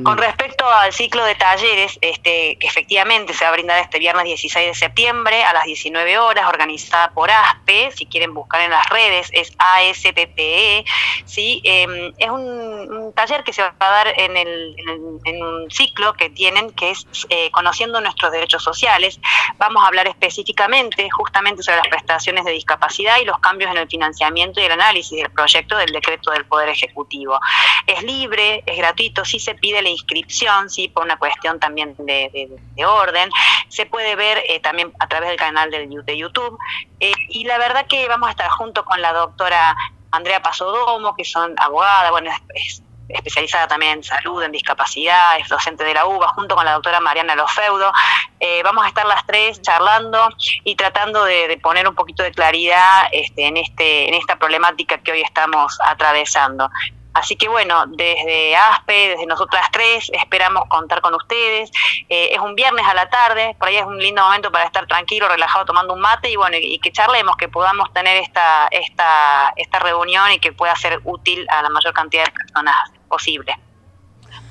Con 0.03 0.17
respecto 0.17 0.67
al 0.69 0.93
ciclo 0.93 1.23
de 1.25 1.35
talleres, 1.35 1.97
este, 2.01 2.57
que 2.59 2.67
efectivamente 2.67 3.33
se 3.33 3.43
va 3.43 3.49
a 3.49 3.53
brindar 3.53 3.79
este 3.79 3.99
viernes 3.99 4.25
16 4.25 4.67
de 4.67 4.73
septiembre 4.75 5.43
a 5.43 5.53
las 5.53 5.63
19 5.65 6.17
horas, 6.19 6.47
organizada 6.47 7.11
por 7.11 7.29
ASPE, 7.31 7.91
si 7.91 8.05
quieren 8.05 8.33
buscar 8.33 8.61
en 8.61 8.71
las 8.71 8.87
redes, 8.89 9.29
es 9.33 9.51
ASPPE, 9.57 10.85
¿sí? 11.25 11.61
Eh, 11.63 12.11
es 12.17 12.29
un, 12.29 12.41
un 12.41 13.13
taller 13.13 13.43
que 13.43 13.53
se 13.53 13.61
va 13.61 13.73
a 13.79 13.89
dar 13.91 14.07
en, 14.19 14.37
el, 14.37 14.75
en, 14.77 14.89
el- 14.89 15.19
en 15.25 15.43
un 15.43 15.71
ciclo 15.71 16.13
que 16.13 16.29
tienen, 16.29 16.71
que 16.71 16.91
es 16.91 17.05
eh, 17.29 17.49
Conociendo 17.51 18.01
nuestros 18.01 18.31
derechos 18.31 18.63
sociales. 18.63 19.19
Vamos 19.57 19.83
a 19.83 19.87
hablar 19.87 20.07
específicamente 20.07 21.07
justamente 21.11 21.22
sobre 21.63 21.77
las 21.77 21.87
prestaciones 21.87 22.45
de 22.45 22.51
discapacidad 22.51 23.17
y 23.21 23.25
los 23.25 23.39
cambios 23.39 23.71
en 23.71 23.77
el 23.77 23.87
financiamiento 23.87 24.59
y 24.59 24.65
el 24.65 24.71
análisis 24.71 25.21
del 25.21 25.31
proyecto 25.31 25.77
del 25.77 25.91
decreto 25.91 26.31
del 26.31 26.45
Poder 26.45 26.69
Ejecutivo. 26.69 27.39
Es 27.87 28.03
libre, 28.03 28.63
es 28.65 28.77
gratuito, 28.77 29.25
sí 29.25 29.39
se 29.39 29.55
pide 29.55 29.81
la 29.81 29.89
inscripción, 29.89 30.69
sí, 30.69 30.87
por 30.89 31.03
una 31.03 31.17
cuestión 31.17 31.59
también 31.59 31.95
de, 31.97 32.29
de- 32.33 32.49
de 32.75 32.85
orden. 32.85 33.29
Se 33.69 33.85
puede 33.85 34.15
ver 34.15 34.43
eh, 34.49 34.59
también 34.59 34.91
a 34.99 35.07
través 35.07 35.29
del 35.29 35.37
canal 35.37 35.71
de 35.71 36.17
YouTube. 36.17 36.57
Eh, 36.99 37.13
y 37.29 37.45
la 37.45 37.57
verdad 37.57 37.85
que 37.87 38.07
vamos 38.07 38.27
a 38.27 38.31
estar 38.31 38.49
junto 38.49 38.83
con 38.85 39.01
la 39.01 39.13
doctora 39.13 39.75
Andrea 40.11 40.41
Pasodomo, 40.41 41.15
que 41.15 41.25
son 41.25 41.55
abogada, 41.57 42.11
bueno, 42.11 42.31
es 42.53 42.82
especializada 43.09 43.67
también 43.67 43.93
en 43.93 44.03
salud, 44.03 44.41
en 44.43 44.51
discapacidad, 44.51 45.37
es 45.37 45.47
docente 45.49 45.83
de 45.83 45.93
la 45.93 46.05
UBA, 46.05 46.27
junto 46.29 46.55
con 46.55 46.65
la 46.65 46.73
doctora 46.73 46.99
Mariana 46.99 47.35
Lofeudo. 47.35 47.91
Eh, 48.39 48.61
vamos 48.63 48.85
a 48.85 48.87
estar 48.87 49.05
las 49.05 49.25
tres 49.25 49.61
charlando 49.61 50.29
y 50.63 50.75
tratando 50.75 51.23
de, 51.25 51.47
de 51.47 51.57
poner 51.57 51.87
un 51.87 51.95
poquito 51.95 52.23
de 52.23 52.31
claridad 52.31 53.07
este, 53.11 53.47
en, 53.47 53.57
este, 53.57 54.07
en 54.07 54.13
esta 54.13 54.37
problemática 54.37 54.97
que 54.97 55.11
hoy 55.11 55.21
estamos 55.21 55.77
atravesando. 55.85 56.69
Así 57.13 57.35
que 57.35 57.47
bueno, 57.47 57.85
desde 57.87 58.55
ASPE, 58.55 59.09
desde 59.09 59.25
nosotras 59.25 59.67
tres, 59.71 60.09
esperamos 60.13 60.63
contar 60.67 61.01
con 61.01 61.13
ustedes. 61.13 61.71
Eh, 62.09 62.29
es 62.31 62.39
un 62.39 62.55
viernes 62.55 62.85
a 62.87 62.93
la 62.93 63.09
tarde, 63.09 63.55
por 63.59 63.67
ahí 63.67 63.77
es 63.77 63.85
un 63.85 63.99
lindo 63.99 64.23
momento 64.23 64.51
para 64.51 64.65
estar 64.65 64.87
tranquilo, 64.87 65.27
relajado, 65.27 65.65
tomando 65.65 65.93
un 65.93 66.01
mate 66.01 66.29
y 66.31 66.35
bueno, 66.35 66.57
y, 66.59 66.79
que 66.79 66.91
charlemos, 66.91 67.37
que 67.37 67.49
podamos 67.49 67.93
tener 67.93 68.17
esta, 68.17 68.67
esta, 68.71 69.53
esta 69.55 69.79
reunión 69.79 70.31
y 70.31 70.39
que 70.39 70.53
pueda 70.53 70.75
ser 70.75 71.01
útil 71.03 71.45
a 71.49 71.61
la 71.61 71.69
mayor 71.69 71.93
cantidad 71.93 72.25
de 72.25 72.31
personas 72.31 72.75
posible. 73.07 73.55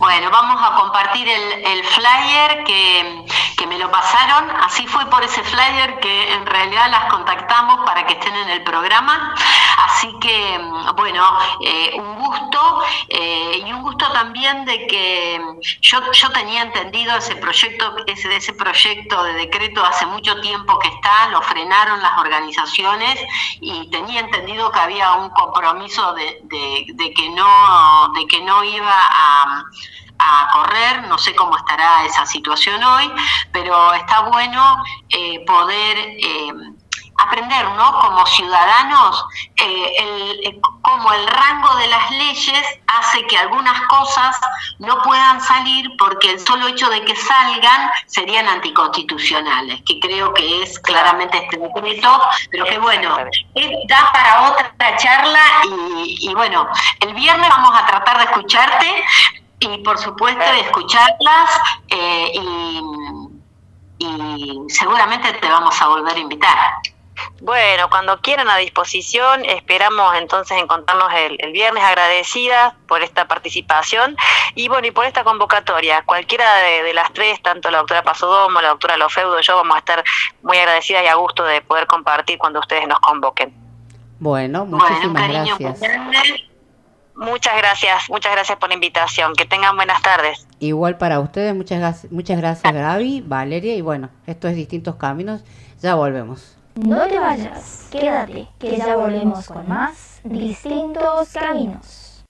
Bueno, 0.03 0.31
vamos 0.33 0.61
a 0.61 0.75
compartir 0.75 1.29
el, 1.29 1.85
flyer 1.85 2.65
que, 2.65 3.25
que 3.57 3.67
me 3.69 3.79
lo 3.79 3.89
pasaron. 3.89 4.51
Así 4.51 4.85
fue 4.89 5.07
por 5.07 5.23
ese 5.23 5.45
flyer 5.45 6.01
que 6.01 6.33
en 6.33 6.45
realidad 6.45 6.91
las 6.91 7.05
contactamos 7.05 7.87
para 7.87 8.05
que 8.05 8.15
estén 8.15 8.35
en 8.35 8.49
el 8.51 8.65
programa. 8.65 9.33
Así 9.79 10.13
que, 10.21 10.59
bueno, 10.97 11.25
eh, 11.65 11.93
un 12.01 12.17
gusto 12.17 12.83
eh, 13.11 13.63
y 13.65 13.73
un 13.73 13.83
gusto 13.83 14.11
también 14.13 14.65
de 14.65 14.89
que 14.89 15.41
yo, 15.81 16.11
yo 16.11 16.31
tenía 16.33 16.63
entendido 16.63 17.17
ese 17.17 17.37
proyecto, 17.37 17.95
ese, 18.07 18.35
ese 18.35 18.55
proyecto 18.55 19.23
de 19.23 19.35
decreto 19.35 19.85
hace 19.85 20.05
mucho 20.07 20.41
tiempo 20.41 20.81
que 20.81 20.89
está, 20.89 21.29
lo 21.29 21.43
frenaron 21.43 22.03
las 22.03 22.19
organizaciones 22.19 23.21
y 23.61 23.89
tenía 23.91 24.19
entendido 24.21 24.73
que 24.73 24.81
había 24.81 25.13
un 25.15 25.31
compromiso 25.31 26.13
de, 26.15 26.41
de- 26.43 26.87
de 26.93 27.15
que 27.15 27.29
no, 27.31 28.13
de 28.17 28.27
que 28.27 28.41
no 28.41 28.65
iba 28.65 28.93
a 28.95 29.65
a 30.25 30.49
correr, 30.53 31.03
no 31.09 31.19
sé 31.19 31.35
cómo 31.35 31.57
estará 31.57 32.05
esa 32.05 32.25
situación 32.27 32.83
hoy, 32.83 33.11
pero 33.53 33.93
está 33.95 34.21
bueno 34.21 34.83
eh, 35.11 35.45
poder 35.47 35.99
eh, 35.99 36.53
aprender, 37.19 37.65
¿no? 37.77 38.01
Como 38.01 38.25
ciudadanos, 38.27 39.25
eh, 39.57 39.93
el- 39.99 40.41
el- 40.47 40.61
cómo 40.83 41.13
el 41.13 41.27
rango 41.27 41.75
de 41.77 41.87
las 41.87 42.11
leyes 42.11 42.65
hace 42.89 43.25
que 43.27 43.39
algunas 43.39 43.81
cosas 43.83 44.37
no 44.81 45.01
puedan 45.03 45.41
salir 45.41 45.89
porque 45.99 46.31
el 46.33 46.41
solo 46.41 46.67
hecho 46.67 46.89
de 46.91 47.05
que 47.05 47.15
salgan 47.15 47.91
serían 48.07 48.49
anticonstitucionales, 48.49 49.81
que 49.87 50.01
creo 50.01 50.33
que 50.35 50.63
es 50.63 50.79
claramente 50.81 51.39
este 51.39 51.59
decreto, 51.59 52.21
pero 52.51 52.65
que 52.65 52.79
bueno, 52.79 53.17
eh, 53.55 53.73
da 53.89 54.11
para 54.13 54.51
otra 54.51 54.97
charla 54.97 55.41
y, 55.65 56.29
y 56.29 56.35
bueno, 56.35 56.67
el 57.01 57.15
viernes 57.15 57.49
vamos 57.51 57.79
a 57.79 57.87
tratar 57.87 58.19
de 58.19 58.25
escucharte 58.25 59.05
y 59.63 59.79
por 59.79 59.99
supuesto 59.99 60.41
de 60.41 60.61
escucharlas 60.61 61.51
eh, 61.89 62.33
y, 62.35 62.81
y 63.99 64.59
seguramente 64.69 65.33
te 65.35 65.49
vamos 65.49 65.81
a 65.81 65.89
volver 65.89 66.17
a 66.17 66.19
invitar. 66.19 66.59
Bueno, 67.41 67.89
cuando 67.89 68.21
quieran 68.21 68.49
a 68.49 68.57
disposición, 68.57 69.45
esperamos 69.45 70.15
entonces 70.17 70.59
encontrarnos 70.59 71.13
el, 71.15 71.37
el 71.41 71.53
viernes 71.53 71.85
agradecidas 71.85 72.75
por 72.89 73.03
esta 73.03 73.29
participación 73.29 74.17
y 74.55 74.69
bueno, 74.69 74.89
y 74.89 74.91
por 74.91 75.05
esta 75.05 75.23
convocatoria. 75.23 76.03
Cualquiera 76.03 76.55
de, 76.57 76.83
de 76.83 76.95
las 76.95 77.13
tres, 77.13 77.41
tanto 77.43 77.71
la 77.71 77.79
doctora 77.79 78.03
Pasodomo, 78.03 78.61
la 78.61 78.71
doctora 78.71 78.97
Lofeudo, 78.97 79.41
yo 79.41 79.57
vamos 79.57 79.77
a 79.77 79.79
estar 79.79 80.03
muy 80.43 80.59
agradecidas 80.59 81.05
y 81.05 81.09
a 81.09 81.15
gusto 81.15 81.45
de 81.45 81.61
poder 81.61 81.87
compartir 81.87 82.39
cuando 82.39 82.59
ustedes 82.61 82.89
nos 82.89 82.99
convoquen. 83.01 83.55
Bueno, 84.19 84.65
Bueno, 84.65 84.79
muchísimas 84.79 85.23
cariño 85.23 85.57
muy 85.59 85.67
gracias. 85.67 86.52
Muchas 87.15 87.57
gracias, 87.59 88.09
muchas 88.09 88.33
gracias 88.33 88.59
por 88.59 88.69
la 88.69 88.75
invitación. 88.75 89.35
Que 89.35 89.45
tengan 89.45 89.77
buenas 89.77 90.01
tardes. 90.03 90.47
Igual 90.59 90.97
para 90.99 91.21
ustedes, 91.21 91.55
muchas, 91.55 91.79
gracias- 91.79 92.11
muchas 92.13 92.39
gracias 92.39 92.73
Gaby, 92.73 93.23
Valeria 93.27 93.75
y 93.75 93.81
bueno, 93.83 94.11
esto 94.27 94.49
es 94.49 94.57
Distintos 94.57 94.97
Caminos, 94.97 95.43
ya 95.81 95.95
volvemos. 95.95 96.57
No 96.75 97.07
te 97.07 97.19
vayas, 97.19 97.89
quédate, 97.91 98.49
que 98.59 98.79
ya 98.79 98.97
volvemos 98.97 99.47
con 99.47 99.69
más 99.69 100.21
distintos 100.25 101.29
caminos. 101.33 102.25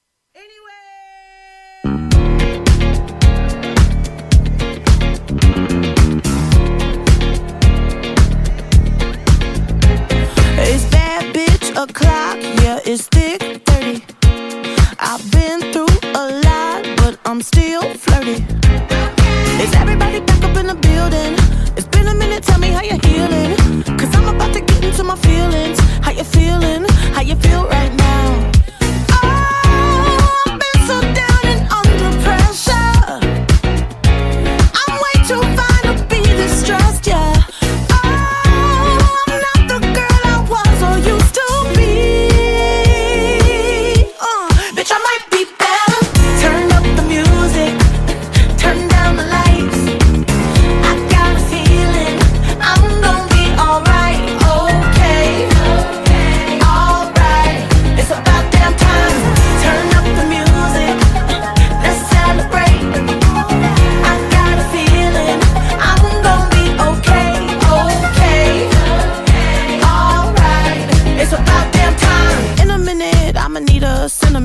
It's 10.64 10.84
bitch 11.32 11.70
o'clock, 11.76 12.38
yeah, 12.62 12.78
it's 12.84 13.06
thick 13.08 13.64
30. 13.64 14.21
I've 15.04 15.30
been 15.32 15.60
through 15.72 15.98
a 16.14 16.24
lot, 16.46 16.84
but 16.98 17.18
I'm 17.24 17.42
still 17.42 17.82
flirty. 17.94 18.44
Is 19.60 19.74
everybody 19.74 20.20
back 20.20 20.44
up 20.44 20.56
in 20.56 20.68
the 20.68 20.76
building? 20.76 21.34
It's 21.76 21.88
been 21.88 22.06
a 22.06 22.14
minute, 22.14 22.44
tell 22.44 22.60
me 22.60 22.68
how 22.68 22.82
you're 22.82 22.98
I'm 24.14 24.28
about 24.28 24.54
to 24.54 24.60
get 24.60 24.84
into 24.84 25.02
my 25.02 25.16
feelings. 25.16 25.80
How 26.02 26.12
you 26.12 26.22
feeling? 26.22 26.84
How 27.14 27.22
you 27.22 27.34
feel 27.34 27.66
right 27.66 27.92
now? 27.94 28.01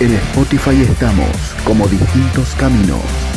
En 0.00 0.12
Spotify 0.12 0.82
estamos 0.82 1.28
como 1.64 1.86
distintos 1.86 2.52
caminos. 2.56 3.33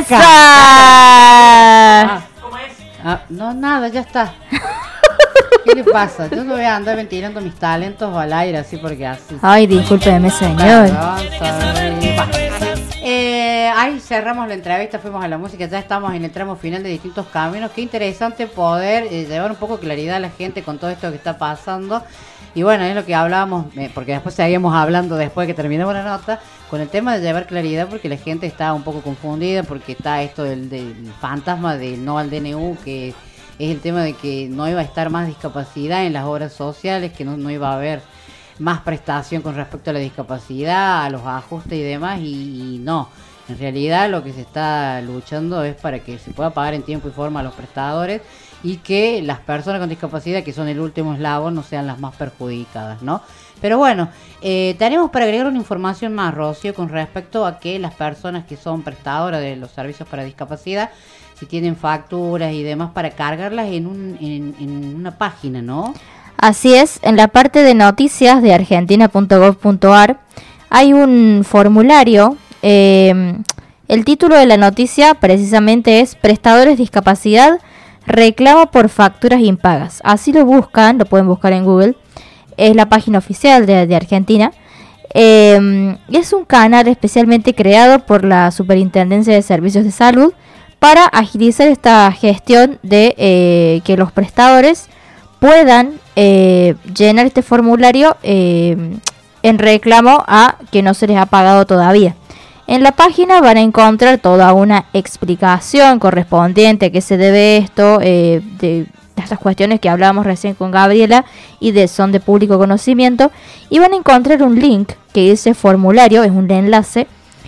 ¡Esa! 0.00 0.18
Ah, 0.18 2.22
ah, 3.04 3.20
no, 3.28 3.52
nada, 3.52 3.88
ya 3.88 4.00
está. 4.00 4.32
¿Qué 5.64 5.74
le 5.74 5.84
pasa? 5.84 6.26
Yo 6.28 6.42
no 6.42 6.54
voy 6.54 6.62
a 6.62 6.74
andar 6.74 6.96
ventilando 6.96 7.38
mis 7.42 7.54
talentos 7.54 8.16
al 8.16 8.32
aire 8.32 8.56
así 8.56 8.78
porque 8.78 9.06
así. 9.06 9.36
Ay, 9.42 9.66
discúlpeme, 9.66 10.30
señor. 10.30 10.88
Eh, 13.02 13.70
ahí 13.76 14.00
cerramos 14.00 14.48
la 14.48 14.54
entrevista, 14.54 14.98
fuimos 14.98 15.22
a 15.22 15.28
la 15.28 15.36
música, 15.36 15.66
ya 15.66 15.78
estamos 15.78 16.14
en 16.14 16.24
el 16.24 16.30
tramo 16.30 16.56
final 16.56 16.82
de 16.82 16.88
distintos 16.88 17.26
caminos. 17.26 17.70
Qué 17.72 17.82
interesante 17.82 18.46
poder 18.46 19.06
eh, 19.10 19.26
llevar 19.26 19.50
un 19.50 19.58
poco 19.58 19.76
de 19.76 19.82
claridad 19.82 20.16
a 20.16 20.20
la 20.20 20.30
gente 20.30 20.62
con 20.62 20.78
todo 20.78 20.88
esto 20.88 21.10
que 21.10 21.16
está 21.16 21.36
pasando. 21.36 22.02
Y 22.54 22.62
bueno, 22.62 22.84
es 22.84 22.94
lo 22.94 23.04
que 23.04 23.14
hablábamos, 23.14 23.66
eh, 23.76 23.90
porque 23.94 24.12
después 24.12 24.34
seguimos 24.34 24.74
hablando 24.74 25.16
después 25.16 25.46
de 25.46 25.52
que 25.52 25.56
terminemos 25.56 25.92
la 25.92 26.04
nota, 26.04 26.40
con 26.70 26.80
el 26.80 26.88
tema 26.88 27.16
de 27.16 27.22
llevar 27.22 27.48
claridad, 27.48 27.88
porque 27.88 28.08
la 28.08 28.16
gente 28.16 28.46
está 28.46 28.72
un 28.72 28.84
poco 28.84 29.02
confundida, 29.02 29.64
porque 29.64 29.92
está 29.92 30.22
esto 30.22 30.44
del, 30.44 30.70
del 30.70 31.12
fantasma 31.20 31.76
del 31.76 32.04
no 32.04 32.16
al 32.16 32.30
DNU, 32.30 32.78
que 32.84 33.08
es 33.58 33.70
el 33.70 33.80
tema 33.80 34.02
de 34.04 34.14
que 34.14 34.48
no 34.48 34.68
iba 34.68 34.80
a 34.80 34.84
estar 34.84 35.10
más 35.10 35.26
discapacidad 35.26 36.06
en 36.06 36.12
las 36.12 36.24
obras 36.24 36.52
sociales, 36.52 37.12
que 37.12 37.24
no, 37.24 37.36
no 37.36 37.50
iba 37.50 37.70
a 37.70 37.74
haber 37.74 38.00
más 38.60 38.82
prestación 38.82 39.42
con 39.42 39.56
respecto 39.56 39.90
a 39.90 39.94
la 39.94 39.98
discapacidad, 39.98 41.04
a 41.04 41.10
los 41.10 41.22
ajustes 41.26 41.72
y 41.72 41.82
demás, 41.82 42.20
y, 42.20 42.76
y 42.76 42.78
no. 42.78 43.08
En 43.48 43.58
realidad 43.58 44.08
lo 44.08 44.22
que 44.22 44.32
se 44.32 44.42
está 44.42 45.02
luchando 45.02 45.64
es 45.64 45.74
para 45.74 45.98
que 45.98 46.18
se 46.18 46.30
pueda 46.30 46.50
pagar 46.50 46.74
en 46.74 46.82
tiempo 46.82 47.08
y 47.08 47.10
forma 47.10 47.40
a 47.40 47.42
los 47.42 47.54
prestadores 47.54 48.22
y 48.62 48.76
que 48.76 49.22
las 49.22 49.40
personas 49.40 49.80
con 49.80 49.88
discapacidad, 49.88 50.44
que 50.44 50.52
son 50.52 50.68
el 50.68 50.78
último 50.78 51.14
eslabón, 51.14 51.54
no 51.54 51.62
sean 51.62 51.86
las 51.86 51.98
más 51.98 52.14
perjudicadas, 52.14 53.02
¿no? 53.02 53.22
Pero 53.60 53.78
bueno, 53.78 54.08
eh, 54.42 54.74
tenemos 54.78 55.10
para 55.10 55.24
agregar 55.24 55.46
una 55.46 55.58
información 55.58 56.14
más, 56.14 56.34
Rocío, 56.34 56.74
con 56.74 56.88
respecto 56.88 57.44
a 57.44 57.58
que 57.58 57.78
las 57.78 57.94
personas 57.94 58.44
que 58.46 58.56
son 58.56 58.82
prestadoras 58.82 59.40
de 59.40 59.56
los 59.56 59.70
servicios 59.70 60.08
para 60.08 60.24
discapacidad, 60.24 60.90
si 61.38 61.46
tienen 61.46 61.76
facturas 61.76 62.52
y 62.52 62.62
demás, 62.62 62.90
para 62.92 63.10
cargarlas 63.10 63.68
en, 63.68 63.86
un, 63.86 64.16
en, 64.20 64.94
una 64.96 65.16
página, 65.16 65.62
¿no? 65.62 65.94
Así 66.36 66.74
es, 66.74 67.00
en 67.02 67.16
la 67.16 67.28
parte 67.28 67.62
de 67.62 67.74
noticias 67.74 68.42
de 68.42 68.54
argentina.gov.ar 68.54 70.20
hay 70.70 70.92
un 70.92 71.42
formulario. 71.44 72.36
eh, 72.62 73.34
el 73.88 74.04
título 74.04 74.36
de 74.36 74.46
la 74.46 74.56
noticia 74.56 75.14
precisamente 75.14 75.98
es 75.98 76.14
Prestadores 76.14 76.78
Discapacidad 76.78 77.58
reclamo 78.06 78.70
por 78.70 78.88
facturas 78.88 79.40
impagas. 79.40 80.00
Así 80.04 80.32
lo 80.32 80.44
buscan, 80.44 80.98
lo 80.98 81.06
pueden 81.06 81.26
buscar 81.26 81.52
en 81.52 81.64
Google. 81.64 81.96
Es 82.60 82.76
la 82.76 82.88
página 82.88 83.18
oficial 83.18 83.66
de, 83.66 83.96
Argentina. 83.96 84.52
Eh, 85.14 85.96
es 86.12 86.32
un 86.32 86.44
canal 86.44 86.86
especialmente 86.88 87.54
creado 87.54 88.00
por 88.00 88.24
la 88.24 88.50
Superintendencia 88.50 89.34
de 89.34 89.42
Servicios 89.42 89.84
de 89.84 89.90
Salud 89.90 90.32
para 90.78 91.04
agilizar 91.04 91.68
esta 91.68 92.10
gestión 92.12 92.78
de 92.82 93.14
eh, 93.18 93.80
que 93.84 93.96
los 93.96 94.12
prestadores 94.12 94.88
puedan 95.40 95.94
eh, 96.16 96.76
llenar 96.94 97.26
este 97.26 97.42
formulario 97.42 98.16
eh, 98.22 98.76
en 99.42 99.58
reclamo 99.58 100.22
a 100.28 100.56
que 100.70 100.82
no 100.82 100.94
se 100.94 101.06
les 101.06 101.16
ha 101.16 101.26
pagado 101.26 101.64
todavía. 101.64 102.14
En 102.66 102.84
la 102.84 102.92
página 102.92 103.40
van 103.40 103.56
a 103.56 103.62
encontrar 103.62 104.18
toda 104.18 104.52
una 104.52 104.84
explicación 104.92 105.98
correspondiente 105.98 106.86
a 106.86 106.90
qué 106.90 107.00
se 107.00 107.16
debe 107.16 107.56
esto, 107.56 107.98
eh, 108.00 108.42
estas 109.22 109.38
cuestiones 109.38 109.80
que 109.80 109.88
hablábamos 109.88 110.26
recién 110.26 110.54
con 110.54 110.70
Gabriela 110.70 111.24
y 111.60 111.72
de 111.72 111.88
son 111.88 112.12
de 112.12 112.20
público 112.20 112.58
conocimiento. 112.58 113.30
Y 113.68 113.78
van 113.78 113.92
a 113.92 113.96
encontrar 113.96 114.42
un 114.42 114.58
link 114.58 114.92
que 115.12 115.30
dice 115.30 115.54
formulario, 115.54 116.22
es 116.22 116.30
un 116.30 116.50
enlace. 116.50 117.06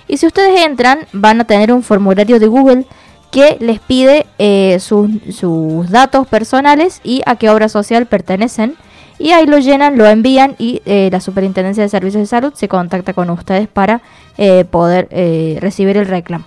Y 0.08 0.16
si 0.16 0.26
ustedes 0.26 0.60
entran, 0.60 1.06
van 1.12 1.40
a 1.40 1.44
tener 1.44 1.72
un 1.72 1.82
formulario 1.82 2.38
de 2.38 2.46
Google 2.46 2.86
que 3.30 3.56
les 3.60 3.80
pide 3.80 4.26
eh, 4.38 4.78
sus, 4.78 5.90
datos 5.90 6.26
personales 6.26 7.00
y 7.02 7.22
a 7.24 7.36
qué 7.36 7.48
obra 7.50 7.68
social 7.68 8.06
pertenecen. 8.06 8.76
Y 9.18 9.30
ahí 9.30 9.46
lo 9.46 9.58
llenan, 9.58 9.96
lo 9.96 10.06
envían 10.06 10.56
y 10.58 10.82
eh, 10.84 11.08
la 11.12 11.20
Superintendencia 11.20 11.82
de 11.82 11.88
Servicios 11.88 12.22
de 12.22 12.26
Salud 12.26 12.52
se 12.54 12.68
contacta 12.68 13.12
con 13.12 13.30
ustedes 13.30 13.68
para 13.68 14.02
eh, 14.36 14.64
poder 14.64 15.08
eh, 15.10 15.58
recibir 15.60 15.96
el 15.96 16.06
reclamo. 16.06 16.44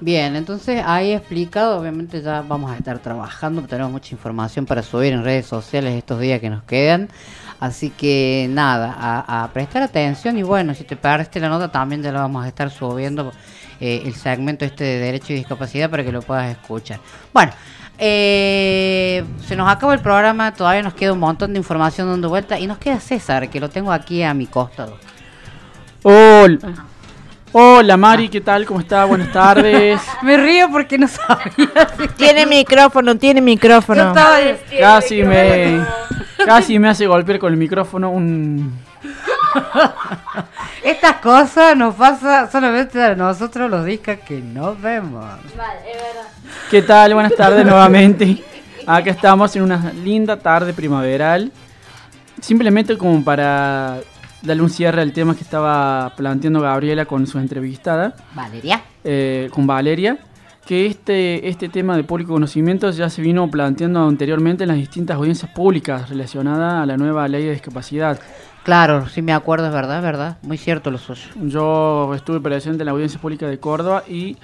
Bien, 0.00 0.36
entonces 0.36 0.80
ahí 0.86 1.12
explicado, 1.12 1.80
obviamente 1.80 2.22
ya 2.22 2.42
vamos 2.42 2.70
a 2.70 2.76
estar 2.76 3.00
trabajando, 3.00 3.62
tenemos 3.62 3.90
mucha 3.90 4.14
información 4.14 4.64
para 4.64 4.82
subir 4.82 5.12
en 5.12 5.24
redes 5.24 5.46
sociales 5.46 5.94
estos 5.94 6.20
días 6.20 6.40
que 6.40 6.50
nos 6.50 6.62
quedan. 6.62 7.08
Así 7.58 7.90
que 7.90 8.46
nada, 8.48 8.94
a, 8.96 9.50
prestar 9.52 9.82
atención 9.82 10.38
y 10.38 10.44
bueno, 10.44 10.74
si 10.74 10.84
te 10.84 10.94
perdiste 10.94 11.40
la 11.40 11.48
nota 11.48 11.72
también 11.72 12.00
ya 12.02 12.12
la 12.12 12.20
vamos 12.20 12.44
a 12.44 12.48
estar 12.48 12.70
subiendo 12.70 13.32
eh, 13.80 14.02
el 14.04 14.14
segmento 14.14 14.64
este 14.64 14.84
de 14.84 14.98
derecho 15.00 15.32
y 15.32 15.36
discapacidad 15.36 15.90
para 15.90 16.04
que 16.04 16.12
lo 16.12 16.22
puedas 16.22 16.48
escuchar. 16.48 17.00
Bueno, 17.32 17.50
eh, 17.98 19.24
se 19.44 19.56
nos 19.56 19.68
acaba 19.68 19.92
el 19.94 20.00
programa, 20.00 20.54
todavía 20.54 20.82
nos 20.84 20.94
queda 20.94 21.12
un 21.12 21.18
montón 21.18 21.52
de 21.52 21.58
información 21.58 22.06
dando 22.06 22.28
vuelta 22.28 22.60
y 22.60 22.68
nos 22.68 22.78
queda 22.78 23.00
César, 23.00 23.50
que 23.50 23.58
lo 23.58 23.68
tengo 23.68 23.90
aquí 23.90 24.22
a 24.22 24.32
mi 24.34 24.46
costado. 24.46 24.96
Hola. 26.04 26.86
Hola 27.52 27.96
Mari, 27.96 28.28
¿qué 28.28 28.42
tal? 28.42 28.66
¿Cómo 28.66 28.80
está? 28.80 29.06
Buenas 29.06 29.32
tardes. 29.32 30.00
Me 30.22 30.36
río 30.36 30.68
porque 30.70 30.98
no 30.98 31.08
sabía. 31.08 31.86
Tiene 32.16 32.44
micrófono, 32.44 33.16
tiene 33.16 33.40
micrófono. 33.40 34.14
Casi 34.78 35.22
me 35.22 35.80
casi 36.44 36.78
me 36.78 36.88
hace 36.88 37.06
golpear 37.06 37.38
con 37.38 37.52
el 37.52 37.58
micrófono 37.58 38.10
un 38.10 38.78
Estas 40.84 41.14
cosas 41.16 41.76
nos 41.76 41.94
pasa 41.94 42.50
solamente 42.50 43.02
a 43.02 43.14
nosotros 43.14 43.70
los 43.70 43.84
discas 43.84 44.18
que 44.20 44.40
no 44.40 44.76
vemos. 44.76 45.24
¿Qué 46.70 46.82
tal? 46.82 47.14
Buenas 47.14 47.34
tardes 47.34 47.64
nuevamente. 47.64 48.44
Acá 48.86 49.10
estamos 49.10 49.54
en 49.56 49.62
una 49.62 49.92
linda 49.92 50.38
tarde 50.38 50.74
primaveral. 50.74 51.50
Simplemente 52.40 52.96
como 52.96 53.24
para 53.24 53.98
darle 54.42 54.62
un 54.62 54.70
cierre 54.70 55.02
al 55.02 55.12
tema 55.12 55.34
que 55.34 55.42
estaba 55.42 56.12
planteando 56.16 56.60
Gabriela 56.60 57.04
con 57.06 57.26
su 57.26 57.38
entrevistada. 57.38 58.14
Valeria. 58.34 58.82
eh, 59.04 59.48
con 59.52 59.66
Valeria, 59.66 60.18
que 60.66 60.86
este, 60.86 61.48
este 61.48 61.68
tema 61.68 61.96
de 61.96 62.04
público 62.04 62.32
conocimiento 62.32 62.90
ya 62.90 63.08
se 63.08 63.22
vino 63.22 63.50
planteando 63.50 64.06
anteriormente 64.06 64.64
en 64.64 64.68
las 64.68 64.76
distintas 64.76 65.16
audiencias 65.16 65.50
públicas 65.52 66.08
relacionadas 66.10 66.82
a 66.82 66.86
la 66.86 66.96
nueva 66.96 67.26
ley 67.26 67.44
de 67.44 67.52
discapacidad. 67.52 68.20
Claro, 68.64 69.08
sí 69.08 69.22
me 69.22 69.32
acuerdo, 69.32 69.68
es 69.68 69.72
verdad, 69.72 69.96
es 69.96 70.02
verdad. 70.02 70.38
Muy 70.42 70.58
cierto 70.58 70.90
lo 70.90 70.98
suyo. 70.98 71.22
Yo 71.42 72.12
estuve 72.14 72.40
presente 72.40 72.82
en 72.82 72.86
la 72.86 72.92
audiencia 72.92 73.18
pública 73.18 73.46
de 73.46 73.58
Córdoba 73.58 74.04
y 74.06 74.36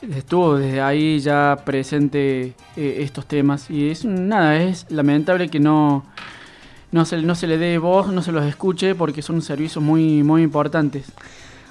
estuvo 0.00 0.56
desde 0.56 0.80
ahí 0.80 1.18
ya 1.20 1.58
presente 1.62 2.54
eh, 2.76 2.96
estos 3.00 3.26
temas. 3.26 3.70
Y 3.70 3.90
es 3.90 4.04
nada, 4.06 4.56
es 4.56 4.86
lamentable 4.90 5.48
que 5.50 5.60
no, 5.60 6.04
no 6.96 7.04
se, 7.04 7.22
no 7.22 7.34
se 7.34 7.46
le 7.46 7.58
dé 7.58 7.78
voz, 7.78 8.08
no 8.08 8.22
se 8.22 8.32
los 8.32 8.44
escuche, 8.44 8.94
porque 8.94 9.22
son 9.22 9.42
servicios 9.42 9.84
muy, 9.84 10.22
muy 10.24 10.42
importantes. 10.42 11.12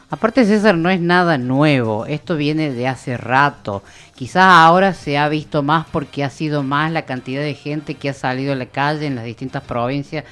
Aparte 0.10 0.46
César 0.46 0.78
no 0.78 0.90
es 0.90 1.02
nada 1.02 1.38
nuevo, 1.40 2.06
esto 2.06 2.38
viene 2.38 2.72
de 2.72 2.88
hace 2.88 3.18
rato. 3.18 3.82
Quizás 4.16 4.46
ahora 4.46 4.94
se 4.94 5.18
ha 5.18 5.28
visto 5.28 5.64
más 5.64 5.88
porque 5.92 6.24
ha 6.24 6.30
sido 6.30 6.62
más 6.62 6.92
la 6.92 7.02
cantidad 7.02 7.42
de 7.42 7.56
gente 7.56 7.96
que 7.96 8.10
ha 8.10 8.14
salido 8.14 8.54
a 8.54 8.56
la 8.56 8.68
calle 8.68 9.08
en 9.08 9.16
las 9.16 9.26
distintas 9.26 9.64
provincias 9.64 10.24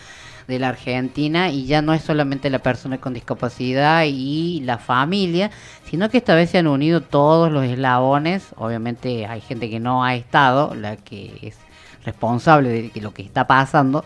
de 0.48 0.60
la 0.60 0.70
Argentina 0.70 1.50
y 1.50 1.66
ya 1.66 1.82
no 1.82 1.94
es 1.94 2.04
solamente 2.04 2.52
la 2.52 2.60
persona 2.60 3.00
con 3.00 3.14
discapacidad 3.14 4.04
y 4.06 4.62
la 4.64 4.78
familia, 4.78 5.50
sino 5.90 6.08
que 6.10 6.18
esta 6.18 6.36
vez 6.36 6.52
se 6.52 6.60
han 6.60 6.68
unido 6.68 7.02
todos 7.02 7.52
los 7.52 7.66
eslabones. 7.66 8.50
Obviamente 8.58 9.26
hay 9.26 9.42
gente 9.42 9.72
que 9.72 9.80
no 9.80 10.04
ha 10.04 10.14
estado, 10.16 10.76
la 10.76 10.98
que 10.98 11.40
es 11.42 11.58
responsable 12.06 12.92
de 12.94 13.02
lo 13.02 13.12
que 13.12 13.24
está 13.24 13.48
pasando, 13.48 14.06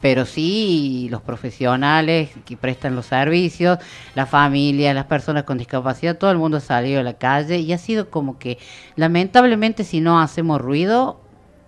pero 0.00 0.26
sí 0.26 1.08
los 1.10 1.22
profesionales 1.22 2.30
que 2.44 2.56
prestan 2.56 2.94
los 2.94 3.06
servicios, 3.06 3.78
la 4.14 4.26
familia, 4.26 4.92
las 4.94 5.06
personas 5.06 5.44
con 5.44 5.58
discapacidad, 5.58 6.18
todo 6.18 6.30
el 6.30 6.38
mundo 6.38 6.58
ha 6.58 6.60
salido 6.60 7.00
a 7.00 7.02
la 7.02 7.14
calle 7.14 7.58
y 7.58 7.72
ha 7.72 7.78
sido 7.78 8.10
como 8.10 8.38
que 8.38 8.58
lamentablemente 8.96 9.84
si 9.84 10.00
no 10.00 10.20
hacemos 10.20 10.60
ruido 10.60 11.20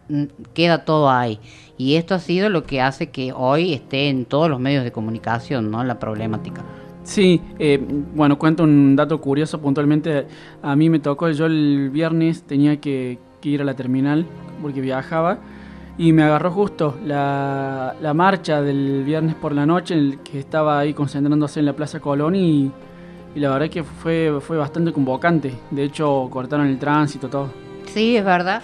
mm, 0.09 0.25
queda 0.55 0.85
todo 0.85 1.11
ahí 1.11 1.41
y 1.79 1.97
esto 1.97 2.15
ha 2.15 2.19
sido 2.19 2.49
lo 2.49 2.65
que 2.65 2.81
hace 2.81 3.11
que 3.11 3.33
hoy 3.33 3.75
esté 3.75 4.09
en 4.09 4.25
todos 4.25 4.49
los 4.49 4.61
medios 4.61 4.85
de 4.85 4.93
comunicación, 4.93 5.71
¿no? 5.71 5.85
La 5.85 5.99
problemática. 5.99 6.63
Sí, 7.05 7.41
eh, 7.59 7.81
bueno, 8.15 8.37
cuento 8.39 8.65
un 8.65 8.97
dato 8.97 9.21
curioso 9.21 9.61
puntualmente. 9.61 10.27
A 10.63 10.75
mí 10.75 10.91
me 10.91 10.99
tocó, 10.99 11.31
yo 11.31 11.47
el 11.47 11.91
viernes 11.91 12.43
tenía 12.43 12.81
que, 12.81 13.19
que 13.41 13.49
ir 13.51 13.61
a 13.61 13.65
la 13.65 13.75
terminal 13.75 14.27
porque 14.61 14.81
viajaba 14.81 15.39
y 15.99 16.13
me 16.13 16.25
agarró 16.25 16.51
justo 16.51 16.97
la, 17.05 17.95
la 18.01 18.15
marcha 18.15 18.61
del 18.61 19.03
viernes 19.05 19.35
por 19.35 19.53
la 19.53 19.65
noche 19.65 19.95
en 19.95 20.01
el 20.01 20.19
que 20.19 20.39
estaba 20.39 20.79
ahí 20.79 20.93
concentrándose 20.93 21.61
en 21.61 21.67
la 21.67 21.73
Plaza 21.73 22.01
Colón 22.01 22.37
y, 22.37 22.71
y 23.35 23.41
la 23.41 23.51
verdad 23.51 23.71
que 23.71 23.83
fue, 23.83 24.39
fue 24.41 24.59
bastante 24.59 24.93
convocante. 24.93 25.55
De 25.71 25.85
hecho, 25.85 26.29
cortaron 26.31 26.67
el 26.67 26.79
tránsito, 26.79 27.29
todo. 27.29 27.51
Sí, 27.87 28.17
es 28.17 28.25
verdad. 28.25 28.63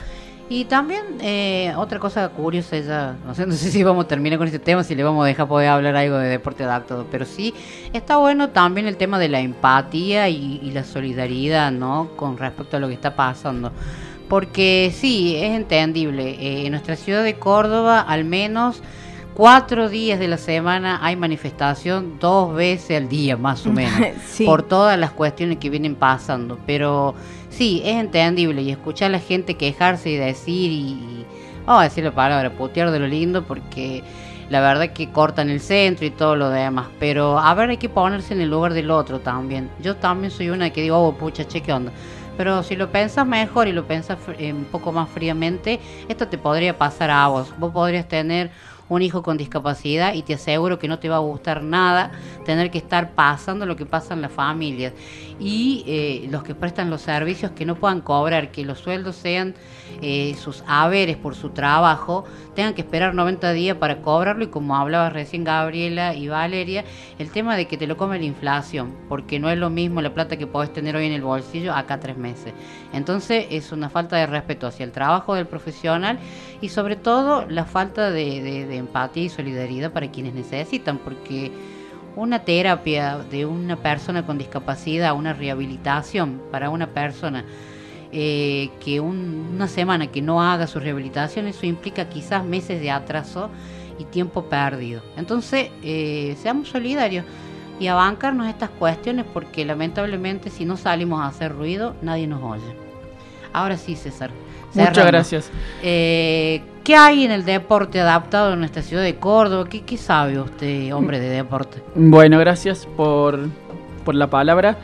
Y 0.50 0.66
también 0.66 1.02
eh, 1.22 1.72
otra 1.78 1.98
cosa 1.98 2.28
curiosa, 2.28 2.78
ya, 2.78 3.16
no 3.26 3.34
sé, 3.34 3.46
no 3.46 3.54
sé 3.54 3.70
si 3.70 3.82
vamos 3.82 4.04
a 4.04 4.08
terminar 4.08 4.38
con 4.38 4.46
este 4.46 4.58
tema, 4.58 4.84
si 4.84 4.94
le 4.94 5.02
vamos 5.02 5.24
a 5.24 5.26
dejar 5.26 5.48
poder 5.48 5.70
hablar 5.70 5.96
algo 5.96 6.18
de 6.18 6.28
deporte 6.28 6.64
adaptado, 6.64 7.06
pero 7.10 7.24
sí 7.24 7.54
está 7.94 8.18
bueno 8.18 8.50
también 8.50 8.86
el 8.86 8.98
tema 8.98 9.18
de 9.18 9.30
la 9.30 9.40
empatía 9.40 10.28
y, 10.28 10.60
y 10.62 10.70
la 10.72 10.84
solidaridad, 10.84 11.72
¿no? 11.72 12.10
Con 12.16 12.36
respecto 12.36 12.76
a 12.76 12.80
lo 12.80 12.88
que 12.88 12.94
está 12.94 13.16
pasando. 13.16 13.72
Porque 14.32 14.90
sí, 14.96 15.36
es 15.36 15.50
entendible, 15.50 16.30
eh, 16.40 16.64
en 16.64 16.70
nuestra 16.70 16.96
ciudad 16.96 17.22
de 17.22 17.34
Córdoba 17.34 18.00
al 18.00 18.24
menos 18.24 18.82
cuatro 19.34 19.90
días 19.90 20.18
de 20.18 20.26
la 20.26 20.38
semana 20.38 20.98
hay 21.02 21.16
manifestación 21.16 22.18
dos 22.18 22.54
veces 22.54 22.96
al 22.96 23.10
día 23.10 23.36
más 23.36 23.66
o 23.66 23.72
menos 23.74 23.92
Sí. 24.26 24.46
por 24.46 24.62
todas 24.62 24.98
las 24.98 25.10
cuestiones 25.10 25.58
que 25.58 25.68
vienen 25.68 25.96
pasando. 25.96 26.58
Pero 26.64 27.14
sí 27.50 27.82
es 27.84 27.96
entendible 27.96 28.62
y 28.62 28.70
escuchar 28.70 29.08
a 29.08 29.12
la 29.12 29.18
gente 29.18 29.58
quejarse 29.58 30.08
y 30.08 30.16
decir 30.16 30.70
y, 30.72 30.76
y- 30.92 31.26
vamos 31.66 31.82
a 31.82 31.84
decir 31.84 32.02
la 32.02 32.12
palabra 32.14 32.48
putear 32.56 32.90
de 32.90 33.00
lo 33.00 33.06
lindo 33.06 33.44
porque 33.44 34.02
la 34.48 34.62
verdad 34.62 34.94
que 34.94 35.10
cortan 35.10 35.50
el 35.50 35.60
centro 35.60 36.06
y 36.06 36.10
todo 36.10 36.36
lo 36.36 36.48
demás. 36.48 36.86
Pero 36.98 37.38
a 37.38 37.52
ver 37.52 37.68
hay 37.68 37.76
que 37.76 37.90
ponerse 37.90 38.32
en 38.32 38.40
el 38.40 38.48
lugar 38.48 38.72
del 38.72 38.90
otro 38.92 39.20
también. 39.20 39.68
Yo 39.82 39.96
también 39.96 40.30
soy 40.30 40.48
una 40.48 40.70
que 40.70 40.80
digo 40.80 40.96
oh 40.96 41.12
pucha 41.12 41.46
che 41.46 41.60
qué 41.60 41.74
onda 41.74 41.92
pero 42.36 42.62
si 42.62 42.76
lo 42.76 42.90
pensas 42.90 43.26
mejor 43.26 43.68
y 43.68 43.72
lo 43.72 43.86
pensas 43.86 44.18
fr- 44.18 44.36
eh, 44.38 44.52
un 44.52 44.64
poco 44.64 44.92
más 44.92 45.08
fríamente, 45.08 45.80
esto 46.08 46.28
te 46.28 46.38
podría 46.38 46.76
pasar 46.78 47.10
a 47.10 47.26
vos. 47.28 47.52
Vos 47.58 47.72
podrías 47.72 48.08
tener 48.08 48.50
un 48.88 49.00
hijo 49.00 49.22
con 49.22 49.38
discapacidad 49.38 50.12
y 50.12 50.22
te 50.22 50.34
aseguro 50.34 50.78
que 50.78 50.86
no 50.88 50.98
te 50.98 51.08
va 51.08 51.16
a 51.16 51.20
gustar 51.20 51.62
nada 51.62 52.10
tener 52.44 52.70
que 52.70 52.78
estar 52.78 53.12
pasando 53.12 53.64
lo 53.64 53.74
que 53.76 53.86
pasa 53.86 54.12
en 54.12 54.20
las 54.20 54.32
familias. 54.32 54.92
Y 55.40 55.84
eh, 55.86 56.28
los 56.30 56.42
que 56.42 56.54
prestan 56.54 56.90
los 56.90 57.00
servicios 57.02 57.52
que 57.52 57.64
no 57.64 57.76
puedan 57.76 58.00
cobrar, 58.00 58.50
que 58.50 58.64
los 58.64 58.80
sueldos 58.80 59.16
sean 59.16 59.54
eh, 60.02 60.34
sus 60.38 60.62
haberes 60.66 61.16
por 61.16 61.34
su 61.34 61.50
trabajo, 61.50 62.24
tengan 62.54 62.74
que 62.74 62.82
esperar 62.82 63.14
90 63.14 63.52
días 63.52 63.76
para 63.78 64.02
cobrarlo 64.02 64.44
y 64.44 64.48
como 64.48 64.76
hablaba 64.76 65.08
recién 65.10 65.44
Gabriela 65.44 66.14
y 66.14 66.28
Valeria, 66.28 66.84
el 67.18 67.30
tema 67.30 67.56
de 67.56 67.66
que 67.66 67.76
te 67.78 67.86
lo 67.86 67.96
come 67.96 68.18
la 68.18 68.24
inflación, 68.24 68.94
porque 69.08 69.38
no 69.38 69.48
es 69.48 69.56
lo 69.58 69.70
mismo 69.70 70.02
la 70.02 70.12
plata 70.12 70.36
que 70.36 70.46
podés 70.46 70.72
tener 70.72 70.96
hoy 70.96 71.06
en 71.06 71.12
el 71.12 71.22
bolsillo 71.22 71.72
acá 71.72 72.00
tres 72.00 72.16
meses. 72.18 72.52
Entonces 72.92 73.46
es 73.50 73.72
una 73.72 73.88
falta 73.88 74.16
de 74.16 74.26
respeto 74.26 74.66
hacia 74.66 74.84
el 74.84 74.92
trabajo 74.92 75.34
del 75.34 75.46
profesional 75.46 76.18
y 76.60 76.68
sobre 76.68 76.96
todo 76.96 77.46
la 77.48 77.64
falta 77.64 78.10
de, 78.10 78.42
de- 78.42 78.66
de 78.66 78.76
empatía 78.76 79.24
y 79.24 79.28
solidaridad 79.28 79.92
para 79.92 80.10
quienes 80.10 80.34
necesitan, 80.34 80.98
porque 80.98 81.52
una 82.14 82.40
terapia 82.40 83.18
de 83.30 83.46
una 83.46 83.76
persona 83.76 84.26
con 84.26 84.36
discapacidad, 84.36 85.14
una 85.14 85.32
rehabilitación 85.32 86.42
para 86.50 86.68
una 86.68 86.88
persona 86.88 87.44
eh, 88.12 88.70
que 88.84 89.00
un- 89.00 89.52
una 89.54 89.66
semana 89.68 90.06
que 90.08 90.20
no 90.22 90.42
haga 90.42 90.66
su 90.66 90.78
rehabilitación, 90.80 91.46
eso 91.46 91.64
implica 91.66 92.08
quizás 92.08 92.44
meses 92.44 92.80
de 92.80 92.90
atraso 92.90 93.48
y 93.98 94.04
tiempo 94.04 94.44
perdido. 94.44 95.02
Entonces, 95.16 95.70
eh, 95.82 96.36
seamos 96.40 96.68
solidarios 96.68 97.24
y 97.80 97.86
a 97.86 97.94
bancarnos 97.94 98.48
estas 98.48 98.70
cuestiones 98.70 99.24
porque 99.32 99.64
lamentablemente 99.64 100.50
si 100.50 100.64
no 100.64 100.76
salimos 100.76 101.20
a 101.22 101.26
hacer 101.26 101.52
ruido, 101.54 101.94
nadie 102.02 102.26
nos 102.26 102.42
oye. 102.42 102.76
Ahora 103.52 103.76
sí, 103.76 103.96
César. 103.96 104.30
Muchas 104.74 104.88
cerrando. 104.94 105.12
gracias. 105.12 105.50
Eh, 105.82 106.62
¿Qué 106.84 106.96
hay 106.96 107.24
en 107.24 107.30
el 107.30 107.44
deporte 107.44 108.00
adaptado 108.00 108.54
en 108.54 108.58
nuestra 108.58 108.82
ciudad 108.82 109.02
de 109.02 109.16
Córdoba? 109.16 109.68
¿Qué, 109.68 109.82
qué 109.82 109.96
sabe 109.96 110.38
usted, 110.40 110.94
hombre 110.94 111.20
de 111.20 111.28
deporte? 111.28 111.82
Bueno, 111.94 112.38
gracias 112.38 112.86
por, 112.96 113.38
por 114.04 114.14
la 114.14 114.28
palabra. 114.28 114.78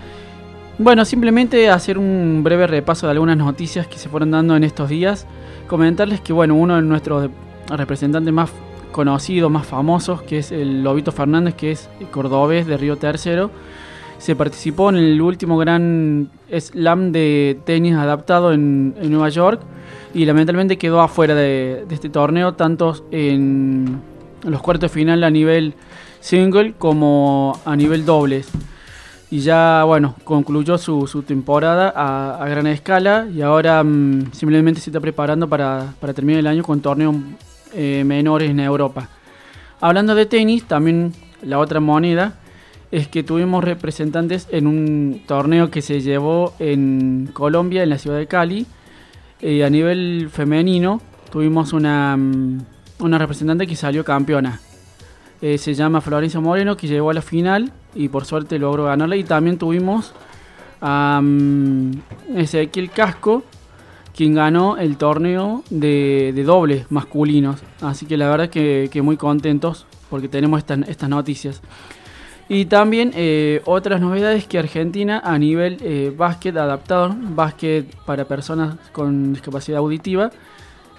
Bueno, 0.81 1.05
simplemente 1.05 1.69
hacer 1.71 1.99
un 1.99 2.43
breve 2.45 2.69
repaso 2.69 3.09
de 3.09 3.11
algunas 3.11 3.37
noticias 3.37 3.89
que 3.89 3.99
se 3.99 4.09
fueron 4.09 4.31
dando 4.31 4.55
en 4.55 4.63
estos 4.63 4.89
días. 4.89 5.27
Comentarles 5.67 6.21
que, 6.21 6.33
bueno, 6.33 6.55
uno 6.55 6.77
de 6.77 6.83
nuestros 6.83 7.31
representantes 7.69 8.33
más 8.33 8.51
conocidos, 8.93 9.51
más 9.51 9.67
famosos, 9.67 10.23
que 10.23 10.39
es 10.39 10.53
el 10.53 10.85
Lobito 10.85 11.11
Fernández, 11.11 11.55
que 11.57 11.73
es 11.73 11.91
cordobés 12.13 12.69
de 12.69 12.77
Río 12.77 12.95
Tercero, 12.95 13.51
se 14.19 14.37
participó 14.37 14.91
en 14.91 14.97
el 14.97 15.21
último 15.21 15.59
gran 15.59 16.31
slam 16.49 17.11
de 17.11 17.59
tenis 17.65 17.95
adaptado 17.95 18.53
en, 18.53 18.95
en 19.01 19.11
Nueva 19.11 19.31
York 19.31 19.61
y 20.15 20.27
lamentablemente 20.27 20.79
quedó 20.79 21.01
afuera 21.01 21.35
de, 21.35 21.87
de 21.89 21.95
este 21.95 22.09
torneo, 22.09 22.55
tanto 22.55 23.05
en 23.11 24.01
los 24.45 24.63
cuartos 24.63 24.93
de 24.93 24.95
final 24.95 25.25
a 25.25 25.31
nivel 25.31 25.75
single 26.21 26.75
como 26.79 27.59
a 27.65 27.75
nivel 27.75 28.05
dobles. 28.05 28.49
Y 29.31 29.41
ya, 29.41 29.85
bueno, 29.85 30.15
concluyó 30.25 30.79
su, 30.79 31.23
temporada 31.27 31.93
a, 31.95 32.49
gran 32.49 32.67
escala 32.67 33.29
y 33.33 33.43
ahora 33.43 33.85
mm, 33.85 34.33
simplemente 34.33 34.81
se 34.81 34.89
está 34.91 35.01
preparando 35.01 35.49
para, 35.49 35.95
para 36.01 36.15
terminar 36.15 36.41
el 36.41 36.47
año 36.47 36.63
con 36.63 36.81
torneos 36.81 37.17
eh, 37.75 38.05
menores 38.07 38.51
en 38.51 38.61
Europa. 38.61 39.09
Hablando 39.81 40.15
de 40.15 40.25
tenis, 40.25 40.65
también 40.65 41.13
la 41.43 41.59
otra 41.59 41.79
moneda 41.79 42.39
es 42.91 43.07
que 43.07 43.23
tuvimos 43.23 43.63
representantes 43.63 44.49
en 44.51 44.67
un 44.67 45.23
torneo 45.27 45.71
que 45.71 45.83
se 45.83 46.01
llevó 46.01 46.55
en 46.59 47.29
Colombia, 47.35 47.83
en 47.83 47.91
la 47.91 47.99
ciudad 47.99 48.17
de 48.17 48.27
Cali. 48.27 48.67
Eh, 49.41 49.63
a 49.63 49.69
nivel 49.69 50.31
femenino 50.33 51.03
tuvimos 51.31 51.75
una, 51.75 52.17
mm, 52.17 52.61
una 53.01 53.19
representante 53.19 53.67
que 53.67 53.77
salió 53.77 54.05
campeona. 54.05 54.61
Eh, 55.41 55.57
se 55.59 55.75
llama 55.75 56.01
Florencia 56.01 56.41
Moreno, 56.41 56.77
que 56.77 56.89
llegó 56.89 57.11
a 57.11 57.15
la 57.15 57.23
final 57.23 57.73
y 57.95 58.09
por 58.09 58.25
suerte 58.25 58.59
logró 58.59 58.85
ganarla. 58.85 59.17
Y 59.17 59.25
también 59.25 59.59
tuvimos 59.59 60.13
a 60.81 61.21
mm, 61.23 61.93
Ezequiel 62.35 62.91
Casco, 62.91 63.45
quien 64.15 64.35
ganó 64.35 64.77
el 64.79 64.97
torneo 64.97 65.63
de, 65.71 66.33
de 66.35 66.43
dobles 66.43 66.91
masculinos. 66.91 67.61
Así 67.81 68.07
que 68.07 68.17
la 68.17 68.29
verdad 68.29 68.51
que, 68.51 68.91
muy 69.03 69.17
contentos 69.17 69.87
porque 70.11 70.29
tenemos 70.29 70.61
estas, 70.61 71.09
noticias. 71.09 71.61
Y 72.49 72.65
también 72.65 73.13
eh, 73.15 73.61
otras 73.67 74.01
novedades 74.01 74.47
que 74.47 74.59
Argentina 74.59 75.21
a 75.23 75.39
nivel 75.39 75.77
eh, 75.83 76.13
básquet 76.17 76.57
adaptado, 76.57 77.15
básquet 77.21 77.95
para 78.07 78.25
personas 78.25 78.77
con 78.91 79.35
discapacidad 79.35 79.79
auditiva, 79.79 80.31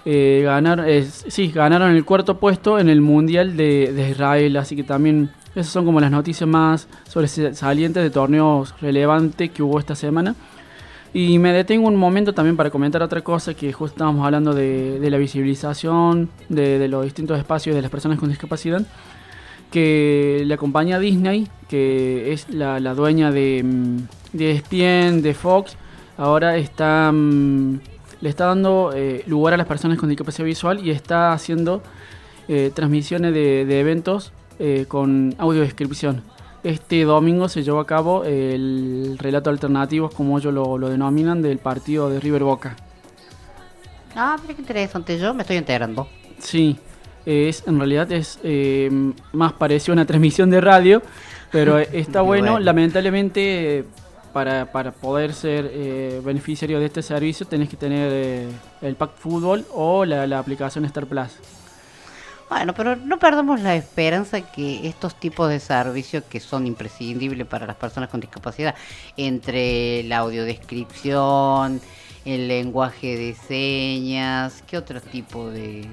eh, 0.06 0.42
ganaron, 0.44 0.86
eh, 0.88 1.06
sí, 1.06 1.52
ganaron 1.52 1.92
el 1.92 2.06
cuarto 2.06 2.40
puesto 2.40 2.80
en 2.80 2.90
el 2.90 3.02
Mundial 3.02 3.58
de, 3.58 3.94
de 3.94 4.10
Israel. 4.10 4.58
Así 4.58 4.76
que 4.76 4.84
también 4.84 5.30
esas 5.56 5.72
son 5.72 5.86
como 5.86 6.00
las 6.00 6.12
noticias 6.12 6.48
más 6.48 6.88
sobresalientes 7.08 8.02
de 8.04 8.10
torneos 8.10 8.74
relevantes 8.82 9.52
que 9.52 9.64
hubo 9.64 9.80
esta 9.80 9.96
semana. 9.96 10.36
Y 11.14 11.40
me 11.40 11.52
detengo 11.54 11.88
un 11.88 11.96
momento 11.96 12.34
también 12.34 12.56
para 12.56 12.70
comentar 12.70 13.02
otra 13.02 13.22
cosa 13.22 13.56
que 13.56 13.74
justo 13.74 13.96
estábamos 13.96 14.24
hablando 14.26 14.54
de, 14.54 15.00
de 15.00 15.10
la 15.10 15.18
visibilización 15.18 16.30
de, 16.50 16.78
de 16.78 16.88
los 16.88 17.04
distintos 17.04 17.40
espacios 17.40 17.76
de 17.76 17.82
las 17.82 17.90
personas 17.90 18.20
con 18.20 18.30
discapacidad 18.30 18.86
que 19.72 20.44
la 20.46 20.58
compañía 20.58 21.00
Disney, 21.00 21.48
que 21.68 22.34
es 22.34 22.50
la, 22.50 22.80
la 22.80 22.94
dueña 22.94 23.32
de, 23.32 23.62
mm, 23.64 23.98
de 24.34 24.52
ESPN, 24.52 25.22
de 25.22 25.34
Fox, 25.34 25.78
ahora 26.18 26.58
está 26.58 27.12
mm, 27.12 27.80
le 28.22 28.30
está 28.30 28.46
dando 28.46 28.92
eh, 28.96 29.24
lugar 29.28 29.54
a 29.54 29.58
las 29.58 29.68
personas 29.68 29.98
con 29.98 30.10
discapacidad 30.10 30.46
visual 30.46 30.86
y 30.86 30.92
está 30.92 31.32
haciendo 31.34 31.82
eh, 32.48 32.72
transmisiones 32.74 33.34
de, 33.34 33.66
de 33.66 33.80
eventos 33.80 34.34
eh, 34.60 34.86
con 34.88 35.36
audiodescripción. 35.38 36.22
Este 36.64 37.04
domingo 37.04 37.48
se 37.48 37.64
llevó 37.64 37.80
a 37.80 37.88
cabo 37.88 38.26
el 38.26 39.18
relato 39.18 39.50
alternativo, 39.50 40.10
como 40.10 40.38
ellos 40.38 40.54
lo, 40.54 40.78
lo 40.78 40.90
denominan, 40.90 41.42
del 41.42 41.58
partido 41.60 42.10
de 42.10 42.20
River 42.20 42.44
Boca. 42.44 42.76
Ah, 44.16 44.36
mira 44.42 44.54
qué 44.54 44.62
interesante. 44.62 45.18
Yo 45.18 45.34
me 45.34 45.44
estoy 45.44 45.56
enterando. 45.56 46.10
Sí, 46.40 46.78
es, 47.26 47.64
en 47.68 47.78
realidad 47.78 48.12
es 48.12 48.40
eh, 48.44 48.90
más 49.32 49.54
parecido 49.54 49.94
a 49.94 49.96
una 49.96 50.06
transmisión 50.08 50.50
de 50.50 50.60
radio, 50.60 51.02
pero 51.52 51.78
está 51.80 52.22
bueno. 52.22 52.52
bueno. 52.54 52.66
Lamentablemente, 52.66 53.86
para, 54.34 54.72
para 54.72 54.92
poder 54.92 55.34
ser 55.34 55.70
eh, 55.74 56.22
beneficiario 56.24 56.80
de 56.80 56.86
este 56.86 57.02
servicio, 57.02 57.46
tenés 57.46 57.70
que 57.70 57.78
tener 57.78 58.10
eh, 58.12 58.48
el 58.82 58.96
Pack 58.96 59.16
Fútbol 59.16 59.66
o 59.74 60.06
la, 60.06 60.26
la 60.28 60.40
aplicación 60.40 60.86
Star 60.86 61.06
Plus. 61.06 61.32
Bueno, 62.50 62.74
pero 62.74 62.96
no 62.96 63.20
perdamos 63.20 63.62
la 63.62 63.76
esperanza 63.76 64.42
que 64.42 64.88
estos 64.88 65.14
tipos 65.20 65.50
de 65.50 65.60
servicios 65.60 66.24
que 66.24 66.40
son 66.40 66.66
imprescindibles 66.66 67.46
para 67.46 67.68
las 67.68 67.76
personas 67.76 68.10
con 68.10 68.20
discapacidad, 68.20 68.74
entre 69.18 70.02
la 70.04 70.18
audiodescripción, 70.18 71.80
el 72.26 72.48
lenguaje 72.48 73.18
de 73.18 73.36
señas, 73.36 74.64
¿qué 74.68 74.78
otro 74.78 75.00
tipo 75.00 75.50
de... 75.50 75.86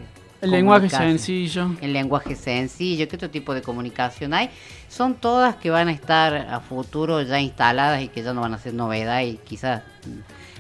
El 0.47 0.53
lenguaje 0.53 0.89
sencillo. 0.91 1.71
El 1.81 1.93
lenguaje 1.93 2.35
sencillo, 2.37 3.09
¿qué 3.09 3.17
otro 3.17 3.31
tipo 3.31 3.53
de 3.55 3.63
comunicación 3.63 4.33
hay? 4.35 4.51
Son 4.89 5.15
todas 5.15 5.57
que 5.57 5.71
van 5.71 5.89
a 5.89 5.93
estar 5.93 6.35
a 6.35 6.61
futuro 6.61 7.21
ya 7.23 7.41
instaladas 7.41 8.03
y 8.03 8.09
que 8.09 8.23
ya 8.23 8.33
no 8.33 8.41
van 8.41 8.55
a 8.55 8.59
ser 8.59 8.75
novedad 8.75 9.23
y 9.23 9.37
quizás 9.39 9.83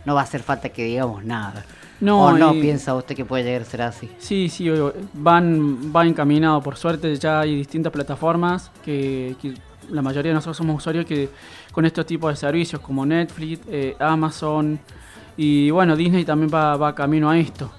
no 0.04 0.14
va 0.14 0.20
a 0.20 0.24
hacer 0.24 0.42
falta 0.42 0.68
que 0.68 0.84
digamos 0.84 1.24
nada. 1.24 1.64
No, 2.00 2.24
¿O 2.26 2.32
no 2.36 2.54
y- 2.54 2.60
piensa 2.60 2.94
usted 2.94 3.14
que 3.16 3.24
puede 3.24 3.44
llegar 3.44 3.62
a 3.62 3.64
ser 3.64 3.82
así? 3.82 4.10
Sí, 4.18 4.48
sí, 4.50 4.68
van, 5.14 5.94
va 5.94 6.04
encaminado. 6.06 6.60
Por 6.60 6.76
suerte 6.76 7.14
ya 7.16 7.40
hay 7.40 7.56
distintas 7.56 7.90
plataformas 7.92 8.70
que, 8.84 9.34
que 9.40 9.54
la 9.90 10.02
mayoría 10.02 10.30
de 10.30 10.34
nosotros 10.34 10.56
somos 10.58 10.76
usuarios 10.76 11.06
que 11.06 11.30
con 11.72 11.86
estos 11.86 12.04
tipos 12.04 12.30
de 12.32 12.36
servicios 12.36 12.80
como 12.82 13.06
Netflix, 13.06 13.60
eh, 13.70 13.96
Amazon 13.98 14.78
y 15.36 15.70
bueno, 15.70 15.96
Disney 15.96 16.24
también 16.24 16.50
va, 16.52 16.76
va 16.76 16.94
camino 16.94 17.30
a 17.30 17.38
esto. 17.38 17.70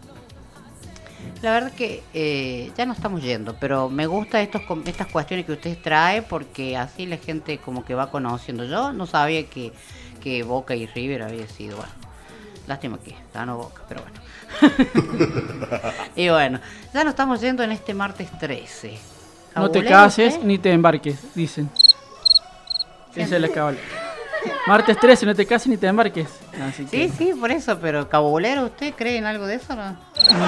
La 1.41 1.51
verdad 1.51 1.71
que 1.71 2.03
eh, 2.13 2.71
ya 2.77 2.85
no 2.85 2.93
estamos 2.93 3.21
yendo, 3.21 3.55
pero 3.59 3.89
me 3.89 4.07
gusta 4.07 4.41
estos 4.41 4.61
estas 4.85 5.07
cuestiones 5.07 5.45
que 5.45 5.51
usted 5.51 5.77
trae 5.81 6.21
porque 6.21 6.75
así 6.77 7.05
la 7.05 7.17
gente 7.17 7.59
como 7.59 7.85
que 7.85 7.93
va 7.93 8.09
conociendo. 8.09 8.65
Yo 8.65 8.91
no 8.91 9.05
sabía 9.05 9.45
que, 9.47 9.71
que 10.21 10.43
Boca 10.43 10.75
y 10.75 10.87
River 10.87 11.23
había 11.23 11.47
sido, 11.47 11.77
bueno, 11.77 11.91
lástima 12.67 12.97
que 12.99 13.15
ganó 13.33 13.57
Boca, 13.57 13.83
pero 13.87 14.01
bueno. 14.01 14.19
y 16.15 16.29
bueno, 16.29 16.59
ya 16.93 17.03
nos 17.03 17.11
estamos 17.11 17.41
yendo 17.41 17.63
en 17.63 17.71
este 17.71 17.93
martes 17.93 18.29
13. 18.39 18.97
No 19.55 19.69
te 19.69 19.79
¿Cabulero 19.79 19.89
cases 19.89 20.33
usted? 20.33 20.45
ni 20.45 20.57
te 20.57 20.71
embarques, 20.71 21.35
dicen. 21.35 21.69
Esa 23.15 23.35
es 23.35 23.41
la 23.41 23.49
cabala. 23.49 23.77
Martes 24.67 24.97
13, 24.99 25.25
no 25.25 25.33
te 25.35 25.45
cases 25.45 25.67
ni 25.67 25.77
te 25.77 25.87
embarques. 25.87 26.27
Así 26.67 26.85
que- 26.85 27.07
Sí, 27.09 27.13
sí, 27.17 27.31
por 27.39 27.51
eso, 27.51 27.77
pero 27.79 28.09
cabulero, 28.09 28.65
¿usted 28.65 28.93
cree 28.95 29.17
en 29.17 29.25
algo 29.25 29.45
de 29.45 29.55
eso 29.55 29.75
no? 29.75 29.95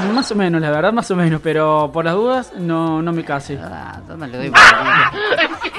Mm, 0.10 0.14
Más 0.14 0.32
o 0.32 0.36
menos, 0.36 0.60
la 0.62 0.70
verdad, 0.72 0.92
más 0.92 1.10
o 1.12 1.16
menos, 1.16 1.40
pero 1.42 1.90
por 1.94 2.04
las 2.06 2.16
dudas 2.16 2.52
no, 2.58 3.02
no 3.02 3.12
me 3.14 3.24
case. 3.24 3.58
Ah, 3.62 4.00
le 4.10 4.38
doy 4.38 4.50
por. 4.50 4.60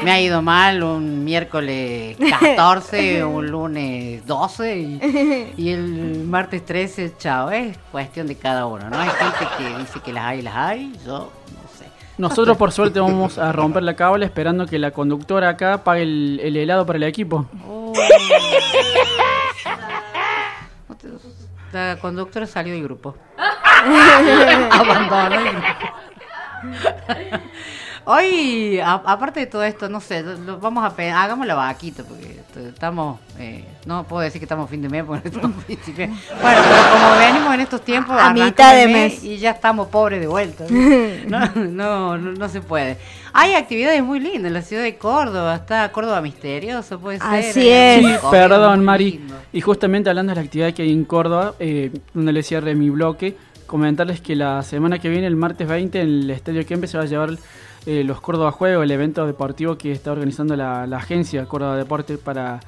Me 0.04 0.10
ha 0.12 0.20
ido 0.20 0.40
mal 0.40 0.82
un 0.82 1.22
miércoles 1.24 2.16
14, 2.40 3.22
un 3.24 3.46
lunes 3.48 4.26
12 4.26 4.78
y, 4.78 5.52
y 5.56 5.70
el 5.70 6.24
martes 6.24 6.64
13, 6.64 7.14
chao. 7.18 7.50
Es 7.50 7.76
cuestión 7.92 8.26
de 8.26 8.36
cada 8.36 8.66
uno, 8.66 8.88
¿no? 8.88 8.98
Hay 8.98 9.10
gente 9.10 9.46
que 9.58 9.78
dice 9.78 10.00
que 10.00 10.12
las 10.12 10.24
hay, 10.24 10.42
las 10.42 10.56
hay. 10.56 10.92
Yo. 11.04 11.30
Nosotros 12.20 12.58
por 12.58 12.70
suerte 12.70 13.00
vamos 13.00 13.38
a 13.38 13.50
romper 13.50 13.82
la 13.82 13.96
cábala 13.96 14.26
esperando 14.26 14.66
que 14.66 14.78
la 14.78 14.90
conductora 14.90 15.48
acá 15.48 15.82
pague 15.82 16.02
el, 16.02 16.38
el 16.42 16.54
helado 16.54 16.84
para 16.84 16.98
el 16.98 17.04
equipo. 17.04 17.46
La 21.72 21.96
conductora 21.98 22.46
salió 22.46 22.74
del 22.74 22.82
grupo. 22.82 23.16
Abandonó 24.70 25.34
el 25.34 25.48
grupo. 25.48 25.66
Hoy, 28.04 28.80
a- 28.80 28.94
aparte 29.04 29.40
de 29.40 29.46
todo 29.46 29.62
esto, 29.62 29.88
no 29.88 30.00
sé, 30.00 30.22
lo- 30.22 30.36
lo 30.38 30.58
vamos 30.58 30.84
a 30.84 31.22
hagamos 31.22 31.46
la 31.46 31.54
vaquita 31.54 32.02
porque 32.04 32.40
estamos, 32.68 33.20
eh, 33.38 33.64
no 33.86 34.04
puedo 34.04 34.22
decir 34.22 34.40
que 34.40 34.44
estamos 34.46 34.68
fin 34.70 34.82
de 34.82 34.88
mes 34.88 35.04
porque 35.04 35.28
no 35.30 35.36
estamos 35.36 35.64
principio. 35.64 36.06
Bueno, 36.42 36.60
pero 36.62 36.82
como 36.92 37.18
venimos 37.18 37.54
en 37.54 37.60
estos 37.60 37.82
tiempos, 37.84 38.16
A 38.18 38.32
mitad 38.32 38.74
de 38.74 38.86
mes 38.86 39.12
mes. 39.22 39.24
y 39.24 39.38
ya 39.38 39.50
estamos 39.50 39.88
pobres 39.88 40.20
de 40.20 40.26
vuelta. 40.26 40.64
¿no? 40.68 40.80
No, 41.30 41.50
no, 41.54 42.18
no, 42.18 42.32
no 42.32 42.48
se 42.48 42.60
puede. 42.60 42.96
Hay 43.32 43.54
actividades 43.54 44.02
muy 44.02 44.18
lindas 44.18 44.46
en 44.46 44.54
la 44.54 44.62
ciudad 44.62 44.82
de 44.82 44.96
Córdoba, 44.96 45.54
está 45.54 45.90
Córdoba 45.92 46.20
misterioso, 46.20 46.98
puede 46.98 47.18
ser. 47.18 47.26
Así 47.28 47.68
es. 47.68 48.04
Sí, 48.04 48.14
perdón, 48.30 48.84
Mari. 48.84 49.20
Y 49.52 49.60
justamente 49.60 50.08
hablando 50.10 50.30
de 50.30 50.36
la 50.36 50.42
actividad 50.42 50.72
que 50.72 50.82
hay 50.82 50.92
en 50.92 51.04
Córdoba, 51.04 51.54
eh, 51.60 51.92
donde 52.14 52.32
le 52.32 52.42
cierre 52.42 52.74
mi 52.74 52.90
bloque, 52.90 53.36
comentarles 53.66 54.20
que 54.20 54.34
la 54.34 54.62
semana 54.62 54.98
que 54.98 55.08
viene, 55.08 55.26
el 55.28 55.36
martes 55.36 55.68
20, 55.68 56.00
en 56.00 56.08
el 56.08 56.30
Estadio 56.30 56.66
Kempe 56.66 56.88
se 56.88 56.98
va 56.98 57.04
a 57.04 57.06
llevar 57.06 57.30
eh, 57.86 58.04
los 58.04 58.20
Córdoba 58.20 58.52
Juegos, 58.52 58.84
el 58.84 58.90
evento 58.90 59.26
deportivo 59.26 59.76
que 59.78 59.92
está 59.92 60.12
organizando 60.12 60.56
la, 60.56 60.86
la 60.86 60.98
agencia 60.98 61.46
Córdoba 61.46 61.76
Deporte 61.76 62.18
para 62.18 62.60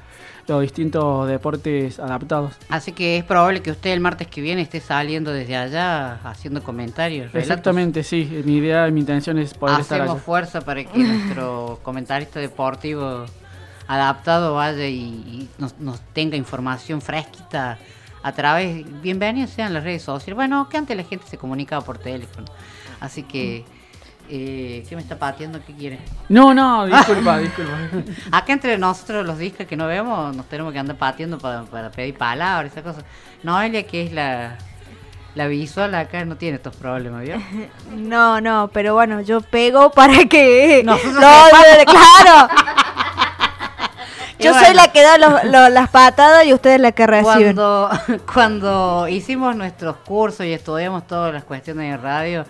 los 0.47 0.61
distintos 0.61 1.27
deportes 1.27 1.99
adaptados. 1.99 2.55
Así 2.69 2.91
que 2.91 3.17
es 3.17 3.23
probable 3.23 3.61
que 3.61 3.71
usted 3.71 3.91
el 3.91 3.99
martes 3.99 4.27
que 4.27 4.41
viene 4.41 4.61
esté 4.61 4.79
saliendo 4.79 5.31
desde 5.31 5.55
allá 5.55 6.15
haciendo 6.23 6.61
comentarios. 6.63 7.31
relatos. 7.31 7.49
Exactamente, 7.49 8.03
sí. 8.03 8.41
Mi 8.43 8.57
idea 8.57 8.87
mi 8.89 8.99
intención 8.99 9.37
es 9.37 9.53
poder 9.53 9.79
estar 9.79 10.01
Hacemos 10.01 10.21
fuerza 10.21 10.61
para 10.61 10.83
que 10.83 10.99
nuestro 10.99 11.79
comentarista 11.83 12.39
deportivo 12.39 13.25
adaptado 13.87 14.55
vaya 14.55 14.87
y, 14.87 14.95
y 14.95 15.49
nos, 15.57 15.79
nos 15.79 16.01
tenga 16.13 16.35
información 16.35 17.01
fresquita 17.01 17.77
a 18.21 18.31
través. 18.33 18.85
Bienvenidos 19.01 19.51
sean 19.51 19.73
las 19.73 19.83
redes 19.83 20.01
sociales. 20.01 20.35
Bueno, 20.35 20.67
que 20.69 20.77
antes 20.77 20.97
la 20.97 21.03
gente 21.03 21.25
se 21.27 21.37
comunicaba 21.37 21.85
por 21.85 21.97
teléfono. 21.97 22.47
Así 22.99 23.23
que. 23.23 23.63
Eh, 24.29 24.85
¿Qué 24.87 24.95
me 24.95 25.01
está 25.01 25.17
pateando? 25.19 25.59
¿Qué 25.65 25.73
quiere? 25.73 25.99
No, 26.29 26.53
no, 26.53 26.85
disculpa, 26.85 27.37
disculpa. 27.39 27.73
Acá 28.31 28.53
entre 28.53 28.77
nosotros 28.77 29.25
los 29.25 29.37
discos 29.37 29.65
que 29.67 29.75
no 29.75 29.85
vemos 29.87 30.35
nos 30.35 30.47
tenemos 30.47 30.71
que 30.73 30.79
andar 30.79 30.95
pateando 30.97 31.37
para, 31.37 31.63
para 31.63 31.91
pedir 31.91 32.17
palabras, 32.17 32.71
esas 32.71 32.83
cosas. 32.83 33.03
Noelia, 33.43 33.83
que 33.85 34.03
es 34.05 34.13
la, 34.13 34.57
la 35.35 35.47
visual, 35.47 35.93
acá 35.95 36.23
no 36.25 36.37
tiene 36.37 36.55
estos 36.55 36.75
problemas, 36.75 37.21
¿vio? 37.23 37.35
No, 37.95 38.39
no, 38.41 38.69
pero 38.73 38.93
bueno, 38.93 39.21
yo 39.21 39.41
pego 39.41 39.91
para 39.91 40.23
que... 40.25 40.81
Nosotros 40.85 41.13
No, 41.15 41.19
claro. 41.85 42.49
Yo 44.39 44.51
bueno. 44.51 44.65
soy 44.67 44.75
la 44.75 44.87
que 44.91 45.01
da 45.01 45.17
los- 45.17 45.43
los- 45.45 45.69
las 45.71 45.89
patadas 45.89 46.45
y 46.45 46.53
ustedes 46.53 46.79
la 46.79 46.91
que 46.91 47.05
reciben. 47.07 47.55
Cuando, 47.55 47.89
cuando 48.33 49.07
hicimos 49.07 49.55
nuestros 49.55 49.97
cursos 49.97 50.45
y 50.45 50.53
estudiamos 50.53 51.05
todas 51.07 51.33
las 51.33 51.43
cuestiones 51.43 51.91
de 51.91 51.97
radio 51.97 52.45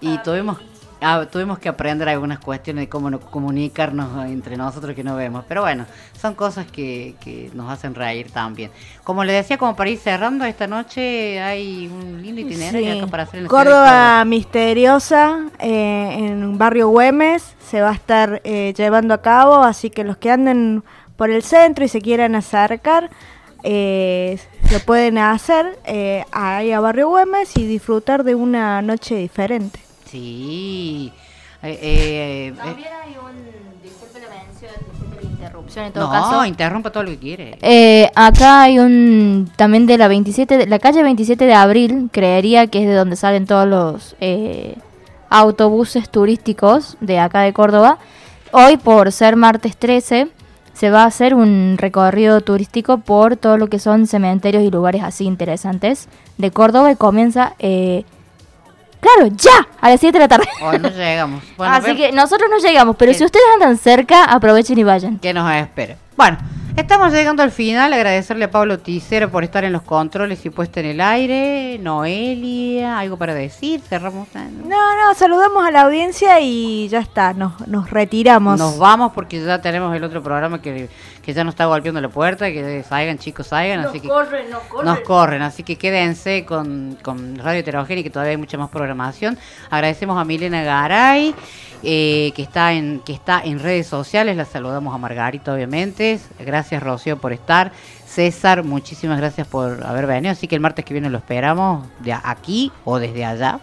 y 0.00 0.18
tuvimos 0.18 0.58
ah, 1.00 1.26
tuvimos 1.30 1.58
que 1.58 1.68
aprender 1.68 2.08
algunas 2.08 2.38
cuestiones 2.38 2.82
de 2.82 2.88
cómo 2.88 3.10
no 3.10 3.20
comunicarnos 3.20 4.26
entre 4.26 4.56
nosotros 4.56 4.94
que 4.94 5.04
no 5.04 5.16
vemos. 5.16 5.44
Pero 5.48 5.62
bueno, 5.62 5.86
son 6.20 6.34
cosas 6.34 6.66
que, 6.66 7.14
que 7.20 7.50
nos 7.54 7.70
hacen 7.70 7.94
reír 7.94 8.30
también. 8.30 8.70
Como 9.04 9.24
le 9.24 9.32
decía, 9.32 9.58
como 9.58 9.76
para 9.76 9.90
ir 9.90 9.98
cerrando, 9.98 10.44
esta 10.44 10.66
noche 10.66 11.40
hay 11.40 11.88
un 11.88 12.22
lindo 12.22 12.40
itinerario 12.40 12.92
Sí. 12.92 12.98
acá 12.98 13.06
para 13.06 13.22
hacer 13.24 13.40
en 13.40 13.46
Córdoba 13.46 14.24
misteriosa 14.24 15.46
eh, 15.58 16.16
en 16.18 16.58
barrio 16.58 16.88
Güemes 16.88 17.54
se 17.58 17.80
va 17.80 17.90
a 17.90 17.94
estar 17.94 18.40
eh, 18.44 18.72
llevando 18.76 19.14
a 19.14 19.22
cabo, 19.22 19.56
así 19.56 19.90
que 19.90 20.04
los 20.04 20.16
que 20.16 20.30
anden 20.30 20.84
por 21.16 21.30
el 21.30 21.42
centro 21.42 21.84
y 21.84 21.88
se 21.88 22.00
quieran 22.00 22.34
acercar 22.34 23.10
eh, 23.62 24.38
lo 24.70 24.78
pueden 24.80 25.18
hacer 25.18 25.78
eh, 25.84 26.24
ahí 26.30 26.72
a 26.72 26.80
barrio 26.80 27.08
Güemes 27.08 27.56
y 27.56 27.66
disfrutar 27.66 28.22
de 28.24 28.34
una 28.34 28.82
noche 28.82 29.16
diferente. 29.16 29.80
Sí. 30.10 31.12
Eh, 31.62 31.70
eh, 31.70 31.78
eh, 31.82 32.54
También 32.56 32.88
hay 33.04 33.16
un, 33.16 33.82
disculpe 33.82 34.20
la 34.20 34.28
mención, 34.28 34.72
disculpe 34.92 35.16
la 35.24 35.30
interrupción 35.30 35.84
en 35.86 35.92
todo 35.92 36.04
no, 36.06 36.10
caso. 36.12 36.44
interrumpa 36.44 36.90
todo 36.90 37.02
lo 37.04 37.10
que 37.10 37.18
quiere. 37.18 37.58
Eh, 37.62 38.10
acá 38.14 38.62
hay 38.62 38.78
un 38.78 39.50
también 39.56 39.86
de 39.86 39.98
la 39.98 40.08
27, 40.08 40.58
de- 40.58 40.66
la 40.66 40.78
calle 40.78 41.02
27 41.02 41.44
de 41.46 41.54
abril, 41.54 42.08
creería 42.12 42.66
que 42.68 42.82
es 42.82 42.88
de 42.88 42.94
donde 42.94 43.16
salen 43.16 43.46
todos 43.46 43.66
los 43.66 44.16
eh, 44.20 44.76
autobuses 45.30 46.08
turísticos 46.10 46.96
de 47.00 47.18
acá 47.18 47.40
de 47.40 47.52
Córdoba. 47.52 47.98
Hoy, 48.52 48.76
por 48.76 49.10
ser 49.12 49.34
martes 49.36 49.76
13, 49.76 50.28
se 50.72 50.90
va 50.90 51.02
a 51.02 51.06
hacer 51.06 51.34
un 51.34 51.76
recorrido 51.78 52.42
turístico 52.42 52.98
por 52.98 53.36
todo 53.36 53.56
lo 53.56 53.66
que 53.68 53.78
son 53.78 54.06
cementerios 54.06 54.62
y 54.62 54.70
lugares 54.70 55.02
así 55.02 55.24
interesantes 55.24 56.08
de 56.38 56.50
Córdoba 56.50 56.92
y 56.92 56.96
comienza, 56.96 57.54
eh, 57.58 58.04
claro, 59.00 59.30
ya, 59.34 59.66
a 59.80 59.90
las 59.90 60.00
7 60.00 60.12
de 60.12 60.18
la 60.18 60.28
tarde. 60.28 60.48
Hoy 60.62 60.78
no 60.78 60.88
llegamos. 60.90 61.42
Bueno, 61.56 61.74
así 61.74 61.96
que 61.96 62.12
nosotros 62.12 62.50
no 62.50 62.58
llegamos, 62.58 62.96
pero 62.96 63.12
¿Qué? 63.12 63.18
si 63.18 63.24
ustedes 63.24 63.46
andan 63.54 63.76
cerca, 63.78 64.24
aprovechen 64.24 64.78
y 64.78 64.84
vayan. 64.84 65.18
que 65.18 65.32
nos 65.32 65.50
espera. 65.54 65.96
Bueno, 66.16 66.38
Estamos 66.76 67.10
llegando 67.10 67.42
al 67.42 67.52
final, 67.52 67.94
agradecerle 67.94 68.44
a 68.44 68.50
Pablo 68.50 68.78
Ticero 68.78 69.30
por 69.30 69.42
estar 69.42 69.64
en 69.64 69.72
los 69.72 69.80
controles 69.80 70.44
y 70.44 70.50
puesta 70.50 70.80
en 70.80 70.86
el 70.86 71.00
aire. 71.00 71.78
Noelia, 71.78 72.98
¿algo 72.98 73.16
para 73.16 73.32
decir? 73.32 73.80
Cerramos. 73.80 74.28
No, 74.34 74.96
no, 74.96 75.14
saludamos 75.14 75.66
a 75.66 75.70
la 75.70 75.82
audiencia 75.82 76.38
y 76.38 76.86
ya 76.88 76.98
está, 76.98 77.32
nos, 77.32 77.66
nos 77.66 77.88
retiramos. 77.90 78.58
Nos 78.58 78.78
vamos 78.78 79.12
porque 79.14 79.42
ya 79.42 79.58
tenemos 79.62 79.96
el 79.96 80.04
otro 80.04 80.22
programa 80.22 80.60
que, 80.60 80.90
que 81.22 81.32
ya 81.32 81.44
nos 81.44 81.54
está 81.54 81.64
golpeando 81.64 81.98
la 81.98 82.10
puerta, 82.10 82.52
que 82.52 82.84
salgan 82.86 83.16
chicos, 83.16 83.46
salgan, 83.46 83.80
Nos 83.80 83.90
así 83.90 84.00
que 84.00 84.08
corren, 84.08 84.50
nos 84.50 84.62
corren. 84.64 84.84
nos 84.86 85.00
corren, 85.00 85.42
así 85.42 85.62
que 85.62 85.76
quédense 85.76 86.44
con, 86.44 86.98
con 87.02 87.38
Radio 87.38 87.60
Heterogénea 87.60 88.04
que 88.04 88.10
todavía 88.10 88.32
hay 88.32 88.36
mucha 88.36 88.58
más 88.58 88.68
programación. 88.68 89.38
Agradecemos 89.70 90.20
a 90.20 90.26
Milena 90.26 90.62
Garay, 90.62 91.34
eh, 91.82 92.32
que 92.36 92.42
está 92.42 92.74
en 92.74 93.00
que 93.00 93.14
está 93.14 93.40
en 93.42 93.60
redes 93.60 93.86
sociales, 93.86 94.36
la 94.36 94.44
saludamos 94.44 94.94
a 94.94 94.98
Margarita 94.98 95.54
obviamente. 95.54 96.20
Gracias 96.38 96.65
Rocío 96.70 97.18
por 97.18 97.32
estar. 97.32 97.72
César, 98.06 98.64
muchísimas 98.64 99.18
gracias 99.18 99.46
por 99.46 99.84
haber 99.84 100.06
venido, 100.06 100.32
así 100.32 100.48
que 100.48 100.54
el 100.54 100.60
martes 100.60 100.84
que 100.84 100.94
viene 100.94 101.10
lo 101.10 101.18
esperamos 101.18 101.86
de 102.00 102.12
aquí 102.12 102.72
o 102.84 102.98
desde 102.98 103.24
allá, 103.24 103.60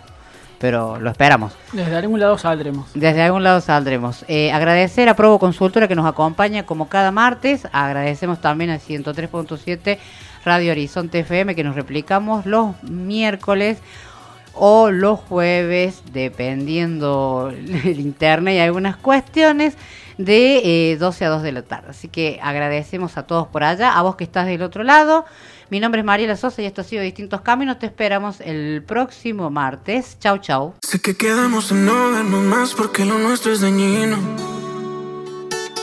pero 0.60 1.00
lo 1.00 1.10
esperamos. 1.10 1.54
Desde 1.72 1.96
algún 1.96 2.20
lado 2.20 2.38
saldremos. 2.38 2.90
Desde 2.94 3.22
algún 3.22 3.44
lado 3.44 3.62
saldremos. 3.62 4.24
Eh, 4.28 4.52
agradecer 4.52 5.10
a 5.10 5.16
Provo 5.16 5.40
Consultora 5.40 5.88
que 5.88 5.96
nos 5.96 6.06
acompaña 6.06 6.66
como 6.66 6.88
cada 6.88 7.12
martes. 7.12 7.68
Agradecemos 7.72 8.40
también 8.42 8.70
a 8.70 8.78
103.7 8.78 9.98
Radio 10.46 10.72
Horizonte 10.72 11.20
FM 11.20 11.56
que 11.56 11.64
nos 11.64 11.76
replicamos 11.76 12.46
los 12.46 12.82
miércoles 12.84 13.80
o 14.54 14.92
los 14.92 15.20
jueves, 15.20 16.04
dependiendo 16.12 17.52
el 17.84 18.00
internet 18.00 18.56
y 18.56 18.60
algunas 18.60 18.96
cuestiones, 18.98 19.76
de 20.18 20.92
eh, 20.92 20.98
12 20.98 21.26
a 21.26 21.30
2 21.30 21.44
de 21.44 21.52
la 21.52 21.62
tarde. 21.64 21.88
Así 21.90 22.08
que 22.08 22.40
agradecemos 22.42 23.18
a 23.18 23.24
todos 23.24 23.48
por 23.48 23.64
allá, 23.64 23.98
a 23.98 24.02
vos 24.02 24.16
que 24.16 24.24
estás 24.24 24.46
del 24.46 24.62
otro 24.62 24.84
lado. 24.84 25.26
Mi 25.70 25.80
nombre 25.80 26.02
es 26.02 26.06
Mariela 26.06 26.36
Sosa 26.36 26.62
y 26.62 26.66
esto 26.66 26.82
ha 26.82 26.84
sido 26.84 27.02
Distintos 27.02 27.42
Caminos. 27.42 27.80
Te 27.80 27.88
esperamos 27.88 28.42
el 28.42 28.84
próximo 28.86 29.50
martes. 29.50 30.18
Chau, 30.20 30.38
chau. 30.38 30.74
Sé 30.82 31.02
que 31.02 31.16
quedamos 31.16 31.72
en 31.72 31.86
no 31.86 32.12
vernos 32.12 32.44
más 32.44 32.74
porque 32.74 33.06
lo 33.06 33.18
nuestro 33.18 33.52
es 33.52 33.62
dañino. 33.62 34.18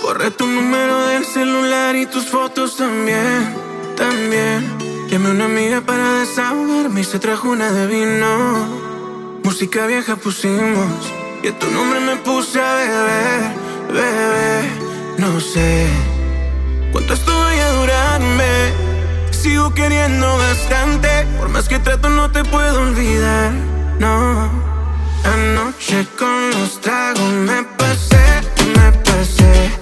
Borré 0.02 0.30
tu 0.30 0.46
número 0.46 1.06
del 1.08 1.24
celular 1.24 1.94
y 1.96 2.06
tus 2.06 2.26
fotos 2.26 2.76
también, 2.76 3.54
también. 3.96 4.90
Llamé 5.08 5.28
a 5.28 5.30
una 5.32 5.44
amiga 5.46 5.80
para 5.80 6.20
desahogarme 6.20 7.00
y 7.00 7.04
se 7.04 7.18
trajo 7.18 7.50
una 7.50 7.70
de 7.72 7.86
vino. 7.86 8.90
Música 9.42 9.86
vieja 9.86 10.16
pusimos 10.16 10.86
y 11.42 11.48
a 11.48 11.58
tu 11.58 11.70
nombre 11.70 12.00
me 12.00 12.16
puse 12.16 12.60
a 12.60 12.74
beber, 12.74 13.52
bebé. 13.90 14.68
No 15.18 15.40
sé 15.40 15.86
cuánto 16.92 17.14
esto 17.14 17.32
vaya 17.38 17.66
a 17.66 17.72
durarme. 17.72 18.72
Sigo 19.30 19.72
queriendo 19.74 20.36
bastante, 20.36 21.08
por 21.38 21.48
más 21.48 21.68
que 21.68 21.78
trato 21.78 22.10
no 22.10 22.30
te 22.30 22.44
puedo 22.44 22.82
olvidar, 22.82 23.52
no. 23.98 24.50
Anoche 25.24 26.06
con 26.18 26.50
los 26.50 26.80
tragos 26.80 27.32
me 27.32 27.62
pasé, 27.78 28.42
me 28.76 28.92
pasé. 28.92 29.79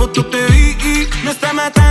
Foto 0.00 0.24
te 0.24 0.46
vi. 0.46 0.70
Me 1.24 1.30
está 1.30 1.89